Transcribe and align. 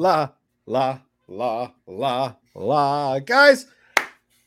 La, 0.00 0.30
la, 0.64 0.98
la, 1.28 1.72
la, 1.86 2.32
la. 2.54 3.18
Guys, 3.18 3.66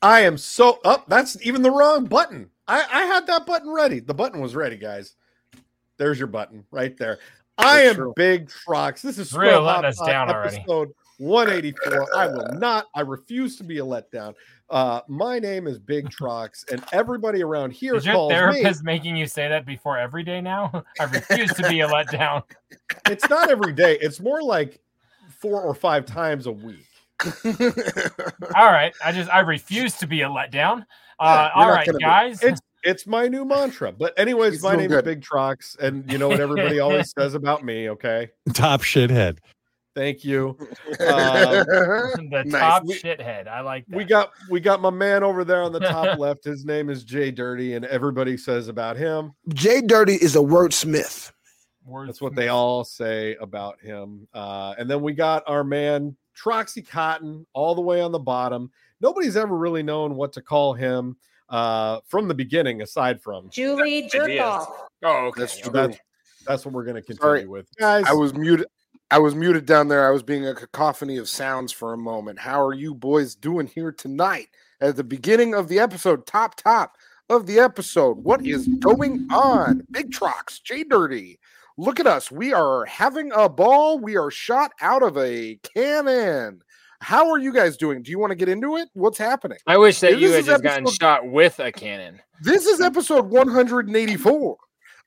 I 0.01 0.21
am 0.21 0.35
so 0.35 0.79
up. 0.83 1.01
Oh, 1.01 1.03
that's 1.07 1.37
even 1.45 1.61
the 1.61 1.69
wrong 1.69 2.05
button. 2.05 2.49
I, 2.67 2.83
I 2.91 3.03
had 3.03 3.27
that 3.27 3.45
button 3.45 3.71
ready. 3.71 3.99
The 3.99 4.15
button 4.15 4.41
was 4.41 4.55
ready, 4.55 4.77
guys. 4.77 5.13
There's 5.97 6.17
your 6.17 6.27
button 6.27 6.65
right 6.71 6.97
there. 6.97 7.19
I 7.59 7.81
am 7.81 7.93
true. 7.93 8.13
Big 8.15 8.49
Trox. 8.49 9.01
This 9.01 9.19
is 9.19 9.31
Really 9.31 9.51
Scrub 9.51 9.65
letting 9.65 9.85
us 9.85 9.99
down 10.03 10.31
already. 10.31 10.57
184. 11.19 12.17
I 12.17 12.25
will 12.25 12.49
not. 12.53 12.87
I 12.95 13.01
refuse 13.01 13.55
to 13.57 13.63
be 13.63 13.77
a 13.77 13.83
letdown. 13.83 14.33
Uh, 14.71 15.01
my 15.07 15.37
name 15.37 15.67
is 15.67 15.77
Big 15.77 16.09
Trox, 16.09 16.67
and 16.71 16.83
everybody 16.91 17.43
around 17.43 17.73
here 17.73 17.93
Is 17.93 18.07
your 18.07 18.15
calls 18.15 18.31
me. 18.31 18.35
therapist 18.35 18.83
making 18.83 19.15
you 19.15 19.27
say 19.27 19.47
that 19.47 19.67
before 19.67 19.99
every 19.99 20.23
day 20.23 20.41
now? 20.41 20.83
I 20.99 21.03
refuse 21.03 21.53
to 21.53 21.69
be 21.69 21.81
a 21.81 21.87
letdown. 21.87 22.41
It's 23.07 23.29
not 23.29 23.51
every 23.51 23.73
day. 23.73 23.99
It's 24.01 24.19
more 24.19 24.41
like 24.41 24.79
four 25.43 25.61
or 25.61 25.75
five 25.75 26.05
times 26.05 26.47
a 26.47 26.51
week. 26.51 26.87
All 28.55 28.65
right. 28.71 28.93
I 29.03 29.11
just 29.11 29.29
I 29.29 29.39
refuse 29.41 29.95
to 29.97 30.07
be 30.07 30.21
a 30.21 30.27
letdown. 30.29 30.85
Uh, 31.19 31.49
Yeah, 31.49 31.49
all 31.53 31.61
you're 31.63 31.71
not 31.71 31.75
right, 31.77 31.85
gonna 31.85 31.97
be. 31.99 32.03
guys. 32.03 32.41
It's 32.41 32.61
it's 32.83 33.05
my 33.07 33.27
new 33.27 33.45
mantra. 33.45 33.91
But 33.91 34.17
anyways, 34.17 34.53
He's 34.53 34.63
my 34.63 34.69
doing 34.71 34.79
name 34.81 34.89
good. 34.89 34.97
is 35.07 35.15
Big 35.15 35.21
Trox, 35.21 35.77
and 35.79 36.09
you 36.11 36.17
know 36.17 36.27
what 36.29 36.39
everybody 36.39 36.79
always 36.79 37.11
says 37.17 37.33
about 37.35 37.63
me. 37.63 37.89
Okay, 37.91 38.29
Top 38.53 38.81
shithead. 38.81 39.37
thank 39.95 40.25
you. 40.25 40.57
Um, 40.59 40.65
the 40.99 42.43
Nice. 42.45 42.51
top 42.61 42.83
We- 42.85 42.95
shithead. 42.95 43.47
I 43.47 43.61
like 43.61 43.85
that. 43.87 43.95
we 43.97 44.03
got 44.05 44.31
we 44.49 44.59
got 44.59 44.81
my 44.81 44.89
man 44.89 45.23
over 45.23 45.43
there 45.45 45.61
on 45.61 45.71
the 45.71 45.79
top 45.81 46.17
left. 46.17 46.43
His 46.45 46.65
name 46.65 46.89
is 46.89 47.03
Jay 47.03 47.31
Dirty, 47.31 47.75
and 47.75 47.85
everybody 47.85 48.37
says 48.37 48.67
about 48.69 48.97
him. 48.97 49.33
Jay 49.53 49.81
Dirty 49.81 50.15
is 50.15 50.35
a 50.35 50.39
wordsmith. 50.39 51.31
Words 51.85 52.07
That's 52.07 52.21
what 52.21 52.35
they 52.35 52.47
all 52.47 52.83
say 52.83 53.35
about 53.35 53.81
him. 53.81 54.27
Uh, 54.33 54.73
and 54.77 54.89
then 54.89 55.01
we 55.01 55.13
got 55.13 55.43
our 55.47 55.63
man 55.63 56.15
Troxy 56.35 56.87
Cotton 56.87 57.45
all 57.53 57.75
the 57.75 57.81
way 57.81 58.01
on 58.01 58.11
the 58.11 58.19
bottom. 58.19 58.71
Nobody's 59.01 59.35
ever 59.35 59.55
really 59.55 59.83
known 59.83 60.15
what 60.15 60.33
to 60.33 60.41
call 60.41 60.73
him 60.73 61.17
uh, 61.49 61.99
from 62.07 62.27
the 62.27 62.33
beginning, 62.33 62.81
aside 62.81 63.21
from 63.21 63.49
Julie 63.49 64.09
Jerkoff. 64.09 64.67
Oh, 65.03 65.25
okay. 65.27 65.41
That's 65.41 65.57
true. 65.57 65.71
that's 65.71 65.97
that's 66.47 66.65
what 66.65 66.73
we're 66.73 66.83
going 66.83 66.95
to 66.95 67.01
continue 67.01 67.21
Sorry. 67.21 67.45
with, 67.45 67.67
guys. 67.77 68.05
I 68.07 68.13
was 68.13 68.33
muted. 68.33 68.67
I 69.11 69.19
was 69.19 69.35
muted 69.35 69.65
down 69.65 69.89
there. 69.89 70.07
I 70.07 70.11
was 70.11 70.23
being 70.23 70.47
a 70.47 70.55
cacophony 70.55 71.17
of 71.17 71.29
sounds 71.29 71.71
for 71.71 71.93
a 71.93 71.97
moment. 71.97 72.39
How 72.39 72.63
are 72.63 72.73
you 72.73 72.95
boys 72.95 73.35
doing 73.35 73.67
here 73.67 73.91
tonight? 73.91 74.47
At 74.81 74.95
the 74.95 75.03
beginning 75.03 75.53
of 75.53 75.67
the 75.67 75.79
episode, 75.79 76.25
top 76.25 76.55
top 76.55 76.97
of 77.29 77.45
the 77.45 77.59
episode, 77.59 78.17
what 78.17 78.45
is 78.45 78.67
going 78.79 79.27
on? 79.31 79.85
Big 79.91 80.11
Trox, 80.11 80.61
J 80.61 80.83
Dirty. 80.83 81.39
Look 81.77 81.99
at 81.99 82.07
us. 82.07 82.29
We 82.29 82.53
are 82.53 82.85
having 82.85 83.31
a 83.33 83.49
ball. 83.49 83.97
We 83.99 84.15
are 84.15 84.29
shot 84.29 84.71
out 84.81 85.01
of 85.01 85.17
a 85.17 85.57
cannon. 85.75 86.61
How 86.99 87.29
are 87.31 87.39
you 87.39 87.51
guys 87.51 87.77
doing? 87.77 88.03
Do 88.03 88.11
you 88.11 88.19
want 88.19 88.31
to 88.31 88.35
get 88.35 88.47
into 88.47 88.77
it? 88.77 88.89
What's 88.93 89.17
happening? 89.17 89.57
I 89.67 89.77
wish 89.77 89.99
that 89.99 90.11
This 90.11 90.21
you 90.21 90.31
had 90.31 90.45
just 90.45 90.63
gotten 90.63 90.87
shot 90.87 91.27
with 91.27 91.59
a 91.59 91.71
cannon. 91.71 92.21
This 92.41 92.65
is 92.65 92.79
episode 92.79 93.25
184. 93.25 94.57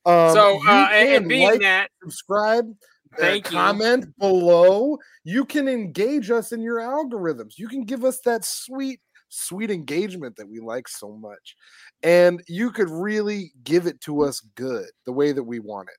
Um, 0.05 0.35
so, 0.35 0.53
you 0.63 0.69
uh, 0.69 0.89
and, 0.93 1.29
being 1.29 1.49
like, 1.49 1.61
that, 1.61 1.91
subscribe, 2.03 2.69
uh, 3.15 3.17
Thank 3.17 3.47
you. 3.47 3.57
comment 3.57 4.07
below. 4.19 4.99
You 5.25 5.45
can 5.45 5.69
engage 5.69 6.31
us 6.31 6.53
in 6.53 6.63
your 6.63 6.79
algorithms. 6.79 7.59
You 7.59 7.69
can 7.69 7.85
give 7.85 8.05
us 8.05 8.21
that 8.21 8.45
sweet, 8.45 9.01
sweet 9.29 9.71
engagement 9.71 10.37
that 10.37 10.49
we 10.49 10.61
like 10.61 10.89
so 10.89 11.13
much. 11.13 11.57
And 12.03 12.43
you 12.47 12.71
could 12.73 12.91
really 12.91 13.53
give 13.65 13.87
it 13.87 14.01
to 14.03 14.23
us 14.23 14.41
good, 14.55 14.87
the 15.07 15.13
way 15.13 15.33
that 15.33 15.43
we 15.43 15.61
want 15.61 15.89
it. 15.89 15.97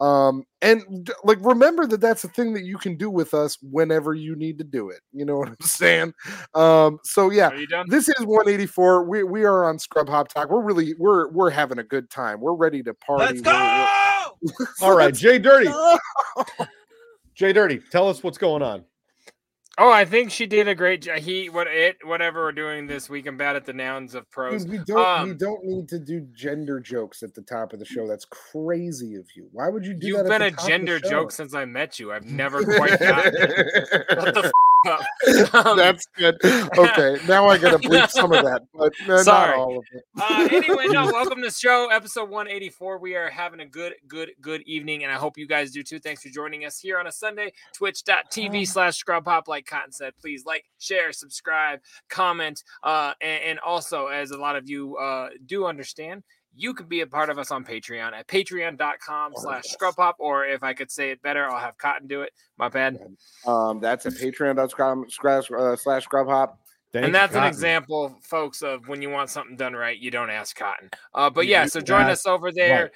Um, 0.00 0.44
and 0.62 1.10
like 1.24 1.36
remember 1.42 1.86
that 1.86 2.00
that's 2.00 2.24
a 2.24 2.28
thing 2.28 2.54
that 2.54 2.64
you 2.64 2.78
can 2.78 2.96
do 2.96 3.10
with 3.10 3.34
us 3.34 3.58
whenever 3.62 4.14
you 4.14 4.34
need 4.34 4.56
to 4.58 4.64
do 4.64 4.88
it. 4.88 5.00
You 5.12 5.26
know 5.26 5.36
what 5.36 5.48
I'm 5.48 5.56
saying? 5.62 6.14
Um, 6.54 6.98
so 7.04 7.30
yeah, 7.30 7.48
are 7.50 7.56
you 7.56 7.66
done? 7.66 7.86
this 7.90 8.08
is 8.08 8.20
184. 8.20 9.04
We 9.04 9.24
we 9.24 9.44
are 9.44 9.64
on 9.68 9.78
Scrub 9.78 10.08
Hop 10.08 10.28
Talk. 10.28 10.48
We're 10.50 10.62
really 10.62 10.94
we're 10.98 11.28
we're 11.28 11.50
having 11.50 11.78
a 11.78 11.84
good 11.84 12.08
time. 12.10 12.40
We're 12.40 12.54
ready 12.54 12.82
to 12.84 12.94
party. 12.94 13.24
Let's 13.24 13.42
We're- 13.42 13.56
go! 13.56 13.86
we're- 14.42 14.70
all 14.82 14.96
right, 14.96 15.14
Jay 15.14 15.38
Dirty. 15.38 15.66
go! 15.66 15.98
Jay 17.34 17.52
Dirty, 17.52 17.80
tell 17.90 18.08
us 18.08 18.22
what's 18.22 18.38
going 18.38 18.62
on. 18.62 18.84
Oh, 19.78 19.90
I 19.90 20.04
think 20.04 20.30
she 20.30 20.46
did 20.46 20.68
a 20.68 20.74
great 20.74 21.02
job. 21.02 21.18
He, 21.18 21.48
what 21.48 21.66
it, 21.66 21.96
whatever 22.04 22.42
we're 22.42 22.52
doing 22.52 22.86
this 22.86 23.08
week. 23.08 23.26
I'm 23.26 23.36
bad 23.38 23.56
at 23.56 23.64
the 23.64 23.72
nouns 23.72 24.14
of 24.14 24.30
pros. 24.30 24.64
Dude, 24.64 24.72
we 24.72 24.78
don't 24.84 25.24
we 25.24 25.30
Um, 25.32 25.36
don't 25.38 25.64
need 25.64 25.88
to 25.88 25.98
do 25.98 26.26
gender 26.34 26.80
jokes 26.80 27.22
at 27.22 27.34
the 27.34 27.40
top 27.42 27.72
of 27.72 27.78
the 27.78 27.84
show. 27.86 28.06
That's 28.06 28.26
crazy 28.26 29.14
of 29.14 29.26
you. 29.34 29.48
Why 29.52 29.68
would 29.68 29.86
you 29.86 29.94
do 29.94 30.08
You've 30.08 30.16
that? 30.24 30.26
at 30.26 30.38
been 30.38 30.40
the 30.40 30.46
a 30.48 30.50
top 30.50 30.68
gender 30.68 30.98
joke 31.00 31.32
since 31.32 31.54
I 31.54 31.64
met 31.64 31.98
you. 31.98 32.12
I've 32.12 32.26
never 32.26 32.62
quite 32.64 32.98
got 32.98 33.26
it. 33.26 33.34
Shut 34.10 34.34
the 34.34 34.42
f- 34.44 34.50
up. 34.86 35.00
Um, 35.52 35.76
That's 35.76 36.06
good. 36.16 36.36
Okay, 36.44 37.16
now 37.26 37.46
I 37.46 37.58
gotta 37.58 37.78
bleep 37.78 38.08
some 38.10 38.32
of 38.32 38.44
that, 38.44 38.62
but 38.72 38.92
uh, 39.02 39.06
not 39.08 39.24
Sorry. 39.24 39.58
all 39.58 39.78
of 39.78 39.84
it. 39.92 40.02
uh, 40.20 40.48
anyway, 40.50 40.86
no, 40.88 41.06
welcome 41.12 41.38
to 41.42 41.48
the 41.48 41.50
show, 41.50 41.88
episode 41.90 42.30
184. 42.30 42.98
We 42.98 43.16
are 43.16 43.28
having 43.28 43.60
a 43.60 43.66
good, 43.66 43.94
good, 44.06 44.30
good 44.40 44.62
evening, 44.62 45.02
and 45.02 45.12
I 45.12 45.16
hope 45.16 45.36
you 45.36 45.46
guys 45.46 45.72
do 45.72 45.82
too. 45.82 45.98
Thanks 45.98 46.22
for 46.22 46.28
joining 46.28 46.64
us 46.64 46.78
here 46.78 46.98
on 46.98 47.06
a 47.06 47.12
Sunday. 47.12 47.52
Twitch.tv 47.74 48.66
slash 48.66 48.96
scrub 48.96 49.24
hop, 49.24 49.48
like 49.48 49.66
Cotton 49.66 49.92
said. 49.92 50.14
Please 50.20 50.44
like, 50.46 50.64
share, 50.78 51.12
subscribe, 51.12 51.80
comment, 52.08 52.62
uh, 52.82 53.12
and, 53.20 53.42
and 53.44 53.58
also, 53.58 54.06
as 54.06 54.30
a 54.30 54.38
lot 54.38 54.56
of 54.56 54.68
you 54.68 54.96
uh, 54.96 55.30
do 55.46 55.66
understand, 55.66 56.22
you 56.60 56.74
can 56.74 56.86
be 56.86 57.00
a 57.00 57.06
part 57.06 57.30
of 57.30 57.38
us 57.38 57.50
on 57.50 57.64
Patreon 57.64 58.12
at 58.12 58.26
patreon.com 58.28 59.32
slash 59.36 59.64
scrub 59.64 59.94
hop, 59.96 60.16
or 60.18 60.44
if 60.44 60.62
I 60.62 60.74
could 60.74 60.90
say 60.90 61.10
it 61.10 61.22
better, 61.22 61.48
I'll 61.48 61.58
have 61.58 61.78
Cotton 61.78 62.06
do 62.06 62.22
it. 62.22 62.32
My 62.58 62.68
bad. 62.68 62.98
Um, 63.46 63.80
that's 63.80 64.04
at 64.06 64.12
patreon.com 64.12 65.06
slash 65.08 65.50
uh, 65.50 65.76
slash 65.76 66.04
scrub 66.04 66.28
hop. 66.28 66.58
Thank 66.92 67.06
and 67.06 67.14
that's 67.14 67.36
an 67.36 67.44
example, 67.44 68.18
folks, 68.24 68.62
of 68.62 68.88
when 68.88 69.00
you 69.00 69.10
want 69.10 69.30
something 69.30 69.56
done 69.56 69.74
right, 69.74 69.96
you 69.96 70.10
don't 70.10 70.28
ask 70.30 70.56
Cotton. 70.56 70.90
Uh, 71.14 71.30
but 71.30 71.46
Yeah, 71.46 71.62
yeah, 71.62 71.66
so 71.66 71.80
join 71.80 72.06
us 72.06 72.26
over 72.26 72.50
there. 72.52 72.82
right. 72.84 72.90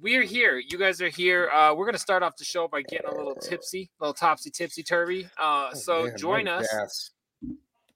We're 0.00 0.22
here. 0.22 0.58
You 0.58 0.78
guys 0.78 1.00
are 1.02 1.08
here. 1.08 1.50
Uh, 1.50 1.74
we're 1.74 1.86
gonna 1.86 1.98
start 1.98 2.22
off 2.22 2.36
the 2.36 2.44
show 2.44 2.68
by 2.68 2.82
getting 2.82 3.08
a 3.10 3.14
little 3.14 3.34
tipsy, 3.34 3.90
a 4.00 4.04
little 4.04 4.14
topsy 4.14 4.50
tipsy 4.50 4.82
turvy. 4.84 5.28
Uh, 5.36 5.74
so 5.74 6.02
Oh, 6.02 6.04
Man, 6.06 6.16
join 6.16 6.48
us. 6.48 6.68
gas. 6.70 7.10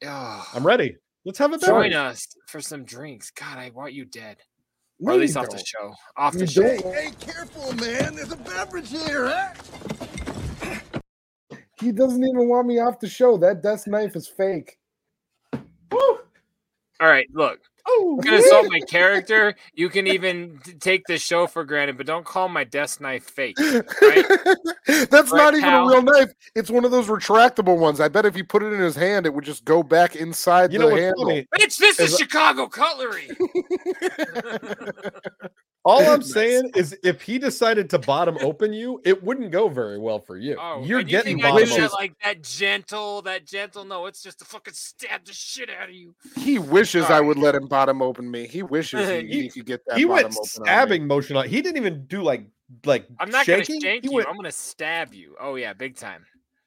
Oh, 0.04 0.48
I'm 0.54 0.66
ready. 0.66 0.96
Let's 1.24 1.38
have 1.38 1.52
a 1.52 1.58
join 1.58 1.92
us 1.92 2.26
for 2.48 2.60
some 2.60 2.84
drinks. 2.84 3.30
God, 3.30 3.58
I 3.58 3.70
want 3.70 3.92
you 3.92 4.04
dead. 4.04 4.38
No, 5.02 5.10
or 5.10 5.14
at 5.14 5.20
least 5.20 5.36
off 5.36 5.46
the 5.46 5.56
don't. 5.56 5.66
show. 5.66 5.94
Off 6.16 6.32
the 6.34 6.40
You 6.40 6.46
show. 6.46 6.62
don't. 6.62 6.94
Hey, 6.94 7.10
careful, 7.18 7.72
man. 7.74 8.14
There's 8.14 8.30
a 8.30 8.36
beverage 8.36 8.88
here, 8.88 9.26
huh? 9.28 10.78
He 11.80 11.90
doesn't 11.90 12.22
even 12.22 12.48
want 12.48 12.68
me 12.68 12.78
off 12.78 13.00
the 13.00 13.08
show. 13.08 13.36
That 13.36 13.62
desk 13.64 13.88
knife 13.88 14.14
is 14.14 14.28
fake. 14.28 14.78
All 15.52 16.18
right, 17.00 17.26
look. 17.32 17.58
Oh, 17.84 18.14
I'm 18.18 18.24
gonna 18.24 18.36
insult 18.36 18.66
my 18.70 18.78
character. 18.80 19.56
You 19.74 19.88
can 19.88 20.06
even 20.06 20.60
t- 20.62 20.74
take 20.74 21.02
the 21.08 21.18
show 21.18 21.46
for 21.48 21.64
granted, 21.64 21.96
but 21.96 22.06
don't 22.06 22.24
call 22.24 22.48
my 22.48 22.62
desk 22.64 23.00
knife 23.00 23.24
fake. 23.24 23.58
Right? 23.58 24.24
That's 25.10 25.32
Right, 25.32 25.38
not 25.38 25.54
even 25.54 25.64
pal? 25.68 25.88
a 25.88 25.90
real 25.90 26.02
knife. 26.02 26.30
It's 26.54 26.70
one 26.70 26.84
of 26.84 26.92
those 26.92 27.08
retractable 27.08 27.76
ones. 27.78 27.98
I 28.00 28.06
bet 28.08 28.24
if 28.24 28.36
you 28.36 28.44
put 28.44 28.62
it 28.62 28.72
in 28.72 28.78
his 28.80 28.94
hand, 28.94 29.26
it 29.26 29.34
would 29.34 29.44
just 29.44 29.64
go 29.64 29.82
back 29.82 30.14
inside 30.14 30.72
You 30.72 30.78
the 30.78 30.90
know 30.90 30.96
handle. 30.96 31.24
funny? 31.26 31.48
Bitch, 31.58 31.78
this 31.78 31.98
is 31.98 32.12
Is- 32.12 32.18
Chicago 32.18 32.68
cutlery. 32.68 33.28
All 35.84 36.08
I'm 36.08 36.22
saying 36.22 36.70
is, 36.76 36.96
if 37.02 37.22
he 37.22 37.38
decided 37.38 37.90
to 37.90 37.98
bottom 37.98 38.38
open 38.40 38.72
you, 38.72 39.00
it 39.04 39.20
wouldn't 39.22 39.50
go 39.50 39.68
very 39.68 39.98
well 39.98 40.20
for 40.20 40.36
you. 40.36 40.56
Oh, 40.60 40.84
You're 40.84 41.00
and 41.00 41.08
you 41.10 41.16
getting 41.18 41.36
think 41.38 41.44
I 41.46 41.50
bottom 41.50 41.68
that 41.70 41.92
like 41.92 42.14
that 42.22 42.42
gentle, 42.42 43.22
that 43.22 43.44
gentle. 43.46 43.84
No, 43.84 44.06
it's 44.06 44.22
just 44.22 44.38
to 44.38 44.44
fucking 44.44 44.74
stab 44.74 45.24
the 45.24 45.32
shit 45.32 45.68
out 45.70 45.88
of 45.88 45.94
you. 45.94 46.14
He 46.36 46.60
wishes 46.60 47.06
I 47.06 47.20
would 47.20 47.36
let 47.36 47.56
him 47.56 47.66
bottom 47.66 48.00
open 48.00 48.30
me. 48.30 48.46
He 48.46 48.62
wishes 48.62 49.08
he, 49.08 49.26
He- 49.26 49.42
he 49.42 49.48
could 49.48 49.66
get 49.66 49.84
that 49.86 49.98
he 49.98 50.04
bottom 50.04 50.24
went 50.24 50.36
open 50.36 50.44
stabbing 50.46 51.06
motion 51.06 51.36
on. 51.36 51.48
He 51.48 51.60
didn't 51.62 51.78
even 51.78 52.06
do 52.06 52.22
like 52.22 52.46
like 52.84 53.06
I'm 53.18 53.30
not 53.30 53.44
shaking. 53.44 53.80
gonna 53.80 53.92
shank 53.92 54.04
He 54.04 54.10
you. 54.10 54.16
went- 54.16 54.28
I'm 54.28 54.36
gonna 54.36 54.52
stab 54.52 55.12
you. 55.12 55.34
Oh 55.40 55.56
yeah, 55.56 55.72
big 55.72 55.96
time. 55.96 56.24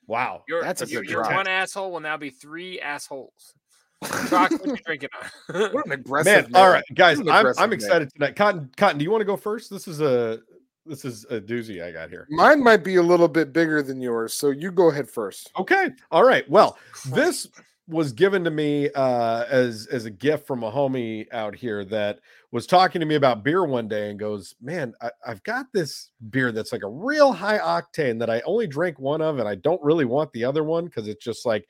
wow, 0.07 0.43
Your 0.49 0.61
That's 0.61 0.81
a 0.81 0.87
your, 0.87 1.01
good 1.03 1.09
your 1.11 1.23
drop. 1.23 1.35
one 1.35 1.47
asshole 1.47 1.91
will 1.91 2.01
now 2.01 2.17
be 2.17 2.29
three 2.31 2.81
assholes. 2.81 3.53
Talk 4.03 4.51
what 4.51 4.65
you 4.65 4.77
drinking 4.85 5.09
on. 5.21 5.55
on. 5.55 5.71
What 5.73 5.85
an 5.85 5.93
aggressive 5.93 6.51
man! 6.51 6.61
All 6.61 6.69
right, 6.69 6.83
guys, 6.93 7.17
This 7.17 7.25
is 7.27 7.29
an 7.29 7.35
I'm 7.35 7.47
I'm 7.57 7.69
man. 7.69 7.73
excited 7.73 8.11
tonight. 8.13 8.35
Cotton, 8.35 8.69
Cotton, 8.77 8.97
do 8.97 9.03
you 9.03 9.11
want 9.11 9.21
to 9.21 9.25
go 9.25 9.37
first? 9.37 9.69
This 9.69 9.87
is 9.87 10.01
a 10.01 10.39
this 10.85 11.05
is 11.05 11.25
a 11.29 11.41
doozy 11.41 11.83
I 11.83 11.91
got 11.91 12.09
here. 12.09 12.27
Mine 12.29 12.63
might 12.63 12.83
be 12.83 12.97
a 12.97 13.01
little 13.03 13.27
bit 13.27 13.53
bigger 13.53 13.81
than 13.81 14.01
yours, 14.01 14.33
so 14.33 14.51
you 14.51 14.71
go 14.71 14.91
ahead 14.91 15.09
first. 15.09 15.51
Okay. 15.57 15.89
All 16.11 16.23
right. 16.23 16.47
Well, 16.49 16.77
this 17.09 17.47
was 17.87 18.11
given 18.11 18.43
to 18.43 18.51
me 18.51 18.89
uh, 18.95 19.45
as 19.49 19.87
as 19.87 20.05
a 20.05 20.11
gift 20.11 20.45
from 20.45 20.63
a 20.63 20.71
homie 20.71 21.25
out 21.31 21.55
here 21.55 21.85
that 21.85 22.19
was 22.51 22.65
talking 22.67 22.99
to 22.99 23.05
me 23.05 23.15
about 23.15 23.43
beer 23.43 23.63
one 23.65 23.87
day 23.87 24.09
and 24.09 24.19
goes, 24.19 24.55
"Man, 24.61 24.93
I, 25.01 25.11
I've 25.25 25.43
got 25.43 25.67
this 25.73 26.09
beer 26.29 26.51
that's 26.51 26.71
like 26.71 26.83
a 26.83 26.89
real 26.89 27.31
high 27.31 27.59
octane 27.59 28.19
that 28.19 28.29
I 28.29 28.41
only 28.41 28.67
drink 28.67 28.99
one 28.99 29.21
of, 29.21 29.39
and 29.39 29.47
I 29.47 29.55
don't 29.55 29.81
really 29.83 30.05
want 30.05 30.31
the 30.33 30.43
other 30.45 30.63
one 30.63 30.85
because 30.85 31.07
it's 31.07 31.23
just 31.23 31.45
like 31.45 31.65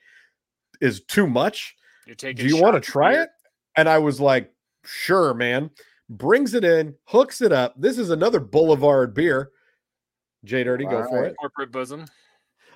is 0.80 1.02
too 1.04 1.26
much. 1.26 1.74
You're 2.06 2.16
taking. 2.16 2.46
Do 2.46 2.54
you 2.54 2.60
want 2.60 2.74
to 2.74 2.80
try 2.80 3.12
beer. 3.12 3.22
it?" 3.24 3.30
And 3.76 3.88
I 3.88 3.98
was 3.98 4.20
like, 4.20 4.52
"Sure, 4.84 5.34
man." 5.34 5.70
Brings 6.08 6.54
it 6.54 6.62
in, 6.62 6.94
hooks 7.06 7.42
it 7.42 7.50
up. 7.50 7.74
This 7.76 7.98
is 7.98 8.10
another 8.10 8.38
Boulevard 8.38 9.12
beer. 9.12 9.50
J 10.44 10.62
Dirty, 10.62 10.84
go 10.84 11.04
for 11.08 11.24
it. 11.24 11.34
Corporate 11.36 11.72
bosom. 11.72 12.06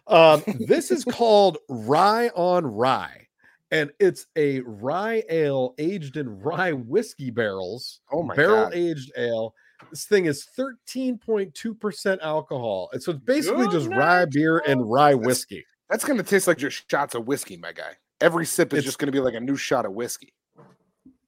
Um, 0.08 0.42
this 0.66 0.90
is 0.90 1.04
called 1.04 1.58
Rye 1.68 2.30
on 2.34 2.66
Rye, 2.66 3.28
and 3.70 3.92
it's 4.00 4.26
a 4.36 4.60
rye 4.60 5.22
ale 5.30 5.74
aged 5.78 6.16
in 6.16 6.40
rye 6.40 6.72
whiskey 6.72 7.30
barrels. 7.30 8.00
Oh 8.12 8.22
my 8.22 8.34
barrel 8.34 8.64
God. 8.64 8.74
aged 8.74 9.12
ale. 9.16 9.54
This 9.90 10.04
thing 10.04 10.26
is 10.26 10.46
13.2% 10.58 12.18
alcohol. 12.20 12.90
And 12.92 13.02
so 13.02 13.12
it's 13.12 13.20
basically 13.20 13.66
just 13.68 13.88
rye 13.88 14.26
beer 14.26 14.62
and 14.66 14.90
rye 14.90 15.14
whiskey. 15.14 15.64
That's 15.88 16.04
gonna 16.04 16.22
taste 16.22 16.46
like 16.46 16.58
just 16.58 16.90
shots 16.90 17.14
of 17.14 17.26
whiskey, 17.26 17.56
my 17.56 17.72
guy. 17.72 17.96
Every 18.20 18.46
sip 18.46 18.72
is 18.72 18.78
It's- 18.78 18.84
just 18.84 18.98
gonna 18.98 19.12
be 19.12 19.20
like 19.20 19.34
a 19.34 19.40
new 19.40 19.56
shot 19.56 19.86
of 19.86 19.92
whiskey. 19.92 20.32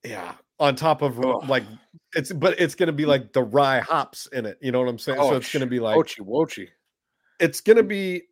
Yeah. 0.05 0.35
On 0.59 0.75
top 0.77 1.03
of 1.03 1.19
Ugh. 1.25 1.49
like 1.49 1.65
it's 2.15 2.33
but 2.33 2.59
it's 2.61 2.75
gonna 2.75 2.93
be 2.93 3.07
like 3.07 3.33
the 3.33 3.43
rye 3.43 3.81
hops 3.81 4.27
in 4.33 4.47
it. 4.47 4.59
You 4.61 4.73
know 4.73 4.81
what 4.81 4.89
I'm 4.89 4.99
saying? 4.99 5.19
so 5.19 5.31
Oh, 5.33 5.37
it's 5.37 5.53
gonna 5.53 5.67
be 5.67 5.81
like 5.81 5.97
Wochi 5.97 6.21
wochi. 6.21 6.69
it's 7.41 7.61
going 7.61 7.77
to 7.79 7.83
be 7.83 8.23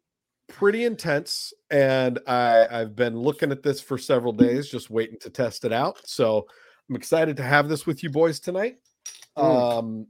pretty 0.48 0.84
intense 0.84 1.52
and 1.70 2.18
i 2.26 2.66
i've 2.80 2.96
been 2.96 3.16
looking 3.16 3.52
at 3.52 3.62
this 3.62 3.80
for 3.80 3.96
several 3.96 4.32
days 4.32 4.68
just 4.68 4.90
waiting 4.90 5.16
to 5.20 5.30
test 5.30 5.64
it 5.64 5.72
out 5.72 6.00
so 6.04 6.44
i'm 6.88 6.96
excited 6.96 7.36
to 7.36 7.42
have 7.44 7.68
this 7.68 7.86
with 7.86 8.02
you 8.02 8.10
boys 8.10 8.40
tonight 8.40 8.76
Mm. 9.38 9.78
um 9.78 10.06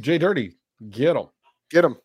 jay 0.00 0.18
dirty 0.18 0.56
get 0.90 1.14
them 1.14 1.28
Get 1.70 1.84
him. 1.84 1.96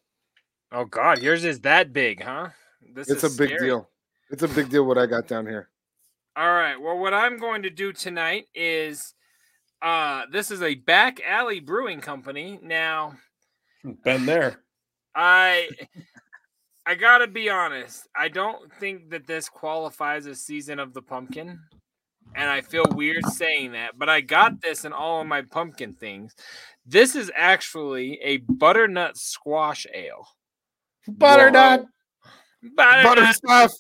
Oh 0.72 0.86
God, 0.86 1.20
yours 1.24 1.44
is 1.46 1.62
that 1.62 1.94
big, 1.94 2.22
huh? 2.22 2.50
This 2.94 3.10
It's 3.10 3.24
a 3.24 3.30
big 3.30 3.50
scary. 3.50 3.68
deal. 3.70 3.90
It's 4.30 4.44
a 4.44 4.48
big 4.48 4.70
deal 4.70 4.84
what 4.86 4.98
I 5.00 5.06
got 5.08 5.28
down 5.28 5.48
here. 5.48 5.70
All 6.36 6.52
right. 6.52 6.76
Well, 6.80 6.98
what 6.98 7.14
I'm 7.14 7.38
going 7.38 7.64
to 7.64 7.70
do 7.70 7.94
tonight 7.94 8.46
is 8.56 9.14
uh 9.82 10.24
this 10.32 10.50
is 10.50 10.62
a 10.62 10.76
back 10.76 11.20
alley 11.26 11.60
brewing 11.60 12.02
company. 12.02 12.60
Now, 12.62 13.16
been 14.04 14.26
there 14.26 14.64
I 15.16 15.70
I 16.86 16.96
got 16.96 17.20
to 17.20 17.28
be 17.28 17.50
honest. 17.50 18.08
I 18.16 18.28
don't 18.28 18.72
think 18.80 19.10
that 19.12 19.28
this 19.28 19.48
qualifies 19.48 20.28
as 20.28 20.42
season 20.42 20.80
of 20.80 20.94
the 20.94 21.02
pumpkin. 21.02 21.60
And 22.36 22.50
I 22.50 22.62
feel 22.62 22.86
weird 22.90 23.26
saying 23.28 23.74
that, 23.74 24.00
but 24.00 24.10
I 24.10 24.22
got 24.22 24.60
this 24.60 24.86
in 24.86 24.94
all 24.94 25.22
of 25.22 25.28
my 25.28 25.44
pumpkin 25.44 25.94
things. 25.94 26.34
This 26.84 27.16
is 27.16 27.32
actually 27.36 28.20
a 28.24 28.38
butternut 28.38 29.18
squash 29.18 29.86
ale. 29.94 30.28
butternut 31.08 31.86
Butter 32.76 33.04
Butternut 33.04 33.36
stuff. 33.36 33.74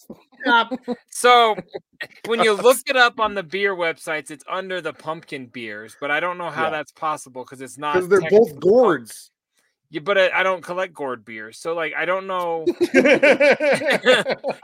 So 1.10 1.56
when 2.26 2.44
you 2.44 2.54
look 2.54 2.78
it 2.88 2.98
up 2.98 3.20
on 3.20 3.34
the 3.34 3.44
beer 3.44 3.76
websites, 3.76 4.30
it's 4.32 4.44
under 4.50 4.82
the 4.82 4.94
pumpkin 4.94 5.46
beers, 5.48 5.96
but 6.00 6.12
I 6.12 6.20
don't 6.20 6.38
know 6.38 6.50
how 6.50 6.66
Yeah. 6.66 6.72
that's 6.72 6.92
possible 6.92 7.44
because 7.44 7.62
it's 7.62 7.78
not 7.78 7.96
Because 7.96 8.10
they're 8.10 8.30
both 8.30 8.60
gourds. 8.60 9.32
Yeah, 9.90 10.02
but 10.02 10.18
I, 10.18 10.40
I 10.40 10.44
don't 10.44 10.64
collect 10.64 10.96
gourd 10.96 11.24
beers, 11.24 11.60
so 11.60 11.76
like 11.76 11.94
I 11.96 12.06
don't 12.06 12.26
know. 12.26 12.66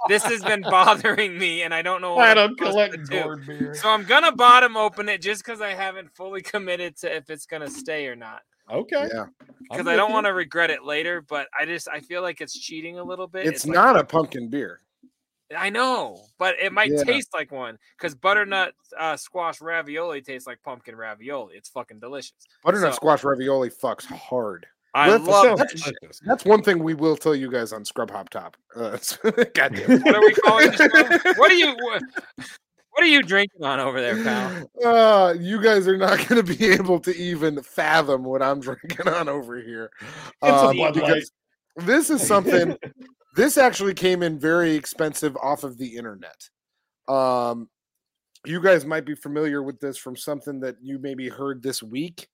this 0.08 0.24
has 0.24 0.42
been 0.42 0.62
bothering 0.62 1.38
me, 1.38 1.62
and 1.62 1.72
I 1.72 1.84
don't 1.84 2.02
know. 2.02 2.18
I 2.18 2.34
don't 2.34 2.58
supposed 2.58 2.72
collect 2.72 2.94
to 2.94 3.04
do. 3.04 3.24
gourd 3.24 3.46
beer 3.46 3.76
So 3.76 3.90
I'm 3.90 4.06
gonna 4.06 4.32
bottom 4.32 4.76
open 4.76 5.08
it 5.08 5.22
just 5.22 5.46
because 5.46 5.62
I 5.62 5.76
haven't 5.76 6.10
fully 6.16 6.42
committed 6.42 6.98
to 7.02 7.16
if 7.16 7.30
it's 7.30 7.46
gonna 7.46 7.70
stay 7.70 8.08
or 8.08 8.16
not. 8.16 8.42
Okay 8.72 9.08
Yeah. 9.14 9.26
Because 9.72 9.88
I 9.88 9.96
don't 9.96 10.12
want 10.12 10.26
to 10.26 10.34
regret 10.34 10.70
it 10.72 10.84
later, 10.84 11.22
but 11.22 11.48
I 11.58 11.66
just 11.66 11.88
I 11.88 12.00
feel 12.00 12.22
like 12.22 12.42
it's 12.42 12.58
cheating 12.58 12.98
a 12.98 13.04
little 13.04 13.28
bit. 13.28 13.46
It's, 13.46 13.66
like- 13.66 13.76
not 13.76 13.98
a 14.00 14.04
pumpkin 14.04 14.50
beer. 14.50 14.80
I 15.58 15.70
know, 15.72 16.20
but 16.38 16.56
it 16.62 16.72
might 16.72 16.92
Yeah. 16.92 17.04
taste 17.04 17.30
like 17.34 17.52
one 17.52 17.78
because 17.98 18.14
butternut 18.14 18.74
uh, 19.00 19.18
squash 19.18 19.62
ravioli 19.62 20.22
tastes 20.22 20.46
like 20.48 20.62
pumpkin 20.64 20.96
ravioli. 20.96 21.56
It's 21.56 21.70
fucking 21.70 22.00
delicious. 22.00 22.34
Butternut 22.64 22.94
So- 22.94 22.96
squash 22.98 23.24
ravioli 23.24 23.70
fucks 23.70 24.06
hard. 24.06 24.66
I 24.94 25.10
That's- 25.10 25.28
love 25.28 25.58
that's- 25.58 25.84
that 25.84 25.94
shit. 26.04 26.20
That's 26.26 26.46
one 26.46 26.64
thing 26.64 26.84
we 26.84 26.94
will 26.96 27.16
tell 27.18 27.36
you 27.36 27.50
guys 27.52 27.74
on 27.74 27.84
Scrub 27.86 28.10
Hop 28.12 28.30
Top. 28.30 28.58
Uh, 28.76 28.98
goddamn. 29.56 30.02
What 30.04 30.16
are 30.16 30.22
we 30.22 30.34
calling 30.34 30.72
the 30.72 31.20
show? 31.24 31.34
What 31.40 31.52
are 31.52 31.56
you 31.56 31.76
what, 31.80 32.02
what 33.00 33.06
are 33.06 33.12
you 33.12 33.24
drinking 33.24 33.64
on 33.64 33.80
over 33.80 34.02
there, 34.02 34.22
pal? 34.22 34.70
Uh, 34.84 35.34
you 35.40 35.62
guys 35.62 35.88
are 35.88 35.96
not 35.96 36.18
going 36.28 36.46
to 36.46 36.58
be 36.58 36.66
able 36.66 37.00
to 37.00 37.16
even 37.16 37.62
fathom 37.64 38.26
what 38.26 38.42
I'm 38.42 38.60
drinking 38.60 39.08
on 39.08 39.30
over 39.30 39.62
here. 39.62 39.90
It's 40.02 40.42
a 40.44 40.68
Um, 40.68 40.94
because 40.94 41.32
Light. 41.78 41.88
this 41.88 42.10
is 42.10 42.28
something. 42.28 42.76
this 43.38 43.58
actually 43.58 43.94
came 43.94 44.22
in 44.22 44.38
very 44.38 44.76
expensive 44.76 45.38
off 45.38 45.64
of 45.64 45.78
the 45.78 45.96
internet. 45.96 46.50
Um, 47.08 47.70
you 48.46 48.62
guys 48.62 48.86
might 48.86 49.06
be 49.06 49.16
familiar 49.16 49.64
with 49.64 49.80
this 49.80 49.98
from 49.98 50.18
something 50.18 50.60
that 50.60 50.76
you 50.82 51.00
maybe 51.00 51.30
heard 51.30 51.64
this 51.64 51.82
week 51.82 52.28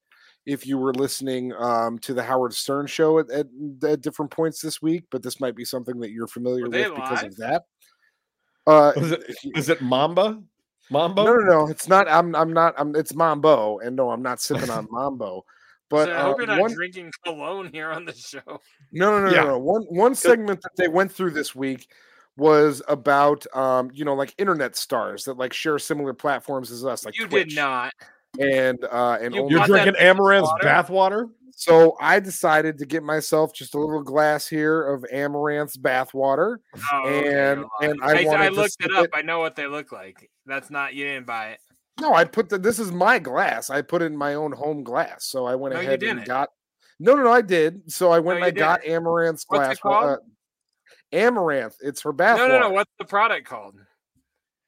if 0.47 0.65
you 0.65 0.79
were 0.79 0.95
listening 0.95 1.53
um, 1.53 2.00
to 2.00 2.15
the 2.15 2.23
Howard 2.23 2.56
Stern 2.56 2.88
show 2.88 3.19
at, 3.19 3.29
at, 3.29 3.45
at 3.83 4.01
different 4.01 4.31
points 4.31 4.61
this 4.61 4.81
week, 4.81 5.03
but 5.11 5.21
this 5.21 5.39
might 5.39 5.56
be 5.56 5.65
something 5.65 6.00
that 6.00 6.09
you're 6.09 6.27
familiar 6.27 6.63
Were 6.63 6.69
with 6.69 6.81
they 6.81 6.89
because 6.89 7.23
of 7.23 7.35
that. 7.38 7.65
Uh, 8.68 8.94
is 8.95 9.11
it, 9.11 9.35
is 9.56 9.69
it 9.69 9.81
mamba 9.81 10.41
mambo 10.89 11.23
no, 11.25 11.33
no, 11.35 11.41
no. 11.65 11.67
It's 11.69 11.87
not. 11.87 12.07
I'm. 12.07 12.35
I'm 12.35 12.53
not. 12.53 12.73
I'm. 12.77 12.95
It's 12.95 13.13
Mambo, 13.15 13.79
and 13.79 13.95
no, 13.95 14.11
I'm 14.11 14.21
not 14.21 14.41
sipping 14.41 14.69
on 14.69 14.87
Mambo. 14.91 15.45
But 15.89 16.05
So 16.07 16.11
I 16.11 16.15
uh, 16.15 16.23
hope 16.23 16.37
you're 16.39 16.47
not 16.47 16.59
one, 16.59 16.73
drinking 16.73 17.11
cologne 17.23 17.69
here 17.71 17.91
on 17.91 18.05
the 18.05 18.13
show. 18.13 18.39
no, 18.91 19.19
no, 19.19 19.25
no, 19.25 19.31
Yeah. 19.31 19.41
no, 19.41 19.47
no. 19.49 19.57
One 19.59 19.83
one 19.89 20.15
segment 20.15 20.61
that 20.63 20.75
they 20.77 20.87
went 20.87 21.11
through 21.11 21.31
this 21.31 21.53
week 21.55 21.89
was 22.37 22.81
about, 22.87 23.45
um, 23.55 23.89
you 23.93 24.03
know, 24.03 24.13
like 24.15 24.33
internet 24.37 24.75
stars 24.75 25.23
that 25.25 25.37
like 25.37 25.53
share 25.53 25.77
similar 25.79 26.13
platforms 26.13 26.71
as 26.71 26.83
us, 26.85 27.05
like 27.05 27.17
you 27.17 27.27
Twitch 27.27 27.49
did 27.49 27.55
not. 27.55 27.93
and 28.39 28.83
uh, 28.83 29.17
and 29.21 29.33
You 29.35 29.41
only- 29.41 29.51
you're 29.51 29.59
bought 29.61 29.69
that 29.69 29.83
drinking 29.85 30.01
Amouranth's 30.01 30.49
water? 30.49 30.67
bathwater 30.67 31.29
So 31.57 31.96
I 32.02 32.19
decided 32.19 32.78
to 32.80 32.86
get 32.86 33.02
myself 33.02 33.54
just 33.54 33.75
a 33.75 33.80
little 33.80 34.04
glass 34.04 34.46
here 34.46 34.84
of 34.94 35.06
Amouranth's 35.12 35.78
bathwater, 35.78 36.57
Oh, 36.92 37.06
and 37.07 37.62
you're 37.81 37.92
and. 37.92 38.02
I, 38.04 38.26
wanted 38.26 38.30
I, 38.42 38.50
to 38.50 38.56
looked 38.56 38.76
it 38.81 38.94
up. 38.94 39.09
I 39.14 39.21
know 39.21 39.40
what 39.40 39.56
they 39.56 39.66
look 39.66 39.94
like. 39.94 40.30
That's 40.45 40.69
not 40.69 40.94
you 40.95 41.06
didn't 41.06 41.26
buy 41.26 41.52
it. 41.52 41.59
No, 42.02 42.14
I 42.14 42.26
put 42.26 42.50
the. 42.50 42.57
This 42.57 42.78
is 42.78 42.92
my 42.92 43.19
glass. 43.19 43.69
I 43.69 43.81
put 43.81 44.02
it 44.02 44.06
in 44.07 44.18
my 44.18 44.33
own 44.33 44.52
home 44.52 44.83
glass. 44.83 45.28
So 45.28 45.45
I 45.45 45.56
went 45.56 45.74
No, 45.76 45.80
ahead 45.80 46.04
and 46.04 46.26
got. 46.26 46.50
No, 47.00 47.16
no, 47.16 47.24
no, 47.24 47.31
I 47.31 47.42
did. 47.42 47.90
So 47.90 48.12
I 48.12 48.19
went 48.19 48.40
No, 48.42 48.45
and 48.45 48.45
I 48.45 48.47
you 48.47 48.54
got 48.54 48.81
Amouranth's 48.83 49.45
What's 49.47 49.59
glass. 49.66 49.78
it 49.78 49.81
called? 49.81 50.09
uh, 50.09 50.18
Amouranth. 51.14 51.76
It's 51.81 52.02
her 52.02 52.12
bath. 52.12 52.38
No, 52.38 52.47
no, 52.50 52.59
no. 52.59 52.69
What's 52.69 52.92
the 53.00 53.06
product 53.06 53.47
called? 53.47 53.76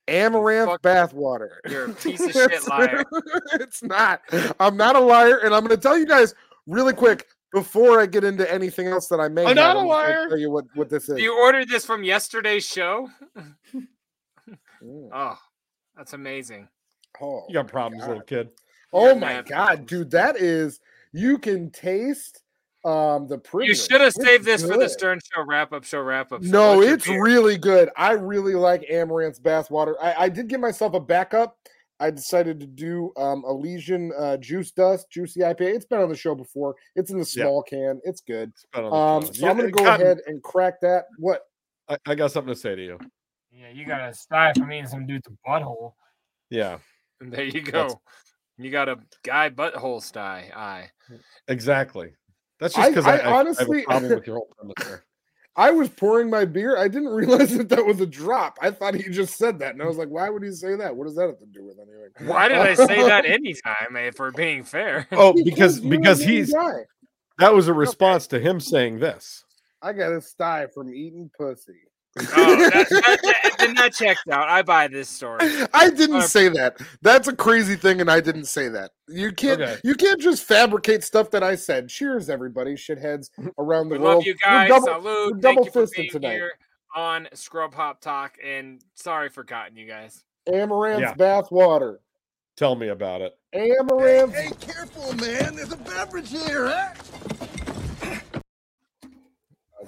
Amouranth 0.08 0.80
bathwater. 0.80 1.58
You're 1.70 1.92
a 1.92 1.94
piece 1.94 2.22
of 2.22 2.32
shit 2.32 2.66
liar. 2.70 3.04
it's 3.54 3.84
not. 3.84 4.22
I'm 4.58 4.78
not 4.78 4.96
a 4.96 5.00
liar, 5.02 5.40
and 5.44 5.54
I'm 5.54 5.66
going 5.66 5.76
to 5.76 5.82
tell 5.82 5.98
you 5.98 6.06
guys 6.06 6.34
really 6.68 6.94
quick 6.94 7.26
before 7.54 8.00
I 8.00 8.06
get 8.06 8.24
into 8.24 8.52
anything 8.52 8.88
else 8.88 9.08
that 9.08 9.20
I 9.20 9.28
may. 9.30 9.42
I'm 9.42 9.48
have, 9.48 9.56
not 9.56 9.76
a 9.78 9.80
I'm 9.80 9.88
liar. 9.88 10.30
Tell 10.30 10.38
you 10.38 10.52
what 10.52 10.66
what 10.76 10.90
this 10.90 11.10
is. 11.10 11.20
You 11.20 11.38
ordered 11.40 11.70
this 11.70 11.86
from 11.86 12.04
yesterday's 12.04 12.66
show? 12.66 13.10
Mm. 13.74 13.84
Oh, 15.12 15.38
that's 15.96 16.14
amazing. 16.14 16.68
Oh, 17.20 17.44
you 17.48 17.56
got 17.56 17.68
problems 17.68 18.04
God. 18.04 18.10
little 18.10 18.24
kid 18.24 18.50
Oh 18.94 19.08
You're 19.08 19.16
my 19.16 19.34
mad. 19.34 19.46
god, 19.48 19.86
dude, 19.86 20.12
that 20.12 20.38
is 20.38 20.80
you 21.12 21.38
can 21.38 21.70
taste 21.72 22.44
um 22.86 23.28
the 23.28 23.38
pre. 23.38 23.68
You 23.68 23.76
should 23.76 24.02
have 24.02 24.14
saved 24.14 24.46
this 24.46 24.62
for 24.62 24.78
the. 24.78 24.88
Stern 24.88 25.20
Show 25.34 25.44
wrap 25.46 25.74
up 25.74 25.84
show 25.84 26.02
wrap 26.02 26.32
up. 26.32 26.44
show. 26.44 26.50
No, 26.50 26.78
What's 26.78 26.90
it's 26.90 27.08
really 27.08 27.58
good. 27.58 27.90
I 27.98 28.12
really 28.12 28.56
like 28.56 28.86
Amouranth's 28.90 29.40
bathwater. 29.40 29.96
I, 30.02 30.14
I 30.26 30.30
did 30.30 30.48
give 30.48 30.62
myself 30.62 30.94
a 30.94 31.00
backup. 31.00 31.58
I 32.00 32.12
decided 32.12 32.60
to 32.60 32.68
do 32.68 33.12
um 33.18 33.44
Elysian 33.48 34.12
uh, 34.18 34.38
Juice 34.38 34.72
Dust 34.72 35.08
Juicy 35.12 35.40
IPA. 35.42 35.62
It's 35.76 35.86
been 35.86 36.00
on 36.00 36.10
the 36.10 36.16
show 36.16 36.36
before. 36.36 36.76
It's 36.96 37.12
in 37.12 37.18
the 37.18 37.32
Yeah. 37.36 37.44
small 37.46 37.64
can. 37.64 38.00
It's 38.04 38.22
good. 38.22 38.50
It's 38.50 38.66
been 38.74 38.86
on 38.86 38.92
the 38.92 38.96
Um, 39.28 39.34
so 39.34 39.46
Yeah, 39.46 39.52
I'm 39.52 39.58
gonna 39.58 39.72
go 39.72 39.84
Cotton, 39.84 40.06
ahead 40.06 40.18
and 40.28 40.42
crack 40.44 40.80
that. 40.82 41.06
What? 41.18 41.42
I, 41.90 41.98
I 42.06 42.16
got 42.16 42.32
something 42.32 42.54
to 42.54 42.60
say 42.60 42.76
to 42.76 42.82
you 42.84 43.00
Yeah, 43.52 43.70
you 43.70 43.86
got 43.86 44.06
to 44.08 44.14
style 44.14 44.54
for 44.56 44.66
me 44.66 44.80
and 44.80 44.90
some 44.90 45.06
dude's 45.08 45.28
butthole. 45.48 45.94
yeah 46.50 46.80
And 47.22 47.32
There 47.34 47.46
you 47.46 47.62
That's- 47.64 47.94
go. 47.94 48.02
You 48.60 48.72
got 48.72 48.90
a 48.90 48.98
guy 49.24 49.50
butthole 49.52 50.02
sty 50.04 50.52
eye. 50.56 50.90
exactly 51.48 52.12
that's 52.60 52.74
just 52.74 52.90
because 52.90 53.06
I 53.06 53.18
I, 53.18 53.18
I, 53.18 53.30
I 53.32 53.40
honestly- 53.40 53.86
have 53.88 53.98
a 53.98 54.00
problem 54.00 54.16
with 54.18 54.28
your 54.28 54.36
whole 54.38 54.50
premise 54.58 54.74
there 54.88 55.04
I 55.58 55.72
was 55.72 55.90
pouring 55.90 56.30
my 56.30 56.46
beer. 56.46 56.78
I 56.78 56.88
didn't 56.88 57.10
realize 57.14 57.58
that 57.58 57.70
that 57.70 57.86
was 57.86 58.00
a 58.00 58.06
drop. 58.06 58.58
I 58.62 58.72
thought 58.72 58.94
he 58.94 59.10
just 59.10 59.38
said 59.38 59.60
that, 59.60 59.74
and 59.74 59.82
I 59.82 59.86
was 59.86 59.98
like, 59.98 60.10
"Why 60.10 60.30
would 60.30 60.44
he 60.44 60.52
say 60.52 60.76
that? 60.76 60.96
What 60.96 61.08
does 61.08 61.16
that 61.16 61.28
have 61.28 61.40
to 61.40 61.46
do 61.48 61.66
with 61.66 61.78
anything?" 61.80 62.28
Why 62.28 62.48
did 62.48 62.58
I 62.58 62.76
say 62.76 63.04
that 63.04 63.26
anytime, 63.26 63.96
if 63.96 64.20
we're 64.20 64.32
being 64.32 64.64
fair? 64.64 65.08
oh 65.12 65.34
because 65.44 65.80
you're 65.80 65.90
because 65.90 66.20
mean 66.20 66.30
he's 66.30 66.54
guy. 66.54 66.86
That 67.40 67.54
was 67.54 67.68
a 67.68 67.74
response 67.74 68.28
to 68.28 68.40
him 68.40 68.60
saying 68.60 69.00
this. 69.00 69.44
I 69.82 69.94
got 69.94 70.12
a 70.12 70.22
sty 70.22 70.68
from 70.74 70.94
eating 70.94 71.30
pussy. 71.38 71.74
Oh, 72.36 72.56
that, 72.56 72.90
that, 72.90 73.20
that, 73.24 73.56
then 73.60 73.74
that 73.76 73.94
checks 73.94 74.22
out. 74.32 74.50
I 74.50 74.62
buy 74.62 74.88
this 74.88 75.10
story. 75.10 75.40
I 75.74 75.90
didn't 75.90 76.18
Uh, 76.18 76.22
say 76.22 76.50
that. 76.50 76.78
That's 77.02 77.28
a 77.28 77.36
crazy 77.36 77.76
thing, 77.76 78.02
and 78.02 78.10
I 78.12 78.20
didn't 78.20 78.46
say 78.46 78.68
that. 78.70 78.92
You 79.08 79.32
can't. 79.32 79.62
Okay. 79.62 79.78
You 79.84 79.96
can't 79.96 80.20
just 80.22 80.44
fabricate 80.44 81.04
stuff 81.04 81.32
that 81.32 81.44
I 81.44 81.56
said. 81.56 81.90
Cheers, 81.90 82.30
everybody, 82.30 82.76
shitheads 82.76 83.30
around 83.58 83.90
the 83.90 83.96
We 83.96 84.00
world. 84.00 84.16
love 84.18 84.26
you 84.26 84.36
You're 84.44 84.50
guys. 84.52 84.70
double- 84.70 84.88
Salute. 84.88 85.04
you're 85.06 85.30
Thank 85.32 85.42
double 85.42 85.66
you 85.66 85.72
for 85.72 85.82
fisted 85.82 85.98
being 85.98 86.10
tonight. 86.12 86.32
here 86.34 86.52
on 86.96 87.28
Scrub 87.34 87.74
Hop 87.74 88.02
Talk. 88.02 88.38
And 88.44 88.82
sorry 88.96 89.30
for 89.30 89.44
cutting 89.44 89.78
you 89.78 89.88
guys. 89.88 90.24
Amouranth 90.48 91.00
Yeah. 91.02 91.14
bath 91.14 91.52
water. 91.52 92.00
Tell 92.56 92.76
me 92.76 92.88
about 92.88 93.22
it. 93.22 93.38
Amouranth. 93.54 94.34
Hey 94.34 94.50
careful, 94.60 95.14
man. 95.18 95.56
There's 95.56 95.72
a 95.72 95.78
beverage 95.78 96.30
here, 96.32 96.68
huh? 96.68 96.94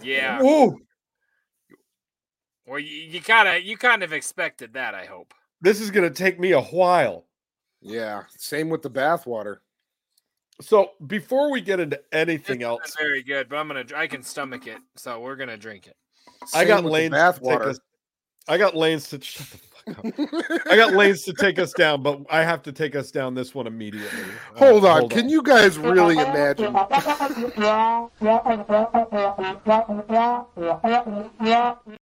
Yeah. 0.01 0.41
Ooh, 0.43 0.77
Well, 2.69 2.79
you, 2.79 2.87
you 2.87 3.21
kind 3.21 3.47
of 3.47 3.63
you 3.63 3.77
kind 3.77 4.03
of 4.03 4.13
expected 4.13 4.73
that. 4.73 4.93
I 4.93 5.05
hope. 5.05 5.33
this 5.59 5.81
is 5.81 5.89
gonna 5.89 6.11
take 6.11 6.39
me 6.39 6.51
a 6.51 6.61
while. 6.61 7.25
Yeah. 7.81 8.23
Same 8.37 8.69
with 8.69 8.81
the 8.83 8.91
bathwater. 8.91 9.57
So 10.61 10.91
before 11.07 11.51
we 11.51 11.61
get 11.61 11.79
into 11.79 11.99
anything 12.11 12.57
It's 12.61 12.65
else, 12.65 12.95
very 12.99 13.23
good, 13.23 13.49
but 13.49 13.55
I'm 13.57 13.67
gonna. 13.67 13.85
I 13.95 14.05
can 14.07 14.21
stomach 14.21 14.67
it, 14.67 14.77
so 14.95 15.19
we're 15.19 15.35
gonna 15.37 15.57
drink 15.57 15.87
it. 15.87 15.95
I 16.53 16.63
got 16.65 16.77
Same 16.77 16.83
with 16.85 16.91
the 16.91 16.93
lanes. 16.93 17.11
bath 17.11 17.39
to 17.41 17.49
take 17.49 17.61
us- 17.61 17.79
I 18.47 18.57
got 18.57 18.75
lanes 18.75 19.09
to 19.09 19.21
shut 19.21 19.47
the 19.47 19.57
fuck 19.57 19.97
up. 19.97 20.05
I 20.71 20.75
got 20.75 20.93
lanes 20.93 21.23
to 21.23 21.33
take 21.33 21.59
us 21.59 21.71
down, 21.73 22.01
but 22.03 22.21
I 22.29 22.43
have 22.43 22.61
to 22.63 22.71
take 22.71 22.95
us 22.95 23.11
down 23.11 23.35
this 23.35 23.53
one 23.53 23.67
immediately. 23.67 24.23
Uh, 24.55 24.59
Hold 24.59 24.85
on. 24.85 25.07
Can 25.09 25.29
you 25.29 25.43
guys 25.43 25.77
really 25.77 26.17
imagine? 26.17 26.75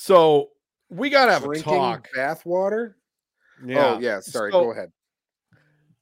So 0.00 0.50
we 0.90 1.10
gotta 1.10 1.32
have 1.32 1.42
a 1.42 1.46
drinking 1.46 1.74
talk. 1.74 2.08
bath 2.14 2.46
water? 2.46 2.96
Yeah. 3.64 3.94
Oh, 3.96 3.98
yeah. 3.98 4.20
Sorry. 4.20 4.52
So- 4.52 4.62
go 4.62 4.70
ahead. 4.70 4.92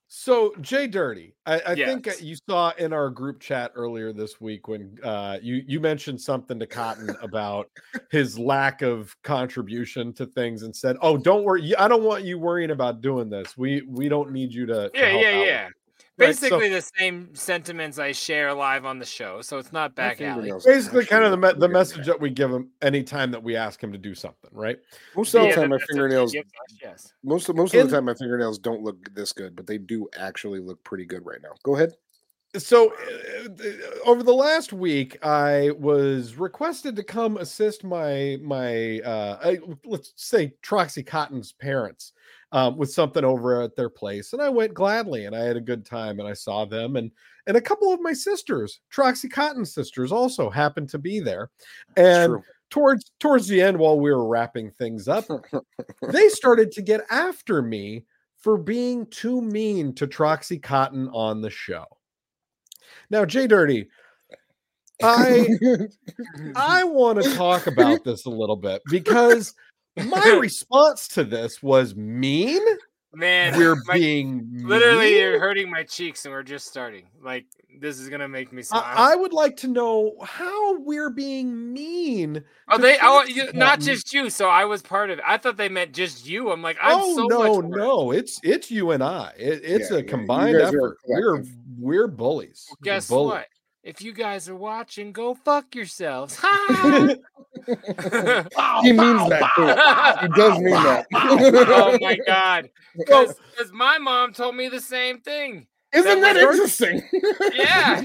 So 0.09 0.55
Jay 0.61 0.87
Dirty, 0.87 1.35
I, 1.47 1.61
I 1.67 1.75
think 1.75 2.07
uh, 2.07 2.13
you 2.21 2.37
saw 2.49 2.73
in 2.79 2.93
our 2.93 3.11
group 3.11 3.41
chat 3.41 3.73
earlier 3.75 4.13
this 4.13 4.41
week 4.41 4.69
when 4.69 4.97
uh, 5.03 5.39
you 5.43 5.63
you 5.67 5.81
mentioned 5.81 6.21
something 6.21 6.59
to 6.61 6.67
Cotton 6.67 7.15
about 7.23 7.69
his 8.11 8.39
lack 8.39 8.83
of 8.83 9.17
contribution 9.25 10.13
to 10.15 10.25
things 10.27 10.63
and 10.63 10.75
said, 10.75 10.97
"Oh, 11.03 11.17
don't 11.17 11.43
worry, 11.43 11.75
I 11.77 11.89
don't 11.89 12.05
want 12.05 12.23
you 12.23 12.39
worrying 12.39 12.71
about 12.71 13.01
doing 13.01 13.29
this. 13.29 13.59
We 13.59 13.83
we 13.89 14.09
don't 14.09 14.31
need 14.31 14.53
you 14.55 14.65
to." 14.67 14.91
to 14.91 14.91
Yeah, 14.95 15.07
help 15.09 15.23
yeah, 15.23 15.29
out 15.29 15.47
yeah. 15.47 15.69
It." 16.19 16.23
Right, 16.25 16.35
so- 16.37 16.49
Basically 16.49 16.69
the 16.69 16.83
same 16.83 17.35
sentiments 17.35 17.99
I 17.99 18.13
share 18.13 18.53
live 18.55 18.85
on 18.85 18.99
the 18.99 19.05
show, 19.07 19.43
so 19.43 19.59
it's 19.59 19.73
not 19.73 19.95
back 19.95 20.21
alley. 20.21 20.35
fingernails 20.35 20.65
Basically, 20.65 21.05
kind 21.07 21.25
of 21.25 21.31
the 21.31 21.37
me- 21.37 21.59
the 21.59 21.69
message 21.69 22.07
that 22.07 22.21
we 22.21 22.31
give 22.31 22.51
him 22.51 22.71
anytime 22.83 23.31
that 23.33 23.43
we 23.43 23.57
ask 23.57 23.83
him 23.83 23.93
to 23.93 23.99
do 23.99 24.15
something, 24.15 24.51
right? 24.53 24.79
Most 25.15 25.33
So- 25.33 25.43
of 25.49 25.55
the 25.55 25.61
time, 25.61 25.71
my 25.71 25.79
fingernails. 25.79 26.35
us, 26.35 26.43
Yes. 26.83 27.13
Most 27.23 27.49
of 27.49 27.57
most 27.57 27.75
of 27.75 27.81
In- 27.81 27.87
the 27.89 27.93
time, 27.97 28.05
my 28.07 28.15
fingernails 28.15 28.59
don't 28.59 28.83
look 28.83 29.13
this 29.15 29.33
good, 29.33 29.55
but 29.57 29.67
they 29.67 29.79
do 29.79 30.09
actually 30.17 30.61
look 30.61 30.83
pretty 30.85 31.05
good 31.05 31.25
right 31.27 31.41
now. 31.43 31.53
Go 31.63 31.75
ahead. 31.77 31.93
so 32.57 32.91
uh, 32.95 33.49
over 34.07 34.23
the 34.23 34.33
last 34.33 34.73
week 34.73 35.19
i 35.23 35.71
was 35.79 36.37
requested 36.37 36.97
to 36.97 37.03
come 37.03 37.37
assist 37.37 37.85
my 37.85 38.39
my 38.41 38.99
uh 39.01 39.39
I- 39.45 39.59
let's 39.85 40.15
say 40.17 40.55
troxy 40.63 41.05
cotton's 41.05 41.53
parents 41.53 42.13
um, 42.57 42.77
with 42.77 42.91
something 42.91 43.25
over 43.25 43.61
at 43.63 43.77
their 43.77 43.91
place 43.91 44.33
and 44.33 44.41
i 44.41 44.49
went 44.49 44.75
gladly 44.75 45.27
and 45.27 45.37
i 45.37 45.41
had 45.41 45.57
a 45.57 45.61
good 45.61 45.85
time 45.85 46.19
and 46.19 46.29
i 46.29 46.33
saw 46.33 46.65
them 46.65 46.97
and 46.97 47.11
and 47.47 47.57
a 47.57 47.61
couple 47.61 47.93
of 47.93 48.01
my 48.01 48.13
sisters 48.13 48.81
troxy 48.93 49.31
cotton 49.31 49.65
sisters 49.65 50.11
also 50.11 50.49
happened 50.51 50.89
to 50.89 50.99
be 50.99 51.21
there 51.21 51.51
and 51.97 52.31
true. 52.31 52.43
towards 52.71 53.13
towards 53.21 53.47
the 53.47 53.61
end 53.61 53.79
while 53.79 54.01
we 54.01 54.11
were 54.11 54.27
wrapping 54.27 54.71
things 54.71 55.07
up 55.07 55.25
they 56.11 56.29
started 56.31 56.73
to 56.73 56.83
get 56.83 57.03
after 57.11 57.63
me 57.63 58.05
for 58.47 58.57
being 58.57 59.05
too 59.07 59.41
mean 59.41 59.93
to 59.93 60.07
Troxy 60.07 60.63
Cotton 60.63 61.09
on 61.09 61.41
the 61.41 61.51
show. 61.51 61.85
Now, 63.11 63.25
Jay 63.25 63.49
Dirty, 63.49 63.89
I 65.03 65.49
I 66.55 66.85
want 66.85 67.21
to 67.21 67.35
talk 67.35 67.67
about 67.67 68.05
this 68.05 68.25
a 68.25 68.31
little 68.31 68.55
bit 68.55 68.83
because 68.89 69.53
my 70.05 70.37
response 70.41 71.09
to 71.09 71.25
this 71.25 71.63
was 71.63 71.95
mean. 71.97 72.63
Man, 73.15 73.57
We're 73.57 73.77
my- 73.87 73.95
being 73.95 74.47
literally 74.65 75.07
mean? 75.07 75.17
you're 75.17 75.41
hurting 75.41 75.71
my 75.71 75.83
cheeks 75.85 76.25
and 76.27 76.35
we're 76.35 76.43
just 76.43 76.67
starting. 76.67 77.07
Like 77.23 77.47
this 77.81 77.99
is 77.99 78.09
gonna 78.11 78.29
make 78.29 78.53
me 78.53 78.63
smile. 78.63 78.83
I, 78.85 79.13
I 79.13 79.17
would 79.17 79.33
like 79.33 79.57
to 79.59 79.69
know 79.69 80.17
how 80.23 80.79
we're 80.81 81.09
being 81.11 81.73
mean. 81.73 82.43
oh, 82.69 82.79
they 82.79 82.99
oh 83.01 83.25
Troxy 83.27 83.35
you, 83.35 83.53
not 83.55 83.81
just 83.81 84.13
you, 84.13 84.29
so 84.31 84.49
I 84.49 84.65
was 84.67 84.83
part 84.83 85.11
of 85.11 85.19
it. 85.19 85.25
I 85.27 85.39
thought 85.39 85.57
they 85.57 85.69
meant 85.71 85.93
just 85.93 86.27
you. 86.27 86.51
I'm 86.51 86.61
like, 86.63 86.77
I'm 86.81 86.99
oh 87.01 87.17
so 87.17 87.25
no, 87.25 87.39
much 87.39 87.65
worse. 87.65 87.77
no, 87.79 88.11
it's 88.13 88.41
it's 88.43 88.71
you 88.71 88.91
and 88.91 89.03
I. 89.03 89.33
It, 89.39 89.61
it's 89.65 89.91
Yeah, 89.91 89.99
a 89.99 90.03
combined 90.03 90.59
guys 90.59 90.73
are 90.75 90.79
a 90.79 90.89
effort. 90.89 90.99
We're 91.07 91.45
we're 91.79 92.07
bullies. 92.09 92.67
Well, 92.69 92.77
We're 92.81 92.85
guess 92.85 93.09
bullies. 93.09 93.31
what? 93.33 93.47
If 93.87 94.03
you 94.03 94.13
guys 94.13 94.49
are 94.49 94.57
watching, 94.57 95.13
go 95.13 95.35
fuck 95.35 95.75
yourselves. 95.75 96.37
Ha! 96.43 97.15
he 98.83 98.93
means 98.93 99.29
that 99.31 99.51
too. 99.57 100.27
He 100.27 100.29
does 100.41 100.59
mean 100.59 100.75
that. 100.75 101.07
oh 101.15 101.97
my 102.01 102.19
god. 102.27 102.69
Because 102.97 103.35
my 103.73 103.97
mom 103.99 104.33
told 104.33 104.57
me 104.57 104.69
the 104.69 104.81
same 104.81 105.21
thing. 105.21 105.67
Isn't 105.95 106.21
That 106.21 106.35
that 106.35 106.43
interesting? 106.43 107.01
Yeah. 107.55 108.03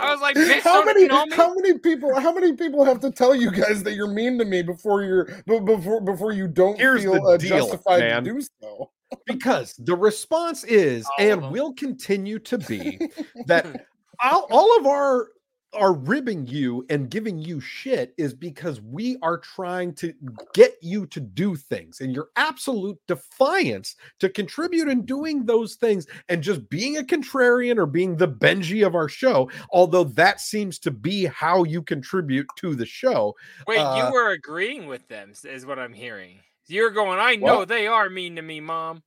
I 0.00 0.12
was 0.12 0.20
like, 0.20 0.36
bitch, 0.36 0.60
how 0.60 0.84
many 0.84 1.02
you 1.02 1.08
know 1.08 1.24
me? 1.26 1.34
how 1.34 1.54
many 1.54 1.78
people 1.78 2.14
how 2.20 2.32
many 2.32 2.52
people 2.52 2.84
have 2.84 3.00
to 3.00 3.10
tell 3.10 3.34
you 3.34 3.50
guys 3.50 3.82
that 3.82 3.94
you're 3.94 4.06
mean 4.12 4.38
to 4.38 4.44
me 4.44 4.62
before 4.62 5.02
you're 5.02 5.24
be- 5.46 5.58
before 5.58 6.00
before 6.02 6.32
you 6.32 6.46
don't 6.46 6.78
Here's 6.78 7.02
feel 7.02 7.26
uh, 7.26 7.36
deal, 7.38 7.58
justified 7.66 8.00
man. 8.00 8.24
to 8.24 8.34
do 8.34 8.42
so? 8.62 8.90
because 9.26 9.74
the 9.78 9.96
response 9.96 10.64
is 10.64 11.06
All 11.18 11.26
and 11.26 11.50
will 11.50 11.72
continue 11.72 12.38
to 12.40 12.58
be 12.58 12.98
that 13.46 13.86
all, 14.22 14.46
all 14.50 14.78
of 14.78 14.86
our 14.86 15.28
our 15.74 15.92
ribbing 15.92 16.46
you 16.46 16.86
and 16.88 17.10
giving 17.10 17.38
you 17.38 17.60
shit 17.60 18.14
is 18.16 18.32
because 18.32 18.80
we 18.80 19.16
are 19.22 19.38
trying 19.38 19.92
to 19.92 20.14
get 20.54 20.76
you 20.80 21.04
to 21.06 21.20
do 21.20 21.56
things 21.56 22.00
and 22.00 22.14
your 22.14 22.28
absolute 22.36 22.96
defiance 23.08 23.96
to 24.20 24.28
contribute 24.28 24.88
in 24.88 25.04
doing 25.04 25.44
those 25.44 25.74
things 25.74 26.06
and 26.28 26.42
just 26.42 26.68
being 26.70 26.96
a 26.98 27.02
contrarian 27.02 27.76
or 27.76 27.86
being 27.86 28.16
the 28.16 28.28
Benji 28.28 28.86
of 28.86 28.94
our 28.94 29.08
show 29.08 29.50
although 29.72 30.04
that 30.04 30.40
seems 30.40 30.78
to 30.78 30.90
be 30.92 31.24
how 31.26 31.64
you 31.64 31.82
contribute 31.82 32.46
to 32.58 32.74
the 32.74 32.86
show 32.86 33.34
Wait, 33.66 33.78
uh, 33.78 34.06
you 34.06 34.12
were 34.12 34.30
agreeing 34.30 34.86
with 34.86 35.08
them, 35.08 35.32
is 35.44 35.66
what 35.66 35.78
I'm 35.78 35.92
hearing. 35.92 36.38
You're 36.66 36.90
going, 36.90 37.18
I 37.18 37.36
know 37.36 37.58
What? 37.58 37.68
they 37.68 37.86
are 37.86 38.08
mean 38.08 38.36
to 38.36 38.42
me, 38.42 38.60
mom. 38.60 39.02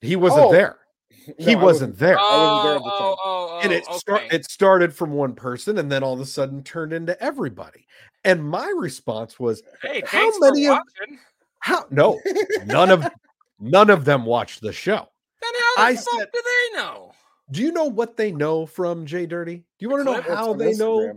he 0.00 0.16
wasn't 0.16 0.46
Oh, 0.46 0.52
there 0.52 0.78
he 1.38 1.54
No, 1.54 1.60
I 1.60 1.62
wasn't 1.64 1.98
there. 1.98 2.16
Oh, 2.18 2.22
wasn't 2.22 2.64
there 2.64 2.76
at 2.76 2.82
the 2.82 2.90
oh, 2.90 2.98
time. 2.98 3.16
oh, 3.24 3.48
oh, 3.52 3.60
and 3.62 3.72
it 3.72 3.84
oh, 3.88 3.98
start, 3.98 4.22
it 4.30 4.50
started 4.50 4.94
from 4.94 5.12
one 5.12 5.34
person 5.34 5.78
and 5.78 5.90
then 5.90 6.02
all 6.02 6.14
of 6.14 6.20
a 6.20 6.26
sudden 6.26 6.62
turned 6.62 6.92
into 6.92 7.20
everybody. 7.22 7.86
And 8.24 8.42
my 8.44 8.72
response 8.76 9.38
was 9.38 9.62
Hey, 9.82 10.02
how 10.06 10.30
many 10.38 10.66
of- 10.66 10.78
watching. 10.98 11.18
how 11.60 11.86
no 11.90 12.20
none 12.66 12.90
of 12.90 13.06
none 13.58 13.90
of 13.90 14.04
them 14.04 14.24
watched 14.24 14.60
the 14.60 14.72
show. 14.72 15.08
Then 15.40 15.52
how 15.54 15.76
the 15.76 15.82
I 15.82 15.94
fuck 15.96 16.04
said- 16.18 16.28
do 16.32 16.42
they 16.44 16.78
know? 16.78 17.12
do 17.50 17.62
you 17.62 17.72
know 17.72 17.84
what 17.86 18.16
they 18.16 18.30
know 18.32 18.66
from 18.66 19.06
jay 19.06 19.24
dirty? 19.24 19.56
Do 19.56 19.64
you 19.78 19.88
want 19.88 20.00
to 20.00 20.12
know 20.12 20.20
how 20.20 20.50
on 20.50 20.58
they 20.58 20.74
know 20.74 21.12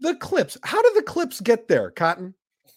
the 0.00 0.14
clips? 0.16 0.56
How 0.62 0.80
do 0.82 0.92
the 0.94 1.02
clips 1.02 1.40
get 1.40 1.66
there 1.68 1.90
cotton? 1.90 2.34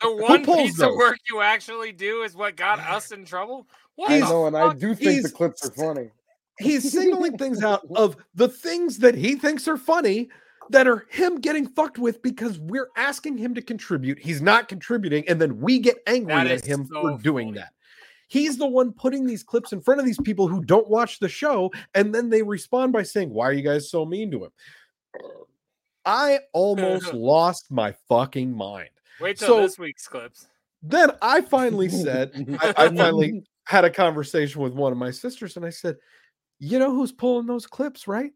The 0.00 0.16
one 0.16 0.44
pulls 0.44 0.70
piece 0.70 0.80
of 0.80 0.94
work 0.94 1.18
you 1.30 1.40
actually 1.40 1.92
do 1.92 2.22
is 2.22 2.34
what 2.34 2.56
got 2.56 2.78
us 2.80 3.12
in 3.12 3.24
trouble. 3.24 3.66
What 4.00 4.10
I 4.12 4.18
know, 4.20 4.46
and 4.46 4.56
I 4.56 4.72
do 4.72 4.94
think 4.94 5.22
the 5.22 5.30
clips 5.30 5.66
are 5.66 5.72
funny. 5.72 6.10
he's 6.58 6.90
signaling 6.90 7.36
things 7.36 7.62
out 7.62 7.86
of 7.96 8.16
the 8.34 8.48
things 8.48 8.96
that 8.98 9.14
he 9.14 9.34
thinks 9.34 9.68
are 9.68 9.76
funny 9.76 10.30
that 10.70 10.88
are 10.88 11.04
him 11.10 11.36
getting 11.40 11.66
fucked 11.66 11.98
with 11.98 12.22
because 12.22 12.58
we're 12.60 12.88
asking 12.96 13.36
him 13.36 13.54
to 13.56 13.60
contribute. 13.60 14.18
He's 14.18 14.40
not 14.40 14.68
contributing, 14.68 15.24
and 15.28 15.38
then 15.38 15.60
we 15.60 15.78
get 15.80 15.98
angry 16.06 16.32
That 16.32 16.46
at 16.46 16.64
him 16.64 16.86
so 16.90 17.02
for 17.02 17.22
doing 17.22 17.48
funny. 17.48 17.58
that. 17.58 17.72
He's 18.28 18.56
the 18.56 18.66
one 18.66 18.92
putting 18.92 19.26
these 19.26 19.42
clips 19.42 19.72
in 19.72 19.80
front 19.82 20.00
of 20.00 20.06
these 20.06 20.20
people 20.20 20.48
who 20.48 20.64
don't 20.64 20.88
watch 20.88 21.18
the 21.18 21.28
show, 21.28 21.70
and 21.94 22.14
then 22.14 22.30
they 22.30 22.42
respond 22.42 22.92
by 22.94 23.02
saying, 23.02 23.28
Why 23.30 23.46
are 23.48 23.52
you 23.52 23.62
guys 23.62 23.90
so 23.90 24.06
mean 24.06 24.30
to 24.30 24.44
him? 24.44 24.50
I 26.04 26.38
almost 26.52 27.12
lost 27.12 27.70
my 27.70 27.94
fucking 28.08 28.56
mind. 28.56 28.90
Wait 29.20 29.36
till 29.36 29.48
so- 29.48 29.60
this 29.62 29.78
week's 29.78 30.06
clips. 30.08 30.46
Then 30.82 31.10
I 31.20 31.42
finally 31.42 31.90
said, 31.90 32.56
I, 32.58 32.68
I 32.86 32.88
finally 32.88 33.42
had 33.70 33.84
a 33.84 33.90
conversation 33.90 34.60
with 34.60 34.72
one 34.72 34.90
of 34.90 34.98
my 34.98 35.12
sisters, 35.12 35.56
and 35.56 35.64
I 35.64 35.70
said, 35.70 35.96
You 36.58 36.80
know 36.80 36.90
who's 36.92 37.12
pulling 37.12 37.46
those 37.46 37.68
clips, 37.68 38.08
right? 38.08 38.32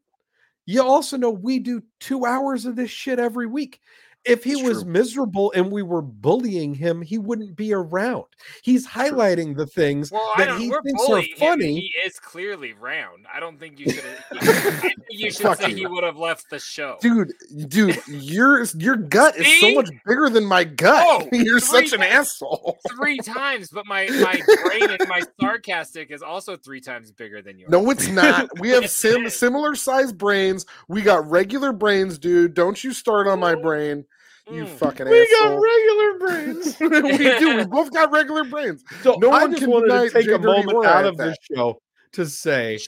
You 0.65 0.85
also 0.85 1.17
know 1.17 1.31
we 1.31 1.59
do 1.59 1.83
two 1.99 2.25
hours 2.25 2.67
of 2.67 2.77
this 2.77 2.91
shit 2.91 3.19
every 3.19 3.49
week. 3.49 3.81
If 4.25 4.45
he 4.45 4.53
It's 4.53 4.63
was 4.63 4.83
true. 4.83 4.93
miserable 4.93 5.53
and 5.55 5.71
we 5.71 5.83
were 5.83 6.03
bullying 6.03 6.75
him, 6.75 7.03
he 7.03 7.19
wouldn't 7.19 7.57
be 7.57 7.73
around. 7.75 8.25
He's 8.63 8.87
highlighting 8.87 9.57
the 9.57 9.67
things 9.67 10.11
Well, 10.11 10.33
that 10.39 10.59
he 10.59 10.71
We're 10.71 10.83
thinks 10.83 11.03
are 11.03 11.07
bullying 11.07 11.29
him. 11.31 11.39
funny. 11.39 11.75
He 11.81 11.93
is 12.07 12.19
clearly 12.19 12.73
round. 12.73 13.27
I 13.33 13.41
don't 13.41 13.59
think 13.59 13.79
you 13.79 13.91
should. 13.91 14.05
I 14.33 14.91
you 15.11 15.31
should 15.31 15.43
Fuck 15.43 15.61
say 15.61 15.71
you. 15.71 15.77
he 15.77 15.87
would 15.87 16.05
have 16.05 16.17
left 16.17 16.49
the 16.51 16.59
show. 16.59 16.97
Dude, 17.01 17.33
dude, 17.69 18.01
your 18.09 18.65
your 18.77 18.97
gut 18.97 19.37
is 19.37 19.61
so 19.61 19.75
much 19.75 19.91
bigger 20.07 20.29
than 20.31 20.45
my 20.45 20.65
gut. 20.65 21.05
Oh, 21.07 21.29
You're 21.33 21.61
three 21.61 21.87
such 21.89 21.93
an 21.93 22.01
times. 22.01 22.13
asshole. 22.15 22.79
Three 22.97 23.19
times, 23.19 23.69
but 23.71 23.87
my 23.87 24.07
my 24.09 24.41
brain 24.65 24.91
and 24.91 25.09
my 25.09 25.23
sarcastic 25.41 26.11
is 26.11 26.23
also 26.23 26.57
three 26.57 26.81
times 26.81 27.13
bigger 27.13 27.43
than 27.43 27.59
yours. 27.59 27.71
No, 27.71 27.91
it's 27.91 28.09
not. 28.09 28.49
We 28.59 28.71
have 28.71 28.89
sim- 28.91 29.29
similar 29.29 29.75
sized 29.75 30.17
brains. 30.19 30.67
We 30.89 31.03
got 31.03 31.29
regular 31.31 31.73
brains, 31.73 32.19
dude. 32.19 32.55
Don't 32.55 32.83
you 32.83 32.93
start 32.93 33.27
on 33.27 33.39
my 33.39 33.55
brain. 33.55 34.05
You 34.51 34.65
Mm. 34.65 34.69
fucking 34.69 35.09
We 35.09 35.23
asshole. 35.23 35.63
got 35.63 35.63
regular 35.63 36.19
brains. 36.19 36.81
we 37.19 37.39
do. 37.39 37.57
We 37.57 37.65
both 37.65 37.93
got 37.93 38.11
regular 38.13 38.45
brains. 38.45 38.85
So 39.03 39.15
No 39.19 39.31
I 39.33 39.43
one 39.43 39.53
just 39.53 39.63
can 39.63 39.71
wanted 39.71 39.89
to 39.89 40.11
take 40.11 40.27
Jay 40.27 40.33
a 40.33 40.39
moment 40.39 40.85
out 40.85 41.05
I 41.05 41.09
of 41.09 41.19
at 41.21 41.27
this 41.29 41.37
show 41.55 41.81
to 42.13 42.27
say 42.27 42.79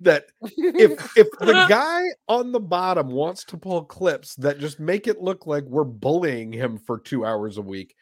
that 0.00 0.26
if 0.58 0.92
if 1.16 1.28
the 1.40 1.64
guy 1.68 2.02
on 2.28 2.50
the 2.52 2.60
bottom 2.60 3.08
wants 3.08 3.44
to 3.44 3.56
pull 3.56 3.84
clips 3.84 4.34
that 4.36 4.58
just 4.58 4.80
make 4.80 5.06
it 5.06 5.22
look 5.22 5.46
like 5.46 5.64
we're 5.64 5.84
bullying 5.84 6.52
him 6.52 6.76
for 6.76 6.98
two 6.98 7.24
hours 7.24 7.56
a 7.56 7.62
week, 7.62 7.94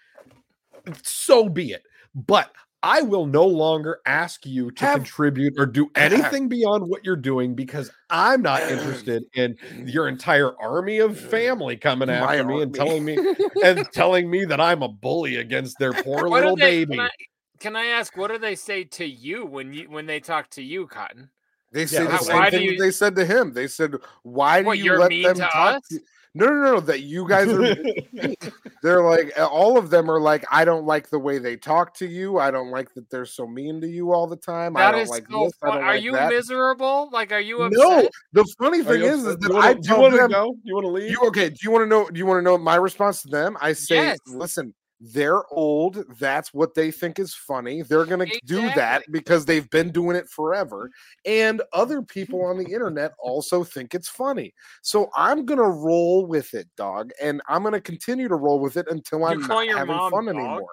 so 1.02 1.48
be 1.48 1.72
it. 1.72 1.82
But 2.14 2.50
I 2.84 3.00
will 3.00 3.24
no 3.24 3.46
longer 3.46 4.00
ask 4.04 4.44
you 4.44 4.70
to 4.72 4.84
Have- 4.84 4.96
contribute 4.98 5.54
or 5.58 5.64
do 5.64 5.90
anything 5.96 6.48
beyond 6.48 6.86
what 6.86 7.02
you're 7.04 7.16
doing 7.16 7.54
because 7.54 7.90
I'm 8.10 8.42
not 8.42 8.60
interested 8.62 9.24
in 9.34 9.56
your 9.86 10.06
entire 10.06 10.52
army 10.60 10.98
of 10.98 11.18
family 11.18 11.76
coming 11.78 12.08
My 12.08 12.36
after 12.36 12.44
me 12.44 12.60
and 12.62 12.74
telling 12.74 13.04
me 13.04 13.16
and 13.64 13.90
telling 13.92 14.30
me 14.30 14.44
that 14.44 14.60
I'm 14.60 14.82
a 14.82 14.88
bully 14.88 15.36
against 15.36 15.78
their 15.78 15.92
poor 15.94 16.28
What 16.28 16.42
little 16.42 16.56
they- 16.56 16.84
baby. 16.84 16.96
Can 16.96 17.00
I, 17.00 17.10
can 17.58 17.76
I 17.76 17.86
ask 17.86 18.16
what 18.18 18.30
do 18.30 18.36
they 18.36 18.54
say 18.54 18.84
to 18.84 19.06
you 19.06 19.46
when 19.46 19.72
you 19.72 19.88
when 19.88 20.04
they 20.04 20.20
talk 20.20 20.50
to 20.50 20.62
you, 20.62 20.86
Cotton? 20.86 21.30
They 21.72 21.86
say 21.86 22.04
how- 22.04 22.18
the 22.18 22.24
same 22.24 22.50
thing 22.50 22.62
you- 22.64 22.78
they 22.78 22.90
said 22.90 23.16
to 23.16 23.24
him. 23.24 23.54
They 23.54 23.66
said, 23.66 23.94
"Why 24.22 24.60
do 24.60 24.66
What, 24.66 24.78
you 24.78 24.96
let 24.98 25.08
them 25.10 25.36
to 25.36 25.48
talk?" 25.50 25.82
to-" 25.88 26.00
No, 26.36 26.46
no, 26.46 26.62
no. 26.74 26.80
That 26.80 27.02
you 27.02 27.28
guys 27.28 27.48
are. 27.48 27.76
they're 28.82 29.02
like 29.02 29.32
all 29.38 29.78
of 29.78 29.90
them 29.90 30.10
are 30.10 30.20
like, 30.20 30.44
I 30.50 30.64
don't 30.64 30.84
like 30.84 31.08
the 31.08 31.18
way 31.18 31.38
they 31.38 31.56
talk 31.56 31.94
to 31.94 32.06
you. 32.06 32.38
I 32.38 32.50
don't 32.50 32.70
like 32.70 32.92
that 32.94 33.08
they're 33.08 33.24
so 33.24 33.46
mean 33.46 33.80
to 33.80 33.86
you 33.88 34.12
all 34.12 34.26
the 34.26 34.36
time. 34.36 34.76
I 34.76 34.90
don't 34.90 35.00
is 35.02 35.08
like 35.10 35.26
so 35.30 35.44
this. 35.44 35.52
I 35.62 35.66
don't 35.68 35.82
Are 35.84 35.94
like 35.94 36.02
you 36.02 36.12
that. 36.12 36.30
miserable? 36.30 37.08
Like, 37.12 37.30
are 37.30 37.40
you 37.40 37.62
upset? 37.62 37.78
No, 37.78 38.08
the 38.32 38.44
funny 38.58 38.82
thing 38.82 39.02
is, 39.02 39.24
is 39.24 39.36
that 39.36 39.52
wanna- 39.52 39.66
I 39.66 39.74
do 39.74 39.88
you 39.88 40.00
want 40.00 40.12
to 40.14 40.20
them, 40.22 40.30
go? 40.30 40.56
You 40.64 40.74
want 40.74 40.84
to 40.86 40.90
leave? 40.90 41.10
you 41.10 41.20
okay? 41.28 41.50
Do 41.50 41.56
you 41.62 41.70
want 41.70 41.82
to 41.84 41.86
know? 41.86 42.08
Do 42.10 42.18
you 42.18 42.26
want 42.26 42.38
to 42.38 42.42
know 42.42 42.58
my 42.58 42.76
response 42.76 43.22
to 43.22 43.28
them? 43.28 43.56
I 43.60 43.72
say, 43.72 43.94
Yes. 43.96 44.18
listen, 44.26 44.74
they're 45.00 45.42
old. 45.52 46.04
That's 46.18 46.54
what 46.54 46.74
they 46.74 46.90
think 46.90 47.18
is 47.18 47.34
funny. 47.34 47.82
They're 47.82 48.04
gonna 48.04 48.26
do 48.44 48.70
that 48.74 49.02
because 49.10 49.44
they've 49.44 49.68
been 49.70 49.90
doing 49.90 50.16
it 50.16 50.28
forever, 50.28 50.90
and 51.24 51.62
other 51.72 52.02
people 52.02 52.44
on 52.44 52.56
the 52.58 52.64
internet 52.72 53.12
also 53.18 53.64
think 53.64 53.94
it's 53.94 54.08
funny. 54.08 54.54
So 54.82 55.10
I'm 55.16 55.44
gonna 55.44 55.68
roll 55.68 56.26
with 56.26 56.54
it, 56.54 56.68
dog, 56.76 57.10
and 57.20 57.42
I'm 57.48 57.62
gonna 57.62 57.80
continue 57.80 58.28
to 58.28 58.36
roll 58.36 58.60
with 58.60 58.76
it 58.76 58.86
until 58.88 59.20
You 59.20 59.26
I'm 59.26 59.46
not 59.46 59.66
your 59.66 59.78
having 59.78 59.96
mom 59.96 60.12
fun 60.12 60.26
dog? 60.26 60.36
anymore. 60.36 60.68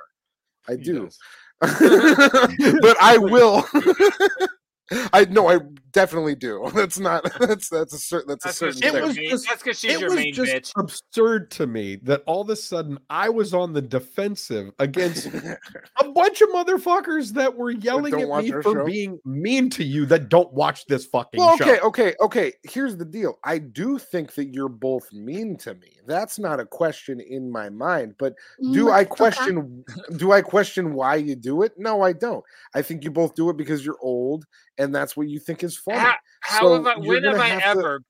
I 0.69 0.75
He 0.75 0.83
do, 0.83 1.09
but 1.61 2.97
I 3.01 3.17
will. 3.19 3.65
I 5.13 5.25
know 5.25 5.47
I 5.49 5.59
definitely 5.91 6.35
do. 6.35 6.69
That's 6.75 6.99
not. 6.99 7.23
That's 7.39 7.69
that's 7.69 7.93
a 7.93 7.97
certain. 7.99 8.29
That's, 8.29 8.43
That's 8.43 8.55
a 8.55 8.59
certain 8.59 8.81
she's 8.81 8.91
thing. 8.91 9.01
was 9.03 9.15
just- 9.15 9.47
That's 9.47 9.63
because 9.63 9.79
she's 9.79 9.91
it 9.95 9.99
your 9.99 10.09
was 10.09 10.19
main 10.19 10.33
just 10.33 10.51
bitch. 10.53 10.71
absurd 10.77 11.51
to 11.51 11.67
me 11.67 11.97
that 12.03 12.23
all 12.25 12.41
of 12.41 12.49
a 12.49 12.55
sudden 12.55 12.97
I 13.09 13.29
was 13.29 13.53
on 13.53 13.73
the 13.73 13.81
defensive 13.81 14.71
against 14.79 15.27
a 15.27 16.09
bunch 16.09 16.41
of 16.41 16.49
motherfuckers 16.49 17.33
that 17.33 17.55
were 17.55 17.71
yelling 17.71 18.11
don't 18.13 18.31
at 18.31 18.43
me 18.43 18.51
for 18.51 18.63
show? 18.63 18.85
being 18.85 19.19
mean 19.25 19.69
to 19.71 19.83
you 19.83 20.05
that 20.07 20.29
don't 20.29 20.51
watch 20.53 20.85
this 20.85 21.05
fucking 21.05 21.39
Well, 21.39 21.57
show. 21.57 21.63
okay, 21.65 21.79
okay, 21.81 22.15
okay. 22.21 22.53
Here's 22.63 22.97
the 22.97 23.05
deal. 23.05 23.37
I 23.43 23.57
do 23.57 23.97
think 23.97 24.33
that 24.35 24.53
you're 24.53 24.69
both 24.69 25.11
mean 25.11 25.57
to 25.57 25.73
me. 25.75 25.89
That's 26.07 26.39
not 26.39 26.59
a 26.59 26.65
question 26.65 27.19
in 27.19 27.51
my 27.51 27.69
mind. 27.69 28.15
But 28.17 28.33
mm, 28.63 28.73
do 28.73 28.91
I 28.91 29.03
question? 29.03 29.83
Do 30.17 30.31
I 30.31 30.41
question 30.41 30.93
why 30.93 31.15
you 31.15 31.35
do 31.35 31.61
it? 31.63 31.73
No, 31.77 32.01
I 32.01 32.13
don't. 32.13 32.43
I 32.73 32.81
think 32.81 33.03
you 33.03 33.11
both 33.11 33.35
do 33.35 33.49
it 33.49 33.57
because 33.57 33.85
you're 33.85 33.99
old, 34.01 34.45
and 34.81 34.93
that's 34.95 35.15
what 35.15 35.27
you 35.27 35.39
think 35.39 35.63
is 35.63 35.77
funny. 35.77 35.99
How, 35.99 36.15
how 36.41 36.59
So 36.61 36.73
have 36.75 36.87
I, 36.87 36.97
when 36.99 37.23
have 37.23 37.39
I 37.39 37.49
to- 37.59 37.65
ever, 37.67 38.01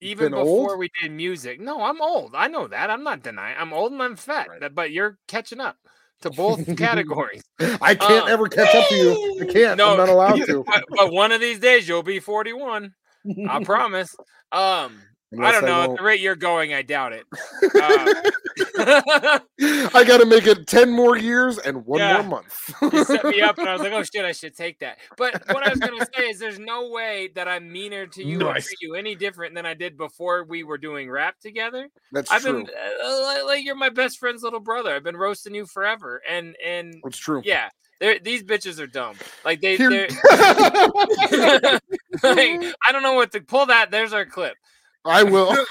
even 0.00 0.32
been 0.32 0.34
old? 0.34 0.64
before 0.64 0.76
we 0.78 0.90
did 1.02 1.12
music? 1.12 1.60
No, 1.60 1.82
I'm 1.82 2.00
old. 2.00 2.34
I 2.34 2.48
know 2.48 2.66
that. 2.68 2.90
I'm 2.90 3.04
not 3.04 3.22
denying. 3.22 3.56
I'm 3.58 3.72
old 3.72 3.92
and 3.92 4.02
I'm 4.02 4.16
fat. 4.16 4.48
Right. 4.48 4.74
But 4.74 4.90
you're 4.92 5.18
catching 5.28 5.60
up 5.60 5.76
to 6.22 6.30
both 6.30 6.64
categories. 6.76 7.42
I 7.60 7.94
can't 7.94 8.24
Uh, 8.24 8.32
ever 8.32 8.48
catch 8.48 8.74
up 8.74 8.88
to 8.88 8.94
you. 8.94 9.38
I 9.42 9.44
can't. 9.52 9.76
No, 9.78 9.92
I'm 9.92 9.96
not 9.98 10.08
allowed 10.08 10.36
to. 10.46 10.64
But, 10.66 10.84
but 10.90 11.12
one 11.12 11.32
of 11.32 11.40
these 11.40 11.58
days 11.58 11.86
you'll 11.88 12.02
be 12.02 12.18
41. 12.20 12.92
I 13.48 13.64
promise. 13.64 14.14
Um, 14.52 15.00
I 15.38 15.52
don't 15.52 15.64
know. 15.64 15.82
At 15.92 15.96
the 15.96 16.02
rate 16.02 16.20
you're 16.20 16.34
going, 16.34 16.74
I 16.74 16.82
doubt 16.82 17.12
it. 17.12 17.24
Uh, 17.62 18.14
I 19.94 20.04
got 20.04 20.18
to 20.18 20.26
make 20.26 20.46
it 20.46 20.66
ten 20.66 20.90
more 20.90 21.16
years 21.16 21.58
and 21.58 21.84
one 21.86 22.00
Yeah. 22.00 22.14
more 22.22 22.42
month. 22.42 22.74
you 22.92 23.04
set 23.04 23.24
me 23.24 23.40
up, 23.40 23.58
and 23.58 23.68
I 23.68 23.72
was 23.74 23.82
like, 23.82 23.92
"Oh 23.94 24.02
shit, 24.02 24.24
I 24.24 24.32
should 24.32 24.56
take 24.56 24.80
that." 24.80 24.98
But 25.16 25.40
what 25.52 25.64
I 25.64 25.70
was 25.70 25.78
gonna 25.78 26.04
say 26.16 26.28
is, 26.30 26.38
there's 26.40 26.58
no 26.58 26.88
way 26.90 27.30
that 27.36 27.46
I'm 27.46 27.70
meaner 27.70 28.06
to 28.08 28.24
you 28.24 28.42
or 28.42 28.54
treat 28.54 28.80
you 28.80 28.94
any 28.96 29.14
different 29.14 29.54
than 29.54 29.66
I 29.66 29.74
did 29.74 29.96
before 29.96 30.44
we 30.44 30.64
were 30.64 30.78
doing 30.78 31.08
rap 31.10 31.38
together. 31.40 31.88
That's 32.12 32.30
I've 32.30 32.42
true. 32.42 32.64
been 32.64 32.70
uh, 33.04 33.22
like, 33.22 33.44
like 33.44 33.64
you're 33.64 33.76
my 33.76 33.90
best 33.90 34.18
friend's 34.18 34.42
little 34.42 34.60
brother. 34.60 34.94
I've 34.94 35.04
been 35.04 35.16
roasting 35.16 35.54
you 35.54 35.66
forever, 35.66 36.20
and 36.28 36.56
and 36.64 36.94
It's 37.04 37.18
true. 37.18 37.42
yeah, 37.44 37.68
they're, 38.00 38.18
these 38.18 38.42
bitches 38.42 38.80
are 38.80 38.86
dumb. 38.88 39.14
Like 39.44 39.60
they, 39.60 39.76
they're 39.76 40.08
like, 42.22 42.74
I 42.84 42.92
don't 42.92 43.02
know 43.02 43.14
what 43.14 43.32
to 43.32 43.40
pull 43.40 43.66
that. 43.66 43.90
There's 43.90 44.12
our 44.12 44.26
clip. 44.26 44.54
I 45.04 45.22
will. 45.22 45.50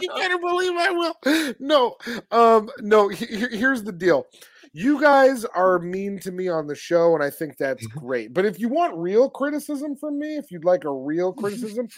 you 0.00 0.10
better 0.16 0.38
believe 0.38 0.72
I 0.76 0.90
will. 0.90 1.54
No, 1.58 1.96
um, 2.30 2.70
no. 2.80 3.08
he- 3.08 3.26
he- 3.26 3.56
here's 3.56 3.82
the 3.82 3.92
deal. 3.92 4.26
You 4.72 5.00
guys 5.00 5.44
are 5.46 5.78
mean 5.78 6.18
to 6.20 6.30
me 6.30 6.48
on 6.48 6.66
the 6.66 6.74
show, 6.74 7.14
and 7.14 7.22
I 7.24 7.30
think 7.30 7.56
that's 7.56 7.86
Mm-hmm. 7.86 7.98
great. 7.98 8.34
But 8.34 8.44
if 8.44 8.60
you 8.60 8.68
want 8.68 8.94
real 8.96 9.30
criticism 9.30 9.96
from 9.96 10.18
me, 10.18 10.36
if 10.36 10.50
you'd 10.50 10.64
like 10.64 10.84
a 10.84 10.92
real 10.92 11.32
criticism, 11.40 11.88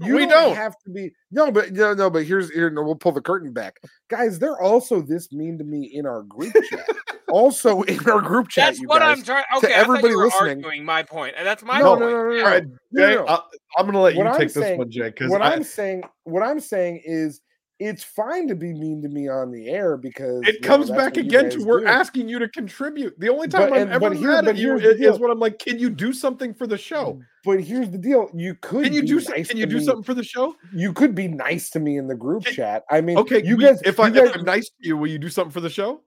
you 0.00 0.14
We 0.14 0.20
don't, 0.26 0.30
don't. 0.30 0.56
have 0.56 0.74
to 0.84 0.90
be. 0.90 1.12
No, 1.30 1.50
but 1.50 1.72
no, 1.72 1.94
no. 1.94 2.10
But 2.10 2.24
here's 2.24 2.50
here. 2.50 2.70
No, 2.70 2.82
we'll 2.82 2.94
pull 2.96 3.12
the 3.12 3.20
curtain 3.20 3.52
back, 3.52 3.78
guys. 4.08 4.38
They're 4.38 4.60
also 4.60 5.00
this 5.02 5.32
mean 5.32 5.58
to 5.58 5.64
me 5.64 5.90
in 5.94 6.06
our 6.06 6.22
group 6.22 6.54
chat. 6.70 6.88
also 7.28 7.82
in 7.82 7.98
our 8.08 8.20
group 8.20 8.48
chat, 8.48 8.66
That's 8.68 8.80
you 8.80 8.88
what 8.88 9.00
guys. 9.00 9.18
I'm 9.18 9.24
trying. 9.24 9.44
Okay, 9.56 9.74
I 9.74 9.78
everybody 9.78 10.08
you 10.08 10.18
were 10.18 10.24
listening- 10.26 10.64
arguing 10.64 10.84
my 10.84 11.02
point, 11.02 11.34
and 11.36 11.46
that's 11.46 11.62
my 11.62 11.80
no, 11.80 11.96
point. 11.96 12.00
no, 12.00 12.10
no, 12.10 12.22
no, 12.24 12.30
no. 12.36 12.38
All 12.40 12.44
right, 12.50 12.64
Jay, 12.64 13.14
no. 13.14 13.26
I, 13.26 13.40
am 13.80 13.86
gonna 13.86 14.00
let 14.00 14.14
you 14.14 14.18
What 14.18 14.28
I'm 14.28 14.38
take 14.38 14.48
this 14.48 14.54
saying- 14.54 14.78
one, 14.78 14.90
Jake. 14.90 15.14
because 15.14 15.30
what 15.30 15.42
I, 15.42 15.52
I'm 15.52 15.62
saying, 15.64 16.02
what 16.24 16.42
I'm 16.42 16.60
saying 16.60 17.02
is, 17.04 17.40
it's 17.80 18.02
fine 18.02 18.48
to 18.48 18.54
be 18.54 18.72
mean 18.74 19.00
to 19.02 19.08
me 19.08 19.28
on 19.28 19.50
the 19.52 19.68
air 19.68 19.96
because 19.96 20.42
it 20.46 20.62
comes 20.62 20.88
that's 20.88 20.98
back 20.98 21.16
again 21.16 21.48
to 21.50 21.64
we're 21.64 21.80
do. 21.80 21.86
asking 21.86 22.28
you 22.28 22.38
to 22.40 22.48
contribute. 22.48 23.14
The 23.20 23.28
only 23.28 23.48
time 23.48 23.70
But- 23.70 23.76
I'm 23.78 23.82
and- 23.82 23.92
ever 23.92 24.12
here- 24.14 24.28
mad 24.32 24.48
at 24.48 24.56
you 24.56 24.76
is, 24.78 25.18
when 25.20 25.30
I'm 25.30 25.38
like, 25.38 25.58
"Can 25.58 25.78
you 25.78 25.88
do 25.90 26.12
something 26.12 26.54
for 26.54 26.66
the 26.66 26.76
show? 26.78 27.14
Mm, 27.14 27.20
but 27.44 27.60
here's 27.60 27.90
the 27.90 27.98
deal: 27.98 28.30
you 28.34 28.54
could 28.60 28.84
Can 28.84 28.92
you 28.92 29.02
do 29.02 29.20
nice 29.20 29.48
Can 29.48 29.56
you 29.58 29.66
do 29.66 29.78
me. 29.78 29.84
something 29.84 30.02
for 30.02 30.14
the 30.14 30.24
show? 30.24 30.56
You 30.74 30.92
could 30.92 31.14
be 31.14 31.28
nice 31.28 31.70
to 31.70 31.80
me 31.80 31.96
in 31.98 32.08
the 32.08 32.16
group 32.16 32.44
Can- 32.44 32.54
chat. 32.54 32.84
I 32.90 33.00
mean, 33.00 33.16
Okay, 33.18 33.42
you 33.44 33.56
guys. 33.56 33.80
If 33.84 33.98
you 33.98 34.04
I 34.04 34.10
guys, 34.10 34.30
if 34.30 34.36
I'm 34.36 34.44
nice 34.44 34.68
to 34.68 34.74
you, 34.80 34.96
will 34.96 35.08
you 35.08 35.18
do 35.18 35.28
something 35.28 35.52
for 35.52 35.60
the 35.60 35.70
show? 35.70 36.00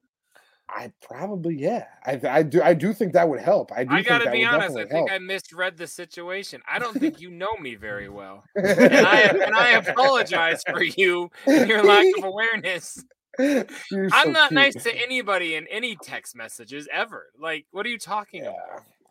I 0.73 0.91
probably 1.01 1.55
yeah. 1.55 1.85
I 2.05 2.19
I 2.29 2.43
do 2.43 2.61
I 2.61 2.73
do 2.73 2.93
think 2.93 3.13
that 3.13 3.27
would 3.27 3.41
help. 3.41 3.71
I 3.71 3.83
do. 3.83 3.91
I 3.91 3.95
think 3.97 4.07
gotta 4.07 4.23
that 4.25 4.33
be 4.33 4.39
would 4.39 4.47
honest. 4.47 4.77
I 4.77 4.85
think 4.85 5.09
help. 5.09 5.11
I 5.11 5.19
misread 5.19 5.77
the 5.77 5.87
situation. 5.87 6.61
I 6.67 6.79
don't 6.79 6.97
think 6.97 7.19
you 7.19 7.29
know 7.29 7.55
me 7.57 7.75
very 7.75 8.09
well, 8.09 8.43
and 8.55 9.05
I 9.07 9.21
and 9.21 9.55
I 9.55 9.71
apologize 9.71 10.63
for 10.69 10.83
you 10.83 11.29
and 11.45 11.69
your 11.69 11.83
lack 11.83 12.05
of 12.17 12.23
awareness. 12.23 13.03
I'm 13.39 13.65
so 13.67 14.31
not 14.31 14.49
cute. 14.49 14.51
nice 14.51 14.83
to 14.83 14.95
anybody 14.95 15.55
in 15.55 15.67
any 15.67 15.97
text 16.01 16.35
messages 16.35 16.87
ever. 16.91 17.27
Like, 17.39 17.65
what 17.71 17.85
are 17.85 17.89
you 17.89 17.99
talking 17.99 18.41
about? 18.41 18.55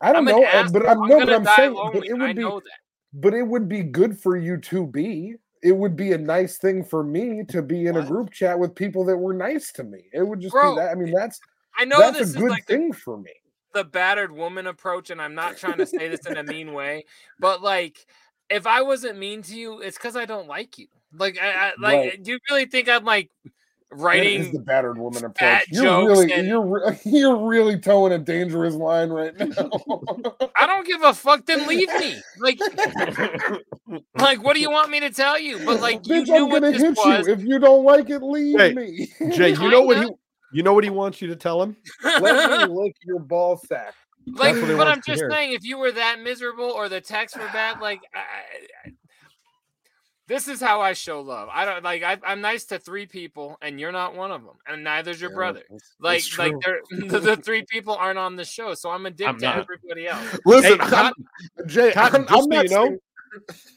I 0.01 0.13
don't 0.13 0.27
I'm 0.27 0.35
know, 0.35 0.69
but. 0.71 0.87
I'm 0.87 1.07
no, 1.07 1.19
but 1.19 1.33
I'm 1.33 1.45
saying, 1.45 1.73
but 1.93 2.05
it 2.05 2.13
I 2.19 2.27
would 2.27 2.35
be, 2.35 2.41
know 2.41 2.59
that. 2.59 2.79
but 3.13 3.33
it 3.33 3.43
would 3.43 3.69
be 3.69 3.83
good 3.83 4.19
for 4.19 4.35
you 4.35 4.57
to 4.57 4.87
be. 4.87 5.35
It 5.63 5.73
would 5.73 5.95
be 5.95 6.13
a 6.13 6.17
nice 6.17 6.57
thing 6.57 6.83
for 6.83 7.03
me 7.03 7.43
to 7.49 7.61
be 7.61 7.85
in 7.85 7.97
a 7.97 8.05
group 8.05 8.31
chat 8.31 8.57
with 8.57 8.73
people 8.73 9.05
that 9.05 9.17
were 9.17 9.33
nice 9.33 9.71
to 9.73 9.83
me. 9.83 10.05
It 10.11 10.23
would 10.23 10.39
just 10.39 10.53
Bro, 10.53 10.75
be 10.75 10.81
that. 10.81 10.91
I 10.91 10.95
mean, 10.95 11.13
that's 11.13 11.39
I 11.77 11.85
know 11.85 11.99
that's 11.99 12.19
this 12.19 12.29
a 12.29 12.33
is 12.33 12.37
good 12.37 12.49
like 12.49 12.65
the, 12.65 12.75
thing 12.75 12.93
for 12.93 13.17
me. 13.17 13.31
the 13.73 13.83
battered 13.83 14.31
woman 14.31 14.67
approach, 14.67 15.09
and 15.11 15.21
I'm 15.21 15.35
not 15.35 15.57
trying 15.57 15.77
to 15.77 15.85
say 15.85 16.07
this 16.07 16.25
in 16.25 16.37
a 16.37 16.43
mean 16.43 16.73
way, 16.73 17.05
but 17.39 17.61
like, 17.61 18.05
if 18.49 18.65
I 18.67 18.81
wasn't 18.81 19.17
mean 19.19 19.43
to 19.43 19.55
you, 19.55 19.81
it's 19.81 19.97
because 19.97 20.15
I 20.15 20.25
don't 20.25 20.47
like 20.47 20.77
you. 20.77 20.87
Like, 21.13 21.37
I, 21.41 21.51
I 21.51 21.71
like, 21.79 21.99
Right. 21.99 22.23
do 22.23 22.31
you 22.31 22.39
really 22.49 22.65
think 22.65 22.89
I'm 22.89 23.05
like 23.05 23.29
That 23.91 23.97
is 23.97 24.01
writing 24.03 24.51
the 24.53 24.59
battered 24.59 24.97
woman 24.97 25.25
approach. 25.25 25.65
You're 25.69 26.07
really, 26.07 26.31
and- 26.31 26.47
you're, 26.47 26.97
you're 27.05 27.37
really 27.47 27.77
towing 27.77 28.13
a 28.13 28.17
dangerous 28.17 28.73
line 28.75 29.09
right 29.09 29.37
now. 29.37 29.47
I 30.55 30.65
don't 30.65 30.87
give 30.87 31.03
a 31.03 31.13
fuck. 31.13 31.45
Then 31.45 31.67
leave 31.67 31.89
me. 31.99 32.21
Like, 32.39 32.59
like, 34.17 34.43
what 34.43 34.53
do 34.53 34.61
you 34.61 34.71
want 34.71 34.89
me 34.89 34.99
to 35.01 35.09
tell 35.09 35.37
you? 35.39 35.59
But 35.65 35.81
like, 35.81 36.07
you 36.07 36.21
Bitch, 36.23 36.27
knew 36.27 36.45
I'm 36.45 36.49
what 36.49 36.61
gonna 36.61 36.71
this 36.71 36.81
hit 36.81 36.97
was. 36.97 37.27
you 37.27 37.33
if 37.33 37.41
you 37.43 37.59
don't 37.59 37.83
like 37.83 38.09
it. 38.09 38.21
Leave 38.23 38.59
Hey, 38.59 38.73
me. 38.73 39.11
Jay, 39.31 39.49
you 39.49 39.69
know 39.69 39.81
what 39.81 39.97
he 40.03 40.09
you 40.53 40.63
know 40.63 40.73
what 40.73 40.83
he 40.83 40.89
wants 40.89 41.21
you 41.21 41.27
to 41.29 41.35
tell 41.35 41.61
him? 41.61 41.75
Let 42.03 42.67
me 42.69 42.73
lick 42.73 42.95
your 43.05 43.19
ball 43.19 43.57
sack. 43.57 43.93
Like, 44.27 44.55
what 44.55 44.77
but 44.77 44.87
I'm 44.87 45.01
just 45.05 45.19
hear. 45.21 45.31
saying, 45.31 45.53
if 45.53 45.63
you 45.63 45.77
were 45.77 45.91
that 45.91 46.19
miserable 46.21 46.65
or 46.69 46.89
the 46.89 47.01
texts 47.01 47.37
were 47.37 47.47
bad, 47.53 47.79
like, 47.81 48.01
I, 48.13 48.19
I- 48.89 48.91
this 50.31 50.47
is 50.47 50.61
how 50.61 50.79
I 50.79 50.93
show 50.93 51.19
love. 51.19 51.49
I 51.51 51.65
don't 51.65 51.83
like. 51.83 52.03
I, 52.03 52.17
I'm 52.25 52.39
nice 52.39 52.63
to 52.65 52.79
three 52.79 53.05
people, 53.05 53.57
and 53.61 53.79
you're 53.81 53.91
not 53.91 54.15
one 54.15 54.31
of 54.31 54.43
them, 54.45 54.55
and 54.65 54.81
neither's 54.81 55.19
your 55.19 55.31
Yeah, 55.31 55.35
brother. 55.35 55.59
that's- 55.69 55.91
Like, 55.99 56.21
that's 56.23 56.37
like 56.39 56.51
true. 56.61 56.81
they're, 56.89 57.07
the, 57.09 57.19
the 57.19 57.35
three 57.37 57.65
people 57.69 57.95
aren't 57.95 58.17
on 58.17 58.37
the 58.37 58.45
show, 58.45 58.73
so 58.73 58.89
I'm 58.91 59.05
a 59.05 59.11
dick 59.11 59.27
I'm 59.27 59.37
to 59.39 59.45
not. 59.45 59.57
everybody 59.57 60.07
else. 60.07 60.39
Listen, 60.45 60.79
Hey, 60.79 60.95
I'm- 60.95 61.13
Jay, 61.67 61.91
Cotton, 61.91 62.25
I'm, 62.29 62.43
I'm 62.43 62.49
not 62.49 62.63
you 62.63 62.69
know, 62.69 62.85
saying- 62.85 62.99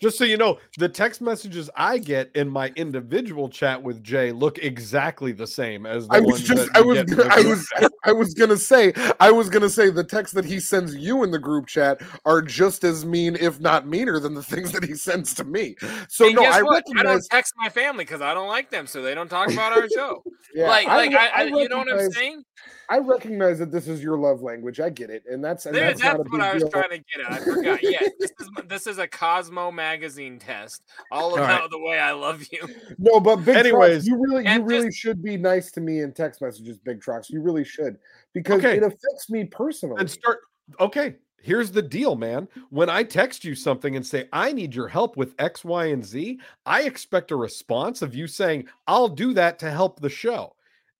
just 0.00 0.18
so 0.18 0.24
you 0.24 0.36
know, 0.36 0.58
the 0.78 0.88
text 0.88 1.20
messages 1.20 1.70
I 1.76 1.98
get 1.98 2.30
in 2.34 2.48
my 2.48 2.72
individual 2.76 3.48
chat 3.48 3.82
with 3.82 4.02
Jay 4.02 4.32
look 4.32 4.58
exactly 4.58 5.32
the 5.32 5.46
same 5.46 5.86
as 5.86 6.08
the 6.08 6.16
I 6.16 6.20
was 6.20 6.32
ones 6.32 6.42
just, 6.42 6.72
that 6.72 6.76
I 6.76 6.80
was, 6.80 7.02
gonna, 7.04 7.28
I 7.30 7.34
group 7.36 7.46
was, 7.46 7.68
I 8.04 8.12
was 8.12 8.34
gonna 8.34 8.56
say, 8.56 8.92
I 9.20 9.30
was 9.30 9.48
gonna 9.48 9.70
say, 9.70 9.90
the 9.90 10.04
text 10.04 10.34
that 10.34 10.44
he 10.44 10.60
sends 10.60 10.94
you 10.94 11.22
in 11.22 11.30
the 11.30 11.38
group 11.38 11.66
chat 11.66 12.02
are 12.24 12.42
just 12.42 12.84
as 12.84 13.04
mean, 13.04 13.36
if 13.36 13.60
not 13.60 13.86
meaner, 13.86 14.18
than 14.18 14.34
the 14.34 14.42
things 14.42 14.72
that 14.72 14.84
he 14.84 14.94
sends 14.94 15.34
to 15.34 15.44
me. 15.44 15.76
So 16.08 16.26
And 16.26 16.36
no, 16.36 16.44
I 16.44 16.62
what? 16.62 16.84
I 16.96 17.02
don't 17.02 17.24
text 17.30 17.54
my 17.56 17.68
family 17.68 18.04
because 18.04 18.20
I 18.20 18.34
don't 18.34 18.48
like 18.48 18.70
them, 18.70 18.86
so 18.86 19.02
they 19.02 19.14
don't 19.14 19.28
talk 19.28 19.52
about 19.52 19.72
our 19.72 19.88
show. 19.94 20.22
yeah, 20.54 20.68
like, 20.68 20.86
like 20.86 21.10
re- 21.10 21.16
I, 21.16 21.28
I, 21.28 21.42
you 21.44 21.68
know 21.68 21.78
what 21.78 21.92
I'm 21.92 22.10
saying? 22.10 22.44
I 22.88 22.98
recognize 22.98 23.58
that 23.58 23.70
this 23.70 23.88
is 23.88 24.02
your 24.02 24.16
love 24.18 24.42
language. 24.42 24.80
I 24.80 24.90
get 24.90 25.10
it, 25.10 25.24
and 25.30 25.42
that's 25.44 25.66
and 25.66 25.74
There- 25.74 25.86
that's, 25.88 26.00
that's 26.00 26.12
not 26.16 26.26
a 26.26 26.30
what 26.30 26.32
big 26.32 26.40
I 26.40 26.54
was 26.54 26.62
deal. 26.64 26.70
trying 26.72 26.90
to 26.90 26.98
get 26.98 27.20
at. 27.26 27.32
I 27.32 27.38
forgot. 27.44 27.82
Yeah, 27.82 27.98
this 28.20 28.32
is 28.40 28.48
this 28.66 28.86
is 28.86 28.98
a 28.98 29.06
Cosmo 29.08 29.70
magazine 29.70 30.38
test, 30.38 30.84
all 31.10 31.30
All 31.30 31.34
about 31.36 31.60
right. 31.62 31.70
the 31.70 31.78
way 31.78 31.98
I 31.98 32.12
love 32.12 32.44
you. 32.52 32.66
No, 32.98 33.20
but 33.20 33.36
big 33.36 33.56
Anyways, 33.56 34.06
Anyways, 34.06 34.06
you 34.06 34.16
really, 34.22 34.42
you 34.44 34.48
and 34.50 34.66
really 34.66 34.92
should 34.92 35.22
be 35.22 35.36
nice 35.36 35.70
to 35.72 35.80
me 35.80 36.00
in 36.00 36.12
text 36.12 36.40
messages, 36.42 36.78
Big 36.78 37.00
Trox. 37.00 37.30
You 37.30 37.40
really 37.42 37.64
should 37.64 37.98
because 38.32 38.58
Okay. 38.58 38.76
it 38.76 38.82
affects 38.82 39.30
me 39.30 39.44
personally. 39.44 39.96
and 40.00 40.10
start 40.10 40.40
okay 40.80 41.14
here's 41.42 41.70
the 41.70 41.82
deal 41.82 42.16
man 42.16 42.48
when 42.70 42.88
i 42.88 43.02
text 43.02 43.44
you 43.44 43.54
something 43.54 43.96
and 43.96 44.06
say 44.06 44.26
i 44.32 44.50
need 44.50 44.74
your 44.74 44.88
help 44.88 45.14
with 45.18 45.34
x 45.38 45.62
y 45.62 45.84
and 45.86 46.02
z 46.02 46.40
i 46.64 46.84
expect 46.84 47.30
a 47.30 47.36
response 47.36 48.00
of 48.00 48.14
you 48.14 48.26
saying 48.26 48.66
i'll 48.86 49.08
do 49.10 49.34
that 49.34 49.58
to 49.58 49.70
help 49.70 50.00
the 50.00 50.08
show 50.08 50.53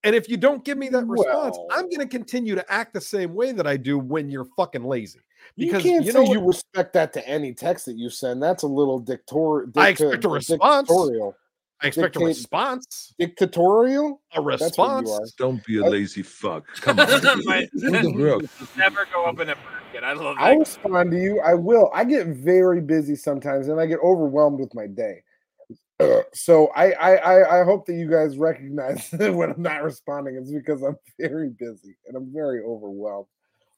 and 0.05 0.15
if 0.15 0.29
you 0.29 0.37
don't 0.37 0.63
give 0.63 0.77
me 0.77 0.87
that 0.87 1.05
response 1.05 1.57
i'm 1.71 1.89
going 1.89 1.99
to 1.99 2.07
continue 2.07 2.55
to 2.55 2.71
act 2.71 2.93
the 2.93 3.01
same 3.01 3.33
way 3.33 3.51
that 3.51 3.67
i 3.67 3.75
do 3.75 3.99
when 3.99 4.29
you're 4.29 4.47
fucking 4.55 4.85
lazy 4.85 5.19
because 5.57 5.85
you 5.85 5.91
can't 5.91 6.05
you 6.05 6.13
know 6.13 6.23
say 6.23 6.27
what? 6.29 6.39
you 6.39 6.45
respect 6.45 6.93
that 6.93 7.13
to 7.13 7.27
any 7.27 7.53
text 7.53 7.85
that 7.85 7.97
you 7.97 8.09
send. 8.09 8.41
That's 8.41 8.63
a 8.63 8.67
little 8.67 8.99
dictator. 8.99 9.69
I 9.77 9.89
expect 9.89 10.25
a 10.25 10.29
response. 10.29 10.87
Dictatorial. 10.87 11.35
i 11.81 11.87
expect 11.87 12.15
a 12.15 12.19
response 12.19 13.13
Dictatorial. 13.19 14.21
a 14.33 14.41
response. 14.41 15.33
Don't 15.37 15.63
be 15.65 15.77
a 15.79 15.83
lazy 15.83 16.23
fuck. 16.23 16.65
Come 16.75 16.99
on. 16.99 17.07
My- 17.45 17.67
Do 17.77 17.89
the 17.91 18.13
work. 18.17 18.43
Never 18.77 19.07
go 19.13 19.25
up 19.25 19.39
in 19.39 19.49
a 19.49 19.55
bracket. 19.55 20.03
I 20.03 20.13
love 20.13 20.35
I'll 20.39 20.57
respond 20.57 21.11
to 21.11 21.17
you. 21.17 21.39
I 21.41 21.53
will. 21.53 21.89
I 21.93 22.03
get 22.03 22.27
very 22.27 22.81
busy 22.81 23.15
sometimes, 23.15 23.67
and 23.69 23.79
I 23.79 23.85
get 23.85 23.99
overwhelmed 24.03 24.59
with 24.59 24.73
my 24.75 24.87
day. 24.87 25.23
So 26.33 26.67
I, 26.75 26.91
I 26.91 27.15
I 27.15 27.61
I 27.61 27.63
hope 27.63 27.85
that 27.85 27.93
you 27.93 28.09
guys 28.09 28.37
recognize 28.37 29.09
that 29.13 29.33
when 29.33 29.51
I'm 29.51 29.61
not 29.61 29.83
responding, 29.83 30.35
it's 30.35 30.51
because 30.51 30.81
I'm 30.83 30.97
very 31.19 31.49
busy 31.49 31.95
and 32.07 32.15
I'm 32.17 32.31
very 32.33 32.61
overwhelmed. 32.63 33.27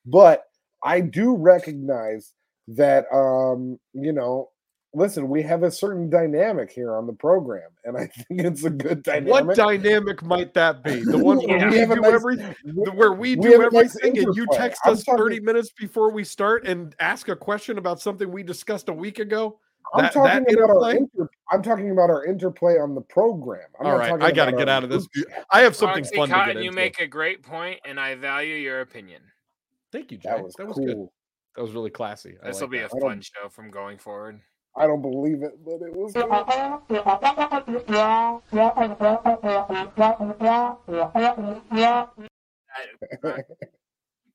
But 0.06 0.44
I 0.84 1.02
do 1.02 1.36
recognize 1.36 2.34
that 2.70 3.06
um, 3.14 3.80
you 3.94 4.14
know, 4.14 4.50
listen, 4.94 5.30
we 5.30 5.42
have 5.44 5.64
a 5.64 5.72
certain 5.72 6.10
dynamic 6.10 6.72
here 6.72 6.96
on 6.96 7.06
the 7.08 7.14
program, 7.14 7.70
and 7.86 7.96
I 7.98 8.08
think 8.28 8.42
it's 8.42 8.64
a 8.64 8.70
good 8.70 9.04
dynamic. 9.04 9.46
what 9.48 9.56
dynamic 9.56 10.24
might 10.24 10.54
that 10.56 10.84
be 10.84 11.02
the 11.04 11.18
one 11.18 11.38
where 11.38 11.58
Yeah. 11.58 11.88
we 11.88 11.96
do 11.96 12.02
nice- 12.02 12.14
everything 12.14 12.56
where 12.96 13.14
we 13.14 13.36
we 13.36 13.36
do 13.36 13.62
a 13.62 13.70
nice 13.70 13.96
everything 14.02 14.26
and 14.26 14.36
you 14.36 14.48
text 14.54 14.82
us 14.86 15.04
30 15.04 15.40
minutes 15.42 15.72
before 15.78 16.12
we 16.12 16.24
start 16.24 16.66
and 16.66 16.96
ask 17.00 17.28
a 17.30 17.36
question 17.36 17.78
about 17.78 18.00
something 18.02 18.32
we 18.32 18.44
discussed 18.44 18.90
a 18.90 18.94
week 18.94 19.20
ago 19.20 19.60
I'm 19.94 20.04
that- 20.04 20.14
talking 20.14 20.44
that 20.44 20.54
about 20.64 20.92
interplay? 20.92 20.98
inter, 20.98 21.30
I'm 21.50 21.62
talking 21.64 21.92
about 21.92 22.10
our 22.10 22.26
interplay 22.26 22.74
on 22.78 22.94
the 22.96 23.02
program. 23.02 23.68
I'm 23.80 23.86
All 23.88 23.98
not 23.98 24.10
right, 24.12 24.24
I 24.24 24.32
got 24.32 24.46
to 24.46 24.52
get 24.52 24.68
out 24.68 24.84
of 24.84 24.90
this. 24.90 25.08
I 25.52 25.62
have 25.62 25.76
something 25.76 26.04
Roxy 26.04 26.16
fun 26.16 26.30
to 26.30 26.36
Cotton, 26.36 26.54
get 26.56 26.64
you 26.64 26.70
into. 26.70 26.76
make 26.76 27.00
a 27.00 27.08
great 27.08 27.42
point, 27.44 27.80
and 27.86 28.00
I 28.00 28.16
value 28.16 28.56
your 28.56 28.82
opinion. 28.82 29.22
Thank 29.92 30.12
you, 30.12 30.18
Jay. 30.18 30.30
That 30.30 30.44
was 30.44 30.54
that 30.56 30.68
was 30.68 30.76
cool. 30.78 30.86
good. 30.86 31.08
That 31.56 31.62
was 31.62 31.72
really 31.72 31.90
classy. 31.90 32.36
I 32.44 32.48
This 32.48 32.58
will 32.60 32.68
like 32.68 32.72
be 32.72 32.78
that. 32.80 32.84
a 32.94 32.96
I 32.96 33.00
don't- 33.00 33.02
fun 33.10 33.22
show 33.22 33.50
from 33.50 33.72
going 33.72 33.98
forward. 33.98 34.42
I 34.76 34.86
don't 34.86 35.02
believe 35.02 35.42
it, 35.42 35.54
but 35.66 35.82
it 35.82 35.96
was. 35.96 36.14
That, 36.14 36.26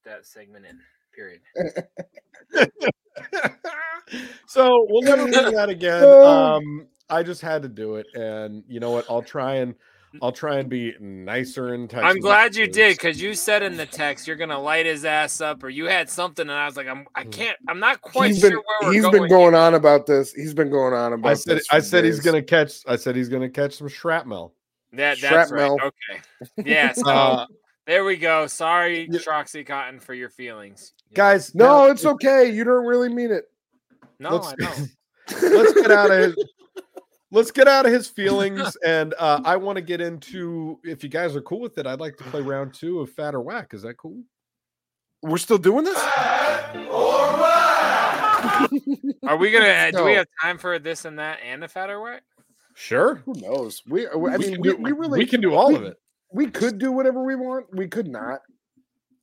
that 0.05 0.27
segment 0.27 0.67
in. 0.67 0.79
Period. 1.15 1.41
so 4.47 4.87
we'll 4.89 5.03
never 5.03 5.27
do 5.31 5.51
that 5.55 5.69
again. 5.69 6.03
Um, 6.05 6.87
I 7.11 7.23
just 7.23 7.41
had 7.41 7.63
to 7.63 7.69
do 7.69 7.97
it, 7.97 8.07
and 8.15 8.65
you 8.69 8.81
know 8.81 8.91
what? 8.91 9.07
I'll 9.11 9.23
try 9.23 9.57
and 9.57 9.75
I'll 10.21 10.33
try 10.33 10.59
and 10.59 10.69
be 10.69 10.95
nicer 11.01 11.73
in 11.75 11.89
text. 11.89 12.05
I'm 12.05 12.19
glad 12.19 12.55
you 12.55 12.67
did 12.67 12.97
because 12.99 13.21
you 13.21 13.35
said 13.35 13.63
in 13.63 13.77
the 13.79 13.87
text 13.87 14.27
you're 14.27 14.37
gonna 14.37 14.59
light 14.61 14.85
his 14.87 15.05
ass 15.05 15.41
up, 15.41 15.63
or 15.65 15.69
you 15.71 15.87
had 15.87 16.11
something, 16.11 16.43
and 16.43 16.53
I 16.59 16.67
was 16.67 16.77
like, 16.77 16.87
I'm, 16.87 17.07
I 17.15 17.25
can't, 17.25 17.57
I'm 17.69 17.79
not 17.81 18.01
quite 18.03 18.29
He's 18.33 18.41
sure 18.41 18.51
been 18.51 18.59
where 18.59 18.79
we're 18.89 18.93
he's 18.93 19.03
going. 19.03 19.13
been 19.23 19.29
going 19.29 19.55
on 19.55 19.75
about 19.75 20.07
this. 20.07 20.33
He's 20.33 20.53
been 20.55 20.71
going 20.71 20.93
on 20.95 21.13
about. 21.15 21.31
I 21.31 21.35
said 21.35 21.57
this 21.59 21.67
I 21.71 21.81
for 21.81 21.87
said 21.87 22.05
he's 22.05 22.21
gonna 22.21 22.43
catch. 22.43 22.81
I 22.87 22.97
said 22.97 23.17
he's 23.17 23.29
gonna 23.31 23.49
catch 23.51 23.75
some 23.77 23.89
shrapnel. 23.89 24.55
That, 24.93 25.19
that's 25.21 25.51
right. 25.51 25.69
Shrapnel. 25.69 25.79
Okay. 25.83 26.23
Yeah. 26.71 26.93
So 26.97 27.09
Uh, 27.09 27.47
there 27.87 28.05
we 28.05 28.17
go. 28.17 28.47
Sorry, 28.47 29.09
Yeah. 29.11 29.19
Troxy 29.21 29.67
Cotton, 29.67 29.99
for 29.99 30.13
your 30.15 30.29
feelings. 30.29 30.93
Yeah. 31.11 31.17
guys, 31.17 31.55
No, 31.55 31.87
now, 31.87 31.91
it's 31.91 32.05
okay. 32.05 32.51
You 32.53 32.65
don't 32.65 32.85
really 32.87 33.09
mean 33.09 33.31
it. 33.33 33.45
No, 34.19 34.37
let's- 34.37 34.49
I 34.49 34.55
know. 34.65 35.49
let's 35.63 35.73
get 35.75 35.91
out 35.91 36.11
of 36.11 36.19
his 36.19 36.37
let's 37.33 37.51
get 37.51 37.67
out 37.67 37.85
of 37.87 37.93
his 37.93 38.07
feelings 38.19 38.77
and 38.85 39.15
uh 39.19 39.41
i 39.45 39.57
want 39.57 39.75
to 39.77 39.83
get 39.83 40.01
into 40.01 40.79
if 40.85 41.03
you 41.03 41.09
guys 41.09 41.35
are 41.35 41.43
cool 41.43 41.59
with 41.61 41.77
it 41.79 41.87
i'd 41.87 41.99
like 42.01 42.17
to 42.17 42.25
play 42.25 42.41
round 42.41 42.73
two 42.73 43.01
of 43.01 43.11
Phat 43.11 43.35
or 43.35 43.41
Wack 43.41 43.75
is 43.75 43.83
that 43.83 43.95
cool 43.97 44.23
We're 45.23 45.39
still 45.39 45.59
doing 45.59 45.85
this. 45.85 45.99
Are 49.25 49.37
we 49.37 49.51
gonna? 49.53 49.93
Do 49.93 50.05
we 50.05 50.15
have 50.15 50.27
time 50.41 50.59
for 50.59 50.79
this 50.79 51.05
and 51.05 51.19
that 51.19 51.39
and 51.45 51.63
the 51.63 51.69
or 51.91 52.03
wet? 52.03 52.23
sure 52.75 53.17
Who 53.27 53.35
knows? 53.35 53.83
We. 53.89 54.09
I 54.09 54.15
mean, 54.39 54.53
can 54.55 54.61
we, 54.61 54.69
do- 54.71 54.77
we 54.77 54.93
really 54.93 55.19
we 55.21 55.27
can 55.27 55.41
do 55.41 55.55
all 55.55 55.69
we- 55.69 55.77
of 55.77 55.85
it 55.85 55.97
we 56.35 56.47
could 56.47 56.79
do 56.79 56.91
whatever 56.93 57.23
we 57.23 57.35
want. 57.37 57.67
We 57.77 57.87
could 57.89 58.09
not. 58.09 58.41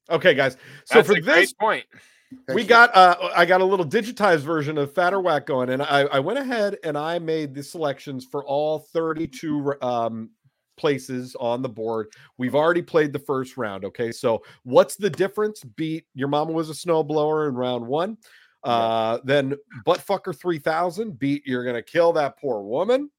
okay 0.09 0.33
guys 0.35 0.55
so 0.85 0.95
That's 0.95 1.07
for 1.07 1.17
a 1.17 1.21
this 1.21 1.53
great 1.53 1.57
point. 1.59 1.85
Thank 2.31 2.55
we 2.55 2.61
you. 2.61 2.67
got 2.67 2.95
uh 2.95 3.31
i 3.35 3.45
got 3.45 3.61
a 3.61 3.65
little 3.65 3.85
digitized 3.85 4.41
version 4.41 4.77
of 4.77 4.93
Phat 4.93 5.13
or 5.13 5.21
Wack 5.21 5.47
going 5.47 5.69
and 5.69 5.81
i 5.81 6.01
i 6.01 6.19
went 6.19 6.37
ahead 6.37 6.77
and 6.83 6.97
i 6.97 7.17
made 7.17 7.55
the 7.55 7.63
selections 7.63 8.23
for 8.23 8.45
all 8.45 8.79
32 8.93 9.73
um 9.81 10.29
places 10.77 11.35
on 11.39 11.61
the 11.61 11.69
board. 11.69 12.07
We've 12.37 12.55
already 12.55 12.81
played 12.81 13.11
the 13.11 13.19
first 13.19 13.57
round 13.57 13.83
okay? 13.85 14.11
So 14.11 14.43
what's 14.63 14.95
the 14.95 15.09
difference? 15.09 15.63
Beat 15.63 16.05
your 16.15 16.29
mama 16.29 16.51
was 16.53 16.69
a 16.69 16.73
snowblower 16.73 17.49
in 17.49 17.55
round 17.55 17.85
one. 17.85 18.17
Uh 18.63 19.19
then 19.23 19.55
buttfucker 19.85 20.37
3000 20.37 21.17
beat 21.17 21.43
you're 21.45 21.65
gonna 21.65 21.81
kill 21.81 22.13
that 22.13 22.39
poor 22.39 22.61
woman. 22.63 23.09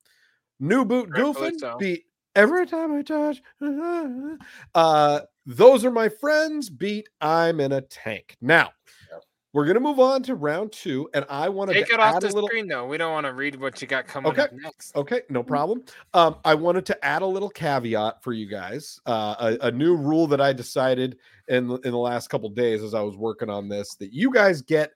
New 0.58 0.84
boot 0.84 1.10
goofing 1.10 1.58
so. 1.58 1.76
beat 1.78 2.04
every 2.36 2.64
time 2.64 2.94
i 2.94 3.02
touch 3.02 3.42
uh 4.74 5.20
those 5.46 5.84
are 5.84 5.90
my 5.90 6.08
friends. 6.08 6.70
Beat 6.70 7.08
i'm 7.20 7.60
in 7.60 7.72
a 7.72 7.80
tank. 7.80 8.36
Now. 8.40 8.70
We're 9.52 9.66
gonna 9.66 9.80
move 9.80 9.98
on 9.98 10.22
to 10.22 10.34
round 10.34 10.70
two 10.70 11.08
and 11.12 11.24
i 11.28 11.48
want 11.48 11.70
to 11.70 11.74
Take 11.74 11.90
it 11.92 11.98
off 11.98 12.20
the 12.20 12.28
little 12.28 12.48
screen 12.48 12.68
though. 12.68 12.86
We 12.86 12.96
don't 12.98 13.12
want 13.12 13.26
to 13.26 13.32
read 13.32 13.60
what 13.60 13.80
you 13.82 13.88
got 13.88 14.06
coming 14.06 14.30
Okay. 14.32 14.42
up 14.42 14.52
next. 14.52 14.94
Okay, 14.96 15.22
no 15.28 15.42
problem. 15.42 15.82
Um, 16.14 16.36
I 16.44 16.54
wanted 16.54 16.86
to 16.86 17.04
add 17.04 17.22
a 17.22 17.26
little 17.26 17.50
caveat 17.50 18.22
for 18.22 18.32
you 18.32 18.46
guys. 18.46 19.00
Uh, 19.06 19.56
a, 19.62 19.66
a 19.68 19.70
new 19.70 19.96
rule 19.96 20.26
that 20.28 20.40
I 20.40 20.52
decided 20.52 21.18
in 21.48 21.66
the- 21.68 21.78
in 21.78 21.90
the 21.90 21.98
last 21.98 22.28
couple 22.28 22.48
days 22.50 22.82
as 22.82 22.94
I 22.94 23.00
was 23.02 23.16
working 23.16 23.50
on 23.50 23.68
this 23.68 23.94
that 23.96 24.12
you 24.12 24.32
guys 24.32 24.62
get 24.62 24.92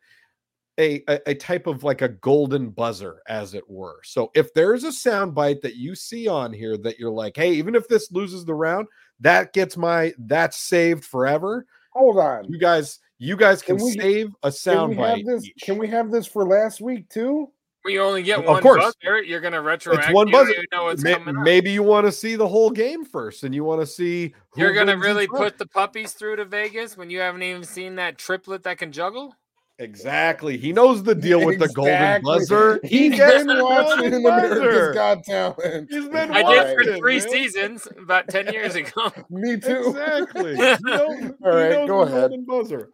a, 0.78 1.02
a 1.08 1.30
a 1.30 1.34
type 1.34 1.66
of 1.68 1.84
like 1.84 2.02
a 2.02 2.08
golden 2.08 2.70
buzzer, 2.70 3.22
as 3.28 3.54
it 3.54 3.68
were. 3.68 4.00
So 4.04 4.30
if 4.34 4.52
there's 4.54 4.82
a 4.84 4.92
sound 4.92 5.34
bite 5.34 5.62
that 5.62 5.76
you 5.76 5.94
see 5.94 6.26
on 6.28 6.52
here 6.52 6.76
that 6.78 6.98
you're 6.98 7.10
like, 7.12 7.36
hey, 7.36 7.52
even 7.54 7.74
if 7.74 7.86
this 7.88 8.10
loses 8.12 8.44
the 8.44 8.54
round, 8.54 8.88
that 9.20 9.52
gets 9.52 9.76
my 9.76 10.12
that's 10.18 10.56
saved 10.56 11.04
forever. 11.04 11.64
Hold 11.92 12.18
on. 12.18 12.44
You 12.50 12.58
guys, 12.58 12.98
you 13.24 13.36
guys 13.36 13.62
can, 13.62 13.76
Can 13.78 13.86
we- 13.86 13.92
save 13.92 14.28
a 14.42 14.48
Can 14.48 14.52
sound 14.52 14.96
we 14.98 15.22
this? 15.22 15.48
Can 15.62 15.78
we 15.78 15.88
have 15.88 16.10
this 16.10 16.26
for 16.26 16.44
last 16.46 16.80
week 16.80 17.08
too? 17.08 17.50
Well, 17.84 17.92
you 17.92 18.00
only 18.02 18.22
get 18.22 18.38
Of 18.38 18.46
one 18.46 18.62
course. 18.62 18.82
buzzer. 18.82 19.22
You're 19.22 19.40
gonna 19.42 19.60
retroact. 19.60 19.98
It's 20.04 20.10
one 20.12 20.30
buzzer. 20.30 20.52
even 20.52 20.64
know 20.72 20.84
what's 20.84 21.02
May- 21.02 21.14
coming 21.14 21.42
maybe 21.42 21.70
you 21.70 21.82
want 21.82 22.06
to 22.06 22.12
see 22.12 22.34
the 22.34 22.48
whole 22.48 22.70
game 22.70 23.04
first, 23.04 23.44
and 23.44 23.54
you 23.54 23.62
want 23.62 23.82
to 23.82 23.86
see. 23.86 24.34
who 24.52 24.60
You're 24.62 24.72
gonna 24.72 24.96
really 24.96 25.24
each 25.24 25.30
round. 25.30 25.44
put 25.44 25.58
the 25.58 25.66
puppies 25.66 26.12
through 26.12 26.36
to 26.36 26.44
Vegas 26.46 26.96
when 26.96 27.10
you 27.10 27.20
haven't 27.20 27.42
even 27.42 27.62
seen 27.64 27.96
that 27.96 28.16
triplet 28.16 28.62
that 28.62 28.78
can 28.78 28.90
juggle? 28.92 29.34
exactly. 29.80 30.56
He 30.56 30.72
knows 30.72 31.02
the 31.02 31.14
deal 31.16 31.44
with 31.44 31.58
the 31.58 31.68
golden 31.68 31.94
Exactly. 31.94 32.22
buzzer. 32.38 32.80
He 32.84 33.08
He's 33.10 33.16
gets 33.18 33.38
been 33.44 33.48
the 33.48 33.64
watching 33.64 34.10
golden 34.10 34.14
America's 34.26 34.58
buzzer. 34.60 34.92
Got 34.94 35.24
Talent. 35.24 35.88
He's 35.90 36.08
been 36.08 36.30
I 36.30 36.42
did 36.42 36.76
for 36.76 36.96
three 36.96 37.18
man. 37.18 37.28
seasons 37.28 37.88
about 37.98 38.28
10 38.28 38.52
years 38.52 38.76
ago. 38.76 39.10
Me 39.30 39.58
too. 39.58 39.88
Exactly. 39.88 40.54
He 40.56 40.62
knows- 40.62 41.32
All 41.44 41.50
right, 41.50 41.86
go 41.88 42.02
ahead. 42.02 42.30
golden 42.30 42.44
Buzzer. 42.44 42.90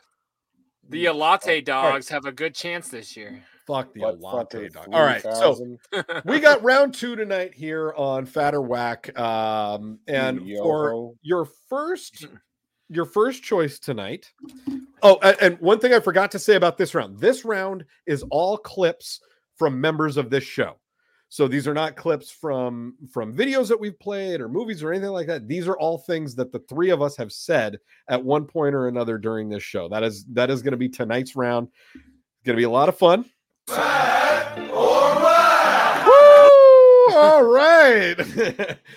The 0.90 1.06
Elate 1.06 1.64
dogs 1.64 2.08
have 2.08 2.24
a 2.24 2.32
good 2.32 2.54
chance 2.54 2.88
this 2.88 3.16
year. 3.16 3.42
Fuck 3.66 3.94
the 3.94 4.00
But 4.00 4.20
latte 4.20 4.68
fucking 4.68 4.72
dog. 4.72 4.88
All 4.92 5.04
right, 5.04 5.22
so 5.22 5.76
we 6.24 6.40
got 6.40 6.62
round 6.64 6.94
two 6.94 7.14
tonight 7.14 7.54
here 7.54 7.94
on 7.96 8.26
Phat 8.26 8.54
or 8.54 8.62
Wack. 8.62 9.16
Um, 9.18 10.00
and 10.08 10.40
for 10.40 10.44
Yo-ho. 10.46 11.14
your 11.22 11.48
first 11.68 12.26
your 12.88 13.04
first 13.04 13.44
choice 13.44 13.78
tonight. 13.78 14.32
Oh, 15.02 15.18
and 15.20 15.58
one 15.60 15.78
thing 15.78 15.94
I 15.94 16.00
forgot 16.00 16.32
to 16.32 16.40
say 16.40 16.56
about 16.56 16.76
this 16.76 16.94
round. 16.94 17.20
This 17.20 17.44
round 17.44 17.84
is 18.06 18.24
all 18.30 18.58
clips 18.58 19.20
from 19.56 19.80
members 19.80 20.16
of 20.16 20.30
this 20.30 20.42
show. 20.42 20.79
So 21.32 21.46
these 21.46 21.68
are 21.68 21.74
not 21.74 21.94
clips 21.94 22.28
from 22.28 22.96
from 23.08 23.32
videos 23.32 23.68
that 23.68 23.78
we've 23.78 23.98
played 24.00 24.40
or 24.40 24.48
movies 24.48 24.82
or 24.82 24.90
anything 24.90 25.12
like 25.12 25.28
that. 25.28 25.46
These 25.46 25.68
are 25.68 25.78
all 25.78 25.96
things 25.96 26.34
that 26.34 26.50
the 26.50 26.58
three 26.58 26.90
of 26.90 27.02
us 27.02 27.16
have 27.16 27.30
said 27.30 27.78
at 28.08 28.22
one 28.22 28.44
point 28.44 28.74
or 28.74 28.88
another 28.88 29.16
during 29.16 29.48
this 29.48 29.62
show. 29.62 29.88
That 29.88 30.02
is 30.02 30.24
that 30.32 30.50
is 30.50 30.60
going 30.60 30.72
to 30.72 30.76
be 30.76 30.88
tonight's 30.88 31.36
round. 31.36 31.68
It's 31.94 32.44
going 32.44 32.56
to 32.56 32.60
be 32.60 32.64
a 32.64 32.70
lot 32.70 32.88
of 32.88 32.98
fun. 32.98 33.26
Woo! 36.04 37.14
All 37.14 37.44
right. 37.44 38.16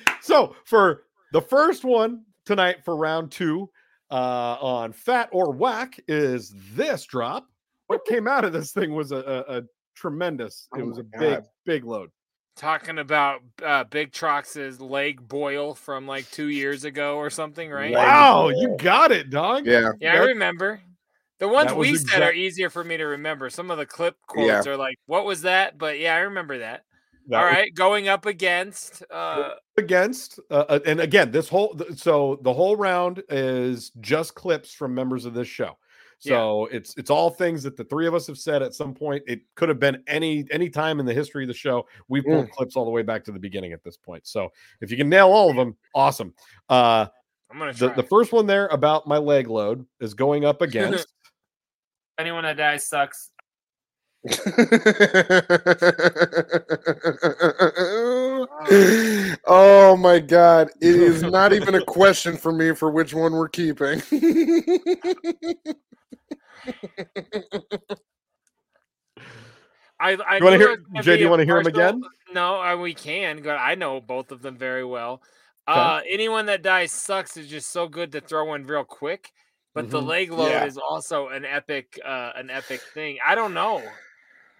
so 0.21 0.55
for 0.65 1.03
the 1.33 1.41
first 1.41 1.83
one 1.83 2.23
tonight 2.45 2.83
for 2.83 2.95
round 2.95 3.31
two 3.31 3.69
uh, 4.09 4.57
on 4.59 4.91
Phat 4.91 5.29
or 5.31 5.51
Wack 5.51 5.99
is 6.07 6.51
this 6.73 7.05
drop. 7.05 7.47
What 7.85 8.05
came 8.05 8.27
out 8.27 8.43
of 8.43 8.53
this 8.53 8.71
thing 8.71 8.95
was 8.95 9.11
a, 9.11 9.17
a, 9.17 9.57
a 9.57 9.63
tremendous. 9.95 10.67
It 10.75 10.81
Oh 10.81 10.85
was 10.85 10.97
my 10.97 11.03
a 11.03 11.19
big, 11.19 11.43
big 11.65 11.83
load. 11.83 12.09
Talking 12.55 12.99
about 12.99 13.41
uh, 13.63 13.83
Big 13.85 14.11
Trox's 14.11 14.79
leg 14.79 15.27
boil 15.27 15.73
from 15.73 16.05
like 16.05 16.29
two 16.29 16.49
years 16.49 16.85
ago 16.85 17.17
or 17.17 17.29
something, 17.29 17.71
right? 17.71 17.93
Wow, 17.93 18.49
you 18.49 18.77
got 18.79 19.11
it, 19.11 19.31
dog. 19.31 19.65
Yeah. 19.65 19.91
Yeah, 19.99 20.13
I 20.13 20.25
remember. 20.25 20.79
The 21.39 21.47
ones 21.47 21.69
that 21.69 21.77
was 21.77 21.89
we 21.89 21.97
said 21.97 22.21
are 22.21 22.31
easier 22.31 22.69
for 22.69 22.83
me 22.83 22.95
to 22.97 23.05
remember. 23.05 23.49
Some 23.49 23.71
of 23.71 23.77
the 23.79 23.85
clip 23.87 24.15
quotes 24.27 24.65
Yeah. 24.65 24.71
are 24.71 24.77
like, 24.77 24.97
"What 25.07 25.25
was 25.25 25.41
that?" 25.41 25.77
But 25.77 25.99
yeah, 25.99 26.15
I 26.15 26.19
remember 26.19 26.59
that. 26.59 26.83
that 27.27 27.37
All 27.37 27.45
was 27.45 27.53
right, 27.53 27.73
going 27.73 28.07
up 28.07 28.25
against. 28.27 29.03
Uh, 29.09 29.55
against 29.77 30.39
uh, 30.51 30.65
uh, 30.69 30.79
and 30.85 30.99
again 30.99 31.31
this 31.31 31.49
whole 31.49 31.75
so 31.95 32.39
the 32.43 32.53
whole 32.53 32.75
round 32.75 33.23
is 33.29 33.89
just 33.99 34.35
clips 34.35 34.71
from 34.73 34.93
members 34.93 35.25
of 35.25 35.33
this 35.33 35.47
show 35.47 35.77
Yeah. 36.25 36.37
so 36.37 36.65
it's 36.71 36.95
it's 36.97 37.09
all 37.09 37.29
things 37.29 37.63
that 37.63 37.77
the 37.77 37.83
three 37.83 38.07
of 38.07 38.13
us 38.13 38.27
have 38.27 38.37
said 38.37 38.61
at 38.61 38.73
some 38.73 38.93
point. 38.93 39.23
It 39.27 39.41
could 39.55 39.69
have 39.69 39.79
been 39.79 40.03
any 40.07 40.45
any 40.51 40.69
time 40.69 40.99
in 40.99 41.05
the 41.05 41.13
history 41.13 41.43
of 41.43 41.47
the 41.47 41.53
show. 41.53 41.87
We 42.07 42.21
pulled 42.21 42.51
clips 42.51 42.75
all 42.75 42.85
the 42.85 42.91
way 42.91 43.03
back 43.03 43.23
to 43.25 43.31
the 43.31 43.39
beginning 43.39 43.73
at 43.73 43.83
this 43.83 43.97
point. 43.97 44.25
So 44.27 44.49
if 44.81 44.91
you 44.91 44.97
can 44.97 45.09
nail 45.09 45.27
all 45.27 45.49
of 45.49 45.55
them 45.55 45.75
awesome. 45.93 46.33
Uh 46.69 47.07
I'm 47.51 47.59
gonna 47.59 47.73
the, 47.73 47.89
the 47.89 48.03
first 48.03 48.31
one 48.31 48.47
there 48.47 48.67
about 48.67 49.07
my 49.07 49.17
leg 49.17 49.47
load 49.47 49.85
is 49.99 50.13
going 50.13 50.45
up 50.45 50.61
against 50.61 51.07
Anyone 52.19 52.43
that 52.43 52.57
dies 52.57 52.87
sucks. 52.87 53.31
oh 59.45 59.95
my 59.99 60.19
god 60.19 60.69
it 60.81 60.95
is 60.95 61.21
not 61.23 61.53
even 61.53 61.75
a 61.75 61.83
question 61.85 62.37
for 62.37 62.51
me 62.51 62.73
for 62.73 62.89
which 62.91 63.13
one 63.13 63.33
we're 63.33 63.49
keeping 63.49 64.01
I, 69.99 70.17
I 70.27 70.37
You 70.37 70.43
wanna 70.43 70.57
hear- 70.57 70.71
it 70.71 70.79
was 70.79 70.87
gonna 70.91 71.03
Jay, 71.03 71.17
do 71.17 71.23
you 71.23 71.29
wanna 71.29 71.45
hear 71.45 71.61
partial- 71.61 71.79
again? 71.79 72.01
No, 72.33 72.61
uh, 72.61 72.75
we 72.77 72.93
can. 72.93 73.41
but 73.43 73.57
I 73.57 73.75
know 73.75 74.01
both 74.01 74.31
of 74.31 74.41
them 74.41 74.57
very 74.57 74.83
well. 74.83 75.21
Okay. 75.69 75.79
Uh, 75.79 76.01
anyone 76.09 76.47
that 76.47 76.61
dies 76.61 76.91
sucks 76.91 77.37
is 77.37 77.47
just 77.47 77.71
so 77.71 77.87
good 77.87 78.11
to 78.13 78.21
throw 78.21 78.53
in 78.55 78.65
real 78.65 78.83
quick. 78.83 79.31
But 79.73 79.89
the 79.89 80.01
Mhm. 80.01 80.07
leg 80.07 80.31
load 80.31 80.51
Yeah. 80.51 80.65
is 80.65 80.77
also 80.77 81.29
an 81.29 81.45
epic, 81.45 81.99
uh, 82.03 82.31
an 82.35 82.49
epic 82.51 82.81
thing. 82.93 83.17
I 83.25 83.33
don't 83.33 83.53
know. 83.55 83.81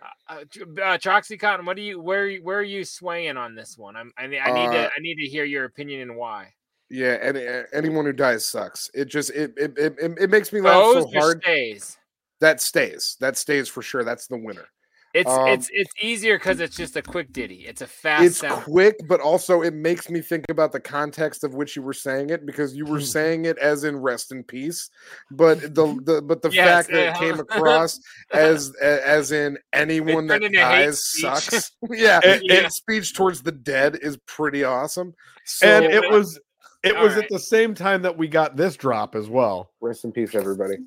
Uh, 0.03 0.33
uh, 0.33 0.35
uh, 0.35 0.97
Troxy 0.97 1.39
Cotton, 1.39 1.65
what 1.65 1.77
do 1.77 1.81
you 1.81 2.01
where 2.01 2.35
where 2.39 2.57
are 2.59 2.63
you 2.63 2.83
swaying 2.83 3.37
on 3.37 3.55
this 3.55 3.77
one? 3.77 3.95
I'm, 3.95 4.11
I, 4.17 4.23
I 4.23 4.27
need 4.27 4.67
Uh, 4.67 4.71
to 4.73 4.85
I 4.87 4.99
need 4.99 5.15
to 5.15 5.27
hear 5.27 5.45
your 5.45 5.65
opinion 5.65 6.01
and 6.01 6.15
why. 6.17 6.53
yeah 6.89 7.17
any, 7.21 7.45
anyone 7.71 8.05
who 8.05 8.11
dies 8.13 8.45
sucks 8.45 8.91
it 8.93 9.05
just 9.05 9.29
it 9.31 9.53
it, 9.57 9.73
it, 9.77 9.93
it 10.19 10.29
makes 10.29 10.51
me 10.51 10.59
laugh 10.61 10.81
Those 10.83 11.03
so 11.11 11.19
hard 11.19 11.41
stays. 11.41 11.97
that 12.41 12.59
stays 12.61 13.15
that 13.21 13.37
stays 13.37 13.69
for 13.69 13.81
sure 13.81 14.03
that's 14.03 14.27
the 14.27 14.37
winner 14.37 14.67
It's 15.13 15.29
Um, 15.29 15.47
it's 15.47 15.69
it's 15.71 15.91
easier 16.01 16.37
because 16.39 16.59
it's 16.59 16.75
just 16.75 16.95
a 16.95 17.01
quick 17.03 17.31
ditty. 17.31 17.65
It's 17.67 17.81
a 17.81 17.87
fast 17.87 18.23
it's 18.25 18.37
sound. 18.39 18.63
quick, 18.63 18.95
but 19.07 19.19
also 19.21 19.61
it 19.61 19.73
makes 19.75 20.09
me 20.09 20.21
think 20.21 20.45
about 20.49 20.71
the 20.71 20.79
context 20.79 21.43
of 21.43 21.53
which 21.53 21.75
you 21.75 21.83
were 21.83 21.93
saying 21.93 22.31
it 22.31 22.45
because 22.47 22.75
you 22.75 22.85
were 22.85 22.97
Hmm. 22.97 23.03
saying 23.05 23.45
it 23.45 23.57
as 23.59 23.83
in 23.83 23.97
rest 23.97 24.31
in 24.31 24.43
peace, 24.43 24.89
but 25.29 25.61
the, 25.61 25.85
the 26.05 26.21
but 26.23 26.41
the 26.41 26.49
Yes, 26.49 26.67
fact 26.67 26.89
that 26.89 26.99
it 26.99 27.07
uh-huh. 27.09 27.19
came 27.19 27.39
across 27.47 27.99
as 28.33 28.73
as 28.81 29.31
in 29.31 29.57
anyone 29.71 30.25
that 30.27 30.41
turned 30.41 30.45
into 30.55 30.57
hate 30.65 30.85
dies 30.85 31.05
sucks. 31.05 31.71
yeah, 31.91 32.19
It- 32.23 32.41
hate 32.49 32.65
it- 32.65 32.73
speech 32.73 33.13
towards 33.13 33.43
the 33.43 33.51
dead 33.51 33.99
is 34.01 34.17
pretty 34.25 34.63
awesome. 34.63 35.13
So 35.45 35.67
and 35.67 35.85
it 35.85 36.09
was 36.09 36.39
it 36.83 36.95
All 36.97 37.03
was 37.03 37.13
right. 37.15 37.23
at 37.23 37.29
the 37.29 37.39
same 37.39 37.75
time 37.75 38.01
that 38.01 38.17
we 38.17 38.27
got 38.27 38.57
this 38.57 38.75
drop 38.75 39.15
as 39.15 39.29
well 39.29 39.71
rest 39.79 40.05
in 40.05 40.11
peace, 40.11 40.33
everybody. 40.33 40.77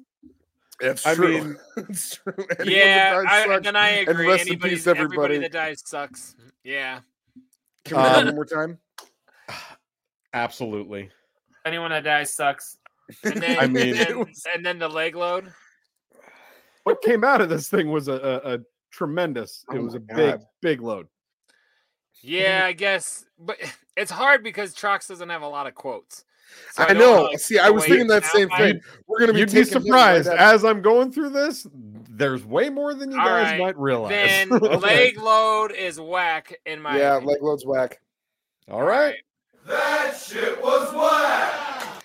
It's 0.80 1.06
I 1.06 1.14
true. 1.14 1.28
mean- 1.42 1.56
it's 1.88 2.16
true. 2.16 2.34
Anyone 2.58 2.68
Yeah, 2.76 3.14
dies 3.14 3.26
I, 3.28 3.46
sucks. 3.46 3.64
then 3.64 3.76
I 3.76 3.88
And 3.90 4.08
agree. 4.08 4.28
rest 4.28 4.48
in 4.48 4.58
peace, 4.58 4.86
everybody 4.86 5.36
everybody. 5.36 5.38
that 5.38 5.52
dies 5.52 5.82
sucks. 5.84 6.36
Yeah. 6.64 7.00
Can 7.84 7.96
we 7.96 8.02
have 8.02 8.16
Um, 8.18 8.24
one 8.26 8.34
more 8.34 8.44
time? 8.44 8.78
absolutely 10.34 11.10
Anyone 11.64 11.90
that 11.90 12.04
dies 12.04 12.32
sucks. 12.32 12.78
And 13.24 13.42
then, 13.42 13.58
I 13.60 13.66
mean- 13.66 13.94
then- 13.94 14.18
was- 14.18 14.46
and 14.54 14.64
then 14.64 14.78
the 14.78 14.88
leg 14.88 15.16
load. 15.16 15.52
what 16.84 17.02
came 17.02 17.24
out 17.24 17.40
of 17.40 17.48
this 17.48 17.68
thing 17.68 17.90
was 17.90 18.08
a, 18.08 18.12
a, 18.44 18.54
a 18.54 18.58
tremendous 18.92 19.64
it 19.72 19.78
Oh 19.78 19.82
was 19.84 19.94
my 19.94 20.00
a 20.12 20.16
big 20.16 20.40
big 20.62 20.80
load 20.80 21.06
Yeah, 22.22 22.64
I 22.66 22.72
guess, 22.72 23.24
but 23.38 23.56
it's 23.96 24.10
hard 24.10 24.42
because 24.42 24.74
Trox 24.74 25.08
doesn't 25.08 25.28
have 25.30 25.42
a 25.42 25.48
lot 25.48 25.66
of 25.66 25.74
quotes. 25.74 26.24
So 26.72 26.85
I 26.85 26.94
don't 26.94 26.98
know. 26.98 27.22
like, 27.22 27.38
See, 27.38 27.59
I 27.59 27.70
was 27.70 27.85
thinking 27.85 28.06
that 28.09 28.24
same 28.24 28.48
sounds. 28.48 28.61
thing. 28.61 28.80
We're 29.06 29.20
gonna 29.20 29.32
be 29.32 29.40
You'd 29.40 29.48
be 29.52 29.64
taking 29.64 29.80
hits 29.80 29.90
right 29.90 30.24
surprised 30.24 30.28
as 30.28 30.64
I'm 30.64 30.82
going 30.82 31.12
through 31.12 31.30
this. 31.30 31.66
There's 32.11 32.44
way 32.44 32.68
more 32.70 32.94
than 32.94 33.11
you 33.11 33.18
All 33.18 33.26
guys 33.26 33.46
right, 33.52 33.59
might 33.59 33.78
realize. 33.78 34.11
Then 34.11 34.48
leg 34.80 35.18
load 35.18 35.72
is 35.72 36.00
whack 36.00 36.54
in 36.66 36.80
my 36.80 36.96
Yeah, 36.96 37.16
opinion. 37.16 37.28
leg 37.35 37.42
loads 37.42 37.64
whack. 37.66 38.00
All 38.70 38.82
right. 38.82 39.14
That 39.66 40.16
shit 40.16 40.62
was 40.62 40.92
whack. 40.94 42.02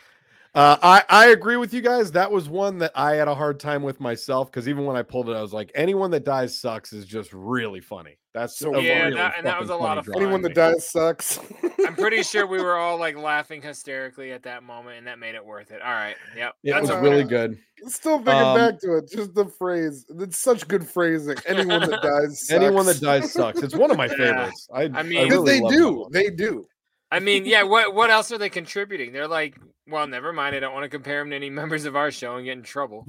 Uh, 0.53 0.77
I 0.83 1.03
I 1.07 1.27
agree 1.27 1.55
with 1.55 1.73
you 1.73 1.81
guys. 1.81 2.11
That 2.11 2.29
was 2.29 2.49
one 2.49 2.77
that 2.79 2.91
I 2.93 3.15
had 3.15 3.27
a 3.29 3.35
hard 3.35 3.59
time 3.59 3.83
with 3.83 4.01
myself 4.01 4.51
because 4.51 4.67
even 4.67 4.85
when 4.85 4.97
I 4.97 5.01
pulled 5.01 5.29
it, 5.29 5.33
I 5.33 5.41
was 5.41 5.53
like, 5.53 5.71
anyone 5.75 6.11
that 6.11 6.25
dies 6.25 6.57
sucks 6.59 6.91
is 6.91 7.05
just 7.05 7.31
really 7.31 7.79
funny. 7.79 8.17
That's 8.33 8.57
So 8.57 8.73
a 8.73 8.81
Yeah, 8.81 9.03
really 9.03 9.15
that- 9.17 9.33
and 9.37 9.45
that 9.45 9.59
was 9.59 9.69
a 9.69 9.75
lot 9.75 9.97
of 9.97 10.05
fun. 10.05 10.15
Anyone 10.21 10.41
to 10.43 10.47
that 10.47 10.69
me. 10.69 10.73
dies 10.75 10.89
sucks. 10.89 11.37
I'm 11.85 11.95
pretty 11.95 12.23
sure 12.23 12.47
we 12.47 12.61
were 12.61 12.77
all 12.77 12.97
like 12.97 13.17
laughing 13.17 13.61
hysterically 13.61 14.31
at 14.31 14.43
that 14.43 14.63
moment, 14.63 14.99
and 14.99 15.07
that 15.07 15.19
made 15.19 15.35
it 15.35 15.45
worth 15.45 15.71
it. 15.71 15.81
All 15.81 15.91
right, 15.91 16.15
yep, 16.37 16.53
It 16.63 16.71
that's 16.71 16.81
was 16.83 16.91
okay. 16.91 17.01
really 17.01 17.23
good. 17.25 17.57
Still 17.87 18.17
thinking 18.17 18.33
Um, 18.33 18.55
back 18.57 18.79
to 18.81 18.97
it, 18.97 19.11
just 19.11 19.33
the 19.33 19.45
phrase. 19.45 20.05
It's 20.17 20.37
such 20.37 20.65
good 20.67 20.87
phrasing. 20.87 21.35
Anyone 21.45 21.89
that 21.89 22.01
dies 22.01 22.47
sucks. 22.47 22.51
Anyone 22.63 22.85
that 22.85 23.01
dies 23.01 23.33
sucks. 23.33 23.61
It's 23.63 23.75
one 23.75 23.91
of 23.91 23.97
my 23.97 24.05
Yeah. 24.05 24.15
favorites. 24.15 24.67
I, 24.73 24.83
I 24.93 25.03
mean- 25.03 25.19
I 25.19 25.23
really 25.27 25.59
they 25.59 25.67
do. 25.67 26.07
They 26.11 26.29
do. 26.29 26.65
I 27.11 27.19
mean, 27.19 27.45
yeah. 27.45 27.63
What 27.63 27.93
what 27.93 28.09
else 28.09 28.31
are 28.31 28.37
they 28.37 28.47
contributing? 28.49 29.11
They're 29.11 29.27
like, 29.27 29.59
well, 29.89 30.07
never 30.07 30.31
mind. 30.31 30.55
I 30.55 30.61
don't 30.61 30.73
want 30.73 30.83
to 30.85 30.89
compare 30.89 31.19
them 31.19 31.31
to 31.31 31.35
any 31.35 31.49
members 31.49 31.83
of 31.83 31.97
our 31.97 32.09
show 32.11 32.37
and 32.37 32.45
get 32.45 32.53
in 32.57 32.63
trouble. 32.63 33.05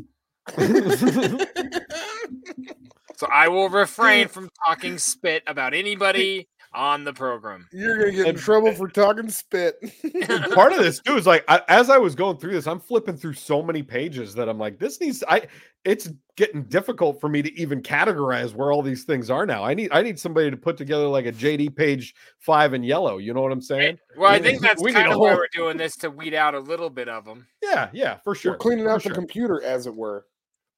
So 3.23 3.29
I 3.33 3.47
will 3.47 3.69
refrain 3.69 4.27
from 4.27 4.51
talking 4.67 4.99
spit 4.99 5.45
about 5.47 5.75
anybody 5.75 6.49
on 6.75 7.05
the 7.05 7.13
program. 7.13 7.69
You're 7.71 7.97
gonna 7.97 8.11
get 8.11 8.27
in 8.27 8.35
trouble 8.35 8.73
for 8.73 8.89
talking 8.89 9.29
spit. 9.31 9.77
Part 10.55 10.73
of 10.73 10.81
this 10.81 10.99
too 10.99 11.17
is 11.17 11.25
like 11.25 11.45
I, 11.47 11.63
as 11.69 11.89
I 11.89 11.99
was 11.99 12.17
going 12.17 12.39
through 12.39 12.51
this, 12.51 12.67
I'm 12.67 12.81
flipping 12.81 13.17
through 13.17 13.35
so 13.35 13.63
many 13.63 13.81
pages 13.81 14.35
that 14.35 14.49
I'm 14.49 14.59
like, 14.59 14.81
this 14.81 15.01
needs. 15.01 15.23
I 15.29 15.43
it's 15.85 16.11
getting 16.37 16.65
difficult 16.65 17.21
for 17.21 17.29
me 17.29 17.43
to 17.43 17.53
even 17.57 17.81
categorize 17.81 18.55
where 18.57 18.73
all 18.73 18.83
these 18.83 19.05
things 19.05 19.31
are 19.31 19.47
now. 19.47 19.63
I 19.63 19.73
need 19.73 19.93
I 19.93 20.03
need 20.03 20.19
somebody 20.19 20.51
to 20.51 20.57
put 20.57 20.77
together 20.77 21.07
like 21.07 21.27
a 21.27 21.33
JD 21.33 21.77
page 21.77 22.17
five 22.41 22.75
in 22.75 22.83
yellow. 22.83 23.19
You 23.19 23.35
know 23.35 23.43
what 23.43 23.53
I'm 23.53 23.63
saying? 23.63 23.99
Well, 24.17 24.33
I 24.33 24.39
We- 24.39 24.43
think 24.43 24.63
that's 24.63 24.83
we 24.83 24.93
kind 24.93 25.07
a 25.07 25.13
of 25.13 25.21
why 25.21 25.35
we're 25.35 25.47
doing 25.53 25.77
this 25.77 25.95
to 25.99 26.11
weed 26.11 26.35
out 26.35 26.57
a 26.57 26.61
little 26.61 26.91
bit 26.91 27.09
of 27.09 27.25
them. 27.25 27.47
Yeah, 27.63 27.89
yeah, 27.93 28.17
for 28.25 28.35
sure. 28.35 28.55
We're 28.55 28.59
cleaning 28.59 28.87
for 28.87 28.91
out 28.91 29.03
the 29.05 29.11
sure. 29.11 29.15
computer, 29.15 29.63
as 29.63 29.87
it 29.87 29.95
were. 29.95 30.27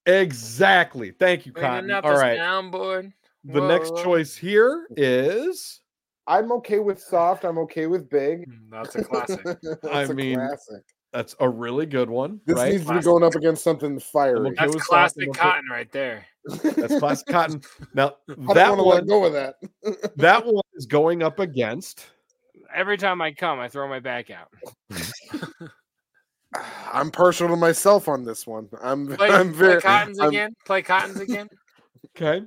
Exactly. 0.07 1.11
Thank 1.13 1.47
you, 1.47 1.53
Cleaning 1.53 1.71
Cotton. 1.71 1.91
up 1.91 2.05
All 2.05 2.13
the 2.15 2.19
right. 2.19 2.39
soundboard. 2.39 3.13
the 3.45 3.67
next 3.67 3.91
Whoa. 3.95 4.03
choice 4.05 4.37
here 4.37 4.87
is 4.97 5.81
I'm 6.27 6.53
okay 6.53 6.79
with 6.79 7.01
soft. 7.01 7.45
I'm 7.45 7.59
okay 7.59 7.87
with 7.87 8.09
big. 8.09 8.49
Mm, 8.49 8.71
That's 8.71 8.95
a 8.97 9.05
classic. 9.05 9.45
That's 9.83 10.11
a 10.11 10.15
mean, 10.15 10.37
classic. 10.37 10.83
that's 11.13 11.35
a 11.41 11.49
really 11.49 11.87
good 11.87 12.09
one, 12.11 12.41
This 12.47 12.57
right? 12.57 12.73
needs 12.73 12.87
to 12.87 12.95
be 12.95 13.01
going 13.01 13.23
up 13.23 13.35
against 13.35 13.63
something 13.63 13.99
fiery. 14.01 14.49
okay 14.49 14.55
That's 14.59 14.75
with 14.75 14.83
soft, 14.85 14.89
classic 15.15 15.29
okay- 15.29 15.39
cotton 15.39 15.65
right 15.71 15.91
there. 15.93 16.25
That's 16.63 16.99
classic 16.99 17.27
cotton. 17.31 17.63
Now 17.95 18.15
I 18.29 18.35
don't 18.35 18.55
that 18.55 18.77
one, 18.77 18.87
let 18.97 19.07
go 19.07 19.25
of 19.25 19.33
that. 19.35 19.55
that 20.17 20.45
one 20.47 20.63
is 20.75 20.87
going 20.87 21.23
up 21.23 21.39
against. 21.39 22.07
Every 22.75 22.97
time 22.99 23.23
I 23.23 23.33
come, 23.33 23.61
I 23.61 23.69
throw 23.69 23.89
my 23.89 24.01
back 24.01 24.31
out. 24.31 24.49
I'm 26.93 27.11
partial 27.11 27.49
to 27.49 27.57
myself 27.57 28.09
on 28.09 28.25
this 28.25 28.47
one. 28.47 28.69
I'm 28.83 29.07
Play, 29.17 29.29
I'm 29.31 29.53
play 29.53 29.59
very 29.59 29.81
cottons 29.81 30.19
I'm, 30.21 30.29
again. 30.29 30.55
Play 30.67 30.83
cottons 30.83 31.21
again. 31.21 31.49
Okay. 32.17 32.43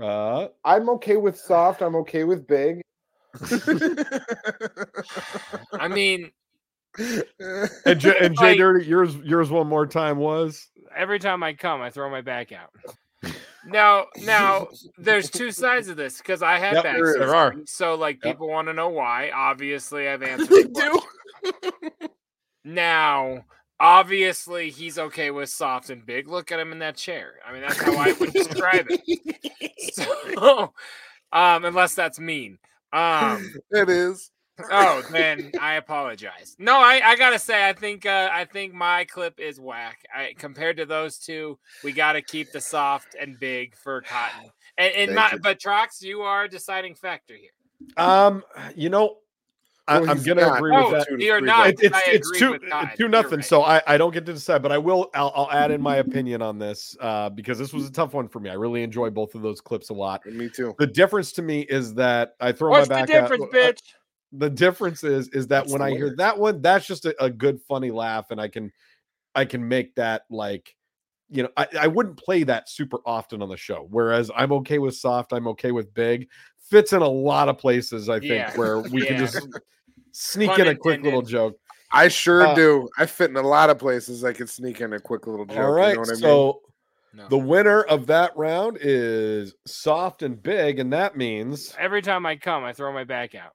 Uh, 0.00 0.46
I'm 0.64 0.88
okay 0.90 1.16
with 1.16 1.36
soft. 1.36 1.82
I'm 1.82 1.96
okay 1.96 2.22
with 2.22 2.46
big. 2.46 2.80
I 5.72 5.88
mean, 5.88 6.30
and 6.98 7.98
J, 7.98 8.14
and 8.20 8.36
Jay 8.38 8.50
Like- 8.50 8.58
Dirty, 8.58 8.86
yours 8.86 9.16
yours 9.16 9.50
one 9.50 9.66
more 9.66 9.88
time 9.88 10.18
was 10.18 10.68
every 10.94 11.18
time 11.18 11.42
I 11.42 11.54
come, 11.54 11.80
I 11.80 11.90
throw 11.90 12.08
my 12.10 12.20
back 12.20 12.52
out. 12.52 12.70
Now, 13.66 14.06
now, 14.18 14.68
there's 14.98 15.30
two 15.30 15.50
sides 15.50 15.88
of 15.88 15.96
this 15.96 16.18
because 16.18 16.42
I 16.42 16.58
have 16.58 16.74
Yep, 16.74 16.84
back. 16.84 16.96
there 16.96 17.10
is. 17.10 17.16
There 17.18 17.34
are. 17.34 17.54
So, 17.64 17.94
like, 17.96 18.24
Yep. 18.24 18.34
people 18.34 18.48
want 18.48 18.68
to 18.68 18.74
know 18.74 18.88
why. 18.90 19.30
Obviously, 19.34 20.08
I've 20.08 20.22
answered. 20.22 20.48
They 20.48 20.62
do. 20.64 21.00
Question. 22.62 22.74
Now, 22.74 23.44
obviously, 23.80 24.70
he's 24.70 24.98
okay 24.98 25.30
with 25.30 25.48
soft 25.48 25.90
and 25.90 26.04
big. 26.04 26.28
Look 26.28 26.52
at 26.52 26.60
him 26.60 26.72
in 26.72 26.78
that 26.80 26.96
chair. 26.96 27.34
I 27.46 27.52
mean, 27.52 27.62
that's 27.62 27.80
how 27.80 27.96
I 27.96 28.12
would 28.12 28.32
describe 28.32 28.86
it. 28.88 29.00
So, 29.94 30.72
um, 31.32 31.64
unless 31.64 31.94
that's 31.94 32.18
mean. 32.20 32.58
Um, 32.92 33.52
It 33.72 33.88
is. 33.88 34.30
oh, 34.70 35.02
then 35.10 35.50
I 35.60 35.74
apologize. 35.74 36.54
No, 36.58 36.76
I, 36.78 37.00
I 37.04 37.16
gotta 37.16 37.38
say, 37.38 37.68
I 37.68 37.72
think 37.72 38.06
uh, 38.06 38.28
I 38.32 38.44
think 38.44 38.74
my 38.74 39.04
clip 39.04 39.40
is 39.40 39.58
whack. 39.58 39.98
I, 40.14 40.34
compared 40.38 40.76
to 40.76 40.86
those 40.86 41.18
two, 41.18 41.58
we 41.82 41.92
got 41.92 42.12
to 42.12 42.22
keep 42.22 42.52
the 42.52 42.60
soft 42.60 43.16
and 43.20 43.38
big 43.40 43.74
for 43.76 44.02
cotton. 44.02 44.50
And, 44.78 44.94
and 44.94 45.14
my, 45.14 45.36
but 45.42 45.58
Trox, 45.58 46.00
you 46.02 46.22
are 46.22 46.44
a 46.44 46.48
deciding 46.48 46.94
factor 46.94 47.34
here. 47.34 47.50
um, 47.96 48.44
you 48.76 48.88
know, 48.88 49.16
I, 49.16 49.21
Well, 50.00 50.10
I'm 50.10 50.22
gonna 50.22 50.40
not. 50.40 50.58
agree 50.58 50.74
Oh, 50.76 50.90
with 50.90 50.98
that. 51.00 51.08
Two 51.08 51.24
you're 51.24 51.40
not. 51.40 51.66
votes. 51.66 51.82
It- 51.82 51.92
it's 51.92 52.08
it's 52.30 52.38
two 52.38 52.50
with 52.52 52.62
two 52.96 53.08
nothing. 53.08 53.36
right. 53.38 53.44
So 53.44 53.62
I 53.62 53.82
I 53.86 53.96
don't 53.98 54.12
get 54.12 54.24
to 54.26 54.32
decide, 54.32 54.62
but 54.62 54.72
I 54.72 54.78
will. 54.78 55.10
I'll, 55.14 55.32
I'll 55.34 55.50
add 55.52 55.70
in 55.70 55.80
my 55.82 55.96
opinion 55.96 56.42
on 56.42 56.58
this 56.58 56.96
uh, 57.00 57.28
because 57.30 57.58
this 57.58 57.72
was 57.72 57.86
a 57.86 57.92
tough 57.92 58.14
one 58.14 58.28
for 58.28 58.40
me. 58.40 58.50
I 58.50 58.54
really 58.54 58.82
enjoy 58.82 59.10
both 59.10 59.34
of 59.34 59.42
those 59.42 59.60
clips 59.60 59.90
a 59.90 59.94
lot. 59.94 60.24
Me 60.26 60.48
too. 60.48 60.74
The 60.78 60.86
difference 60.86 61.32
to 61.32 61.42
me 61.42 61.60
is 61.62 61.94
that 61.94 62.34
I 62.40 62.52
throw 62.52 62.70
What's 62.70 62.88
my 62.88 63.02
the 63.02 63.06
back 63.06 63.14
out- 63.16 63.22
difference, 63.30 63.44
uh, 63.44 63.56
bitch? 63.56 63.80
the 64.32 64.48
difference 64.50 65.04
is 65.04 65.28
is 65.28 65.46
that 65.48 65.64
That's 65.64 65.72
when 65.72 65.80
the 65.80 65.86
I 65.86 65.90
hear 65.90 66.14
that 66.16 66.38
one, 66.38 66.62
that's 66.62 66.86
just 66.86 67.04
a, 67.04 67.14
a 67.22 67.28
good 67.28 67.60
funny 67.68 67.90
laugh, 67.90 68.30
and 68.30 68.40
I 68.40 68.48
can 68.48 68.72
I 69.34 69.44
can 69.44 69.66
make 69.68 69.94
that 69.96 70.22
like 70.30 70.74
you 71.28 71.42
know 71.42 71.48
I, 71.56 71.66
I 71.80 71.86
wouldn't 71.86 72.16
play 72.18 72.42
that 72.44 72.68
super 72.68 72.98
often 73.04 73.42
on 73.42 73.48
the 73.48 73.56
show. 73.56 73.86
Whereas 73.90 74.30
I'm 74.36 74.52
okay 74.52 74.78
with 74.78 74.94
soft, 74.96 75.32
I'm 75.32 75.46
okay 75.48 75.70
with 75.72 75.92
big. 75.94 76.28
Fits 76.70 76.94
in 76.94 77.02
a 77.02 77.08
lot 77.08 77.50
of 77.50 77.58
places, 77.58 78.08
I 78.08 78.18
think, 78.20 78.30
Yeah. 78.32 78.56
where 78.56 78.78
we 78.78 79.04
can 79.04 79.18
just 79.18 79.46
sneak 80.12 80.50
Pun 80.50 80.60
in 80.62 80.68
a 80.68 80.74
quick 80.76 81.02
little 81.02 81.22
joke. 81.22 81.58
I 81.90 82.08
sure 82.08 82.46
Uh, 82.46 82.54
do. 82.54 82.88
I 82.98 83.04
fit 83.06 83.30
in 83.30 83.36
a 83.36 83.42
lot 83.42 83.68
of 83.70 83.78
places. 83.78 84.24
I 84.24 84.32
could 84.32 84.48
sneak 84.48 84.80
in 84.80 84.92
a 84.94 85.00
quick 85.00 85.26
little 85.26 85.44
joke. 85.44 85.58
All 85.58 85.72
right, 85.72 85.88
You 85.90 85.94
know 85.96 86.00
what 86.00 86.08
I 86.08 86.12
mean? 86.12 86.20
so 86.20 86.60
No. 87.14 87.28
the 87.28 87.38
winner 87.38 87.82
of 87.82 88.06
that 88.06 88.34
round 88.36 88.78
is 88.80 89.54
soft 89.66 90.22
and 90.22 90.42
big, 90.42 90.78
and 90.78 90.92
that 90.94 91.16
means 91.16 91.74
Every 91.78 92.00
time 92.00 92.24
I 92.24 92.36
come, 92.36 92.64
I 92.64 92.72
throw 92.72 92.92
my 92.92 93.04
back 93.04 93.34
out. 93.34 93.52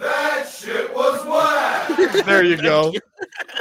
That 0.00 0.48
shit 0.48 0.94
was 0.94 1.24
whack. 1.26 2.24
there 2.26 2.42
you 2.44 2.56
go. 2.56 2.92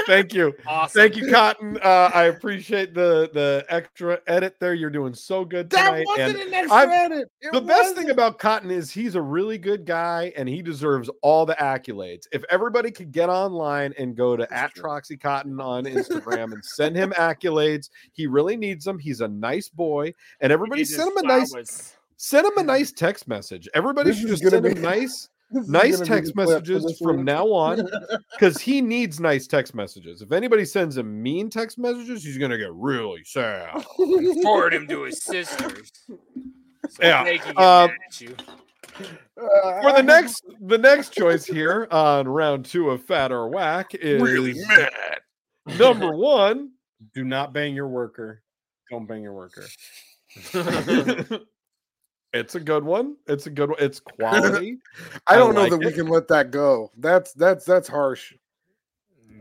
Thank 0.07 0.33
you. 0.33 0.55
Awesome. 0.65 0.99
Thank 1.01 1.17
you, 1.17 1.29
Cotton. 1.29 1.77
Uh, 1.83 2.09
I 2.13 2.23
appreciate 2.25 2.93
the 2.93 3.29
the 3.33 3.65
extra 3.69 4.19
edit 4.27 4.55
there. 4.59 4.73
You're 4.73 4.89
doing 4.89 5.13
so 5.13 5.43
good 5.43 5.69
tonight. 5.69 6.05
and 6.17 6.37
an 6.37 6.53
extra 6.53 6.77
I'm- 6.77 6.89
edit. 6.89 7.29
It 7.41 7.51
the 7.51 7.61
best 7.61 7.95
thing 7.95 8.09
about 8.09 8.39
Cotton 8.39 8.71
is 8.71 8.89
he's 8.91 9.15
a 9.15 9.21
really 9.21 9.57
good 9.57 9.85
guy 9.85 10.31
and 10.37 10.47
he 10.47 10.61
deserves 10.61 11.09
all 11.21 11.45
the 11.45 11.55
accolades. 11.55 12.25
If 12.31 12.43
everybody 12.49 12.89
could 12.91 13.11
get 13.11 13.29
online 13.29 13.93
and 13.97 14.15
go 14.15 14.35
to 14.37 14.51
at 14.53 14.73
Troxy 14.75 15.19
Cotton 15.19 15.59
on 15.59 15.83
Instagram 15.85 16.53
and 16.53 16.63
send 16.63 16.95
him 16.95 17.11
accolades, 17.11 17.89
he 18.13 18.27
really 18.27 18.55
needs 18.55 18.85
them. 18.85 18.97
He's 18.97 19.21
a 19.21 19.27
nice 19.27 19.67
boy, 19.69 20.13
and 20.39 20.51
everybody 20.53 20.85
send 20.85 21.09
him 21.09 21.15
just 21.15 21.25
a 21.25 21.27
nice 21.27 21.95
send 22.17 22.45
him 22.47 22.57
a 22.57 22.63
nice 22.63 22.91
text 22.91 23.27
message. 23.27 23.67
Everybody 23.73 24.11
This 24.11 24.19
should 24.19 24.27
just 24.29 24.43
send 24.47 24.63
be- 24.63 24.69
him 24.71 24.81
nice 24.81 25.01
This 25.01 25.11
is 25.13 25.29
nice 25.51 25.99
text 25.99 26.35
the 26.35 26.45
clip 26.45 26.65
for 26.65 26.71
messages 26.71 26.99
from 26.99 27.17
week. 27.17 27.25
now 27.25 27.45
on 27.47 27.87
because 28.31 28.59
he 28.59 28.81
needs 28.81 29.19
nice 29.19 29.47
text 29.47 29.73
messages. 29.73 30.21
If 30.21 30.31
anybody 30.31 30.65
sends 30.65 30.97
him 30.97 31.21
mean 31.21 31.49
text 31.49 31.77
messages, 31.77 32.23
he's 32.23 32.37
gonna 32.37 32.57
get 32.57 32.73
really 32.73 33.23
sad. 33.23 33.83
Forward 34.41 34.73
him 34.73 34.87
to 34.87 35.03
his 35.03 35.23
sisters. 35.23 35.91
So 36.89 37.01
Yeah, 37.01 37.23
they 37.23 37.37
can 37.37 37.55
get 37.55 37.63
um, 37.63 37.89
mad 37.89 37.97
at 38.07 38.21
you. 38.21 38.35
For 38.95 39.93
the 39.93 40.03
next 40.03 40.43
the 40.61 40.77
next 40.77 41.13
choice 41.13 41.45
here 41.45 41.87
on 41.91 42.27
round 42.27 42.65
two 42.65 42.89
of 42.89 43.03
Phat 43.03 43.31
or 43.31 43.47
Wack 43.47 43.95
is 43.95 44.21
really 44.21 44.53
mad. 44.67 44.91
number 45.77 46.13
one. 46.15 46.71
Do 47.13 47.23
not 47.23 47.53
bang 47.53 47.73
your 47.73 47.87
worker. 47.87 48.43
Don't 48.91 49.07
bang 49.07 49.23
your 49.23 49.33
worker. 49.33 49.65
it's 52.33 52.55
a 52.55 52.59
good 52.59 52.83
one. 52.83 53.15
It's 53.27 53.47
a 53.47 53.49
good 53.49 53.69
one. 53.69 53.79
It's 53.79 53.99
quality. 54.17 54.77
I 55.27 55.35
I 55.35 55.37
don't 55.37 55.55
know 55.55 55.61
like 55.61 55.71
that 55.71 55.79
we 55.79 55.91
can 55.91 56.07
let 56.07 56.27
that 56.29 56.51
go. 56.51 56.91
That's 56.97 57.33
that's 57.33 57.65
that's 57.65 57.87
harsh. 57.87 58.33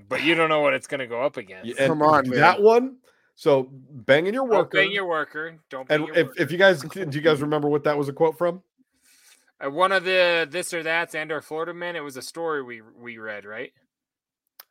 But 0.08 0.22
you 0.22 0.34
don't 0.34 0.48
know 0.48 0.60
what 0.60 0.72
it's 0.74 0.86
going 0.86 1.00
to 1.00 1.06
go 1.06 1.22
up 1.22 1.36
against. 1.36 1.78
And 1.78 1.88
Come 1.88 2.02
on, 2.02 2.28
man. 2.30 2.40
that 2.40 2.62
one. 2.62 2.96
So 3.34 3.68
banging 3.70 4.34
your 4.34 4.48
Don't 4.48 4.56
worker. 4.58 4.78
bang 4.78 4.90
your 4.90 5.06
worker. 5.06 5.58
Don't 5.70 5.86
bang 5.86 5.98
and 5.98 6.06
your 6.08 6.16
if, 6.16 6.26
worker. 6.28 6.42
if 6.42 6.50
you 6.50 6.58
guys 6.58 6.80
do 6.82 7.06
you 7.12 7.20
guys 7.20 7.40
remember 7.42 7.68
what 7.68 7.84
that 7.84 7.96
was 7.96 8.08
a 8.08 8.12
quote 8.12 8.36
from? 8.38 8.62
Uh, 9.64 9.70
one 9.70 9.92
of 9.92 10.04
the 10.04 10.46
this 10.50 10.72
or 10.72 10.82
that's 10.82 11.14
and 11.14 11.30
or 11.30 11.40
Florida 11.40 11.74
man, 11.74 11.94
it 11.94 12.00
was 12.02 12.16
a 12.16 12.22
story 12.22 12.62
we 12.62 12.80
we 12.80 13.18
read, 13.18 13.44
right? 13.44 13.72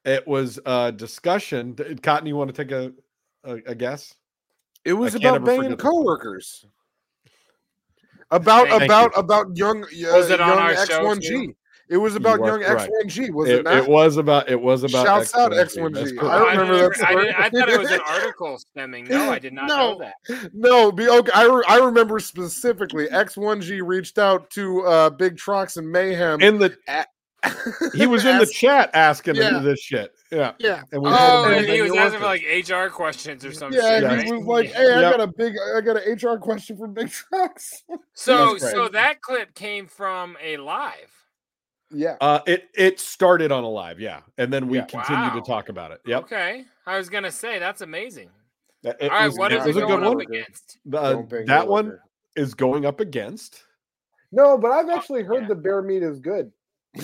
It 0.05 0.27
was 0.27 0.59
a 0.65 0.91
discussion. 0.91 1.73
D- 1.73 1.95
Cotton, 1.95 2.27
you 2.27 2.35
want 2.35 2.53
to 2.53 2.65
take 2.65 2.71
a 2.71 2.91
a, 3.43 3.71
a 3.71 3.75
guess? 3.75 4.15
It 4.83 4.93
was 4.93 5.15
about 5.15 5.43
banging 5.45 5.63
forget 5.63 5.77
this 5.77 5.85
one. 5.85 5.93
coworkers. 5.93 6.65
About 8.31 8.67
Thank 8.67 8.83
about 8.83 9.11
you. 9.15 9.19
about 9.21 9.57
young 9.57 9.83
uh, 9.83 9.87
Was 10.17 10.29
it 10.29 10.41
on 10.41 10.49
young 10.49 10.57
our 10.59 10.71
X 10.71 10.87
show, 10.89 11.03
one 11.05 11.21
too? 11.21 11.47
G. 11.47 11.53
It 11.89 11.95
was 11.95 12.15
about 12.17 12.39
You 12.39 12.45
are 12.47 12.59
young 12.61 12.77
X1G, 12.79 13.31
Was 13.33 13.47
it, 13.47 13.59
it, 13.59 13.63
not? 13.63 13.77
it 13.77 13.87
was 13.87 14.17
about 14.17 14.49
it 14.49 14.59
was 14.59 14.83
about 14.83 15.05
Shouts 15.05 15.33
out 15.35 15.51
X1G. 15.53 15.93
That's 15.93 16.11
X1G. 16.11 16.17
correct. 16.17 16.35
I 16.35 16.51
remember 16.51 16.73
didn't 16.73 16.97
that 16.97 17.07
I, 17.07 17.11
story. 17.11 17.23
didn't- 17.25 17.35
I 17.39 17.49
thought 17.49 17.69
it 17.69 17.79
was 17.79 17.91
an 17.91 17.99
article 18.09 18.57
stemming. 18.57 19.05
No, 19.05 19.31
I 19.31 19.39
did 19.39 19.53
not 19.53 19.67
know 19.69 19.97
that. 19.99 20.49
No, 20.53 20.91
be 20.91 21.07
okay. 21.07 21.31
I, 21.33 21.45
re- 21.45 21.63
I 21.69 21.77
remember 21.77 22.19
specifically 22.19 23.07
X1G 23.07 23.79
reached 23.85 24.17
out 24.17 24.49
to 24.49 24.81
uh 24.85 25.09
Big 25.11 25.37
Trox 25.37 25.77
and 25.77 25.89
Mayhem. 25.89 26.41
in 26.41 26.57
the 26.59 26.75
he 27.95 28.05
was 28.07 28.25
in 28.25 28.37
the 28.39 28.45
chat 28.53 28.89
asking 28.93 29.35
Yeah. 29.35 29.59
this 29.59 29.79
shit. 29.79 30.11
Yeah. 30.31 30.53
Yeah. 30.59 30.83
And 30.91 31.01
we 31.01 31.09
Oh, 31.11 31.45
and 31.45 31.65
he 31.65 31.81
was 31.81 31.93
your 31.93 31.99
asking 32.03 32.19
for 32.19 32.25
like 32.25 32.43
HR 32.87 32.89
questions 32.93 33.45
or 33.45 33.51
some 33.53 33.71
Yeah, 33.71 33.81
shit. 33.81 34.03
and 34.03 34.17
right? 34.17 34.25
he 34.25 34.31
was 34.33 34.45
like, 34.45 34.69
"Hey, 34.71 34.93
I 34.93 35.01
Yep. 35.01 35.11
got 35.17 35.21
a 35.21 35.27
big, 35.27 35.53
I 35.75 35.81
got 35.81 35.97
an 35.97 36.13
HR 36.13 36.37
question 36.37 36.77
for 36.77 36.87
Big 36.87 37.07
Trox." 37.07 37.83
So 38.13 38.57
so 38.57 38.89
that 38.89 39.21
clip 39.21 39.53
came 39.55 39.87
from 39.87 40.35
a 40.41 40.57
live. 40.57 41.11
yeah, 41.91 42.17
Uh, 42.19 42.39
it 42.45 42.69
it 42.73 42.99
started 42.99 43.51
on 43.51 43.63
a 43.63 43.69
live, 43.69 43.99
yeah, 43.99 44.19
and 44.37 44.51
then 44.51 44.67
we 44.67 44.77
Yeah. 44.79 44.85
continued 44.85 45.33
Wow. 45.33 45.39
to 45.39 45.41
talk 45.41 45.69
about 45.69 45.91
it. 45.91 46.01
Yep. 46.05 46.23
Okay. 46.23 46.65
I 46.85 46.97
was 46.97 47.07
gonna 47.09 47.31
say 47.31 47.59
that's 47.59 47.81
amazing. 47.81 48.29
That- 48.83 48.97
It 49.01 49.11
All 49.11 49.17
right, 49.17 49.27
was, 49.27 49.37
what 49.37 49.51
it 49.53 49.59
is 49.61 49.67
it 49.67 49.83
a 49.83 49.87
going 49.87 49.99
good 50.01 50.07
up 50.07 50.15
one. 50.15 50.21
against? 50.21 50.77
Uh, 50.93 51.21
that 51.45 51.67
one 51.67 51.85
worker. 51.87 52.03
is 52.35 52.53
going 52.53 52.85
up 52.85 52.99
against. 52.99 53.63
No, 54.33 54.57
but 54.57 54.71
I've 54.71 54.89
actually 54.89 55.23
heard 55.23 55.43
yeah. 55.43 55.47
the 55.47 55.55
bear 55.55 55.81
meat 55.81 56.03
is 56.03 56.19
good. 56.19 56.51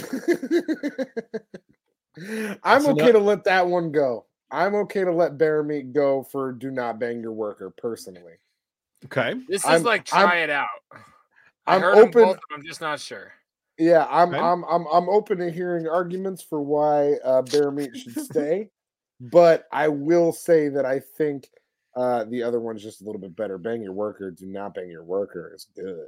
I'm 2.18 2.60
That's 2.64 2.86
okay 2.86 3.02
enough. 3.10 3.12
to 3.14 3.20
let 3.20 3.44
that 3.46 3.66
one 3.68 3.92
go. 3.92 4.26
I'm 4.52 4.76
okay 4.76 5.04
to 5.04 5.12
let 5.12 5.38
bear 5.38 5.64
meat 5.64 5.94
go 5.94 6.24
for 6.24 6.52
do 6.52 6.70
not 6.70 7.00
bang 7.00 7.20
your 7.22 7.32
worker 7.34 7.72
personally. 7.72 8.34
Okay. 9.06 9.34
This 9.48 9.64
is 9.64 9.70
I'm- 9.70 9.84
like 9.84 10.14
I'm- 10.14 10.28
try 10.30 10.38
it 10.40 10.50
out. 10.50 10.68
I 11.66 11.76
I'm 11.76 11.82
heard 11.82 11.98
'em 11.98 12.08
open- 12.10 12.24
both, 12.24 12.40
I'm 12.54 12.64
just 12.64 12.82
not 12.82 13.00
sure. 13.00 13.32
Yeah, 13.78 14.06
I'm 14.10 14.30
Okay. 14.30 14.38
I'm 14.40 14.64
I'm 14.66 14.86
I'm 14.88 15.10
open 15.10 15.38
to 15.40 15.50
hearing 15.50 15.88
arguments 15.88 16.44
for 16.44 16.62
why 16.62 17.14
uh, 17.24 17.42
bear 17.42 17.72
meat 17.72 17.96
should 17.98 18.14
stay, 18.32 18.70
but 19.20 19.66
I 19.72 19.88
will 19.88 20.32
say 20.32 20.70
that 20.70 20.86
I 20.86 21.00
think 21.00 21.50
uh, 21.96 22.26
the 22.26 22.44
other 22.44 22.60
one's 22.60 22.84
just 22.84 23.02
a 23.02 23.06
little 23.06 23.22
bit 23.22 23.36
better. 23.36 23.58
Bang 23.58 23.82
your 23.82 23.94
worker, 23.94 24.30
do 24.30 24.46
not 24.46 24.74
bang 24.76 24.90
your 24.90 25.04
worker 25.04 25.52
is 25.56 25.66
good. 25.76 26.06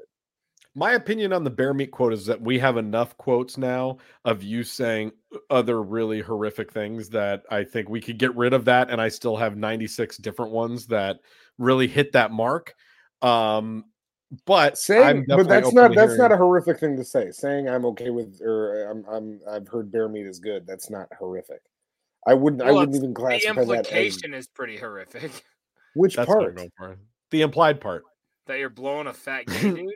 My 0.77 0.93
opinion 0.93 1.31
on 1.31 1.43
the 1.45 1.49
bear 1.49 1.73
meat 1.73 1.91
quote 1.91 2.11
is 2.11 2.25
that 2.25 2.41
we 2.41 2.59
have 2.59 2.75
enough 2.75 3.17
quotes 3.17 3.57
now 3.57 3.97
of 4.25 4.43
you 4.43 4.63
saying 4.63 5.13
other 5.49 5.81
really 5.81 6.19
horrific 6.19 6.71
things 6.71 7.09
that 7.09 7.43
I 7.49 7.63
think 7.63 7.87
we 7.89 8.01
could 8.01 8.17
get 8.17 8.35
rid 8.35 8.53
of 8.53 8.65
that, 8.65 8.89
and 8.89 8.99
I 8.99 9.07
still 9.07 9.37
have 9.37 9.55
96 9.55 10.17
different 10.17 10.51
ones 10.51 10.87
that 10.87 11.19
really 11.57 11.87
hit 11.87 12.11
that 12.11 12.31
mark. 12.31 12.75
Um, 13.21 13.85
but 14.45 14.77
saying, 14.77 15.25
I'm 15.29 15.37
but 15.37 15.47
that's 15.47 15.71
not 15.71 15.89
to 15.89 15.95
that's 15.95 16.17
not 16.17 16.31
a 16.31 16.37
horrific 16.37 16.79
thing 16.79 16.97
to 16.97 17.05
say. 17.05 17.31
Saying 17.31 17.69
I'm 17.69 17.85
okay 17.85 18.09
with 18.09 18.41
or 18.41 18.89
I'm 18.89 19.05
I'm 19.09 19.39
I've 19.49 19.67
heard 19.67 19.91
bear 19.91 20.09
meat 20.09 20.25
is 20.25 20.39
good. 20.39 20.67
That's 20.67 20.89
not 20.89 21.07
horrific. 21.17 21.61
I 22.27 22.33
wouldn't 22.33 22.61
I 22.61 22.71
wouldn't 22.71 22.89
it's- 22.89 22.97
even 22.97 23.13
The 23.13 23.19
classify 23.19 23.53
that 23.53 23.61
as 23.61 23.69
implication 23.69 24.33
is 24.33 24.47
pretty 24.47 24.77
horrific. 24.77 25.31
which 25.93 26.15
That's 26.17 26.27
part. 26.27 26.59
The 27.31 27.41
implied 27.41 27.79
part. 27.79 28.03
That 28.47 28.59
you're 28.59 28.69
blowing 28.69 29.07
a 29.07 29.13
fat 29.13 29.45
gay 29.45 29.61
dude. 29.75 29.95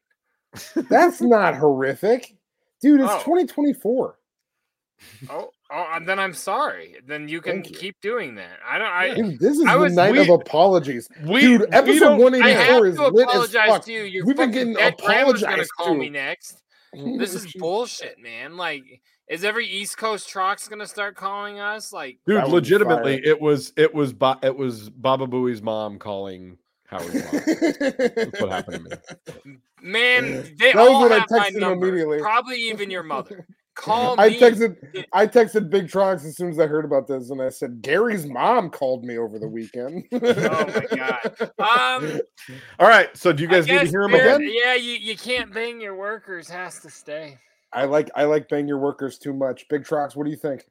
That's 0.90 1.22
not 1.22 1.56
horrific, 1.56 2.36
dude. 2.82 3.02
It's 3.02 3.10
Oh. 3.12 3.20
2024. 3.20 4.16
Oh, 5.30 5.50
oh, 5.72 5.88
and 5.94 6.08
then 6.08 6.20
I'm 6.20 6.34
sorry. 6.34 6.96
Then 7.08 7.30
you 7.30 7.40
can 7.40 7.58
you. 7.58 7.62
keep 7.64 8.02
doing 8.02 8.36
that. 8.36 8.60
I 8.68 8.78
don't. 8.78 8.88
I. 8.90 9.14
Dude, 9.14 9.40
this 9.40 9.58
is 9.58 9.66
I 9.66 9.74
the 9.76 9.80
was- 9.80 9.94
night 9.96 10.12
we- 10.12 10.20
of 10.22 10.30
apologies. 10.30 11.08
We, 11.24 11.42
Dude, 11.42 11.74
episode 11.74 12.18
don't- 12.18 12.36
I 12.42 12.50
have 12.50 12.82
184 12.82 12.88
is 12.88 12.96
to 12.98 13.08
lit 13.08 13.28
as 13.28 13.34
apologize 13.34 13.70
fuck. 13.70 13.86
to 13.86 13.92
you. 13.94 14.04
Your 14.04 14.26
We've 14.26 14.36
been 14.36 14.50
fucking 14.52 14.74
getting 14.74 14.74
dead 14.74 14.98
grandma's 14.98 15.42
gonna 15.42 15.54
apologized 15.54 15.72
call 15.78 15.88
to. 15.94 15.94
me 16.00 16.10
next. 16.10 16.62
This 17.20 17.36
is 17.36 17.54
bullshit, 17.54 18.18
man. 18.20 18.58
Like, 18.58 18.84
is 19.30 19.44
every 19.44 19.68
East 19.68 19.96
Coast 20.00 20.28
trucks 20.28 20.68
gonna 20.68 20.88
start 20.88 21.16
calling 21.16 21.60
us? 21.60 21.94
Like, 21.94 22.18
dude. 22.26 22.38
That 22.38 22.46
would 22.46 22.50
be 22.50 22.56
Legitimately, 22.56 23.22
it 23.24 23.40
was 23.40 23.72
it 23.78 23.94
was 23.94 24.12
Ba- 24.12 24.40
it 24.42 24.58
was 24.58 24.90
Baba 24.90 25.28
Booey's 25.28 25.62
mom 25.62 26.00
calling 26.00 26.58
Howard's 26.90 27.14
mom. 27.14 27.42
That's 28.16 28.42
what 28.42 28.52
happened 28.52 28.90
to 28.90 29.48
me. 29.48 29.58
man, 29.82 30.44
they 30.58 30.74
That 30.74 30.78
was 30.78 30.88
all 30.90 31.02
what 31.02 31.12
I 31.12 31.20
have 31.20 31.28
my 31.30 31.40
texted 31.40 31.54
him 31.56 31.60
number. 31.62 31.88
immediately. 31.88 32.20
Probably 32.20 32.58
even 32.70 32.90
your 32.90 33.04
mother. 33.04 33.46
Call 33.76 34.20
I 34.20 34.30
me. 34.30 34.40
texted 34.40 35.06
I 35.14 35.26
texted 35.26 35.70
Big 35.70 35.88
Trox 35.88 36.26
as 36.26 36.36
soon 36.36 36.50
as 36.50 36.60
I 36.60 36.68
heard 36.68 36.84
about 36.84 37.08
this, 37.08 37.30
and 37.30 37.42
I 37.42 37.48
said 37.48 37.82
Gary's 37.82 38.26
mom 38.26 38.70
called 38.72 39.06
me 39.06 39.18
over 39.18 39.40
the 39.40 39.48
weekend. 39.48 40.04
Oh 40.12 40.20
my 40.20 40.86
god. 40.98 41.52
Um, 41.60 42.20
All 42.78 42.90
right, 42.90 43.16
so 43.16 43.32
do 43.32 43.42
you 43.42 43.48
guys 43.48 43.68
need 43.68 43.80
to 43.80 43.86
hear 43.86 44.02
him 44.02 44.16
again? 44.16 44.42
Yeah, 44.52 44.74
you, 44.74 44.96
you 44.96 45.16
can't 45.16 45.54
bang 45.54 45.80
your 45.80 45.96
workers. 45.96 46.50
Has 46.50 46.80
to 46.82 46.90
stay. 46.90 47.38
I 47.72 47.86
like 47.86 48.10
I 48.16 48.26
like 48.26 48.50
bang 48.50 48.68
your 48.68 48.80
workers 48.80 49.18
too 49.18 49.32
much. 49.32 49.66
Big 49.70 49.84
Trox, 49.84 50.14
what 50.14 50.26
do 50.26 50.32
you 50.32 50.38
think? 50.38 50.66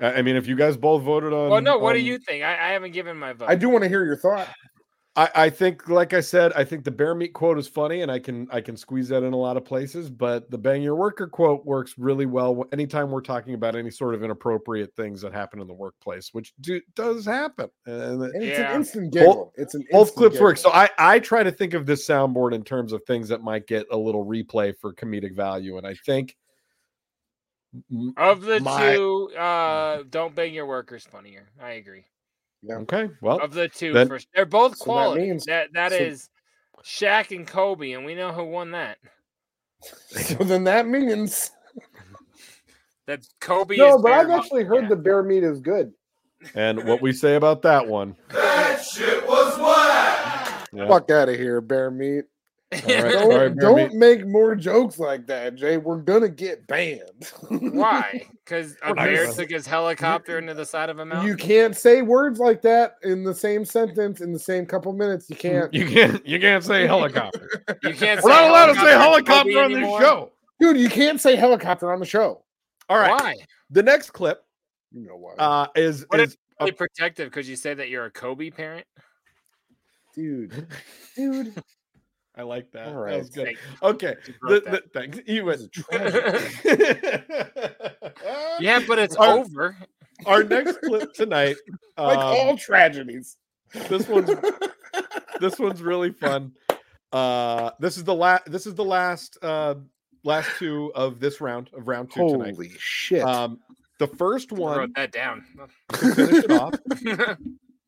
I 0.00 0.14
I 0.14 0.22
mean, 0.22 0.36
if 0.36 0.46
you 0.46 0.56
guys 0.56 0.76
both 0.76 1.02
voted 1.02 1.32
on, 1.32 1.50
Well, 1.50 1.60
no. 1.60 1.78
What 1.78 1.92
do 1.94 2.00
you 2.00 2.18
think? 2.18 2.44
I, 2.44 2.52
I 2.52 2.72
haven't 2.72 2.92
given 2.92 3.16
my 3.16 3.32
vote. 3.32 3.48
I 3.48 3.54
do 3.54 3.68
want 3.68 3.82
to 3.82 3.88
hear 3.88 4.04
your 4.04 4.16
thought. 4.16 4.48
I, 5.16 5.30
I 5.36 5.48
think, 5.50 5.88
like 5.88 6.12
I 6.12 6.20
said, 6.20 6.52
I 6.54 6.64
think 6.64 6.82
the 6.82 6.90
bear 6.90 7.14
meat 7.14 7.34
quote 7.34 7.56
is 7.56 7.68
funny, 7.68 8.02
and 8.02 8.10
I 8.10 8.18
can 8.18 8.48
I 8.50 8.60
can 8.60 8.76
squeeze 8.76 9.06
that 9.10 9.22
in 9.22 9.32
a 9.32 9.36
lot 9.36 9.56
of 9.56 9.64
places. 9.64 10.10
But 10.10 10.50
the 10.50 10.58
bang 10.58 10.82
your 10.82 10.96
worker 10.96 11.28
quote 11.28 11.64
works 11.64 11.94
really 11.96 12.26
well 12.26 12.64
anytime 12.72 13.12
we're 13.12 13.20
talking 13.20 13.54
about 13.54 13.76
any 13.76 13.92
sort 13.92 14.16
of 14.16 14.24
inappropriate 14.24 14.92
things 14.96 15.20
that 15.20 15.32
happen 15.32 15.60
in 15.60 15.68
the 15.68 15.72
workplace, 15.72 16.30
which 16.32 16.52
do, 16.60 16.80
does 16.96 17.24
happen. 17.24 17.68
And 17.86 18.22
And 18.24 18.42
it's 18.42 18.58
Yeah. 18.58 18.70
an 18.72 18.76
instant 18.80 19.12
Both- 19.14 19.52
It's 19.54 19.74
an 19.76 19.84
both 19.92 20.08
instant 20.08 20.16
clips 20.18 20.40
work. 20.40 20.56
So 20.58 20.70
I 20.72 20.90
I 20.98 21.20
try 21.20 21.44
to 21.44 21.52
think 21.52 21.74
of 21.74 21.86
this 21.86 22.04
soundboard 22.04 22.52
in 22.52 22.64
terms 22.64 22.92
of 22.92 23.00
things 23.06 23.28
that 23.28 23.40
might 23.40 23.68
get 23.68 23.86
a 23.92 23.96
little 23.96 24.26
replay 24.26 24.74
for 24.80 24.92
comedic 24.92 25.36
value, 25.36 25.78
and 25.78 25.86
I 25.86 25.94
think. 25.94 26.34
M- 27.90 28.14
Of 28.16 28.42
the 28.42 28.60
my- 28.60 28.94
two, 28.94 29.30
uh, 29.36 30.02
don't 30.10 30.34
bang 30.34 30.54
your 30.54 30.66
workers 30.66 31.04
funnier. 31.04 31.48
I 31.60 31.72
agree. 31.72 32.04
Yeah. 32.62 32.76
Okay, 32.76 33.10
well, 33.20 33.38
Of 33.40 33.52
the 33.54 33.68
two, 33.68 33.92
then- 33.92 34.08
for, 34.08 34.16
s- 34.16 34.26
they're 34.34 34.46
both 34.46 34.76
So 34.76 34.84
that 34.84 34.84
quality. 34.84 35.22
means- 35.22 35.44
that 35.46 35.72
that 35.74 35.92
so- 35.92 35.98
is 35.98 36.28
Shaq 36.82 37.34
and 37.34 37.46
Kobe, 37.46 37.92
and 37.92 38.04
we 38.04 38.14
know 38.14 38.32
who 38.32 38.44
won 38.44 38.70
that. 38.72 38.98
so 40.08 40.34
then 40.44 40.64
that 40.64 40.86
means 40.86 41.50
That 43.06 43.20
Kobe. 43.40 43.76
no, 43.76 43.96
is 43.96 44.02
but 44.02 44.12
I've 44.12 44.28
bare- 44.28 44.36
actually 44.38 44.64
heard 44.64 44.84
yeah. 44.84 44.88
the 44.90 44.96
bear 44.96 45.22
meat 45.22 45.44
is 45.44 45.60
good. 45.60 45.92
and 46.54 46.84
what 46.84 47.00
we 47.02 47.12
say 47.12 47.34
about 47.36 47.62
that 47.62 47.86
one. 47.86 48.16
That 48.30 48.82
shit 48.82 49.26
was 49.26 49.58
whack. 49.58 50.68
Yeah. 50.72 50.88
Fuck 50.88 51.10
out 51.10 51.28
of 51.28 51.36
here, 51.36 51.60
bear 51.60 51.90
meat. 51.90 52.24
All 52.82 53.02
right, 53.02 53.12
Don't, 53.12 53.32
sorry, 53.32 53.54
don't 53.54 53.94
make 53.94 54.26
more 54.26 54.54
jokes 54.56 54.98
like 54.98 55.26
that, 55.26 55.54
Jay. 55.54 55.76
We're 55.76 55.98
gonna 55.98 56.28
get 56.28 56.66
banned. 56.66 57.30
Why? 57.50 58.26
Because 58.44 58.76
a 58.82 58.88
We're 58.90 58.94
bear 58.96 59.24
gonna- 59.24 59.36
took 59.36 59.50
his 59.50 59.66
helicopter 59.66 60.38
into 60.38 60.54
the 60.54 60.64
side 60.66 60.90
of 60.90 60.98
a 60.98 61.04
mountain. 61.04 61.26
You 61.26 61.36
can't 61.36 61.76
say 61.76 62.02
words 62.02 62.38
like 62.40 62.62
that 62.62 62.96
in 63.02 63.24
the 63.24 63.34
same 63.34 63.64
sentence 63.64 64.20
in 64.20 64.32
the 64.32 64.38
same 64.38 64.66
couple 64.66 64.92
minutes. 64.92 65.28
You 65.30 65.36
can't, 65.36 65.72
You 65.72 65.86
can't 65.86 66.26
you 66.26 66.40
can't 66.40 66.64
say 66.64 66.86
helicopter. 66.86 67.64
You 67.82 67.94
can't. 67.94 68.20
We're 68.24 68.30
say 68.32 68.40
not 68.40 68.50
allowed 68.50 68.66
to 68.66 68.80
say 68.80 68.90
helicopter 68.92 69.58
on 69.60 69.72
this 69.72 70.00
show. 70.00 70.32
dude. 70.60 70.76
You 70.78 70.88
can't 70.90 71.20
say 71.20 71.36
helicopter 71.36 71.92
on 71.92 72.00
the 72.00 72.06
show. 72.06 72.42
All 72.88 72.98
right. 72.98 73.10
Why? 73.20 73.34
The 73.70 73.82
next 73.82 74.10
clip 74.10 74.44
You 74.92 75.06
know 75.06 75.16
why, 75.16 75.34
uh, 75.38 75.66
is 75.74 76.04
What 76.08 76.20
if- 76.20 76.30
is 76.30 76.36
Really 76.60 76.72
protective 76.72 77.28
because 77.30 77.48
you 77.48 77.56
say 77.56 77.74
that 77.74 77.88
you're 77.88 78.04
a 78.04 78.10
Kobe 78.10 78.48
parent. 78.50 78.86
dude? 80.14 80.68
Dude, 81.16 81.54
I 82.36 82.42
like 82.42 82.72
that. 82.72 82.88
All 82.88 82.94
That 83.12 83.18
was 83.18 83.30
good. 83.30 83.46
Thank- 83.46 83.58
Okay. 83.82 84.16
The, 84.42 84.60
the, 84.60 84.70
that. 84.70 84.92
thanks. 84.92 85.18
You 85.26 85.44
this 85.44 85.44
went. 85.44 85.60
Yeah, 88.60 88.80
but 88.86 88.98
it's 88.98 89.16
Our- 89.20 89.38
over. 89.38 89.76
Our 90.26 90.44
next 90.44 90.78
clip 90.80 91.12
tonight. 91.14 91.56
like 91.98 92.18
um, 92.18 92.24
all 92.24 92.56
tragedies. 92.56 93.36
this 93.88 94.08
one's 94.08 94.30
this 95.40 95.58
one's 95.58 95.82
really 95.82 96.12
fun. 96.12 96.52
Uh, 97.12 97.70
this 97.80 97.96
is 97.96 98.04
the 98.04 98.14
last. 98.14 98.50
This 98.50 98.66
is 98.66 98.74
the 98.74 98.84
last. 98.84 99.38
Uh, 99.42 99.74
last 100.22 100.48
two 100.58 100.90
of 100.94 101.20
this 101.20 101.40
round 101.40 101.68
of 101.74 101.88
round 101.88 102.10
two 102.12 102.28
tonight. 102.28 102.54
Holy 102.54 102.70
shit! 102.78 103.22
Um, 103.22 103.58
the 103.98 104.06
first 104.06 104.52
one. 104.52 104.60
I 104.60 104.76
one 104.76 104.78
wrote 104.78 104.94
that 104.94 105.12
down. 105.12 105.44
to 105.92 106.14
finish 106.14 106.44
it 106.44 106.50
off 106.52 106.74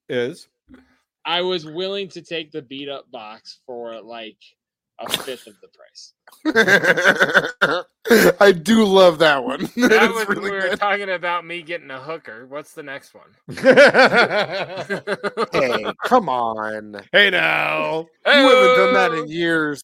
is 0.09 0.49
I 1.27 1.43
was 1.43 1.66
willing 1.66 2.09
to 2.11 2.22
take 2.22 2.53
the 2.53 2.62
beat 2.62 2.89
up 2.89 3.11
box 3.11 3.59
for 3.66 4.01
like 4.01 4.39
a 4.99 5.11
fifth 5.24 5.47
of 5.47 5.55
the 5.61 5.68
price. 5.68 6.12
I 8.41 8.53
do 8.53 8.85
love 8.85 9.18
that 9.18 9.45
one. 9.45 9.62
that 9.77 9.89
That 9.91 10.12
was 10.12 10.22
is 10.22 10.29
when 10.29 10.39
really 10.39 10.51
we 10.53 10.57
were 10.57 10.62
good. 10.70 10.79
talking 10.79 11.11
about 11.11 11.45
me 11.45 11.61
getting 11.62 11.91
a 11.91 12.01
hooker. 12.01 12.47
What's 12.47 12.72
the 12.72 12.83
next 12.83 13.12
one? 13.14 13.35
Hey, 15.53 15.85
come 16.05 16.29
on! 16.29 17.03
hey 17.12 17.31
now. 17.31 18.07
You 18.24 18.33
haven't 18.33 18.77
done 18.77 18.95
that 18.95 19.12
in 19.12 19.29
years. 19.29 19.83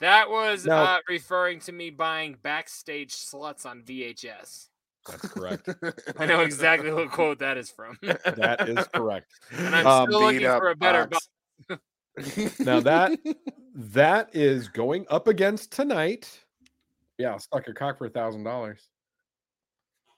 That 0.00 0.28
was 0.30 0.66
No. 0.66 0.76
uh, 0.76 0.98
referring 1.08 1.60
to 1.60 1.72
me 1.72 1.90
buying 1.90 2.36
backstage 2.42 3.12
sluts 3.14 3.64
on 3.66 3.82
VHS. 3.82 4.68
That's 5.08 5.28
correct. 5.28 5.68
I 6.18 6.26
know 6.26 6.40
exactly 6.40 6.92
what 6.92 7.10
quote 7.10 7.38
that 7.40 7.56
is 7.56 7.70
from. 7.70 7.98
That 8.02 8.68
is 8.68 8.86
correct. 8.94 9.26
and 9.50 9.74
I'm 9.76 9.86
Um, 9.86 10.08
still 10.10 10.20
beat 10.30 10.42
looking 10.42 10.58
for 10.58 10.70
a 10.70 10.76
better 10.76 11.06
box. 11.06 11.28
box. 11.68 11.80
Now 12.60 12.78
that 12.80 13.18
that 13.74 14.30
is 14.34 14.68
going 14.68 15.04
up 15.10 15.26
against 15.26 15.72
tonight. 15.72 16.30
Yeah, 17.18 17.32
I'll 17.32 17.38
suck 17.40 17.66
your 17.66 17.74
cock 17.74 17.98
for 17.98 18.06
a 18.06 18.10
thousand 18.10 18.44
dollars. 18.44 18.88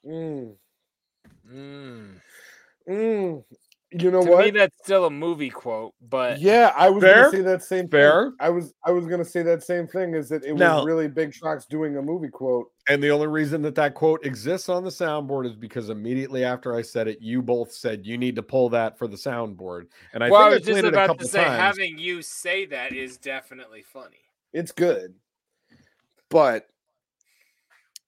Mm, 0.07 0.55
Mm. 1.51 2.21
mm. 2.89 3.45
You 3.99 4.11
know 4.11 4.25
to 4.25 4.31
what? 4.31 4.45
me, 4.45 4.51
that's 4.51 4.77
still 4.83 5.07
a 5.07 5.11
movie 5.11 5.51
quote, 5.51 5.95
but 6.01 6.41
yeah, 6.41 6.73
I 6.77 6.91
was 6.91 7.03
Fair? 7.03 7.15
gonna 7.15 7.31
say 7.31 7.43
that 7.43 7.63
same 7.63 7.89
Fair. 7.89 8.25
thing. 8.27 8.37
I 8.41 8.51
was 8.51 8.75
I 8.85 8.91
was 8.91 9.07
gonna 9.07 9.25
say 9.25 9.43
that 9.43 9.63
same 9.63 9.87
thing. 9.87 10.15
Is 10.15 10.29
that 10.31 10.45
it 10.45 10.53
was 10.53 10.61
Now- 10.61 10.85
really 10.85 11.09
Big 11.09 11.33
Shots 11.35 11.67
doing 11.67 11.97
a 11.97 12.03
movie 12.03 12.29
quote? 12.29 12.71
And 12.89 13.03
the 13.03 13.11
only 13.11 13.27
reason 13.27 13.63
that 13.63 13.75
that 13.77 13.95
quote 13.95 14.25
exists 14.27 14.69
on 14.69 14.85
the 14.85 14.91
soundboard 14.91 15.47
is 15.47 15.57
because 15.57 15.91
immediately 15.91 16.45
after 16.45 16.75
I 16.75 16.83
said 16.83 17.09
it, 17.09 17.21
you 17.21 17.43
both 17.43 17.73
said 17.73 18.05
you 18.07 18.17
need 18.19 18.37
to 18.37 18.43
pull 18.43 18.69
that 18.71 18.97
for 18.99 19.09
the 19.09 19.17
soundboard. 19.17 19.87
And 20.13 20.23
I 20.23 20.31
well, 20.31 20.43
I 20.43 20.51
think 20.51 20.61
was 20.61 20.69
I 20.69 20.73
just 20.73 20.81
played 20.83 20.85
it 20.85 20.95
a 20.99 21.05
about 21.05 21.19
to 21.19 21.27
say 21.27 21.45
times. 21.45 21.59
having 21.61 21.99
you 21.99 22.23
say 22.23 22.67
that 22.67 22.93
is 22.93 23.17
definitely 23.17 23.83
funny. 23.83 24.19
It's 24.53 24.73
good, 24.73 25.15
but, 26.31 26.67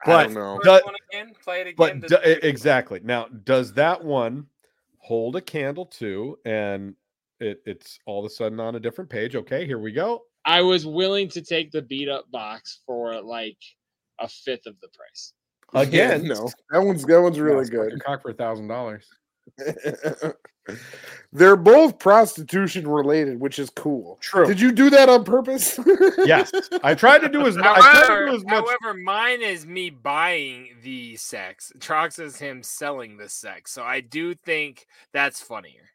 I 0.02 0.06
But- 0.06 0.22
don't 0.24 0.34
know. 0.34 0.56
First 0.56 0.64
Does- 0.66 0.84
one 0.84 0.94
again, 1.10 1.32
play 1.42 1.60
it 1.62 1.66
again. 1.68 1.74
but 1.76 2.08
do- 2.08 2.14
it 2.16 2.22
make 2.24 2.38
it 2.38 2.44
exactly 2.44 3.00
now, 3.02 3.26
does 3.44 3.72
that 3.74 4.04
one 4.04 4.46
hold 5.08 5.36
a 5.36 5.40
candle 5.40 5.86
to? 5.86 6.38
And 6.44 6.94
it, 7.40 7.62
it's 7.64 7.98
all 8.04 8.24
of 8.24 8.30
a 8.30 8.34
sudden 8.34 8.60
on 8.60 8.76
a 8.76 8.80
different 8.80 9.08
page. 9.08 9.34
Okay, 9.34 9.66
here 9.66 9.78
we 9.78 9.90
go. 9.90 10.22
I 10.44 10.60
was 10.60 10.86
willing 10.86 11.28
to 11.30 11.42
take 11.42 11.72
the 11.72 11.82
beat 11.82 12.08
up 12.08 12.30
box 12.30 12.80
for 12.86 13.20
like 13.22 13.56
a 14.20 14.28
fifth 14.28 14.66
of 14.66 14.74
the 14.80 14.88
price. 14.88 15.32
Again, 15.74 16.26
no, 16.26 16.48
that 16.70 16.78
one's 16.78 17.04
that 17.04 17.20
one's 17.20 17.40
really 17.40 17.64
suck 17.64 17.72
your 17.72 17.90
good. 17.90 18.04
Cock 18.04 18.22
for 18.22 18.30
a 18.30 18.34
thousand 18.34 18.68
dollars. 18.68 19.06
They're 21.32 21.56
both 21.56 21.98
prostitution 21.98 22.86
related, 22.86 23.40
which 23.40 23.58
is 23.58 23.70
cool. 23.70 24.18
True. 24.20 24.46
Did 24.46 24.60
you 24.60 24.70
do 24.72 24.90
that 24.90 25.08
on 25.08 25.24
purpose? 25.24 25.78
Yes, 26.24 26.52
I 26.82 26.94
tried 26.94 27.20
to 27.20 27.28
do 27.28 27.46
as 27.46 27.56
much. 27.56 27.66
I 27.66 27.80
tried 27.80 27.92
to 27.92 28.06
However, 28.06 28.26
do 28.28 28.34
as 28.36 28.44
much. 28.44 28.64
however, 28.82 28.98
mine 28.98 29.40
is 29.40 29.64
me 29.66 29.88
buying 29.88 30.68
the 30.82 31.16
sex. 31.16 31.72
Trox 31.78 32.18
is 32.20 32.36
him 32.38 32.62
selling 32.62 33.16
the 33.16 33.28
sex. 33.30 33.72
So 33.72 33.82
I 33.82 34.00
do 34.00 34.34
think 34.34 34.86
that's 35.12 35.40
funnier. 35.40 35.88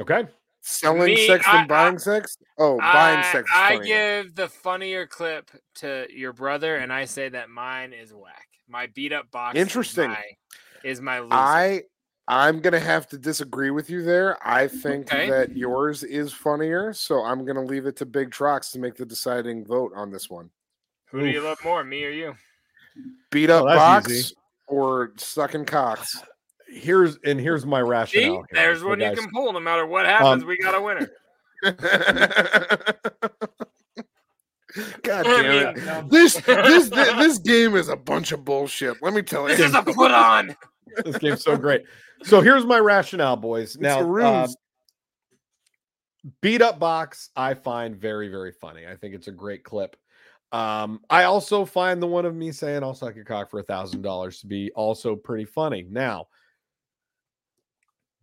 Okay, 0.00 0.24
Selling 0.62 1.14
Me, 1.14 1.26
sex 1.26 1.44
I- 1.46 1.60
and 1.60 1.68
buying 1.68 1.98
sex? 1.98 2.38
Oh, 2.58 2.78
buying 2.78 3.22
sex. 3.32 3.50
I 3.54 3.78
give 3.78 4.34
the 4.34 4.48
funnier 4.48 5.06
clip 5.06 5.50
to 5.76 6.06
your 6.10 6.32
brother, 6.32 6.76
and 6.76 6.92
I 6.92 7.04
say 7.04 7.28
that 7.28 7.50
mine 7.50 7.92
is 7.92 8.12
whack. 8.14 8.48
My 8.68 8.86
beat 8.94 9.12
up 9.12 9.30
box. 9.30 9.56
is 9.56 9.62
Interesting. 9.62 10.08
my- 10.10 10.24
Is 10.84 11.00
my, 11.00 11.20
loser. 11.20 11.34
I 11.34 11.82
I'm 12.28 12.60
gonna 12.60 12.80
have 12.80 13.06
to 13.10 13.18
disagree 13.18 13.70
with 13.70 13.88
you 13.88 14.02
there. 14.02 14.36
I 14.46 14.66
think 14.66 15.12
Okay. 15.12 15.30
that 15.30 15.56
yours 15.56 16.02
is 16.02 16.32
funnier, 16.32 16.92
so 16.92 17.22
I'm 17.22 17.44
gonna 17.44 17.62
leave 17.64 17.86
it 17.86 17.94
to 17.96 18.06
Big 18.06 18.30
Trox 18.30 18.72
to 18.72 18.78
make 18.80 18.96
the 18.96 19.06
deciding 19.06 19.64
vote 19.64 19.92
on 19.94 20.10
this 20.10 20.28
one. 20.28 20.50
Who 21.10 21.20
do 21.20 21.26
you 21.28 21.40
love 21.40 21.58
more, 21.64 21.84
me 21.84 22.04
or 22.04 22.10
you? 22.10 22.34
Beat 23.30 23.48
up 23.50 23.62
Oh, 23.62 23.66
box 23.66 24.10
easy. 24.10 24.34
or 24.66 25.12
sucking 25.16 25.66
cocks. 25.66 26.20
Here's 26.68 27.16
and 27.24 27.38
here's 27.38 27.64
my 27.64 27.80
See, 27.80 27.88
rationale. 27.88 28.32
here, 28.32 28.44
there's 28.50 28.82
one 28.82 28.98
you 28.98 29.06
guys. 29.06 29.18
can 29.20 29.30
pull. 29.30 29.52
No 29.52 29.60
matter 29.60 29.86
what 29.86 30.04
happens, 30.04 30.42
Um, 30.42 30.48
we 30.48 30.58
got 30.58 30.74
a 30.74 30.80
winner. 30.82 31.08
God 35.02 35.22
damn 35.24 35.44
it! 35.46 35.76
mean, 35.76 36.08
This 36.08 36.34
this 36.34 36.88
this 36.90 37.38
game 37.38 37.76
is 37.76 37.88
a 37.88 37.96
bunch 37.96 38.32
of 38.32 38.44
bullshit. 38.44 39.00
Let 39.00 39.14
me 39.14 39.22
tell 39.22 39.48
you. 39.48 39.56
This 39.56 39.66
is 39.68 39.74
a 39.74 39.82
put 39.82 40.10
on. 40.10 40.54
this 41.04 41.16
game's 41.18 41.42
so 41.44 41.56
great. 41.56 41.84
So 42.26 42.40
here's 42.40 42.64
my 42.64 42.78
rationale, 42.78 43.36
boys. 43.36 43.76
Now, 43.78 44.00
uh, 44.00 44.48
beat 46.40 46.60
up 46.60 46.78
box, 46.80 47.30
I 47.36 47.54
find 47.54 47.96
very, 47.96 48.28
very 48.28 48.50
funny. 48.50 48.86
I 48.86 48.96
think 48.96 49.14
it's 49.14 49.28
a 49.28 49.32
great 49.32 49.62
clip. 49.62 49.96
Um, 50.50 51.00
I 51.08 51.24
also 51.24 51.64
find 51.64 52.02
the 52.02 52.06
one 52.06 52.24
of 52.24 52.34
me 52.34 52.50
saying 52.50 52.82
I'll 52.82 52.94
suck 52.94 53.14
your 53.14 53.24
cock 53.24 53.50
for 53.50 53.60
a 53.60 53.64
thousand 53.64 54.02
dollars 54.02 54.40
to 54.40 54.46
be 54.46 54.72
also 54.72 55.14
pretty 55.14 55.44
funny. 55.44 55.86
Now, 55.88 56.26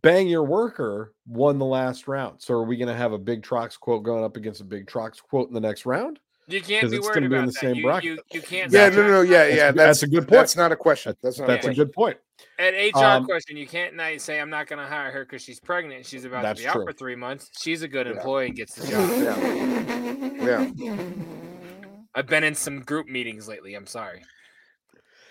bang 0.01 0.27
your 0.27 0.43
worker 0.43 1.13
won 1.25 1.57
the 1.57 1.65
last 1.65 2.07
round. 2.07 2.41
So 2.41 2.55
are 2.55 2.63
we 2.63 2.75
gonna 2.77 2.95
have 2.95 3.13
a 3.13 3.17
big 3.17 3.41
Trox 3.41 3.79
quote 3.79 4.03
going 4.03 4.23
up 4.23 4.35
against 4.35 4.61
a 4.61 4.65
big 4.65 4.85
Trox 4.85 5.21
quote 5.21 5.47
in 5.47 5.53
the 5.53 5.61
next 5.61 5.85
round? 5.85 6.19
You 6.47 6.61
can't 6.61 6.89
be 6.91 6.97
it's 6.97 7.05
worried 7.05 7.13
gonna 7.15 7.29
be 7.29 7.35
in 7.35 7.43
about 7.43 7.45
the 7.47 7.51
that. 7.53 7.59
same 7.59 7.75
you, 7.75 7.83
bracket. 7.83 8.03
you, 8.03 8.19
you 8.33 8.41
can't. 8.41 8.71
yeah, 8.71 8.89
no, 8.89 8.95
no, 9.03 9.07
no, 9.07 9.21
yeah, 9.21 9.45
That's 9.45 9.55
yeah. 9.55 9.69
a- 9.69 9.73
That's, 9.73 9.75
that's 9.75 10.03
a 10.03 10.07
good 10.07 10.19
point. 10.27 10.29
That's 10.31 10.55
not 10.57 10.71
a 10.71 10.75
question. 10.75 11.15
That's 11.23 11.39
not 11.39 11.47
That's 11.47 11.67
a 11.67 11.69
a 11.71 11.73
good 11.73 11.93
point. 11.93 12.17
At 12.59 12.73
HR 12.73 12.97
Um, 13.03 13.25
question, 13.25 13.55
you 13.55 13.65
can't 13.65 13.95
now 13.95 14.17
say 14.17 14.39
I'm 14.41 14.49
not 14.49 14.67
going 14.67 14.79
to 14.79 14.85
hire 14.85 15.09
her 15.11 15.23
because 15.23 15.41
she's 15.41 15.59
pregnant. 15.61 16.05
She's 16.05 16.25
about 16.25 16.41
to 16.55 16.61
be 16.61 16.67
out 16.67 16.73
true. 16.73 16.85
for 16.85 16.91
three 16.93 17.15
months. 17.15 17.49
She's 17.59 17.81
a 17.81 17.87
good 17.87 18.05
Yeah. 18.07 18.13
employee 18.13 18.47
and 18.47 18.55
gets 18.55 18.75
the 18.75 18.87
job. 18.87 19.09
Yeah, 20.43 20.69
yeah. 20.75 20.97
I've 22.15 22.27
been 22.27 22.43
in 22.43 22.53
some 22.55 22.81
group 22.81 23.07
meetings 23.07 23.47
lately. 23.47 23.73
I'm 23.75 23.87
sorry. 23.87 24.23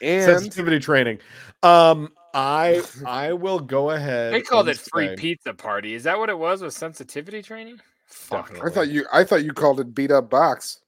And 0.00 0.24
Sensitivity 0.24 0.80
training. 0.80 1.18
Um, 1.62 2.08
I 2.34 2.82
I 3.06 3.34
will 3.34 3.60
go 3.60 3.90
ahead. 3.90 4.32
They 4.32 4.40
called 4.40 4.68
it 4.68 4.78
free 4.78 5.08
say- 5.08 5.16
pizza 5.16 5.52
party. 5.54 5.94
Is 5.94 6.04
that 6.04 6.18
what 6.18 6.28
it 6.30 6.38
was? 6.38 6.62
Was 6.62 6.74
sensitivity 6.74 7.42
training? 7.42 7.78
Fuck. 8.06 8.48
Definitely. 8.48 8.70
I 8.70 8.74
thought 8.74 8.88
you 8.88 9.06
I 9.12 9.24
thought 9.24 9.44
you 9.44 9.52
called 9.52 9.80
it 9.80 9.94
beat 9.94 10.10
up 10.10 10.28
box. 10.30 10.78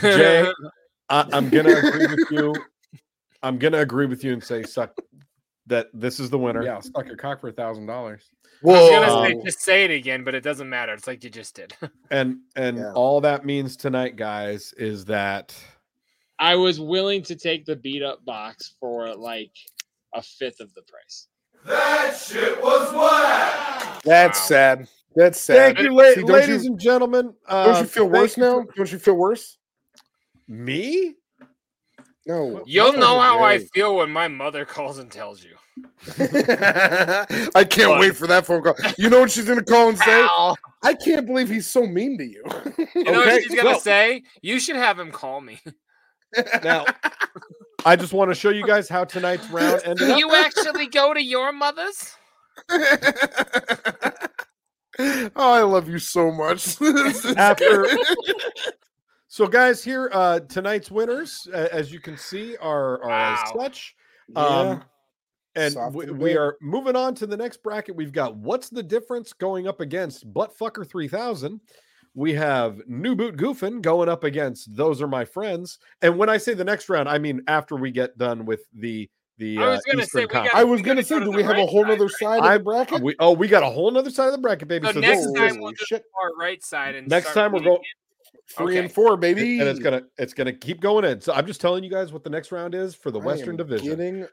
Jay, 0.00 0.50
I, 1.08 1.26
I'm 1.32 1.48
gonna 1.48 1.74
agree 1.76 2.06
with 2.06 2.30
you. 2.30 2.54
I'm 3.42 3.58
gonna 3.58 3.78
agree 3.78 4.06
with 4.06 4.24
you 4.24 4.32
and 4.32 4.42
say 4.42 4.62
suck 4.62 4.94
that 5.66 5.88
this 5.92 6.18
is 6.20 6.30
the 6.30 6.38
winner. 6.38 6.62
Yeah, 6.62 6.74
I'll 6.74 6.82
suck 6.82 7.06
your 7.06 7.16
cock 7.16 7.40
for 7.40 7.48
a 7.48 7.52
thousand 7.52 7.86
dollars. 7.86 8.22
I 8.64 8.66
was 8.68 8.90
gonna 8.90 9.28
say 9.36 9.44
just 9.44 9.60
say 9.60 9.84
it 9.84 9.90
again, 9.90 10.24
but 10.24 10.34
it 10.34 10.42
doesn't 10.42 10.68
matter. 10.68 10.92
It's 10.94 11.06
like 11.06 11.22
you 11.24 11.30
just 11.30 11.54
did. 11.56 11.74
And 12.10 12.38
and 12.56 12.78
Yeah. 12.78 12.92
all 12.92 13.20
that 13.22 13.44
means 13.44 13.76
tonight, 13.76 14.16
guys, 14.16 14.72
is 14.78 15.04
that 15.06 15.54
I 16.38 16.54
was 16.56 16.80
willing 16.80 17.22
to 17.24 17.36
take 17.36 17.64
the 17.66 17.76
beat 17.76 18.02
up 18.02 18.24
box 18.24 18.74
for 18.80 19.14
like 19.14 19.52
a 20.14 20.22
fifth 20.22 20.60
of 20.60 20.72
the 20.74 20.82
price. 20.82 21.28
That 21.66 22.16
shit 22.16 22.62
was 22.62 22.92
whack. 22.94 24.02
That's 24.04 24.38
Wow. 24.40 24.46
sad. 24.46 24.88
That's 25.16 25.40
sad. 25.40 25.76
thank 25.76 25.78
you, 25.86 25.94
la- 25.94 26.12
See, 26.14 26.22
ladies 26.22 26.64
you- 26.64 26.70
and 26.72 26.80
gentlemen. 26.80 27.34
Uh, 27.46 27.72
Don't 27.72 27.82
you 27.82 27.88
feel 27.88 28.08
worse 28.08 28.36
you 28.36 28.42
now? 28.42 28.62
for- 28.64 28.72
Don't 28.76 28.92
you 28.92 28.98
feel 28.98 29.14
worse? 29.14 29.58
Me? 30.48 31.14
No. 32.26 32.62
You'll 32.66 32.94
know 32.94 33.20
how 33.20 33.42
I 33.42 33.58
feel 33.58 33.96
when 33.96 34.10
my 34.10 34.28
mother 34.28 34.64
calls 34.64 34.98
and 34.98 35.10
tells 35.10 35.44
you. 35.44 35.56
I 37.54 37.64
can't 37.68 37.90
What? 37.90 38.00
wait 38.00 38.16
for 38.16 38.26
that 38.28 38.46
phone 38.46 38.62
call. 38.62 38.74
You 38.96 39.10
know 39.10 39.20
what 39.20 39.30
she's 39.30 39.44
gonna 39.44 39.62
call 39.64 39.88
and 39.90 39.98
say? 39.98 40.22
Al, 40.22 40.56
I 40.82 40.94
can't 40.94 41.26
believe 41.26 41.50
he's 41.50 41.66
so 41.66 41.86
mean 41.86 42.16
to 42.18 42.24
you. 42.24 42.42
you 42.94 43.04
know 43.04 43.20
Okay, 43.22 43.32
what 43.34 43.42
she's 43.42 43.54
gonna 43.54 43.70
well- 43.70 43.80
say? 43.80 44.22
You 44.40 44.58
should 44.60 44.76
have 44.76 44.98
him 44.98 45.10
call 45.10 45.40
me. 45.40 45.60
Now, 46.64 46.84
I 47.86 47.94
just 47.94 48.12
want 48.12 48.28
to 48.32 48.34
show 48.34 48.50
you 48.50 48.66
guys 48.66 48.88
how 48.88 49.04
tonight's 49.04 49.48
round 49.50 49.82
ended 49.84 50.10
up. 50.10 50.18
you 50.18 50.34
actually 50.34 50.88
go 50.88 51.14
to 51.14 51.22
your 51.22 51.52
mother's? 51.52 52.12
oh, 54.98 55.28
I 55.36 55.62
love 55.62 55.88
you 55.88 56.00
so 56.00 56.32
much. 56.32 56.76
After- 57.36 57.82
good. 57.82 57.98
So, 59.34 59.48
guys, 59.48 59.82
here 59.82 60.10
uh 60.12 60.38
tonight's 60.38 60.92
winners, 60.92 61.48
uh, 61.52 61.66
as 61.72 61.92
you 61.92 61.98
can 61.98 62.16
see, 62.16 62.56
are 62.58 63.02
are 63.02 63.10
as 63.10 63.52
Wow. 63.52 63.62
such. 63.64 63.96
Yeah. 64.28 64.46
Um, 64.46 64.84
and 65.56 65.92
we, 65.92 66.06
we 66.12 66.36
are 66.36 66.56
moving 66.62 66.94
on 66.94 67.16
to 67.16 67.26
the 67.26 67.36
next 67.36 67.60
bracket. 67.60 67.96
We've 67.96 68.12
got 68.12 68.36
what's 68.36 68.68
the 68.68 68.80
difference 68.80 69.32
going 69.32 69.66
up 69.66 69.80
against 69.80 70.32
Buttfucker 70.32 70.88
3000. 70.88 71.60
We 72.14 72.32
have 72.34 72.80
New 72.86 73.16
Boot 73.16 73.36
Goofin 73.36 73.82
going 73.82 74.08
up 74.08 74.22
against 74.22 74.72
Those 74.76 75.02
Are 75.02 75.08
My 75.08 75.24
Friends. 75.24 75.80
And 76.00 76.16
when 76.16 76.28
I 76.28 76.36
say 76.36 76.54
the 76.54 76.62
next 76.62 76.88
round, 76.88 77.08
I 77.08 77.18
mean 77.18 77.42
after 77.48 77.74
we 77.74 77.90
get 77.90 78.16
done 78.16 78.46
with 78.46 78.60
the 78.72 79.10
the 79.38 79.58
I 79.58 79.66
was 79.66 79.80
uh, 79.80 79.82
gonna 79.90 80.02
Eastern 80.04 80.20
say, 80.20 80.24
we 80.26 80.28
Conference. 80.28 80.54
I 80.54 80.62
was 80.62 80.80
gonna 80.80 80.94
gotta 81.02 81.06
say, 81.08 81.14
go 81.16 81.18
to 81.18 81.24
do 81.24 81.30
we 81.32 81.42
have 81.42 81.56
a 81.56 81.62
right 81.62 81.68
whole 81.68 81.82
side, 81.82 81.90
other 81.90 82.04
right? 82.04 82.14
side 82.20 82.44
of 82.44 82.52
the 82.52 82.60
bracket? 82.60 83.02
we, 83.02 83.16
oh, 83.18 83.32
we 83.32 83.48
got 83.48 83.64
a 83.64 83.66
whole 83.66 83.98
other 83.98 84.10
side 84.10 84.26
of 84.26 84.32
the 84.32 84.38
bracket, 84.38 84.68
baby. 84.68 84.86
So 84.86 84.92
So, 84.92 85.00
next 85.00 85.16
this 85.16 85.26
is 85.26 85.32
time 85.32 85.48
Holy 85.48 85.60
we'll 85.60 85.70
do 85.72 85.84
shit. 85.88 86.04
our 86.22 86.36
right 86.38 86.62
side 86.62 86.94
and 86.94 87.08
next 87.08 87.30
start 87.30 87.34
time 87.34 87.52
we're 87.52 87.68
going 87.68 87.82
Three 88.50 88.76
and 88.78 88.92
four, 88.92 89.16
baby. 89.16 89.58
and 89.58 89.68
it's 89.68 89.78
gonna 89.80 90.02
it's 90.18 90.34
gonna 90.34 90.52
keep 90.52 90.80
going 90.80 91.04
in. 91.04 91.20
So 91.20 91.32
I'm 91.32 91.46
just 91.46 91.60
telling 91.60 91.82
you 91.82 91.90
guys 91.90 92.12
what 92.12 92.22
the 92.24 92.30
next 92.30 92.52
round 92.52 92.74
is 92.74 92.94
for 92.94 93.10
the 93.10 93.20
I 93.20 93.24
Western 93.24 93.50
am 93.50 93.56
Division. 93.56 93.88
Getting 93.88 94.26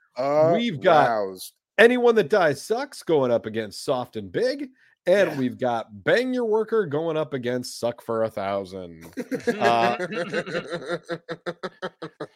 We've 0.53 0.81
got- 0.81 1.07
aroused. 1.09 1.53
Anyone 1.77 2.15
that 2.15 2.29
dies 2.29 2.61
sucks 2.61 3.01
going 3.03 3.31
up 3.31 3.45
against 3.45 3.83
soft 3.85 4.15
and 4.17 4.31
big. 4.31 4.69
And 5.07 5.31
Yeah. 5.31 5.37
we've 5.39 5.57
got 5.57 5.87
bang 6.03 6.31
your 6.31 6.45
worker 6.45 6.85
going 6.85 7.17
up 7.17 7.33
against 7.33 7.79
suck 7.79 8.03
for 8.03 8.23
a 8.25 8.29
thousand. 8.29 9.03
Uh, 9.47 9.97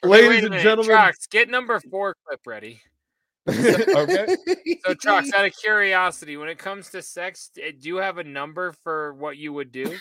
Ladies 0.04 0.44
wait 0.44 0.44
a 0.44 0.52
and 0.52 0.56
gentlemen, 0.64 0.96
Trox, 0.96 1.30
get 1.30 1.48
number 1.50 1.80
four 1.92 2.16
clip 2.26 2.40
ready. 2.48 2.82
okay. 3.48 4.36
So, 4.84 4.96
Trox, 4.96 5.32
out 5.34 5.46
of 5.46 5.56
curiosity, 5.56 6.38
when 6.38 6.50
it 6.50 6.58
comes 6.58 6.90
to 6.90 7.04
sex, 7.04 7.52
eh, 7.62 7.72
do 7.80 7.88
you 7.88 7.98
have 7.98 8.18
a 8.18 8.24
number 8.24 8.72
for 8.84 9.14
what 9.14 9.38
you 9.38 9.54
would 9.54 9.72
do? 9.72 9.96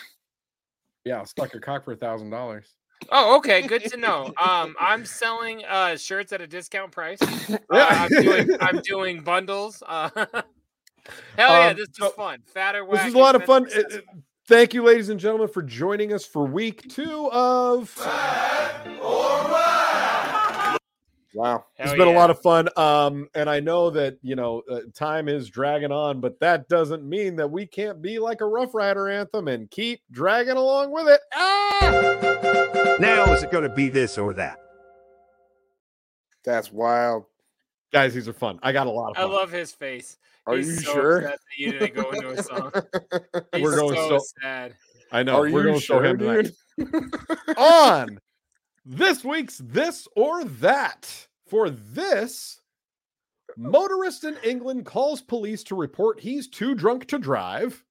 Yeah, 1.05 1.17
I'll 1.19 1.25
suck 1.25 1.53
your 1.53 1.61
cock 1.61 1.85
for 1.85 1.93
a 1.93 1.95
thousand 1.95 2.31
dollars. 2.31 2.65
Oh, 3.11 3.37
okay, 3.37 3.61
good 3.67 3.85
to 3.85 3.97
know. 4.05 4.33
Um, 4.41 4.75
I'm 4.79 5.05
selling 5.05 5.63
uh 5.65 5.95
shirts 5.97 6.33
at 6.33 6.41
a 6.41 6.47
discount 6.47 6.91
price. 6.91 7.19
Uh, 7.49 7.85
I'm 7.89 8.09
doing 8.23 8.49
I'm 8.59 8.81
doing 8.81 9.21
bundles. 9.21 9.81
Uh, 9.85 10.09
hell 10.15 10.43
yeah, 11.37 11.67
Um, 11.69 11.75
this 11.77 11.87
so- 11.93 12.07
is 12.07 12.13
fun. 12.13 12.39
Fatter, 12.53 12.85
This 12.91 13.05
is 13.05 13.13
a 13.13 13.17
lot 13.17 13.35
of 13.35 13.43
fun. 13.45 13.69
successful. 13.69 14.01
Uh, 14.07 14.17
uh, 14.17 14.19
Thank 14.47 14.75
you, 14.75 14.83
ladies 14.83 15.09
and 15.09 15.19
gentlemen, 15.19 15.47
for 15.47 15.63
joining 15.63 16.13
us 16.13 16.23
for 16.23 16.45
week 16.45 16.87
two 16.87 17.29
of. 17.31 17.91
Wow. 21.35 21.65
it's 21.77 21.91
been 21.91 22.07
a 22.07 22.11
lot 22.11 22.29
of 22.29 22.41
fun. 22.41 22.69
Um, 22.77 23.27
and 23.35 23.49
I 23.49 23.59
know 23.59 23.89
that 23.89 24.17
you 24.21 24.35
know 24.37 24.63
uh, 24.71 24.79
time 24.93 25.27
is 25.27 25.49
dragging 25.49 25.91
on, 25.91 26.21
but 26.21 26.39
that 26.39 26.69
doesn't 26.69 27.03
mean 27.03 27.35
that 27.35 27.51
we 27.51 27.65
can't 27.67 28.01
be 28.01 28.19
like 28.19 28.39
a 28.39 28.45
Ruff 28.45 28.73
Ryder 28.73 29.09
anthem 29.09 29.49
and 29.49 29.69
keep 29.69 30.01
dragging 30.11 30.55
along 30.55 30.91
with 30.93 31.07
it. 31.09 31.19
Ah! 31.33 32.97
Now, 32.99 33.33
is 33.33 33.43
it 33.43 33.51
going 33.51 33.67
to 33.67 33.75
be 33.75 33.89
this 33.89 34.17
or 34.17 34.33
that? 34.35 34.57
That's 36.45 36.71
wild. 36.71 37.25
Guys, 37.91 38.13
these 38.13 38.27
are 38.29 38.33
fun. 38.33 38.59
I 38.63 38.71
got 38.71 38.87
a 38.87 38.91
lot 38.91 39.11
of 39.11 39.17
I 39.17 39.23
love 39.23 39.51
his 39.51 39.71
face. 39.73 40.17
Are 40.47 40.55
He's 40.55 40.67
you 40.67 40.75
so 40.77 40.93
sure? 40.93 41.17
upset 41.17 41.31
that 41.39 41.57
you 41.57 41.71
didn't 41.71 41.95
go 41.95 42.11
into 42.11 42.29
a 42.29 42.43
song. 42.43 42.71
He's 43.53 43.61
We're 43.63 43.75
going 43.77 43.95
so, 43.95 44.19
so- 44.19 44.25
sad. 44.41 44.75
I 45.11 45.23
know. 45.23 45.35
Are 45.37 45.41
We're 45.41 45.47
you 45.49 45.63
going 45.63 45.75
to 45.75 45.81
show 45.81 45.95
sure, 46.01 46.05
him 46.05 46.17
tonight. 46.17 46.51
dude? 46.77 47.13
on 47.57 48.19
this 48.85 49.23
week's 49.23 49.57
This 49.57 50.07
or 50.15 50.43
That. 50.43 51.27
For 51.47 51.69
this, 51.69 52.61
motorist 53.55 54.23
in 54.23 54.35
England 54.43 54.85
calls 54.85 55.21
police 55.21 55.63
to 55.65 55.75
report 55.75 56.19
he's 56.19 56.47
too 56.47 56.73
drunk 56.73 57.05
to 57.07 57.19
drive. 57.19 57.83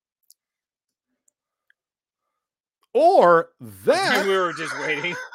Or 2.92 3.50
that, 3.60 4.26
we 4.26 4.36
were 4.36 4.52
just 4.52 4.78
waiting. 4.80 5.14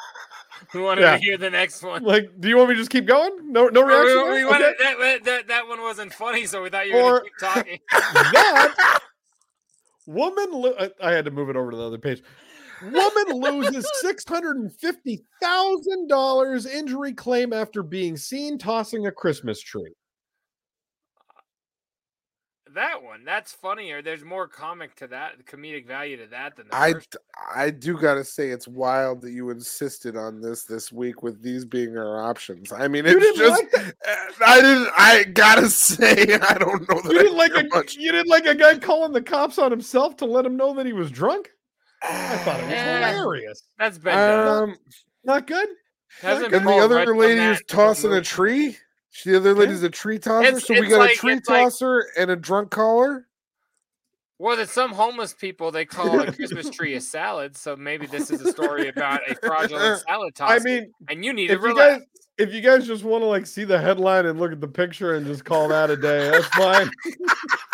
We 0.74 0.80
wanted 0.82 1.02
Yeah. 1.02 1.12
to 1.12 1.18
hear 1.18 1.36
the 1.38 1.50
next 1.50 1.82
one. 1.82 2.04
like, 2.04 2.30
do 2.38 2.48
you 2.48 2.56
want 2.56 2.68
me 2.68 2.74
to 2.74 2.80
just 2.80 2.90
keep 2.90 3.06
going? 3.06 3.50
No, 3.50 3.68
no 3.68 3.82
reaction. 3.82 4.04
we, 4.04 4.12
there? 4.12 4.30
we 4.30 4.44
Okay. 4.44 4.44
wanted, 4.44 4.74
that, 4.78 5.24
that, 5.24 5.48
that, 5.48 5.66
one 5.68 5.80
wasn't 5.80 6.12
funny, 6.12 6.46
so 6.46 6.62
we 6.62 6.68
thought 6.68 6.86
you 6.86 6.94
were 6.94 7.00
going 7.00 7.14
to 7.14 7.22
keep 7.22 7.38
talking. 7.38 7.78
that 8.32 9.00
woman 10.06 10.72
i 11.02 11.10
had 11.12 11.24
to 11.24 11.30
move 11.30 11.48
it 11.50 11.56
over 11.56 11.70
to 11.70 11.76
the 11.76 11.82
other 11.82 11.98
page 11.98 12.22
woman 12.82 13.40
loses 13.40 13.86
$650000 14.04 16.66
injury 16.66 17.12
claim 17.12 17.52
after 17.52 17.82
being 17.82 18.16
seen 18.16 18.56
tossing 18.58 19.06
a 19.06 19.12
christmas 19.12 19.60
tree 19.60 19.92
that 22.74 23.02
one. 23.02 23.24
That's 23.24 23.52
funnier. 23.52 24.02
There's 24.02 24.24
more 24.24 24.46
comic 24.46 24.94
to 24.96 25.06
that, 25.08 25.44
comedic 25.46 25.86
value 25.86 26.16
to 26.18 26.26
that 26.28 26.56
than 26.56 26.68
the 26.68 26.76
I 26.76 26.92
first. 26.92 27.16
I 27.54 27.70
do 27.70 27.98
gotta 27.98 28.24
say 28.24 28.50
it's 28.50 28.68
wild 28.68 29.22
that 29.22 29.32
you 29.32 29.50
insisted 29.50 30.16
on 30.16 30.40
this 30.40 30.64
this 30.64 30.92
week 30.92 31.22
with 31.22 31.42
these 31.42 31.64
being 31.64 31.96
our 31.96 32.22
options. 32.22 32.72
I 32.72 32.88
mean, 32.88 33.04
You 33.06 33.18
it's 33.18 33.38
just 33.38 33.62
like 33.62 33.74
uh, 33.76 33.90
I 34.44 34.60
didn't. 34.60 34.88
I 34.96 35.24
gotta 35.24 35.68
say 35.68 36.34
I 36.42 36.54
don't 36.58 36.88
know 36.88 37.00
that 37.00 37.12
You 37.12 37.18
didn't 37.18 37.36
like 37.36 37.54
a 37.54 37.64
much. 37.74 37.96
you 37.96 38.12
didn't 38.12 38.28
like 38.28 38.46
a 38.46 38.54
guy 38.54 38.78
calling 38.78 39.12
the 39.12 39.22
cops 39.22 39.58
on 39.58 39.70
himself 39.70 40.16
to 40.18 40.24
let 40.24 40.46
him 40.46 40.56
know 40.56 40.74
that 40.74 40.86
he 40.86 40.92
was 40.92 41.10
drunk. 41.10 41.50
I 42.02 42.36
thought 42.38 42.60
it 42.60 42.64
was 42.64 42.72
Eh, 42.72 43.12
hilarious. 43.12 43.62
That's 43.78 43.98
been. 43.98 44.16
Um, 44.18 44.76
Not 45.24 45.46
good. 45.46 45.68
Hasn't 46.22 46.52
and 46.52 46.66
the 46.66 46.72
other 46.72 46.96
Rudd 46.96 47.08
lady 47.16 47.40
is 47.40 47.62
tossing 47.68 48.10
a 48.10 48.14
movie? 48.14 48.24
tree. 48.26 48.76
The 49.24 49.36
other 49.36 49.54
lady's 49.54 49.82
a 49.82 49.90
tree 49.90 50.18
tosser. 50.18 50.46
It's- 50.46 50.66
so 50.66 50.74
we 50.74 50.86
got 50.88 50.98
like- 51.00 51.12
a 51.12 51.16
tree 51.16 51.34
it's 51.34 51.48
like- 51.48 51.64
tosser 51.64 52.06
and 52.16 52.30
a 52.30 52.36
drunk 52.36 52.70
caller. 52.70 53.26
Well, 54.38 54.56
there's 54.56 54.70
some 54.70 54.92
homeless 54.92 55.34
people 55.34 55.70
they 55.70 55.84
call 55.84 56.18
a 56.20 56.32
Christmas 56.32 56.70
tree 56.70 56.94
a 56.94 57.00
salad, 57.00 57.56
so 57.56 57.76
maybe 57.76 58.06
this 58.06 58.30
is 58.30 58.40
a 58.40 58.50
story 58.50 58.88
about 58.88 59.20
a 59.30 59.34
fraudulent 59.34 60.00
salad 60.08 60.34
toss. 60.34 60.50
I 60.50 60.58
mean, 60.60 60.92
and 61.10 61.22
you 61.22 61.34
need 61.34 61.48
to 61.48 61.54
if 61.54 61.60
you 61.62 61.74
guys 61.76 62.00
if 62.38 62.54
you 62.54 62.62
guys 62.62 62.86
just 62.86 63.04
want 63.04 63.20
to 63.22 63.26
like 63.26 63.46
see 63.46 63.64
the 63.64 63.78
headline 63.78 64.24
and 64.24 64.40
look 64.40 64.50
at 64.50 64.60
the 64.62 64.68
picture 64.68 65.14
and 65.14 65.26
just 65.26 65.44
call 65.44 65.68
that 65.68 65.90
a 65.90 65.96
day, 65.96 66.30
that's 66.30 66.46
fine. 66.46 66.90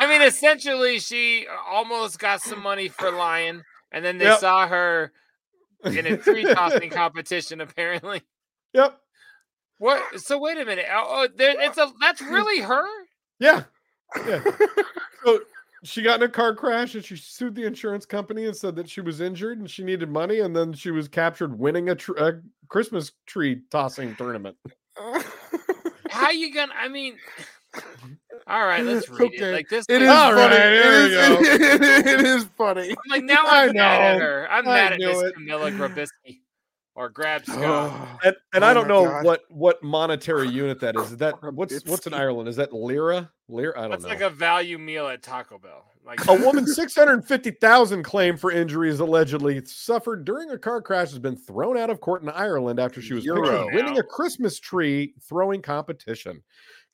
I 0.00 0.06
mean, 0.08 0.22
essentially, 0.22 0.98
she 0.98 1.46
almost 1.68 2.18
got 2.18 2.40
some 2.40 2.62
money 2.62 2.88
for 2.88 3.10
lying, 3.10 3.62
and 3.92 4.02
then 4.04 4.16
they 4.18 4.24
Yep. 4.24 4.40
saw 4.40 4.66
her 4.66 5.12
in 5.84 6.06
a 6.06 6.16
tree 6.16 6.44
tossing 6.44 6.88
competition. 6.90 7.60
Apparently, 7.60 8.22
Yep. 8.72 8.98
what? 9.78 10.20
So 10.20 10.38
wait 10.38 10.56
a 10.58 10.64
minute. 10.64 10.86
Oh, 10.90 11.04
oh, 11.06 11.28
there, 11.36 11.60
it's 11.60 11.76
a 11.76 11.92
that's 12.00 12.22
really 12.30 12.62
her. 12.62 12.84
Yeah. 13.38 13.64
Yeah. 14.26 14.42
so 15.24 15.40
she 15.84 16.02
got 16.02 16.20
in 16.22 16.28
a 16.28 16.32
car 16.32 16.54
crash 16.54 16.94
and 16.94 17.04
she 17.04 17.16
sued 17.16 17.54
the 17.54 17.64
insurance 17.64 18.04
company 18.06 18.46
and 18.46 18.56
said 18.56 18.76
that 18.76 18.88
she 18.88 19.00
was 19.02 19.20
injured 19.20 19.58
and 19.58 19.70
she 19.70 19.84
needed 19.84 20.08
money 20.08 20.40
and 20.40 20.56
then 20.56 20.72
she 20.72 20.90
was 20.90 21.08
captured 21.08 21.58
winning 21.58 21.90
a, 21.90 21.94
tr- 21.94 22.16
a 22.18 22.40
Christmas 22.68 23.12
tree 23.26 23.60
tossing 23.70 24.14
tournament. 24.16 24.56
How 26.10 26.30
you 26.30 26.52
gonna? 26.52 26.72
I 26.76 26.88
mean, 26.88 27.16
all 28.50 28.66
right, 28.66 28.84
let's 28.84 29.08
read 29.10 29.32
it. 29.32 29.36
Okay. 29.36 29.52
Like 29.52 29.68
this. 29.68 29.86
It 29.88 29.98
place- 29.98 30.02
is 30.02 30.08
All 30.08 30.32
funny. 30.32 30.54
right, 30.54 30.66
It 30.66 30.82
there 30.82 31.40
we 31.40 31.46
is- 31.48 32.06
it 32.06 32.26
is 32.26 32.44
funny. 32.58 32.90
I'm 32.90 32.96
like 33.10 33.24
now 33.24 33.44
I 33.46 33.64
I'm 33.68 33.74
mad 33.74 34.00
at 34.16 34.20
her. 34.20 34.48
I'm 34.50 34.68
I 34.68 34.74
mad 34.74 34.92
at 34.94 34.98
this 35.00 35.22
it. 35.22 35.34
Camilla 35.34 35.70
Grabisky 35.70 36.40
or 36.96 37.10
Grabscott. 37.10 37.56
Oh, 37.64 38.18
And, 38.24 38.36
and 38.52 38.64
Oh 38.64 38.66
I 38.66 38.74
don't 38.74 38.88
know 38.88 39.04
God. 39.04 39.24
what 39.24 39.40
what 39.48 39.82
monetary 39.82 40.48
unit 40.48 40.80
that 40.80 40.96
is. 40.96 41.12
Is 41.12 41.16
that 41.18 41.34
what's 41.54 41.84
what's 41.86 42.06
in 42.06 42.14
Ireland? 42.14 42.48
Is 42.48 42.56
that 42.56 42.72
lira? 42.72 43.30
Lira? 43.48 43.72
I 43.78 43.82
don't 43.82 43.90
That's 43.92 44.02
know. 44.02 44.08
like 44.10 44.20
a 44.20 44.30
value 44.30 44.78
meal 44.78 45.06
at 45.06 45.22
Taco 45.22 45.58
Bell. 45.58 45.86
Like 46.04 46.26
A 46.28 46.34
woman 46.34 46.66
650,000 46.66 48.02
claim 48.02 48.36
for 48.36 48.50
injuries 48.50 49.00
allegedly 49.00 49.62
suffered 49.66 50.24
during 50.24 50.50
a 50.50 50.58
car 50.58 50.80
crash 50.80 51.10
has 51.10 51.18
been 51.18 51.36
thrown 51.36 51.76
out 51.76 51.90
of 51.90 52.00
court 52.00 52.22
in 52.22 52.28
Ireland 52.30 52.80
after 52.80 53.02
she 53.02 53.12
was 53.14 53.24
pictured 53.24 53.66
winning 53.74 53.98
a 53.98 54.02
Christmas 54.02 54.58
tree 54.58 55.14
throwing 55.28 55.60
competition. 55.62 56.42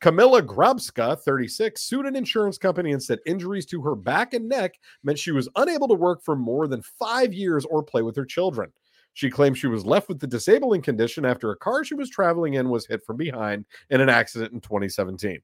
Camilla 0.00 0.42
Grabska, 0.42 1.18
36, 1.18 1.80
sued 1.80 2.06
an 2.06 2.16
insurance 2.16 2.58
company 2.58 2.92
and 2.92 3.02
said 3.02 3.18
injuries 3.26 3.66
to 3.66 3.80
her 3.80 3.94
back 3.94 4.34
and 4.34 4.48
neck 4.48 4.78
meant 5.02 5.18
she 5.18 5.32
was 5.32 5.48
unable 5.56 5.88
to 5.88 5.94
work 5.94 6.22
for 6.22 6.36
more 6.36 6.68
than 6.68 6.82
five 6.82 7.32
years 7.32 7.64
or 7.64 7.82
play 7.82 8.02
with 8.02 8.14
her 8.16 8.24
children. 8.24 8.70
She 9.14 9.30
claimed 9.30 9.56
she 9.56 9.66
was 9.66 9.86
left 9.86 10.10
with 10.10 10.20
the 10.20 10.26
disabling 10.26 10.82
condition 10.82 11.24
after 11.24 11.50
a 11.50 11.56
car 11.56 11.82
she 11.84 11.94
was 11.94 12.10
traveling 12.10 12.54
in 12.54 12.68
was 12.68 12.86
hit 12.86 13.02
from 13.06 13.16
behind 13.16 13.64
in 13.88 14.02
an 14.02 14.10
accident 14.10 14.52
in 14.52 14.60
2017. 14.60 15.40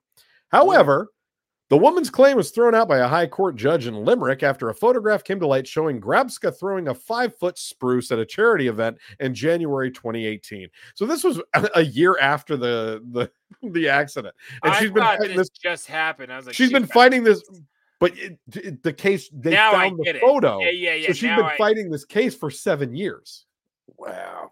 However, 0.48 1.08
the 1.72 1.78
woman's 1.78 2.10
claim 2.10 2.36
was 2.36 2.50
thrown 2.50 2.74
out 2.74 2.86
by 2.86 2.98
a 2.98 3.08
high 3.08 3.26
court 3.26 3.56
judge 3.56 3.86
in 3.86 3.94
Limerick 4.04 4.42
after 4.42 4.68
a 4.68 4.74
photograph 4.74 5.24
came 5.24 5.40
to 5.40 5.46
light 5.46 5.66
showing 5.66 6.02
Grabska 6.02 6.54
throwing 6.54 6.88
a 6.88 6.94
five 6.94 7.34
foot 7.38 7.56
spruce 7.56 8.12
at 8.12 8.18
a 8.18 8.26
charity 8.26 8.68
event 8.68 8.98
in 9.20 9.32
January 9.34 9.90
2018. 9.90 10.68
So 10.94 11.06
this 11.06 11.24
was 11.24 11.40
a- 11.54 11.70
a 11.76 11.80
year 11.82 12.18
after 12.20 12.58
the 12.58 13.00
the, 13.12 13.30
the 13.70 13.88
accident, 13.88 14.34
and 14.62 14.74
I 14.74 14.80
she's 14.80 14.90
been 14.90 15.02
fighting 15.02 15.28
this 15.34 15.48
this. 15.48 15.58
just 15.58 15.86
happened. 15.86 16.30
I 16.30 16.36
was 16.36 16.44
like, 16.44 16.54
She's 16.54 16.68
she 16.68 16.74
been 16.74 16.84
fighting 16.86 17.24
this, 17.24 17.42
but 17.98 18.18
it, 18.18 18.38
it- 18.54 18.82
the 18.82 18.92
case 18.92 19.30
they 19.32 19.52
Now 19.52 19.70
I 19.72 19.88
found 19.88 19.98
the 20.04 20.10
it. 20.10 20.20
photo. 20.20 20.60
Yeah, 20.60 20.68
yeah, 20.72 20.94
yeah. 20.94 21.06
So 21.06 21.12
she's 21.14 21.22
Now 21.22 21.36
been 21.36 21.44
I- 21.46 21.56
fighting 21.56 21.90
this 21.90 22.04
case 22.04 22.34
for 22.34 22.50
seven 22.50 22.94
years. 22.94 23.46
wow. 23.96 24.50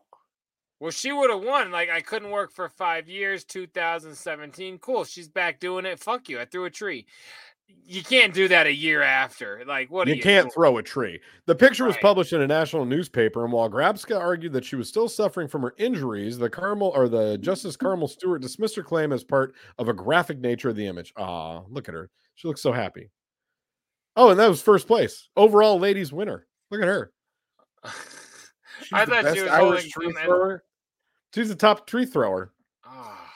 Well, 0.80 0.90
she 0.90 1.12
would 1.12 1.30
have 1.30 1.42
won. 1.42 1.70
Like 1.70 1.90
I 1.90 2.00
couldn't 2.00 2.30
work 2.30 2.52
for 2.52 2.68
five 2.68 3.08
years. 3.08 3.44
2017. 3.44 4.78
Cool. 4.78 5.04
She's 5.04 5.28
back 5.28 5.60
doing 5.60 5.84
it. 5.84 6.00
Fuck 6.00 6.28
you. 6.28 6.40
I 6.40 6.46
threw 6.46 6.64
a 6.64 6.70
tree. 6.70 7.06
You 7.86 8.02
can't 8.02 8.34
do 8.34 8.48
that 8.48 8.66
a 8.66 8.74
year 8.74 9.02
after. 9.02 9.62
Like 9.66 9.90
what? 9.90 10.08
You 10.08 10.14
you 10.14 10.22
can't 10.22 10.44
doing? 10.44 10.52
throw 10.52 10.78
a 10.78 10.82
tree. 10.82 11.20
The 11.46 11.54
picture 11.54 11.84
was 11.84 11.96
published 11.98 12.32
in 12.32 12.40
a 12.40 12.46
national 12.46 12.84
newspaper, 12.84 13.44
and 13.44 13.52
while 13.52 13.70
Grabska 13.70 14.18
argued 14.18 14.52
that 14.54 14.64
she 14.64 14.74
was 14.74 14.88
still 14.88 15.08
suffering 15.08 15.46
from 15.46 15.62
her 15.62 15.74
injuries, 15.78 16.38
the 16.38 16.50
Carmel 16.50 16.92
or 16.94 17.08
the 17.08 17.38
Justice 17.38 17.76
Carmel 17.78 18.08
Stewart 18.08 18.42
dismissed 18.42 18.74
her 18.74 18.82
claim 18.82 19.12
as 19.12 19.22
part 19.22 19.54
of 19.78 19.88
a 19.88 19.92
graphic 19.92 20.40
nature 20.40 20.70
of 20.70 20.76
the 20.76 20.86
image. 20.86 21.12
Ah, 21.16 21.62
look 21.68 21.88
at 21.88 21.94
her. 21.94 22.10
She 22.34 22.48
looks 22.48 22.62
so 22.62 22.72
happy. 22.72 23.10
Oh, 24.16 24.30
and 24.30 24.40
that 24.40 24.48
was 24.48 24.62
first 24.62 24.88
place. 24.88 25.28
Overall 25.36 25.78
ladies 25.78 26.12
winner. 26.12 26.46
Look 26.70 26.80
at 26.80 26.88
her. 26.88 27.12
She's 28.80 28.92
I 28.92 29.04
thought 29.04 29.34
she 29.34 29.42
was 29.42 29.50
Irish 29.50 29.92
holding 29.94 30.16
some-. 30.16 30.60
She's 31.34 31.48
the 31.48 31.54
top 31.54 31.86
tree 31.86 32.06
thrower. 32.06 32.52
Ah, 32.84 33.32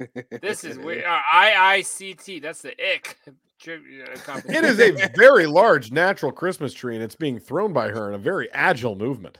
this 0.42 0.64
is 0.64 0.78
weird. 0.78 1.04
Uh, 1.04 1.18
IICT. 1.34 2.42
That's 2.42 2.62
the 2.62 2.70
ick. 2.94 3.16
Uh, 3.64 4.40
It 4.46 4.64
is 4.64 4.80
a 4.80 4.90
very 5.14 5.46
large 5.46 5.92
natural 5.92 6.32
Christmas 6.32 6.74
tree, 6.74 6.96
and 6.96 7.04
it's 7.04 7.14
being 7.14 7.38
thrown 7.38 7.72
by 7.72 7.90
her 7.90 8.08
in 8.08 8.14
a 8.16 8.18
very 8.18 8.50
agile 8.52 8.96
movement. 8.96 9.38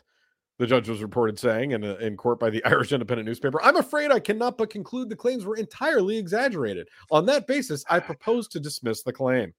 The 0.60 0.66
judge 0.68 0.88
was 0.88 1.02
reported 1.02 1.40
saying 1.40 1.72
in, 1.72 1.82
a, 1.82 1.96
in 1.96 2.16
court 2.16 2.38
by 2.38 2.48
the 2.48 2.62
Irish 2.64 2.92
Independent 2.92 3.26
newspaper. 3.26 3.60
I'm 3.64 3.74
afraid 3.78 4.12
I 4.12 4.20
cannot 4.20 4.58
but 4.58 4.70
conclude 4.70 5.08
the 5.08 5.16
claims 5.16 5.44
were 5.44 5.56
entirely 5.56 6.16
exaggerated. 6.18 6.88
On 7.10 7.26
that 7.26 7.48
basis, 7.48 7.84
I 7.90 7.98
propose 7.98 8.46
to 8.48 8.60
dismiss 8.60 9.02
the 9.02 9.12
claim. 9.12 9.52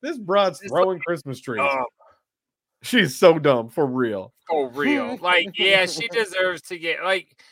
This 0.00 0.16
broad's 0.16 0.60
throwing 0.60 1.00
Christmas 1.00 1.40
trees. 1.40 1.62
Oh, 1.64 1.84
She's 2.82 3.16
so 3.16 3.40
dumb 3.40 3.68
for 3.68 3.84
real. 3.84 4.32
for 4.48 4.68
real. 4.68 5.16
Like, 5.20 5.58
yeah, 5.58 5.86
she 5.86 6.06
deserves 6.06 6.62
to 6.68 6.78
get 6.78 7.02
like. 7.02 7.42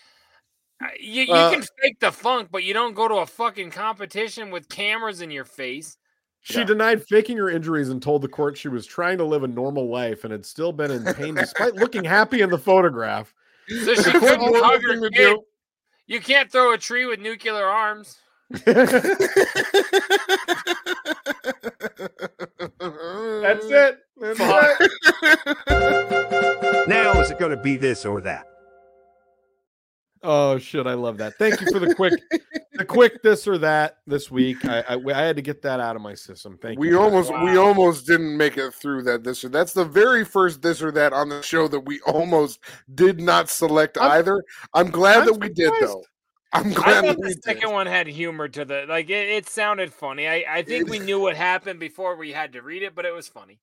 Uh, 0.82 0.88
You, 1.00 1.22
you 1.24 1.32
Uh, 1.32 1.50
can 1.50 1.62
fake 1.82 2.00
the 2.00 2.12
funk, 2.12 2.48
but 2.50 2.64
you 2.64 2.74
don't 2.74 2.94
go 2.94 3.08
to 3.08 3.16
a 3.16 3.26
fucking 3.26 3.70
competition 3.70 4.50
with 4.50 4.68
cameras 4.68 5.20
in 5.20 5.30
your 5.30 5.44
face. 5.44 5.96
She 6.44 6.64
denied 6.64 7.04
faking 7.06 7.36
her 7.36 7.48
injuries 7.48 7.88
and 7.88 8.02
told 8.02 8.22
the 8.22 8.28
court 8.28 8.58
she 8.58 8.66
was 8.66 8.84
trying 8.84 9.16
to 9.18 9.24
live 9.24 9.44
a 9.44 9.48
normal 9.48 9.88
life 9.88 10.24
and 10.24 10.32
had 10.32 10.44
still 10.44 10.72
been 10.72 10.90
in 10.90 11.04
pain 11.14 11.36
despite 11.36 11.74
looking 11.76 12.02
happy 12.02 12.40
in 12.40 12.50
the 12.50 12.58
photograph. 12.58 13.32
So 13.68 13.94
she 13.94 14.02
The 14.02 14.10
couldn't 14.18 14.40
normal 14.40 14.64
hug 14.64 14.82
her 14.82 15.08
kid. 15.10 15.36
You 16.08 16.20
can't 16.20 16.50
throw 16.50 16.72
a 16.72 16.78
tree 16.78 17.06
with 17.06 17.20
nuclear 17.20 17.64
arms. 17.64 18.18
That's 18.50 18.92
it. 23.66 23.98
That's 24.20 24.40
it. 24.40 25.58
Now 26.88 27.20
is 27.20 27.30
it 27.30 27.38
going 27.38 27.56
to 27.56 27.62
be 27.62 27.76
this 27.76 28.04
or 28.04 28.20
that? 28.22 28.44
Oh 30.24 30.58
shit! 30.58 30.86
I 30.86 30.94
love 30.94 31.18
that. 31.18 31.34
Thank 31.38 31.60
you 31.60 31.66
for 31.72 31.78
the 31.80 31.94
quick, 31.94 32.14
the 32.74 32.84
quick 32.88 33.22
this 33.22 33.48
or 33.48 33.58
that 33.58 33.98
this 34.06 34.30
week. 34.30 34.64
I, 34.64 34.80
I 34.88 34.94
I 34.94 35.20
had 35.22 35.36
to 35.36 35.42
get 35.42 35.62
that 35.62 35.80
out 35.80 35.96
of 35.96 36.02
my 36.02 36.14
system. 36.14 36.58
Thank 36.62 36.78
We 36.78 36.88
you. 36.88 36.94
for 36.94 36.98
that. 37.00 37.04
almost 37.32 37.32
we 37.44 37.56
almost 37.56 38.06
didn't 38.06 38.36
make 38.36 38.56
it 38.56 38.72
through 38.74 39.02
that 39.04 39.24
this 39.24 39.44
or 39.44 39.48
that's 39.48 39.72
the 39.72 39.84
very 39.84 40.24
first 40.24 40.62
this 40.62 40.80
or 40.82 40.92
that 40.92 41.12
on 41.12 41.28
the 41.28 41.42
show 41.42 41.66
that 41.68 41.80
we 41.80 42.00
almost 42.06 42.60
did 42.94 43.20
not 43.20 43.48
select 43.48 43.98
I'm- 43.98 44.12
either. 44.12 44.42
I'm 44.74 44.90
glad 44.90 45.20
I'm 45.20 45.26
that 45.26 45.40
we 45.40 45.48
did 45.48 45.72
though. 45.80 46.04
I'm 46.54 46.70
glad 46.72 46.88
I 46.88 46.92
thought 46.94 47.02
that 47.06 47.16
the 47.16 47.22
we 47.22 47.34
did. 47.34 47.42
second 47.44 47.70
one 47.72 47.86
had 47.86 48.06
humor 48.06 48.46
to 48.46 48.64
the 48.64 48.84
like 48.88 49.08
it, 49.10 49.28
it 49.28 49.48
sounded 49.48 49.92
funny. 49.92 50.28
I, 50.28 50.44
I 50.48 50.62
think 50.62 50.88
we 50.88 50.98
knew 50.98 51.18
what 51.18 51.34
happened 51.36 51.80
before 51.80 52.14
we 52.16 52.30
had 52.30 52.52
to 52.52 52.62
read 52.62 52.82
it, 52.82 52.94
but 52.94 53.04
it 53.06 53.14
was 53.14 53.26
funny. 53.26 53.58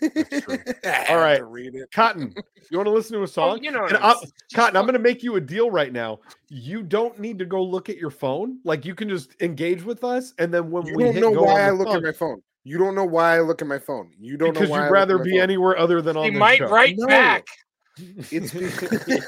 All 1.10 1.16
right, 1.18 1.44
read 1.46 1.74
it. 1.74 1.90
Cotton. 1.92 2.34
You 2.70 2.78
want 2.78 2.86
to 2.86 2.92
listen 2.92 3.12
to 3.14 3.20
a 3.20 3.22
oh, 3.22 3.26
song? 3.26 3.58
Oh, 3.58 3.62
you 3.62 3.70
know 3.70 3.84
And 3.86 3.96
I'm 3.98 4.02
I- 4.04 4.10
s- 4.12 4.20
just 4.22 4.34
Cotton, 4.54 4.76
I'm 4.76 4.84
going 4.84 4.94
to 4.94 4.98
make 4.98 5.22
you 5.22 5.36
a 5.36 5.40
deal 5.40 5.70
right 5.70 5.92
now. 5.92 6.20
You 6.48 6.82
don't 6.82 7.18
need 7.18 7.38
to 7.38 7.44
go 7.44 7.62
look 7.62 7.88
at 7.88 7.96
your 7.98 8.10
phone. 8.10 8.58
Like 8.64 8.84
you 8.84 8.94
can 8.94 9.08
just 9.08 9.40
engage 9.42 9.82
with 9.84 10.02
us, 10.04 10.32
and 10.38 10.52
then 10.52 10.70
when 10.70 10.86
You 10.86 10.96
we 10.96 11.04
don't 11.04 11.14
hit 11.14 11.20
know 11.20 11.34
go 11.34 11.42
why 11.44 11.60
I 11.62 11.70
look 11.70 11.88
phone- 11.88 11.96
at 11.98 12.02
my 12.02 12.12
phone. 12.12 12.42
You 12.64 12.78
don't 12.78 12.94
know 12.96 13.04
why 13.04 13.36
I 13.36 13.40
look 13.40 13.62
at 13.62 13.68
my 13.68 13.78
phone. 13.78 14.10
You 14.18 14.36
don't 14.36 14.52
because 14.52 14.68
know 14.68 14.72
why 14.76 14.84
you'd 14.86 14.90
rather 14.92 15.18
be 15.18 15.32
phone. 15.32 15.40
anywhere 15.40 15.78
other 15.78 16.02
than 16.02 16.16
on 16.16 16.24
He 16.24 16.30
this 16.30 16.38
might 16.40 16.58
show. 16.58 16.68
write 16.68 16.94
No. 16.98 17.06
back. 17.06 17.46
It's 18.30 18.52
because 18.52 19.06
no. 19.08 19.20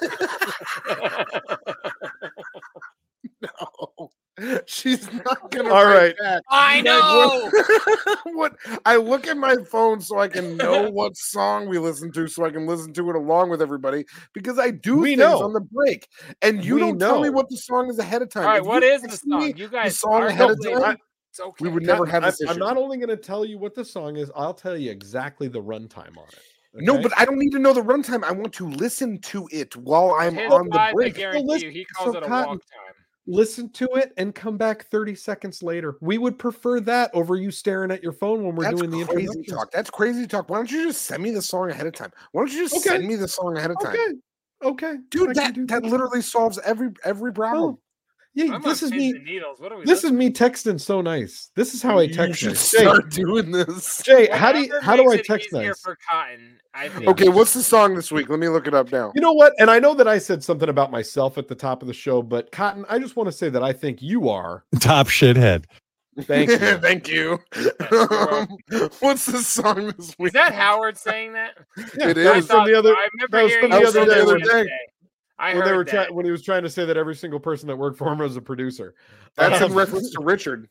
She's 4.66 5.12
not 5.12 5.51
gonna. 5.51 5.68
All 5.70 5.84
right. 5.84 5.95
write 5.95 5.95
right. 5.95 6.14
back. 6.20 6.43
I 6.49 6.74
Like, 6.76 6.84
know. 6.84 7.51
what, 8.34 8.55
what 8.66 8.80
I 8.86 8.97
look 8.97 9.26
at 9.26 9.36
my 9.36 9.57
phone 9.70 10.01
so 10.01 10.18
I 10.18 10.28
can 10.28 10.57
know 10.57 10.89
what 10.91 11.16
song 11.16 11.68
we 11.68 11.78
listen 11.78 12.12
to, 12.12 12.26
so 12.28 12.45
I 12.45 12.51
can 12.51 12.66
listen 12.66 12.93
to 12.95 13.11
it 13.11 13.16
along 13.16 13.51
with 13.51 13.61
everybody 13.62 14.05
because 14.32 14.59
I 14.59 14.70
do 14.70 14.99
We 14.99 15.11
things 15.11 15.18
know. 15.20 15.43
on 15.45 15.53
the 15.53 15.61
break, 15.61 16.09
and 16.43 16.64
you 16.64 16.74
We 16.76 16.80
don't 16.80 16.99
tell 16.99 17.20
me 17.20 17.30
what 17.30 17.49
the 17.49 17.57
song 17.57 17.91
is 17.91 17.99
ahead 17.99 18.22
of 18.22 18.30
time. 18.30 18.45
All 18.45 18.49
right, 18.51 18.61
If 18.61 18.66
what 18.66 18.82
you 18.82 18.89
is 18.91 19.03
the 19.03 19.09
text 19.09 19.26
me 19.26 19.41
song? 19.51 19.57
You 19.57 19.68
guys 19.68 19.93
the 19.93 19.99
song 19.99 20.22
ahead 20.24 20.51
of 20.51 20.59
time. 20.62 20.97
It's 21.30 21.41
okay. 21.41 21.64
We 21.64 21.68
would 21.68 21.82
never 21.82 22.05
Not- 22.07 22.12
have 22.12 22.24
I'm, 22.24 22.30
this 22.30 22.41
I'm 22.49 22.59
not 22.59 22.76
only 22.76 22.97
going 22.97 23.11
to 23.11 23.16
tell 23.16 23.45
you 23.45 23.59
what 23.59 23.74
the 23.74 23.84
song 23.84 24.16
is, 24.16 24.30
I'll 24.34 24.55
tell 24.55 24.76
you 24.76 24.91
exactly 24.91 25.47
the 25.49 25.61
runtime 25.62 26.16
on 26.16 26.26
it. 26.32 26.39
No, 26.74 27.01
but 27.03 27.12
I 27.18 27.24
don't 27.24 27.39
need 27.39 27.51
to 27.53 27.59
know 27.59 27.72
the 27.72 27.82
runtime. 27.82 28.22
I 28.24 28.30
want 28.32 28.53
to 28.55 28.68
listen 28.68 29.18
to 29.22 29.49
it 29.51 29.74
while 29.76 30.12
I'm 30.18 30.34
His 30.36 30.51
on 30.53 30.68
the 30.68 30.76
live, 30.76 30.89
I 30.91 30.93
break. 30.93 31.14
guarantee 31.16 31.45
listen- 31.47 31.66
you, 31.68 31.72
he 31.72 31.84
calls 31.86 32.12
so 32.12 32.18
it 32.18 32.22
a 32.24 32.26
Cotton- 32.26 32.49
walk 32.51 32.61
time. 32.61 32.95
Listen 33.29 33.68
to 33.70 33.87
it 33.95 34.12
and 34.16 34.35
come 34.35 34.57
back 34.57 34.87
30 34.87 35.14
seconds 35.14 35.62
later. 35.62 35.97
We 36.01 36.18
would 36.18 36.39
prefer 36.39 36.81
that 36.81 37.11
over 37.14 37.37
you 37.37 37.51
staring 37.51 37.91
at 37.91 38.03
your 38.03 38.12
phone 38.12 38.45
when 38.45 38.57
we're 38.57 38.64
That's 38.64 38.81
doing 38.81 38.91
the 38.91 39.05
crazy 39.05 39.43
talk. 39.43 39.70
That's 39.70 39.91
crazy 39.91 40.26
talk. 40.26 40.49
Why 40.49 40.57
don't 40.57 40.70
you 40.70 40.85
just 40.85 41.03
send 41.03 41.22
me 41.22 41.31
the 41.31 41.43
song 41.43 41.70
ahead 41.70 41.87
of 41.87 41.93
time? 41.93 42.11
Why 42.33 42.41
don't 42.41 42.53
you 42.53 42.62
just 42.62 42.76
Okay. 42.76 42.97
send 42.97 43.07
me 43.07 43.16
the 43.16 43.29
song 43.29 43.57
ahead 43.57 43.70
of 43.70 43.79
time? 43.81 43.95
Okay. 43.95 44.14
Okay. 44.61 44.97
Dude, 45.11 45.35
can 45.37 45.66
that, 45.66 45.68
that 45.68 45.83
literally 45.85 46.22
solves 46.22 46.59
every 46.64 46.91
every 47.05 47.31
oh. 47.31 47.35
problem. 47.35 47.79
Yeah, 48.39 48.55
I'm 48.55 48.62
this 48.62 48.84
is 48.84 48.93
me. 48.93 49.12
needles. 49.14 49.59
What 49.59 49.72
are 49.72 49.78
we 49.78 49.84
This 49.84 50.05
is 50.05 50.12
me 50.12 50.30
texting 50.30 50.80
so 50.80 51.01
nice. 51.01 51.51
This 51.57 51.74
is 51.74 51.82
how 51.82 51.99
I 51.99 52.03
you 52.03 52.14
text. 52.14 52.39
should 52.39 52.51
nice. 52.51 52.70
Jay, 52.70 52.78
start 52.78 53.11
doing 53.11 53.51
this. 53.51 54.01
Jay, 54.05 54.28
how 54.30 54.53
do 54.53 54.61
you 54.61 54.78
how 54.80 54.95
do 54.95 55.11
I 55.11 55.16
text 55.16 55.49
easier 55.49 55.70
nice? 55.70 55.80
for 55.80 55.99
Cotton? 56.09 56.61
I. 56.72 56.89
Okay, 57.09 57.28
what's 57.30 57.53
the 57.53 57.64
song 57.64 57.97
this 57.97 58.12
week? 58.12 58.28
Let 58.28 58.39
me 58.39 58.49
look 58.49 58.68
it 58.68 58.74
up 58.74 58.93
now. 58.93 59.11
You 59.16 59.22
know 59.22 59.32
what? 59.32 59.55
And 59.59 59.68
I 59.72 59.80
know 59.80 59.93
that 59.95 60.07
I 60.07 60.18
said 60.18 60.45
something 60.45 60.68
about 60.68 60.93
myself 60.93 61.36
at 61.36 61.49
the 61.49 61.57
top 61.57 61.82
of 61.82 61.89
the 61.89 61.95
show, 61.95 62.22
but 62.22 62.53
Cotton, 62.53 62.84
I 62.89 63.01
just 63.01 63.16
want 63.16 63.26
to 63.26 63.32
say 63.32 63.49
that 63.49 63.64
I 63.64 63.72
think 63.72 64.01
you 64.01 64.28
are. 64.28 64.62
Top 64.78 65.09
shithead. 65.09 65.64
Thank 66.20 66.51
you. 66.51 66.57
Thank 66.78 67.09
you. 67.09 67.41
Um, 67.91 68.47
what's 69.01 69.26
the 69.26 69.43
song 69.43 69.93
this 69.97 70.14
Is 70.16 70.32
that 70.32 70.55
Howard 70.55 70.97
saying 70.97 71.32
that? 71.32 71.55
Yeah, 71.76 72.11
It 72.11 72.14
that 72.14 72.36
was 72.36 72.47
from 72.47 72.66
the 72.66 72.74
other. 72.74 72.95
I 72.95 73.09
remember 73.14 73.36
that 73.36 73.43
was 73.43 73.53
hearing 73.53 73.70
from 73.72 73.80
the 73.82 73.89
other 73.89 74.05
that 74.05 74.09
day 74.09 74.14
the 74.14 74.22
other 74.22 74.39
you 74.39 74.45
day. 74.45 74.70
Say- 75.39 75.45
I 75.45 75.55
when 75.55 75.62
heard 75.62 75.66
they 75.68 75.76
were 75.76 75.84
that. 75.84 75.91
trying 75.91 76.14
when 76.14 76.24
he 76.24 76.30
was 76.30 76.43
trying 76.43 76.62
to 76.64 76.70
say 76.70 76.84
that 76.84 76.97
every 76.97 77.14
single 77.14 77.41
person 77.41 77.68
that 77.68 77.76
worked 77.76 77.99
for 77.99 78.11
him 78.12 78.18
was 78.18 78.36
a 78.36 78.41
producer. 78.43 78.95
That's 79.36 79.61
in 79.62 79.72
reference 79.74 80.11
to 80.11 80.20
Richard. 80.22 80.68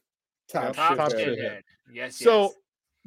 Top 0.49 0.76
Top 0.76 0.97
Top 0.97 1.11
shithead. 1.11 1.38
shithead. 1.38 1.61
Yes, 1.91 2.18
So 2.18 2.41
yes. 2.43 2.51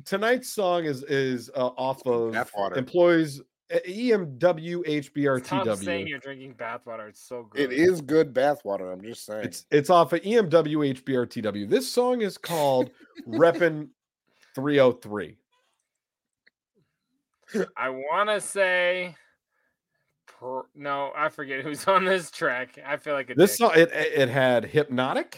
tonight's 0.06 0.48
song 0.50 0.84
is 0.84 1.02
is 1.04 1.50
uh, 1.54 1.66
off 1.76 2.06
of 2.06 2.32
Bathwater. 2.34 2.76
employees 2.76 3.40
uh, 3.72 3.78
EMW 3.86 5.44
Stop 5.44 5.76
saying 5.78 6.08
you're 6.08 6.18
drinking 6.18 6.54
bathwater. 6.54 7.08
It's 7.08 7.20
so 7.20 7.44
good. 7.50 7.60
It 7.60 7.72
is 7.78 8.00
good 8.00 8.34
bathwater. 8.34 8.92
I'm 8.92 9.00
just 9.02 9.24
saying. 9.24 9.44
It's 9.44 9.64
it's 9.70 9.90
off 9.90 10.12
of 10.12 10.20
E 10.24 10.32
EMW 10.34 11.00
HBRTW. 11.02 11.68
This 11.68 11.90
song 11.92 12.20
is 12.22 12.36
called 12.36 12.90
Reppin' 13.28 13.88
303. 14.56 15.36
I 17.76 17.88
want 17.90 18.28
to 18.30 18.40
say. 18.40 19.14
Per, 20.40 20.62
no, 20.74 21.12
I 21.14 21.28
forget 21.28 21.62
who's 21.62 21.84
on 21.88 22.04
this 22.04 22.30
track. 22.30 22.78
I 22.84 22.96
feel 22.96 23.12
like 23.14 23.28
This 23.36 23.50
dick. 23.52 23.58
song 23.58 23.72
it 23.74 23.90
it 23.92 24.28
had 24.28 24.64
Hypnautic, 24.64 25.34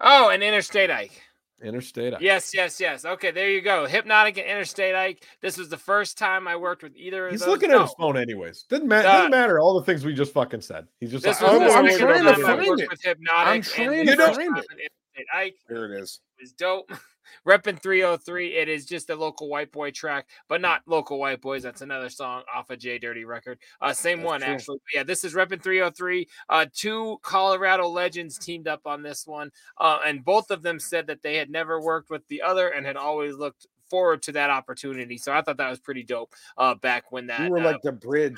Oh, 0.00 0.30
and 0.30 0.42
Innerstate 0.42 0.90
Ike. 0.90 1.22
Innerstate. 1.64 2.14
Ike. 2.14 2.22
Yes, 2.22 2.52
yes, 2.54 2.80
yes. 2.80 3.04
Okay, 3.04 3.30
there 3.32 3.50
you 3.50 3.60
go. 3.60 3.86
Hypnautic 3.86 4.38
and 4.38 4.46
Innerstate 4.48 4.94
Ike. 4.94 5.24
This 5.42 5.58
was 5.58 5.68
the 5.68 5.76
first 5.76 6.16
time 6.16 6.48
I 6.48 6.56
worked 6.56 6.82
with 6.82 6.96
either 6.96 7.26
of 7.26 7.32
He's 7.32 7.40
those. 7.40 7.50
looking 7.50 7.68
No, 7.70 7.80
at 7.80 7.82
his 7.82 7.94
phone 7.98 8.16
anyways. 8.16 8.62
Doesn't 8.70 8.88
matter. 8.88 9.06
Uh, 9.08 9.12
doesn't 9.12 9.30
matter 9.30 9.60
all 9.60 9.78
the 9.78 9.84
things 9.84 10.04
we 10.04 10.14
just 10.14 10.32
fucking 10.32 10.62
said. 10.62 10.86
He's 11.00 11.10
just 11.12 11.26
like, 11.26 11.36
"Oh, 11.42 11.60
I'm 11.76 11.84
looking 11.84 11.98
trying 11.98 12.24
to 12.24 12.30
it." 12.30 12.34
time 12.34 12.44
I 12.46 12.56
find 12.56 12.80
it. 12.80 12.88
I'm 13.28 13.62
trying 13.62 14.06
to 14.06 14.16
find 14.16 14.56
it. 14.78 15.26
Ike. 15.34 15.56
Here 15.68 15.84
it 15.94 16.00
is. 16.00 16.20
Was 16.40 16.52
dope. 16.52 16.90
Reppin' 17.46 17.80
303. 17.80 18.56
It 18.56 18.68
is 18.68 18.86
just 18.86 19.10
a 19.10 19.14
local 19.14 19.48
white 19.48 19.70
boy 19.70 19.90
track, 19.90 20.26
but 20.48 20.60
not 20.60 20.82
local 20.86 21.18
white 21.18 21.40
boys. 21.40 21.62
That's 21.62 21.80
another 21.80 22.10
song 22.10 22.42
off 22.52 22.70
a 22.70 22.76
J 22.76 22.98
Dirty 22.98 23.24
record. 23.24 23.58
Uh, 23.80 23.92
same 23.92 24.18
That's 24.18 24.26
one 24.26 24.40
true. 24.40 24.52
actually. 24.52 24.78
But 24.78 24.98
yeah, 24.98 25.02
this 25.04 25.24
is 25.24 25.34
Reppin' 25.34 25.62
303. 25.62 26.28
Uh, 26.48 26.66
two 26.72 27.18
Colorado 27.22 27.88
legends 27.88 28.38
teamed 28.38 28.68
up 28.68 28.80
on 28.84 29.02
this 29.02 29.26
one, 29.26 29.50
uh, 29.78 30.00
and 30.04 30.24
both 30.24 30.50
of 30.50 30.62
them 30.62 30.80
said 30.80 31.06
that 31.06 31.22
they 31.22 31.36
had 31.36 31.50
never 31.50 31.80
worked 31.80 32.10
with 32.10 32.26
the 32.28 32.42
other 32.42 32.68
and 32.68 32.84
had 32.84 32.96
always 32.96 33.36
looked 33.36 33.66
forward 33.88 34.22
to 34.22 34.32
that 34.32 34.50
opportunity. 34.50 35.18
So 35.18 35.32
I 35.32 35.42
thought 35.42 35.56
that 35.58 35.68
was 35.68 35.80
pretty 35.80 36.04
dope. 36.04 36.34
Uh, 36.56 36.74
back 36.76 37.10
when 37.12 37.26
that 37.26 37.40
You 37.40 37.50
were 37.50 37.58
uh, 37.58 37.64
like 37.64 37.82
the 37.82 37.92
bridge. 37.92 38.36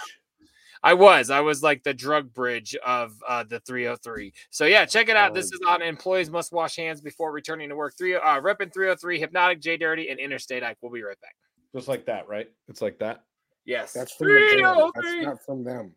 I 0.82 0.94
was. 0.94 1.30
I 1.30 1.40
was 1.40 1.62
like 1.62 1.84
the 1.84 1.94
drug 1.94 2.34
bridge 2.34 2.74
of 2.84 3.14
uh, 3.26 3.44
the 3.44 3.60
303. 3.60 4.32
So 4.50 4.64
yeah, 4.64 4.84
check 4.84 5.08
it 5.08 5.16
out. 5.16 5.32
This 5.32 5.46
is 5.46 5.60
on 5.66 5.80
Employees 5.80 6.30
Must 6.30 6.52
Wash 6.52 6.76
Hands 6.76 7.00
Before 7.00 7.30
Returning 7.32 7.68
to 7.68 7.76
Work. 7.76 7.94
Three 7.96 8.14
uh 8.14 8.40
Reppin' 8.40 8.72
303, 8.72 9.20
Hypnautic, 9.20 9.60
J 9.60 9.76
Dirty, 9.76 10.08
and 10.08 10.18
Innerstate 10.18 10.62
Ike. 10.62 10.78
We'll 10.80 10.92
be 10.92 11.02
right 11.02 11.20
back. 11.20 11.36
Just 11.74 11.88
like 11.88 12.04
that, 12.06 12.28
right? 12.28 12.48
It's 12.68 12.82
like 12.82 12.98
that. 12.98 13.22
Yes. 13.64 13.92
That's 13.92 14.12
from 14.12 14.28
the. 14.28 14.34
That's 14.34 14.54
303. 14.54 15.24
not 15.24 15.44
from 15.44 15.64
them. 15.64 15.92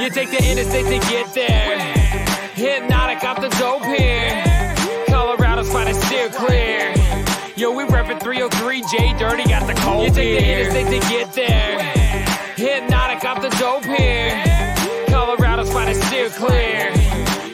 You 0.00 0.10
take 0.10 0.30
the 0.30 0.50
interstate 0.50 0.86
to 0.86 1.10
get 1.10 1.34
there. 1.34 1.78
Hypnautic 2.54 3.22
off 3.24 3.40
the 3.40 3.48
dope 3.58 3.82
here. 3.84 4.45
Colorado's 6.30 6.42
finest 6.42 6.86
steer 6.86 6.90
clear. 6.90 7.56
Yo, 7.56 7.72
we 7.72 7.84
reppin' 7.84 8.20
303, 8.20 8.82
J 8.82 9.18
Dirty 9.18 9.44
got 9.44 9.66
the 9.66 9.74
cold 9.74 10.14
beer. 10.14 10.34
You 10.34 10.34
take 10.34 10.38
the 10.38 10.52
interstate 10.52 11.02
to 11.02 11.08
get 11.08 11.32
there. 11.32 11.78
Hypnautic 12.56 13.24
off 13.24 13.42
the 13.42 13.50
dope 13.58 13.84
here. 13.84 14.74
Colorado's 15.08 15.72
finest 15.72 16.02
steer 16.04 16.28
clear. 16.30 16.92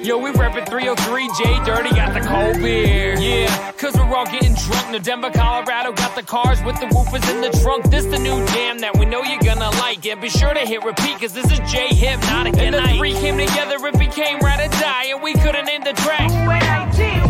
Yo, 0.03 0.18
we 0.18 0.31
reppin' 0.33 0.66
303, 0.66 1.29
J 1.39 1.64
Dirty 1.64 1.91
got 1.91 2.14
the 2.14 2.27
cold 2.27 2.57
beer. 2.57 3.16
Yeah, 3.18 3.73
cause 3.73 3.95
we're 3.95 4.14
all 4.16 4.27
getting 4.27 4.55
drunk. 4.55 4.91
No 4.91 4.99
Denver, 4.99 5.31
Colorado 5.31 5.93
got 5.93 6.16
the 6.16 6.23
cars 6.23 6.62
with 6.64 6.79
the 6.81 6.87
woofers 6.87 7.29
in 7.31 7.41
the 7.41 7.51
trunk. 7.62 7.91
This 7.91 8.05
the 8.07 8.18
new 8.18 8.45
jam 8.49 8.79
that 8.81 8.97
we 8.97 9.07
know 9.07 9.23
you're 9.23 9.41
gonna 9.41 9.70
like. 9.79 10.05
Yeah, 10.05 10.16
be 10.16 10.29
sure 10.29 10.55
to 10.55 10.61
hit 10.61 10.83
repeat, 10.85 11.20
cause 11.20 11.33
this 11.33 11.51
is 11.53 11.59
J 11.70 11.89
Hypnautic 11.89 12.59
and 12.59 12.75
the 12.75 12.99
three 12.99 13.12
came 13.12 13.39
together, 13.39 13.77
it 13.87 13.99
became 13.99 14.41
ride 14.41 14.61
or 14.61 14.68
die, 14.81 15.07
and 15.12 15.23
we 15.23 15.35
couldn't 15.35 15.66
name 15.66 15.83
the 15.85 15.93
track. 15.93 17.22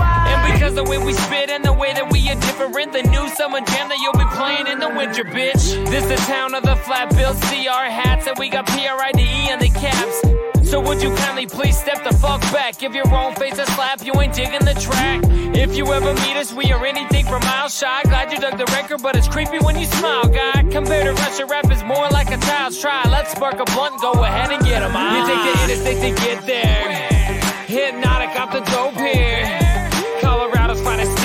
And 0.62 0.76
because 0.76 0.84
the 0.84 0.88
way 0.88 1.04
we 1.04 1.12
spit 1.12 1.50
and 1.50 1.64
the 1.64 1.72
way 1.72 1.92
that 1.92 2.12
we 2.12 2.30
are 2.30 2.36
different, 2.36 2.92
the 2.92 3.02
new 3.02 3.28
summer 3.34 3.60
jam 3.60 3.88
that 3.88 3.98
you'll 3.98 4.12
be 4.14 4.28
playing 4.36 4.68
in 4.68 4.78
the 4.78 4.88
winter, 4.90 5.24
bitch. 5.24 5.74
This 5.90 6.06
the 6.06 6.14
town 6.30 6.54
of 6.54 6.62
the 6.62 6.76
flat 6.76 7.10
bill 7.16 7.34
CR 7.34 7.90
hats, 7.90 8.28
and 8.28 8.38
we 8.38 8.48
got 8.48 8.66
PRIDE 8.66 9.50
on 9.50 9.58
the 9.58 9.70
caps. 9.74 10.70
So 10.70 10.78
would 10.80 11.02
you 11.02 11.12
kindly 11.16 11.46
please 11.46 11.76
step 11.76 12.04
the 12.04 12.14
fuck 12.16 12.40
back? 12.52 12.78
Give 12.78 12.94
your 12.94 13.12
own 13.12 13.34
face 13.34 13.58
a 13.58 13.66
slap, 13.74 14.06
you 14.06 14.12
ain't 14.20 14.34
digging 14.34 14.64
the 14.64 14.74
track. 14.74 15.22
If 15.52 15.76
you 15.76 15.92
ever 15.92 16.14
meet 16.14 16.36
us, 16.36 16.52
we 16.52 16.70
are 16.70 16.86
anything 16.86 17.26
from 17.26 17.42
miles 17.42 17.76
shy. 17.76 18.02
Glad 18.04 18.30
you 18.30 18.38
dug 18.38 18.56
the 18.56 18.66
record, 18.66 19.02
but 19.02 19.16
it's 19.16 19.26
creepy 19.26 19.58
when 19.58 19.76
you 19.76 19.86
smile, 19.86 20.28
guy. 20.28 20.62
Compared 20.70 21.06
to 21.06 21.12
Russia 21.22 21.44
rap 21.46 21.70
is 21.72 21.82
more 21.82 22.08
like 22.10 22.30
a 22.30 22.38
child's 22.38 22.80
try. 22.80 23.02
Let's 23.10 23.32
spark 23.32 23.58
a 23.58 23.64
blunt, 23.74 24.00
go 24.00 24.12
ahead 24.12 24.52
and 24.52 24.64
get 24.64 24.82
'em 24.82 24.94
out. 24.94 25.10
You 25.10 25.34
take 25.34 25.42
the 25.42 25.62
interstate 25.64 26.00
to 26.06 26.22
get 26.22 26.46
there. 26.46 27.40
Hypnautic 27.66 28.38
off 28.38 28.52
the 28.52 28.60
dope 28.70 28.94
here. 28.94 29.61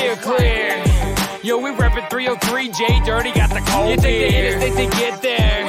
Colorado's 0.07 0.37
finest 0.37 0.37
steer 0.37 0.37
clear. 0.37 1.43
Yo, 1.43 1.57
we 1.57 1.69
reppin' 1.71 2.09
303, 2.09 2.69
J 2.69 3.01
Dirty 3.05 3.31
got 3.33 3.49
the 3.49 3.61
cold 3.71 3.89
You 3.89 3.97
take 3.97 4.31
the 4.31 4.37
interstate 4.37 4.91
to 4.91 4.97
get 4.97 5.21
there. 5.21 5.67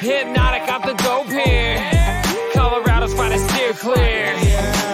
Hypnautic 0.00 0.68
off 0.68 0.84
the 0.84 0.92
dope 1.02 1.26
here. 1.28 2.22
Colorado's 2.52 3.14
finest 3.14 3.48
steer 3.50 3.72
clear. 3.72 4.34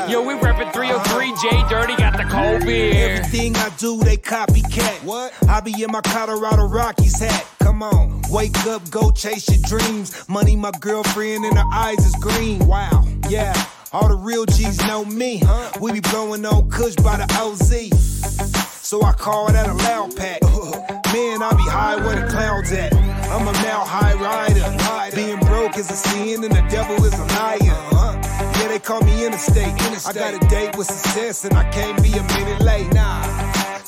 Yo, 0.08 0.22
we 0.22 0.34
reppin' 0.34 0.72
303, 0.72 1.34
J 1.42 1.68
Dirty 1.68 1.96
got 1.96 2.16
the 2.16 2.24
cold 2.24 2.64
beer. 2.64 3.16
Everything 3.16 3.56
I 3.56 3.70
do, 3.78 3.98
they 4.02 4.16
copycat. 4.16 5.02
What? 5.04 5.32
I 5.48 5.60
be 5.60 5.82
in 5.82 5.90
my 5.90 6.00
Colorado 6.02 6.66
Rockies 6.66 7.18
hat. 7.18 7.46
Come 7.58 7.82
on, 7.82 8.22
wake 8.30 8.56
up, 8.66 8.88
go 8.90 9.10
chase 9.10 9.48
your 9.48 9.62
dreams. 9.62 10.28
Money, 10.28 10.54
my 10.54 10.70
girlfriend, 10.80 11.44
and 11.44 11.58
her 11.58 11.68
eyes 11.72 12.04
is 12.06 12.14
green. 12.16 12.66
Wow, 12.66 13.04
yeah. 13.28 13.54
All 13.92 14.08
the 14.08 14.14
real 14.14 14.46
G's 14.46 14.78
know 14.86 15.04
me. 15.04 15.42
We 15.80 15.92
be 15.92 16.00
blowing 16.00 16.46
on 16.46 16.70
Kush 16.70 16.94
by 16.96 17.16
the 17.16 17.26
OZ. 17.40 18.59
So 18.90 19.00
I 19.04 19.12
call 19.12 19.46
that 19.52 19.68
a 19.68 19.74
loud 19.86 20.16
pack. 20.16 20.42
Man, 21.14 21.44
I 21.44 21.54
be 21.54 21.62
high 21.62 21.94
where 21.94 22.20
the 22.20 22.26
clouds 22.26 22.72
at. 22.72 22.92
I'm 23.30 23.46
a 23.46 23.52
now 23.62 23.86
high 23.86 24.18
rider. 24.18 24.66
Being 25.14 25.38
broke 25.46 25.78
is 25.78 25.88
a 25.92 25.94
sin 25.94 26.42
and 26.42 26.52
the 26.52 26.66
devil 26.68 26.98
is 27.04 27.14
a 27.14 27.24
liar. 27.38 27.58
Yeah, 27.62 28.66
they 28.66 28.80
call 28.80 29.00
me 29.02 29.24
interstate. 29.24 29.78
I 30.04 30.12
got 30.12 30.34
a 30.34 30.44
date 30.48 30.76
with 30.76 30.88
success 30.88 31.44
and 31.44 31.54
I 31.54 31.70
can't 31.70 32.02
be 32.02 32.10
a 32.14 32.22
minute 32.34 32.62
late. 32.62 32.92
Nah. 32.92 33.22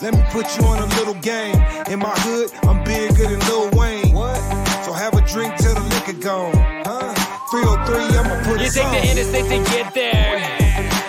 Let 0.02 0.14
me 0.14 0.22
put 0.30 0.46
you 0.56 0.62
on 0.66 0.78
a 0.78 0.86
little 0.94 1.14
game. 1.14 1.58
In 1.90 1.98
my 1.98 2.14
hood, 2.22 2.52
I'm 2.62 2.84
bigger 2.84 3.26
than 3.26 3.40
Lil 3.50 3.70
Wayne. 3.74 4.14
What? 4.14 4.38
So 4.86 4.92
have 4.92 5.14
a 5.14 5.22
drink 5.26 5.56
till 5.56 5.74
the 5.74 5.82
liquor 5.98 6.22
gone. 6.22 6.54
Huh? 6.86 7.10
303, 7.50 8.18
I'ma 8.18 8.38
put 8.46 8.54
it 8.54 8.54
on. 8.54 8.64
You 8.64 8.70
take 8.70 8.90
the 8.94 9.10
interstate 9.10 9.50
to 9.50 9.58
get 9.68 9.94
there. 9.94 10.38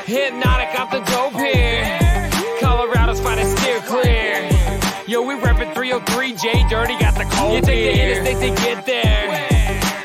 Hypnautic 0.09 0.79
off 0.79 0.89
the 0.89 0.99
dope 1.11 1.33
here. 1.33 1.62
3J 6.05 6.69
Dirty 6.69 6.97
got 6.99 7.15
the 7.15 7.25
cold 7.35 7.55
You 7.55 7.61
take 7.61 7.91
the 7.91 7.99
hitters, 7.99 8.39
they 8.39 8.49
get 8.49 8.85
there. 8.85 9.29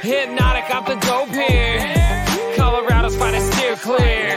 Hypnautic, 0.03 0.75
I'm 0.75 0.85
the 0.85 0.97
dope 1.07 1.29
here. 1.29 2.55
Colorado's 2.57 3.17
finest, 3.17 3.53
steer 3.53 3.77
clear. 3.77 4.37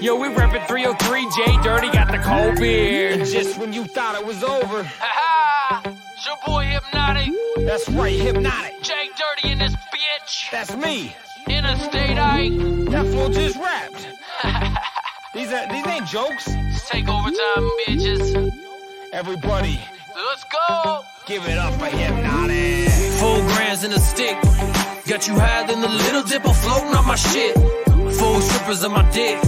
Yo, 0.00 0.16
we 0.16 0.28
reppin' 0.28 0.66
303 0.66 1.30
J 1.30 1.62
Dirty 1.62 1.90
got 1.90 2.08
the 2.08 2.18
cold 2.18 2.56
beer. 2.56 3.16
Just 3.24 3.58
when 3.58 3.72
you 3.72 3.84
thought 3.84 4.14
it 4.14 4.26
was 4.26 4.42
over. 4.42 4.84
Ha 4.84 5.82
It's 5.84 6.26
your 6.26 6.36
boy 6.46 6.64
Hypnautic. 6.64 7.32
That's 7.66 7.88
right, 7.88 8.18
Hypnautic. 8.18 8.82
J 8.82 8.92
Dirty 9.16 9.52
in 9.52 9.58
this 9.58 9.74
bitch. 9.74 10.50
That's 10.50 10.76
me. 10.76 11.14
Innerstate 11.46 12.18
Ike. 12.18 12.90
That 12.90 13.06
fool 13.06 13.28
just 13.30 13.56
rapped. 13.56 14.08
these, 15.34 15.52
are, 15.52 15.66
these 15.72 15.86
ain't 15.86 16.06
jokes. 16.06 16.44
Take 16.88 17.08
overtime, 17.08 17.70
bitches. 17.86 18.52
Everybody 19.12 19.80
let's 20.24 20.44
go. 20.44 21.04
Give 21.26 21.46
it 21.46 21.58
up 21.58 21.74
for 21.74 21.86
Hypnautic. 21.86 22.88
Four 23.20 23.38
grams 23.52 23.84
in 23.84 23.92
a 23.92 23.98
stick. 23.98 24.36
Got 25.06 25.28
you 25.28 25.38
higher 25.38 25.66
than 25.66 25.80
the 25.80 25.88
little 25.88 26.22
dipper 26.22 26.52
floating 26.52 26.94
on 26.94 27.06
my 27.06 27.16
shit. 27.16 27.54
Four 28.18 28.40
strippers 28.40 28.84
on 28.84 28.92
my 28.92 29.08
dick. 29.10 29.38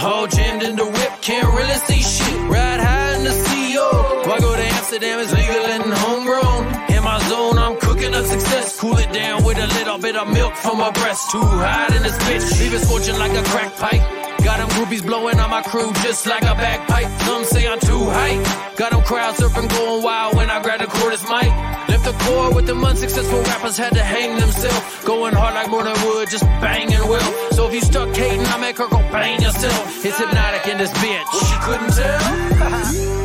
All 0.00 0.26
jammed 0.26 0.62
in 0.62 0.76
the 0.76 0.84
whip, 0.84 1.12
can't 1.22 1.46
really 1.54 1.78
see 1.86 2.02
shit. 2.02 2.40
Ride 2.50 2.80
high 2.80 3.14
in 3.16 3.24
the 3.24 3.30
CO. 3.30 4.28
Why 4.28 4.38
go 4.40 4.54
to 4.56 4.62
Amsterdam? 4.62 5.20
It's 5.20 5.32
legal 5.32 5.64
and 5.66 5.92
homegrown. 5.92 6.90
In 6.90 7.04
my 7.04 7.18
zone, 7.28 7.58
I'm 7.58 7.78
cooking 7.78 8.12
up 8.14 8.24
success. 8.24 8.78
Cool 8.80 8.98
it 8.98 9.12
down 9.12 9.44
with 9.44 9.58
a 9.58 9.66
little 9.78 9.98
bit 9.98 10.16
of 10.16 10.28
milk 10.28 10.56
from 10.56 10.78
my 10.78 10.90
breast. 10.90 11.30
Too 11.30 11.40
hot 11.40 11.94
in 11.94 12.02
this 12.02 12.16
bitch. 12.24 12.60
Leave 12.60 12.74
it 12.74 12.80
scorching 12.80 13.16
like 13.16 13.32
a 13.32 13.42
crack 13.44 13.76
pipe. 13.76 14.21
Got 14.44 14.58
them 14.58 14.68
groupies 14.70 15.04
blowing 15.04 15.38
on 15.38 15.50
my 15.50 15.62
crew 15.62 15.92
just 16.02 16.26
like 16.26 16.42
a 16.42 16.54
bagpipe. 16.54 17.08
Some 17.22 17.44
say 17.44 17.66
I'm 17.66 17.80
too 17.80 18.04
hype. 18.10 18.76
Got 18.76 18.92
them 18.92 19.02
crowd 19.02 19.34
surfing 19.36 19.68
going 19.68 20.02
wild 20.02 20.36
when 20.36 20.50
I 20.50 20.62
grab 20.62 20.80
the 20.80 20.86
cordless 20.86 21.24
mic. 21.28 21.50
Left 21.88 22.04
the 22.04 22.12
core 22.24 22.54
with 22.54 22.66
them 22.66 22.84
unsuccessful 22.84 23.42
rappers 23.42 23.76
had 23.76 23.94
to 23.94 24.02
hang 24.02 24.38
themselves. 24.38 25.04
Going 25.04 25.34
hard 25.34 25.54
like 25.54 25.70
Morton 25.70 25.96
Wood, 26.04 26.28
just 26.30 26.44
banging 26.60 27.06
well. 27.08 27.52
So 27.52 27.68
if 27.68 27.74
you 27.74 27.80
stuck 27.80 28.14
hating, 28.16 28.44
I 28.46 28.58
make 28.58 28.78
her 28.78 28.88
go 28.88 28.98
bang 29.12 29.40
yourself. 29.40 30.04
It's 30.04 30.18
hypnotic 30.18 30.66
in 30.66 30.78
this 30.78 30.92
bitch. 30.92 31.26
What 31.32 31.50
you 31.52 31.58
couldn't 31.66 31.92
tell? 31.94 33.22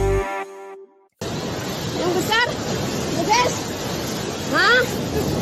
¿Y 1.97 2.01
empezar? 2.01 2.47
¿Qué 3.15 3.23
ves? 3.25 3.53
¿Ah? 4.53 5.36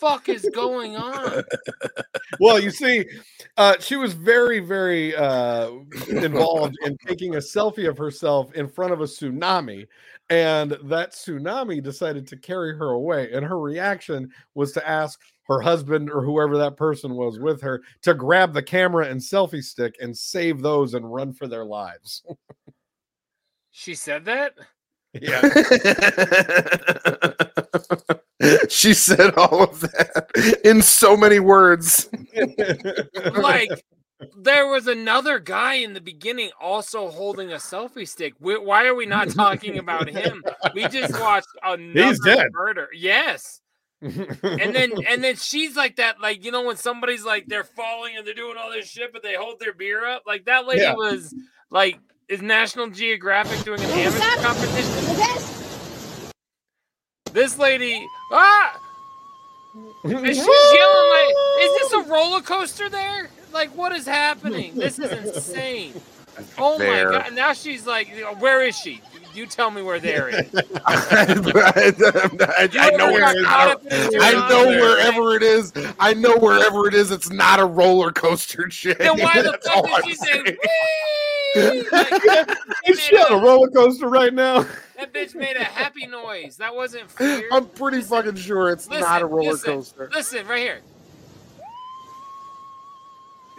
Fuck 0.00 0.30
is 0.30 0.48
going 0.54 0.96
on? 0.96 1.44
well, 2.40 2.58
you 2.58 2.70
see, 2.70 3.04
uh, 3.58 3.76
she 3.78 3.96
was 3.96 4.14
very, 4.14 4.60
very 4.60 5.14
uh, 5.14 5.72
involved 6.08 6.74
in 6.84 6.96
taking 7.06 7.34
a 7.34 7.38
selfie 7.38 7.86
of 7.86 7.98
herself 7.98 8.52
in 8.54 8.66
front 8.66 8.94
of 8.94 9.02
a 9.02 9.04
tsunami. 9.04 9.86
And 10.30 10.78
that 10.84 11.12
tsunami 11.12 11.82
decided 11.82 12.26
to 12.28 12.36
carry 12.38 12.74
her 12.74 12.92
away. 12.92 13.30
And 13.32 13.44
her 13.44 13.60
reaction 13.60 14.30
was 14.54 14.72
to 14.72 14.88
ask 14.88 15.20
her 15.48 15.60
husband 15.60 16.10
or 16.10 16.24
whoever 16.24 16.56
that 16.56 16.78
person 16.78 17.14
was 17.14 17.38
with 17.38 17.60
her 17.60 17.82
to 18.02 18.14
grab 18.14 18.54
the 18.54 18.62
camera 18.62 19.06
and 19.06 19.20
selfie 19.20 19.62
stick 19.62 19.96
and 20.00 20.16
save 20.16 20.62
those 20.62 20.94
and 20.94 21.12
run 21.12 21.34
for 21.34 21.46
their 21.46 21.66
lives. 21.66 22.22
She 23.70 23.94
said 23.94 24.24
that? 24.24 24.54
Yeah. 25.14 25.40
she 28.68 28.94
said 28.94 29.34
all 29.34 29.62
of 29.62 29.80
that 29.80 30.60
in 30.64 30.82
so 30.82 31.16
many 31.16 31.38
words. 31.38 32.08
like 33.36 33.70
there 34.36 34.66
was 34.68 34.86
another 34.86 35.38
guy 35.38 35.74
in 35.74 35.94
the 35.94 36.00
beginning 36.00 36.50
also 36.60 37.08
holding 37.10 37.52
a 37.52 37.56
selfie 37.56 38.08
stick. 38.08 38.34
Wh- 38.38 38.64
Why 38.64 38.86
are 38.86 38.94
we 38.94 39.06
not 39.06 39.30
talking 39.30 39.78
about 39.78 40.08
him? 40.08 40.42
We 40.74 40.86
just 40.88 41.18
watched 41.20 41.48
another 41.62 42.16
dead. 42.24 42.46
murder. 42.52 42.88
Yes. 42.94 43.60
and 44.00 44.74
then 44.74 44.92
and 45.08 45.22
then 45.22 45.36
she's 45.36 45.76
like 45.76 45.96
that, 45.96 46.20
like 46.20 46.44
you 46.44 46.50
know, 46.50 46.64
when 46.64 46.76
somebody's 46.76 47.24
like 47.24 47.46
they're 47.46 47.64
falling 47.64 48.16
and 48.16 48.26
they're 48.26 48.34
doing 48.34 48.56
all 48.58 48.70
this 48.70 48.88
shit, 48.88 49.12
but 49.12 49.22
they 49.22 49.34
hold 49.34 49.60
their 49.60 49.74
beer 49.74 50.04
up. 50.04 50.22
Like 50.26 50.46
that 50.46 50.66
lady 50.66 50.82
Yeah. 50.82 50.94
was 50.94 51.32
like, 51.70 51.98
is 52.28 52.40
National 52.42 52.88
Geographic 52.88 53.60
doing 53.64 53.80
an 53.80 53.90
amateur 53.90 54.42
competition? 54.42 55.52
This 57.32 57.58
lady, 57.58 58.06
ah, 58.30 58.78
and 60.04 60.26
she's 60.26 60.36
yelling 60.46 61.10
like, 61.10 61.34
"Is 61.60 61.80
this 61.80 61.92
a 61.94 62.02
roller 62.10 62.40
coaster 62.42 62.88
there? 62.90 63.30
Like, 63.52 63.74
what 63.76 63.92
is 63.92 64.06
happening? 64.06 64.74
This 64.74 64.98
is 64.98 65.10
insane." 65.10 65.94
Oh 66.58 66.78
There. 66.78 67.10
my 67.12 67.18
god! 67.18 67.34
Now 67.34 67.52
she's 67.54 67.86
like, 67.86 68.08
"Where 68.38 68.62
is 68.62 68.76
she? 68.76 69.00
You 69.34 69.46
tell 69.46 69.70
me 69.70 69.80
where 69.82 69.98
there 70.00 70.28
is." 70.28 70.50
I, 70.84 71.26
I 72.80 72.90
know 72.90 73.12
where 73.12 73.20
got 73.20 73.44
caught 73.44 73.70
up 73.70 73.82
in 73.86 73.92
a 73.92 74.18
I 74.22 74.32
know 74.32 74.66
tsunami? 74.66 74.80
wherever 74.80 75.36
it 75.36 75.42
is. 75.42 75.72
I 75.98 76.12
know 76.14 76.36
wherever 76.36 76.86
it 76.86 76.94
is. 76.94 77.10
It's 77.10 77.30
not 77.30 77.60
a 77.60 77.64
roller 77.64 78.12
coaster 78.12 78.68
chick. 78.68 78.98
Then 78.98 79.18
why 79.18 79.40
the 79.40 79.58
fuck 79.64 79.86
did 79.86 80.04
she 80.04 80.14
say? 80.16 80.56
Saying. 81.54 81.84
"Whee!" 81.84 81.88
Like, 81.92 82.56
Is 82.86 83.00
she 83.00 83.16
on 83.16 83.32
a 83.32 83.44
roller 83.44 83.68
coaster 83.70 84.08
right 84.08 84.32
now? 84.32 84.62
that 84.96 85.12
bitch 85.12 85.34
made 85.34 85.56
a 85.56 85.64
happy 85.64 86.06
noise. 86.06 86.56
That 86.58 86.74
wasn't 86.74 87.10
fear. 87.10 87.48
I'm 87.52 87.66
pretty 87.66 88.00
fucking 88.02 88.36
sure 88.36 88.70
it's 88.70 88.88
not 88.88 89.22
a 89.22 89.26
roller 89.26 89.52
listen, 89.52 89.74
coaster. 89.74 90.10
Listen, 90.14 90.46
right 90.46 90.60
here. 90.60 90.80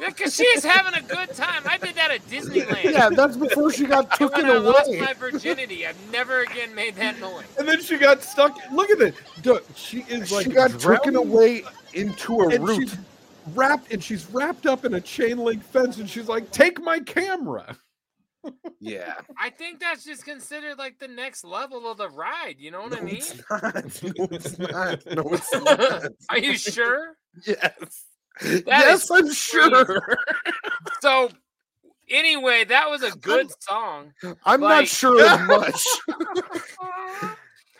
Because 0.05 0.35
she's 0.35 0.65
having 0.65 0.95
a 0.95 1.07
good 1.07 1.33
time. 1.35 1.61
I 1.65 1.77
did 1.77 1.95
that 1.95 2.09
at 2.11 2.21
Disneyland. 2.27 2.83
Yeah, 2.83 3.09
that's 3.09 3.37
before 3.37 3.71
she 3.71 3.85
got 3.85 4.05
And 4.19 4.31
taken 4.31 4.47
when 4.47 4.57
I 4.57 4.59
lost 4.59 4.89
away. 4.89 4.99
my 4.99 5.13
virginity, 5.13 5.85
I've 5.85 6.11
never 6.11 6.41
again 6.41 6.73
made 6.73 6.95
that 6.95 7.19
noise. 7.19 7.45
And 7.59 7.67
then 7.67 7.79
she 7.81 7.97
got 7.97 8.23
stuck. 8.23 8.57
Look 8.71 8.89
at 8.89 8.99
it. 8.99 9.15
Dude, 9.43 9.61
she 9.75 9.99
is 10.09 10.31
like 10.31 10.45
she 10.45 10.51
got 10.51 10.77
taken 10.79 11.15
away 11.15 11.63
into 11.93 12.39
a 12.41 12.59
root. 12.59 12.95
wrapped 13.53 13.93
and 13.93 14.03
she's 14.03 14.25
wrapped 14.31 14.65
up 14.65 14.83
in 14.83 14.95
a 14.95 15.01
chain 15.01 15.37
link 15.37 15.63
fence 15.63 15.97
and 15.99 16.09
she's 16.09 16.27
like 16.27 16.49
take 16.51 16.81
my 16.81 16.99
camera 16.99 17.77
Yeah. 18.79 19.15
I 19.39 19.49
think 19.49 19.79
that's 19.79 20.03
just 20.03 20.25
considered 20.25 20.77
like 20.77 20.99
the 20.99 21.07
next 21.07 21.43
level 21.43 21.89
of 21.89 21.97
the 21.97 22.09
ride. 22.09 22.55
You 22.57 22.71
know 22.71 22.81
what 22.83 22.97
I 22.97 23.01
mean? 23.01 23.21
No, 23.51 24.27
it's 24.31 24.57
not. 24.59 25.05
No, 25.05 25.23
it's 25.33 25.53
not. 25.53 26.11
Are 26.29 26.37
you 26.37 26.57
sure? 26.57 27.15
Yes. 27.45 28.05
That 28.41 28.63
yes, 28.67 29.09
I'm 29.11 29.21
crazy. 29.21 29.35
sure. 29.35 30.17
So, 31.01 31.29
anyway, 32.09 32.63
that 32.65 32.89
was 32.89 33.03
a 33.03 33.11
good 33.11 33.47
song. 33.61 34.11
I'm 34.43 34.59
Like- 34.61 34.81
not 34.81 34.87
sure 34.87 35.23
as 35.23 35.47
much. 35.47 35.85